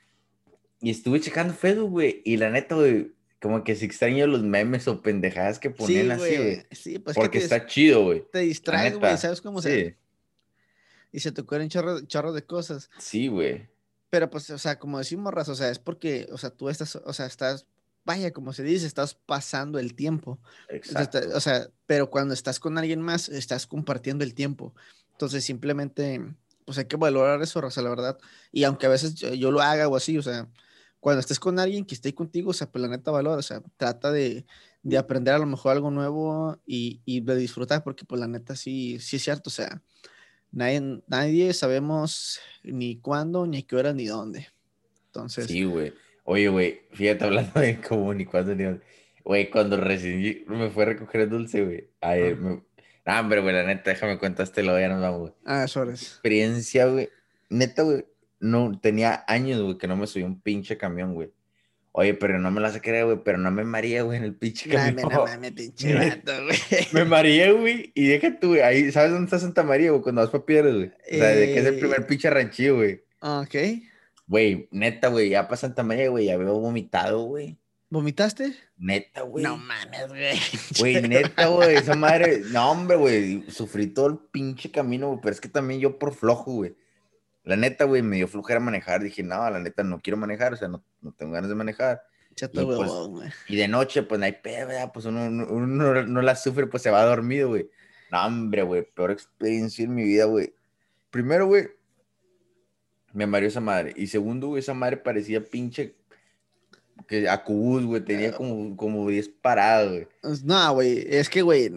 Y 0.81 0.91
estuve 0.91 1.19
checando 1.19 1.53
Facebook, 1.53 1.89
güey. 1.89 2.21
Y 2.23 2.37
la 2.37 2.49
neta, 2.49 2.75
güey, 2.75 3.11
como 3.41 3.63
que 3.63 3.75
se 3.75 3.85
extraño 3.85 4.27
los 4.27 4.43
memes 4.43 4.87
o 4.87 5.01
pendejadas 5.01 5.59
que 5.59 5.69
ponen 5.69 6.11
así, 6.11 6.37
güey. 6.37 6.65
Sí, 6.71 6.99
pues 6.99 7.15
Porque 7.15 7.39
está 7.39 7.65
chido, 7.65 8.03
güey. 8.03 8.23
Te 8.31 8.39
distraes, 8.39 8.97
güey, 8.97 9.17
¿sabes 9.17 9.41
cómo 9.41 9.61
sí. 9.61 9.69
se.? 9.69 9.97
Y 11.11 11.19
se 11.19 11.31
te 11.31 11.41
ocurren 11.41 11.69
chorro, 11.69 12.01
chorro 12.05 12.33
de 12.33 12.45
cosas. 12.45 12.89
Sí, 12.99 13.27
güey. 13.27 13.69
Pero 14.09 14.29
pues, 14.29 14.49
o 14.49 14.57
sea, 14.57 14.77
como 14.79 14.97
decimos, 14.97 15.33
Raz, 15.33 15.49
o 15.49 15.55
sea, 15.55 15.69
es 15.69 15.79
porque, 15.79 16.27
o 16.31 16.37
sea, 16.37 16.49
tú 16.49 16.69
estás, 16.69 16.95
o 16.95 17.13
sea, 17.13 17.25
estás 17.25 17.65
vaya, 18.07 18.31
como 18.31 18.53
se 18.53 18.63
dice, 18.63 18.87
estás 18.87 19.13
pasando 19.13 19.77
el 19.77 19.93
tiempo. 19.93 20.39
Exacto. 20.69 21.19
O 21.35 21.41
sea, 21.41 21.69
pero 21.85 22.09
cuando 22.09 22.33
estás 22.33 22.57
con 22.59 22.77
alguien 22.77 23.01
más, 23.01 23.27
estás 23.27 23.67
compartiendo 23.67 24.23
el 24.23 24.33
tiempo. 24.33 24.73
Entonces, 25.11 25.43
simplemente, 25.43 26.25
pues 26.65 26.77
hay 26.77 26.85
que 26.85 26.95
valorar 26.95 27.41
eso, 27.41 27.59
Raza, 27.59 27.81
la 27.81 27.89
verdad. 27.89 28.17
Y 28.51 28.63
aunque 28.63 28.85
a 28.85 28.89
veces 28.89 29.13
yo, 29.15 29.51
lo 29.51 29.61
haga 29.61 29.89
o 29.89 29.97
así, 29.97 30.17
o 30.17 30.23
sea, 30.23 30.47
cuando 31.01 31.19
estés 31.19 31.37
con 31.37 31.59
alguien 31.59 31.85
que 31.85 31.95
esté 31.95 32.15
contigo, 32.15 32.51
o 32.51 32.53
sea, 32.53 32.71
pues 32.71 32.81
la 32.81 32.87
neta 32.87 33.11
valora, 33.11 33.37
o 33.37 33.41
sea, 33.41 33.61
trata 33.75 34.09
de, 34.11 34.45
de 34.83 34.97
aprender 34.97 35.33
a 35.33 35.39
lo 35.39 35.45
mejor 35.45 35.73
algo 35.73 35.91
nuevo 35.91 36.57
y, 36.65 37.01
y, 37.03 37.19
de 37.19 37.35
disfrutar, 37.35 37.83
porque 37.83 38.05
pues 38.05 38.21
la 38.21 38.27
neta 38.27 38.55
sí, 38.55 38.99
sí 39.01 39.17
es 39.17 39.23
cierto, 39.23 39.49
o 39.49 39.51
sea, 39.51 39.81
nadie, 40.51 41.03
nadie 41.07 41.53
sabemos 41.53 42.39
ni 42.63 42.97
cuándo, 42.97 43.45
ni 43.45 43.63
qué 43.63 43.75
hora, 43.75 43.91
ni 43.91 44.05
dónde. 44.05 44.47
Entonces. 45.07 45.47
Sí, 45.47 45.65
güey. 45.65 45.93
Oye, 46.29 46.49
güey, 46.49 46.81
fíjate 46.91 47.23
hablando 47.23 47.57
de 47.57 47.79
cómo 47.79 48.13
ni 48.13 48.25
cuándo, 48.25 48.53
ni 48.53 48.65
dónde. 48.65 48.81
Güey, 49.23 49.49
cuando 49.49 49.77
recién 49.77 50.43
me 50.47 50.69
fue 50.69 50.83
a 50.83 50.87
recoger 50.87 51.21
el 51.21 51.29
dulce, 51.29 51.63
güey. 51.63 51.89
Ay, 52.01 52.35
me, 52.35 52.61
no, 53.05 53.19
hombre, 53.19 53.39
güey, 53.39 53.55
la 53.55 53.63
neta, 53.63 53.91
déjame 53.91 54.17
contaste 54.17 54.61
lo 54.61 54.77
ya 54.77 54.89
nos 54.89 55.01
vamos, 55.01 55.19
güey. 55.21 55.33
Ah, 55.45 55.63
eso 55.63 55.83
es. 55.83 56.01
Experiencia, 56.01 56.87
güey. 56.87 57.07
Neta, 57.49 57.83
güey. 57.83 58.05
No, 58.41 58.77
tenía 58.77 59.23
años, 59.25 59.61
güey, 59.61 59.77
que 59.77 59.87
no 59.87 59.95
me 59.95 60.05
subí 60.05 60.23
un 60.23 60.41
pinche 60.41 60.77
camión, 60.77 61.13
güey. 61.13 61.31
Oye, 61.93 62.13
pero 62.13 62.39
no 62.39 62.51
me 62.51 62.65
hace 62.67 62.81
creer, 62.81 63.05
güey, 63.05 63.19
pero 63.23 63.37
no 63.37 63.49
me 63.49 63.63
maría, 63.63 64.01
güey, 64.01 64.17
en 64.17 64.25
el 64.25 64.35
pinche 64.35 64.69
camión. 64.69 65.09
No 65.09 65.23
mames, 65.23 65.51
pinche 65.55 65.93
vato, 65.93 66.33
güey. 66.43 66.57
Me 66.91 67.05
mareé, 67.05 67.53
güey, 67.53 67.93
y 67.95 68.05
deja 68.07 68.37
tú, 68.37 68.49
güey, 68.49 68.61
ahí, 68.61 68.91
¿sabes 68.91 69.11
dónde 69.11 69.27
está 69.27 69.39
Santa 69.39 69.63
María, 69.63 69.91
güey? 69.91 70.01
Cuando 70.01 70.21
vas 70.21 70.29
para 70.29 70.45
Piedras, 70.45 70.75
güey. 70.75 70.87
O 70.89 71.15
sea, 71.15 71.29
de 71.29 71.53
que 71.53 71.59
es 71.59 71.65
el 71.65 71.79
primer 71.79 72.01
eh, 72.01 72.05
pinche 72.05 72.29
ranchillo, 72.29 72.75
güey. 72.75 73.01
Ok. 73.21 73.55
Güey, 74.27 74.67
neta, 74.71 75.07
güey, 75.07 75.29
ya 75.29 75.47
para 75.47 75.57
Santa 75.57 75.83
María, 75.83 76.09
güey, 76.09 76.25
ya 76.25 76.37
veo 76.37 76.59
vomitado, 76.59 77.23
güey. 77.23 77.57
¿Vomitaste? 77.89 78.53
Neta, 78.77 79.21
güey. 79.21 79.45
No 79.45 79.57
mames, 79.57 80.07
güey. 80.09 80.39
Güey, 80.77 81.01
neta, 81.07 81.47
güey. 81.47 81.77
Esa 81.77 81.95
madre. 81.95 82.41
No, 82.51 82.71
hombre, 82.71 82.97
güey. 82.97 83.49
Sufrí 83.49 83.87
todo 83.87 84.07
el 84.07 84.17
pinche 84.31 84.71
camino, 84.71 85.07
güey. 85.07 85.19
Pero 85.21 85.33
es 85.33 85.41
que 85.41 85.47
también 85.47 85.79
yo 85.79 85.97
por 85.97 86.13
flojo, 86.13 86.51
güey. 86.51 86.75
La 87.45 87.55
neta, 87.55 87.85
güey, 87.85 88.01
me 88.01 88.17
dio 88.17 88.27
flojera 88.27 88.59
manejar. 88.59 89.01
Dije, 89.01 89.23
no, 89.23 89.49
la 89.49 89.59
neta, 89.59 89.83
no 89.83 90.01
quiero 90.01 90.17
manejar. 90.17 90.53
O 90.53 90.57
sea, 90.57 90.67
no, 90.67 90.83
no 91.01 91.13
tengo 91.13 91.31
ganas 91.31 91.49
de 91.49 91.55
manejar. 91.55 92.03
Y, 92.39 92.45
pues, 92.59 92.91
y, 93.47 93.55
de 93.55 93.67
noche, 93.67 94.03
pues 94.03 94.19
no 94.19 94.25
hay 94.25 94.33
pedo, 94.33 94.69
Pues 94.93 95.05
uno, 95.05 95.25
uno, 95.25 96.03
no 96.05 96.21
la 96.21 96.35
sufre, 96.35 96.67
pues 96.67 96.83
se 96.83 96.91
va 96.91 97.03
dormido, 97.03 97.47
güey. 97.47 97.67
No, 98.11 98.25
hombre, 98.25 98.63
güey. 98.63 98.83
Peor 98.83 99.11
experiencia 99.11 99.85
en 99.85 99.95
mi 99.95 100.03
vida, 100.03 100.25
güey. 100.25 100.53
Primero, 101.09 101.47
güey, 101.47 101.69
me 103.17 103.25
mareó 103.25 103.49
esa 103.49 103.61
madre. 103.61 103.93
Y 103.95 104.05
segundo, 104.07 104.49
güey, 104.49 104.59
esa 104.59 104.75
madre 104.75 104.97
parecía 104.97 105.43
pinche 105.43 105.95
que 107.07 107.27
a 107.27 107.43
Cubus, 107.43 107.83
güey, 107.83 108.01
tenía 108.05 108.31
como, 108.31 108.77
como 108.77 109.09
10 109.09 109.29
parados, 109.41 109.91
güey. 109.91 110.07
Pues, 110.21 110.43
no, 110.43 110.73
güey, 110.73 111.03
es 111.09 111.27
que, 111.27 111.41
güey, 111.41 111.71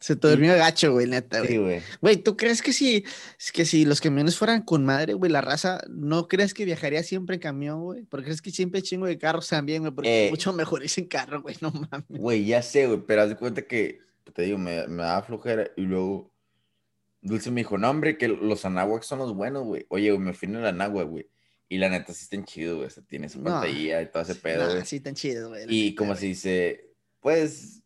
se 0.00 0.16
te 0.16 0.28
durmió 0.28 0.54
gacho, 0.56 0.92
güey, 0.92 1.06
neta, 1.06 1.40
güey. 1.40 1.50
Sí, 1.50 1.56
güey. 1.58 1.82
Güey, 2.00 2.16
¿tú 2.16 2.34
crees 2.34 2.62
que 2.62 2.72
si, 2.72 3.04
que 3.52 3.66
si 3.66 3.84
los 3.84 4.00
camiones 4.00 4.38
fueran 4.38 4.62
con 4.62 4.86
madre, 4.86 5.12
güey, 5.12 5.30
la 5.30 5.42
raza, 5.42 5.82
¿no 5.90 6.28
crees 6.28 6.54
que 6.54 6.64
viajaría 6.64 7.02
siempre 7.02 7.34
en 7.34 7.42
camión, 7.42 7.82
güey? 7.82 8.04
Porque 8.04 8.24
crees 8.24 8.40
que 8.40 8.50
siempre 8.50 8.80
chingo 8.80 9.04
de 9.04 9.18
carros 9.18 9.48
también, 9.48 9.82
güey, 9.82 9.92
porque 9.92 10.28
eh, 10.28 10.30
mucho 10.30 10.54
mejor 10.54 10.82
es 10.82 10.96
en 10.96 11.08
carro, 11.08 11.42
güey, 11.42 11.56
no 11.60 11.70
mames. 11.72 12.06
Güey, 12.08 12.46
ya 12.46 12.62
sé, 12.62 12.86
güey, 12.86 13.02
pero 13.06 13.20
haz 13.20 13.28
de 13.28 13.36
cuenta 13.36 13.60
que, 13.60 14.00
te 14.32 14.42
digo, 14.42 14.56
me, 14.56 14.88
me 14.88 15.02
daba 15.02 15.22
flojera 15.22 15.70
y 15.76 15.82
luego 15.82 16.32
Dulce 17.20 17.50
me 17.50 17.62
dijo, 17.62 17.78
no, 17.78 17.90
hombre, 17.90 18.16
que 18.16 18.28
los 18.28 18.64
anáhuacs 18.64 19.06
son 19.06 19.18
los 19.18 19.34
buenos, 19.34 19.64
güey. 19.64 19.86
Oye, 19.88 20.10
güey, 20.10 20.22
me 20.22 20.32
fui 20.32 20.48
en 20.48 20.56
el 20.56 20.66
anáhuac, 20.66 21.08
güey. 21.08 21.28
Y 21.68 21.78
la 21.78 21.88
neta 21.88 22.14
sí 22.14 22.24
están 22.24 22.44
chidos, 22.44 22.76
güey. 22.76 22.86
O 22.86 22.90
sea, 22.90 23.02
tiene 23.04 23.28
su 23.28 23.42
pantalla 23.42 24.00
y 24.00 24.06
todo 24.06 24.22
ese 24.22 24.34
pedo, 24.36 24.70
güey. 24.70 24.86
sí 24.86 24.96
están 24.96 25.14
chidos, 25.14 25.48
güey. 25.48 25.64
Y 25.68 25.94
como 25.94 26.14
se 26.14 26.26
dice, 26.26 26.90
pues, 27.20 27.82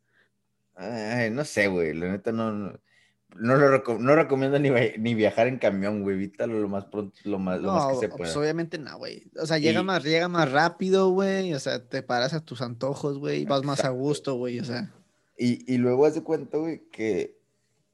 no 0.78 1.44
sé, 1.44 1.66
güey. 1.68 1.92
La 1.94 2.12
neta 2.12 2.30
no, 2.30 2.52
no, 2.52 3.56
lo 3.56 3.98
no 3.98 4.16
recomiendo 4.16 4.58
ni, 4.58 4.70
ni, 4.98 5.14
viajar 5.14 5.48
en 5.48 5.58
camión, 5.58 6.02
güey. 6.02 6.16
Evítalo 6.16 6.60
lo 6.60 6.68
más 6.68 6.84
pronto, 6.84 7.18
lo 7.24 7.38
más, 7.38 7.60
lo 7.60 7.72
más 7.72 7.94
que 7.94 8.00
se 8.00 8.08
pueda. 8.08 8.18
Pues 8.18 8.36
obviamente 8.36 8.78
no, 8.78 8.96
güey. 8.98 9.24
O 9.40 9.46
sea, 9.46 9.58
llega, 9.58 9.82
más, 9.82 10.04
llega 10.04 10.28
más 10.28 10.52
rápido, 10.52 11.10
güey. 11.10 11.52
O 11.54 11.58
sea, 11.58 11.84
te 11.84 12.02
paras 12.02 12.34
a 12.34 12.44
tus 12.44 12.62
antojos, 12.62 13.18
güey. 13.18 13.44
Vas 13.46 13.64
más 13.64 13.84
a 13.84 13.88
gusto, 13.88 14.34
güey. 14.34 14.60
O 14.60 14.64
sea. 14.64 14.92
Y, 15.36 15.72
y 15.72 15.78
luego 15.78 16.06
haz 16.06 16.14
de 16.14 16.22
cuenta, 16.22 16.58
güey, 16.58 16.82
que, 16.92 17.41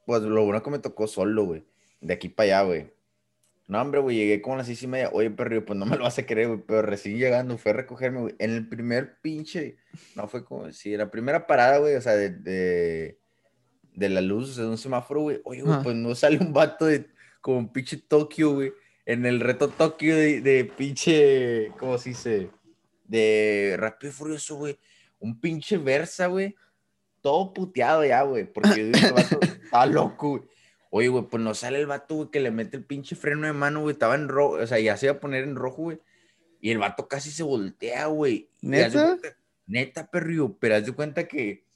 pues 0.09 0.23
lo 0.23 0.45
bueno 0.45 0.63
que 0.63 0.71
me 0.71 0.79
tocó 0.81 1.07
solo, 1.07 1.45
güey. 1.45 1.65
De 2.01 2.15
aquí 2.15 2.29
para 2.29 2.59
allá, 2.59 2.63
güey 2.63 2.99
no, 3.69 3.83
hombre, 3.83 4.01
güey, 4.01 4.17
llegué 4.17 4.41
como 4.41 4.55
a 4.55 4.59
las 4.59 4.67
seis 4.67 4.83
y 4.83 4.87
media. 4.87 5.11
Oye, 5.13 5.31
perro, 5.31 5.63
pues 5.63 5.79
no 5.79 5.85
me 5.85 5.99
lo 5.99 6.05
vas 6.05 6.19
a 6.19 6.25
creer, 6.25 6.49
güey, 6.49 6.61
pero 6.67 6.81
recién 6.81 7.19
llegando 7.19 7.59
fue 7.59 7.73
a 7.73 7.75
recogerme, 7.75 8.21
güey. 8.21 8.35
En 8.39 8.51
el 8.51 8.67
primer 8.67 9.21
pinche, 9.21 9.77
no 10.17 10.27
fue 10.27 10.43
como, 10.43 10.73
sí, 10.73 10.97
la 10.97 11.11
primera 11.11 11.47
parada, 11.47 11.77
güey, 11.77 11.95
o 11.95 12.01
sea, 12.01 12.17
de, 12.17 12.31
de, 12.31 13.19
de 13.93 14.09
la 14.09 14.23
luz, 14.23 14.51
o 14.51 14.53
sea, 14.55 14.65
de 14.65 14.71
un 14.71 14.79
semáforo, 14.79 15.21
güey. 15.21 15.43
Oye, 15.45 15.61
güey, 15.61 15.83
pues 15.83 15.95
no 15.97 16.15
sale 16.15 16.39
un 16.39 16.55
vato 16.55 16.87
de, 16.87 17.11
como 17.43 17.59
un 17.59 17.71
pinche 17.71 17.99
Tokio, 17.99 18.55
güey. 18.55 18.73
En 19.05 19.27
el 19.27 19.39
reto 19.39 19.69
Tokio 19.69 20.17
de, 20.17 20.41
de 20.41 20.65
pinche, 20.65 21.71
¿cómo 21.79 21.99
se 21.99 22.09
dice? 22.09 22.51
De 23.05 23.77
Rápido 23.79 24.11
y 24.11 24.15
Furioso, 24.15 24.57
güey. 24.57 24.79
Un 25.21 25.39
pinche 25.39 25.77
Versa, 25.77 26.27
güey. 26.29 26.57
Todo 27.29 27.53
puteado 27.53 28.07
ya, 28.07 28.23
güey, 28.23 28.51
porque 28.51 28.81
el 28.81 28.93
vato 28.93 29.39
está 29.63 29.85
loco, 29.85 30.31
güey. 30.31 30.43
Oye, 30.89 31.09
güey, 31.09 31.25
pues 31.25 31.43
no 31.43 31.53
sale 31.53 31.79
el 31.79 31.87
vato, 31.87 32.15
güey, 32.15 32.31
que 32.31 32.41
le 32.41 32.51
mete 32.51 32.79
el 32.79 32.85
pinche 32.85 33.17
freno 33.17 33.47
de 33.47 33.53
mano, 33.53 33.83
güey. 33.83 33.93
Estaba 33.93 34.15
en 34.15 34.29
rojo, 34.29 34.55
o 34.55 34.67
sea, 34.67 34.79
ya 34.79 34.97
se 34.97 35.05
iba 35.05 35.17
a 35.17 35.21
poner 35.21 35.45
en 35.45 35.55
rojo, 35.55 35.83
güey. 35.83 36.01
Y 36.63 36.71
el 36.71 36.79
vato 36.79 37.07
casi 37.07 37.31
se 37.31 37.43
voltea, 37.43 38.07
güey. 38.07 38.49
¿Neta? 38.63 39.19
neta, 39.67 40.11
perrio. 40.11 40.57
Pero 40.59 40.77
haz 40.77 40.87
de 40.87 40.93
cuenta 40.93 41.29
que 41.29 41.67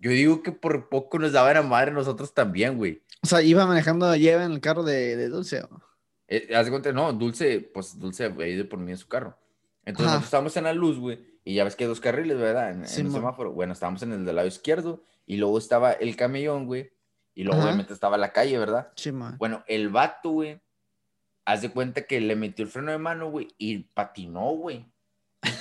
yo 0.00 0.10
digo 0.10 0.42
que 0.42 0.50
por 0.50 0.88
poco 0.88 1.20
nos 1.20 1.30
daban 1.30 1.56
a 1.56 1.62
madre 1.62 1.92
nosotros 1.92 2.34
también, 2.34 2.76
güey. 2.76 3.00
O 3.22 3.28
sea, 3.28 3.42
iba 3.42 3.64
manejando, 3.66 4.16
lleva 4.16 4.44
en 4.44 4.50
el 4.50 4.60
carro 4.60 4.82
de, 4.82 5.14
de 5.14 5.28
Dulce. 5.28 5.62
¿o? 5.62 5.82
Eh, 6.26 6.48
haz 6.52 6.64
de 6.64 6.72
cuenta, 6.72 6.90
no, 6.90 7.12
Dulce, 7.12 7.60
pues 7.60 7.96
Dulce 7.96 8.24
ha 8.24 8.46
ido 8.48 8.68
por 8.68 8.80
mí 8.80 8.90
en 8.90 8.98
su 8.98 9.06
carro. 9.06 9.38
Entonces 9.84 10.24
estábamos 10.24 10.56
en 10.56 10.64
la 10.64 10.72
luz, 10.72 10.98
güey. 10.98 11.29
Y 11.44 11.54
ya 11.54 11.64
ves 11.64 11.76
que 11.76 11.84
hay 11.84 11.88
dos 11.88 12.00
carriles, 12.00 12.38
¿verdad? 12.38 12.70
En, 12.70 12.82
el 12.82 12.88
semáforo. 12.88 13.52
Bueno, 13.52 13.72
estábamos 13.72 14.02
en 14.02 14.12
el 14.12 14.24
del 14.24 14.36
lado 14.36 14.48
izquierdo. 14.48 15.02
Y 15.26 15.36
luego 15.36 15.58
estaba 15.58 15.92
el 15.92 16.16
camellón, 16.16 16.66
güey 16.66 16.90
y 17.34 17.44
luego 17.44 17.62
obviamente 17.62 17.94
estaba 17.94 18.18
la 18.18 18.32
calle, 18.32 18.58
¿verdad? 18.58 18.92
Sí, 18.96 19.12
man. 19.12 19.36
Bueno, 19.38 19.64
el 19.66 19.88
vato, 19.88 20.30
güey, 20.30 20.60
haz 21.44 21.62
de 21.62 21.70
cuenta 21.70 22.02
que 22.02 22.20
le 22.20 22.36
metió 22.36 22.64
el 22.64 22.70
freno 22.70 22.92
de 22.92 22.98
mano, 22.98 23.30
güey, 23.30 23.48
y 23.56 23.78
patinó, 23.78 24.50
güey. 24.50 24.84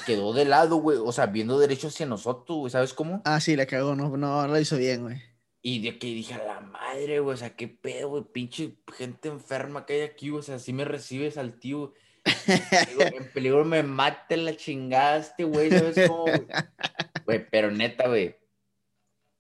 quedó 0.06 0.34
de 0.34 0.46
lado, 0.46 0.78
güey, 0.78 0.98
o 0.98 1.12
sea, 1.12 1.28
viendo 1.28 1.60
derecho 1.60 1.88
hacia 1.88 2.06
nosotros, 2.06 2.58
güey, 2.58 2.72
¿sabes 2.72 2.94
cómo? 2.94 3.22
Ah, 3.26 3.40
sí, 3.40 3.56
la 3.56 3.66
cagó, 3.66 3.96
no, 3.96 4.18
no, 4.18 4.48
lo 4.48 4.60
hizo 4.60 4.78
bien, 4.78 5.04
güey. 5.04 5.22
Y 5.62 5.82
de 5.82 5.98
que 6.00 6.08
dije, 6.08 6.34
a 6.34 6.44
la 6.44 6.60
madre, 6.60 7.20
güey, 7.20 7.36
o 7.36 7.38
sea, 7.38 7.56
qué 7.56 7.68
pedo, 7.68 8.10
güey, 8.10 8.24
pinche 8.24 8.76
gente 8.98 9.30
enferma 9.30 9.86
que 9.86 9.94
hay 9.94 10.02
aquí, 10.02 10.32
o 10.32 10.42
sea, 10.42 10.60
si 10.60 10.74
me 10.74 10.86
recibes 10.86 11.38
al 11.38 11.60
tío. 11.60 11.94
En 12.26 13.32
peligro 13.34 13.66
me 13.66 13.84
mate 13.84 14.38
la 14.38 14.56
chingada 14.56 15.18
este 15.18 15.44
güey, 15.44 15.70
¿sabes 15.70 16.08
cómo? 16.08 16.26
Güey, 17.26 17.48
pero 17.52 17.70
neta, 17.70 18.08
güey, 18.08 18.36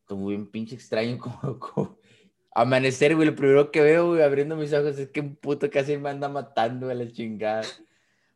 estuvo 0.02 0.28
bien 0.28 0.46
pinche 0.52 0.76
extraño 0.76 1.18
como, 1.60 2.00
Amanecer, 2.54 3.16
güey, 3.16 3.28
lo 3.28 3.36
primero 3.36 3.72
que 3.72 3.82
veo, 3.82 4.10
güey, 4.10 4.22
abriendo 4.22 4.56
mis 4.56 4.74
ojos 4.74 5.00
es 5.00 5.10
que 5.10 5.22
un 5.22 5.36
puto 5.36 5.70
casi 5.70 5.98
me 5.98 6.10
anda 6.10 6.30
matando 6.30 6.90
a 6.90 6.94
la 6.94 7.12
chingada. 7.12 7.64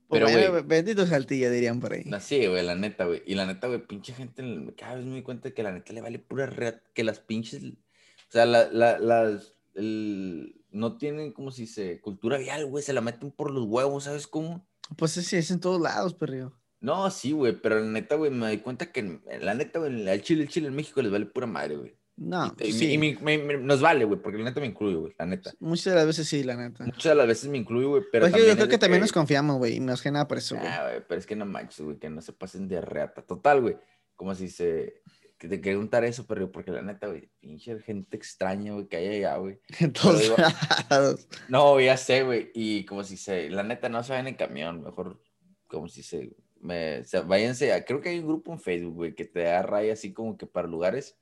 Pero, 0.10 0.30
güey. 0.30 0.64
Bendito 0.64 1.06
saltilla, 1.06 1.50
dirían 1.50 1.80
por 1.80 1.94
ahí. 1.94 2.04
Sí, 2.20 2.46
güey, 2.48 2.64
la 2.64 2.76
neta, 2.76 3.06
güey. 3.06 3.24
Y 3.26 3.36
la 3.36 3.46
neta, 3.46 3.68
güey, 3.68 3.86
pinche 3.86 4.14
gente, 4.14 4.44
cada 4.78 4.96
vez 4.96 5.06
me 5.06 5.12
doy 5.12 5.24
cuenta 5.24 5.52
que 5.52 5.64
la 5.64 5.72
neta 5.72 5.94
le 5.94 6.02
vale 6.02 6.20
pura 6.20 6.46
red, 6.46 6.76
que 6.94 7.04
las 7.04 7.20
pinches. 7.20 7.64
O 7.64 8.32
sea, 8.32 8.46
la, 8.46 8.70
la, 8.72 9.00
las. 9.00 9.56
El, 9.74 10.63
no 10.74 10.98
tienen, 10.98 11.32
como 11.32 11.52
si 11.52 11.68
se. 11.68 12.02
Cultura 12.02 12.38
vial, 12.38 12.66
güey, 12.66 12.84
se 12.84 12.94
la 12.94 13.02
meten 13.02 13.32
por 13.32 13.52
los 13.52 13.66
huevos, 13.66 14.04
¿sabes 14.04 14.28
cómo? 14.28 14.68
Pues 14.98 15.12
sí, 15.12 15.36
es 15.36 15.52
en 15.52 15.60
todos 15.60 15.80
lados, 15.80 16.14
perrío. 16.14 16.54
No, 16.82 17.10
sí, 17.10 17.32
güey, 17.32 17.54
pero 17.54 17.80
la 17.80 17.86
neta, 17.86 18.16
güey, 18.16 18.30
me 18.30 18.48
doy 18.48 18.58
cuenta 18.58 18.92
que 18.92 19.22
la 19.42 19.54
neta, 19.54 19.80
güey, 19.80 20.08
el 20.08 20.22
Chile, 20.22 20.44
el 20.44 20.50
Chile 20.50 20.68
en 20.68 20.76
México 20.76 21.02
les 21.02 21.12
vale 21.12 21.26
pura 21.26 21.48
madre, 21.48 21.78
güey. 21.78 21.98
No, 22.16 22.56
y, 22.60 22.74
sí. 22.74 23.18
nos 23.62 23.82
vale, 23.82 24.06
güey, 24.06 24.22
porque 24.22 24.38
la 24.38 24.44
neta 24.44 24.60
me 24.60 24.68
incluye, 24.68 24.96
güey, 24.96 25.16
la 25.18 25.26
neta. 25.26 25.52
Muchas 25.60 25.86
de 25.86 25.96
las 25.96 26.06
veces 26.06 26.28
sí, 26.28 26.44
la 26.44 26.56
neta. 26.56 26.84
Muchas 26.84 27.04
de 27.06 27.16
las 27.16 27.26
veces 27.26 27.50
me 27.50 27.58
incluye, 27.58 27.88
güey, 27.88 28.04
pero. 28.12 28.30
Pues 28.30 28.46
yo 28.46 28.54
creo 28.54 28.68
que, 28.68 28.78
también 28.78 29.02
nos 29.02 29.12
confiamos, 29.12 29.58
güey, 29.58 29.78
y 29.78 29.80
nos 29.80 30.02
que 30.02 30.12
nada 30.12 30.28
por 30.28 30.38
eso, 30.38 30.56
güey. 30.56 30.68
Ah, 30.68 30.90
güey, 30.90 31.04
pero 31.08 31.20
es 31.20 31.26
que 31.26 31.36
no 31.36 31.46
manches, 31.46 31.82
güey, 31.82 31.98
que 31.98 32.10
no 32.10 32.22
se 32.22 32.34
pasen 32.34 32.68
de 32.68 32.82
reata. 32.82 33.22
Total, 33.24 33.62
güey, 33.62 33.78
como 34.16 34.36
si 34.36 34.50
se. 34.50 35.02
Que 35.44 35.50
te 35.50 35.58
quería 35.58 35.74
preguntar 35.74 36.06
eso, 36.06 36.26
pero 36.26 36.50
porque 36.50 36.72
la 36.72 36.82
neta, 36.82 37.08
güey, 37.08 37.30
pinche 37.42 37.78
gente 37.82 38.16
extraña, 38.16 38.72
güey, 38.72 38.88
que 38.88 38.96
hay 38.96 39.08
allá, 39.18 39.36
güey. 39.36 39.60
Entonces. 39.80 40.32
no, 41.50 41.82
ya 41.82 41.98
sé, 41.98 42.24
güey, 42.24 42.50
y 42.54 42.86
como 42.86 43.04
si 43.04 43.18
se. 43.18 43.50
La 43.50 43.62
neta, 43.62 43.90
no 43.90 44.02
se 44.04 44.14
vayan 44.14 44.28
en 44.28 44.36
camión, 44.36 44.82
mejor, 44.82 45.22
como 45.68 45.90
si 45.90 46.02
se. 46.02 46.32
Me, 46.62 47.00
o 47.00 47.04
sea, 47.04 47.24
váyanse, 47.24 47.74
a, 47.74 47.84
creo 47.84 48.00
que 48.00 48.08
hay 48.08 48.20
un 48.20 48.28
grupo 48.28 48.54
en 48.54 48.60
Facebook, 48.60 48.94
güey, 48.94 49.16
que 49.16 49.26
te 49.26 49.44
da 49.44 49.64
raya 49.64 49.92
así 49.92 50.14
como 50.14 50.38
que 50.38 50.46
para 50.46 50.66
lugares 50.66 51.18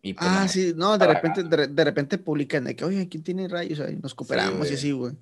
pues, 0.00 0.16
ah, 0.20 0.46
sí, 0.48 0.72
no, 0.76 0.96
de 0.96 1.06
repente, 1.06 1.42
de, 1.42 1.84
repente 1.84 2.18
publican 2.18 2.64
de 2.64 2.76
que, 2.76 2.84
oye, 2.84 3.08
¿quién 3.08 3.22
tiene 3.22 3.48
rayos? 3.48 3.80
Ahí 3.80 3.96
nos 3.96 4.14
cooperamos 4.14 4.70
y 4.70 4.74
así, 4.74 4.92
güey. 4.92 5.14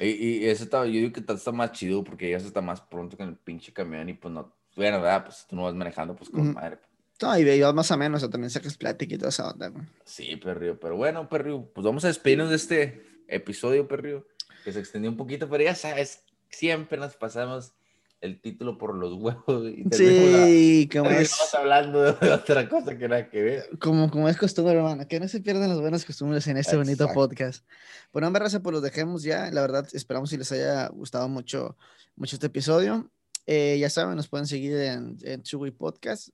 Y, 0.00 0.44
eso 0.44 0.64
está, 0.64 0.84
yo 0.86 0.92
digo 0.92 1.12
que 1.12 1.24
está 1.26 1.50
más 1.50 1.72
chido 1.72 2.04
porque 2.04 2.30
ya 2.30 2.36
está 2.36 2.60
más 2.60 2.80
pronto 2.80 3.16
que 3.16 3.22
en 3.24 3.30
el 3.30 3.36
pinche 3.36 3.72
camión 3.72 4.08
y 4.08 4.14
pues 4.14 4.32
no, 4.32 4.54
bueno, 4.76 5.00
¿verdad? 5.00 5.24
Pues 5.24 5.46
tú 5.48 5.56
no 5.56 5.64
vas 5.64 5.74
manejando, 5.74 6.14
pues 6.14 6.30
con 6.30 6.54
madre. 6.54 6.78
No, 7.20 7.38
y 7.38 7.72
más 7.72 7.90
o 7.90 7.96
menos, 7.96 8.22
o 8.22 8.30
también 8.30 8.50
sacas 8.50 8.76
plática 8.76 9.14
y 9.14 9.18
toda 9.18 9.30
esa 9.30 9.50
onda, 9.50 9.68
güey. 9.68 9.84
Sí, 10.04 10.36
perrío, 10.36 10.78
pero 10.78 10.96
bueno, 10.96 11.28
perrío, 11.28 11.68
pues 11.74 11.84
vamos 11.84 12.04
a 12.04 12.08
despedirnos 12.08 12.50
de 12.50 12.56
este 12.56 13.02
episodio, 13.26 13.88
perrío, 13.88 14.26
que 14.64 14.72
se 14.72 14.78
extendió 14.78 15.10
un 15.10 15.16
poquito, 15.16 15.48
pero 15.48 15.64
ya 15.64 15.74
sabes, 15.74 16.22
siempre 16.48 16.98
nos 16.98 17.16
pasamos 17.16 17.72
el 18.20 18.40
título 18.40 18.78
por 18.78 18.94
los 18.94 19.14
huevos. 19.14 19.68
Y 19.68 19.84
sí, 19.92 20.88
como 20.92 21.10
es. 21.10 21.32
Estamos 21.32 21.54
hablando 21.54 22.12
de 22.12 22.30
otra 22.30 22.68
cosa 22.68 22.96
que 22.96 23.08
nada 23.08 23.30
que 23.30 23.42
ver. 23.42 23.78
Como, 23.78 24.10
como 24.10 24.28
es 24.28 24.36
costumbre, 24.36 24.74
hermano, 24.74 25.06
que 25.06 25.20
no 25.20 25.28
se 25.28 25.40
pierdan 25.40 25.68
las 25.68 25.80
buenas 25.80 26.04
costumbres 26.04 26.46
en 26.46 26.56
este 26.56 26.76
bonito 26.76 27.08
podcast. 27.12 27.64
Bueno, 28.12 28.26
hombre, 28.26 28.42
raza, 28.42 28.60
pues 28.60 28.72
los 28.72 28.82
dejemos 28.82 29.22
ya. 29.22 29.50
La 29.50 29.60
verdad, 29.60 29.86
esperamos 29.92 30.30
si 30.30 30.36
les 30.36 30.50
haya 30.52 30.88
gustado 30.88 31.28
mucho, 31.28 31.76
mucho 32.16 32.36
este 32.36 32.46
episodio. 32.46 33.10
Eh, 33.46 33.78
ya 33.80 33.88
saben, 33.88 34.16
nos 34.16 34.28
pueden 34.28 34.46
seguir 34.46 34.76
en, 34.76 35.16
en 35.22 35.42
Podcast, 35.72 36.28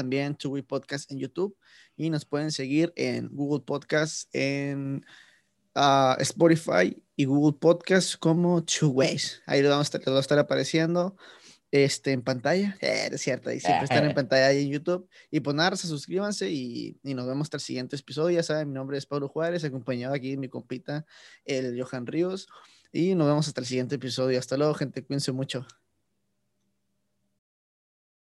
también 0.00 0.34
Two 0.34 0.56
Podcast 0.66 1.10
en 1.10 1.18
YouTube 1.18 1.54
y 1.94 2.08
nos 2.08 2.24
pueden 2.24 2.50
seguir 2.50 2.90
en 2.96 3.28
Google 3.30 3.62
Podcast, 3.66 4.34
en 4.34 5.04
uh, 5.74 6.14
Spotify 6.20 6.96
y 7.16 7.26
Google 7.26 7.58
Podcast 7.60 8.16
como 8.16 8.64
Two 8.64 8.88
Ways. 8.88 9.42
Ahí 9.44 9.60
lo 9.60 9.68
vamos 9.68 9.92
a 9.92 9.98
estar, 9.98 10.10
va 10.10 10.16
a 10.16 10.20
estar 10.20 10.38
apareciendo 10.38 11.16
este, 11.70 12.12
en 12.12 12.22
pantalla. 12.22 12.78
Eh, 12.80 13.10
es 13.12 13.20
cierto, 13.20 13.50
ahí 13.50 13.60
siempre 13.60 13.84
están 13.84 14.06
en 14.06 14.14
pantalla 14.14 14.46
ahí 14.46 14.62
en 14.62 14.70
YouTube. 14.70 15.06
Y 15.30 15.40
pues 15.40 15.54
nada, 15.54 15.76
suscríbanse 15.76 16.50
y, 16.50 16.98
y, 17.02 17.12
nos 17.12 17.26
vemos 17.26 17.44
hasta 17.44 17.58
el 17.58 17.60
siguiente 17.60 17.96
episodio. 17.96 18.36
Ya 18.36 18.42
saben, 18.42 18.68
mi 18.68 18.74
nombre 18.74 18.96
es 18.96 19.04
Pablo 19.04 19.28
Juárez, 19.28 19.64
acompañado 19.64 20.14
aquí 20.14 20.30
de 20.30 20.38
mi 20.38 20.48
compita, 20.48 21.04
el 21.44 21.78
Johan 21.78 22.06
Ríos. 22.06 22.48
Y 22.90 23.14
nos 23.14 23.26
vemos 23.26 23.48
hasta 23.48 23.60
el 23.60 23.66
siguiente 23.66 23.96
episodio. 23.96 24.38
Hasta 24.38 24.56
luego, 24.56 24.72
gente. 24.72 25.04
Cuídense 25.04 25.30
mucho. 25.32 25.66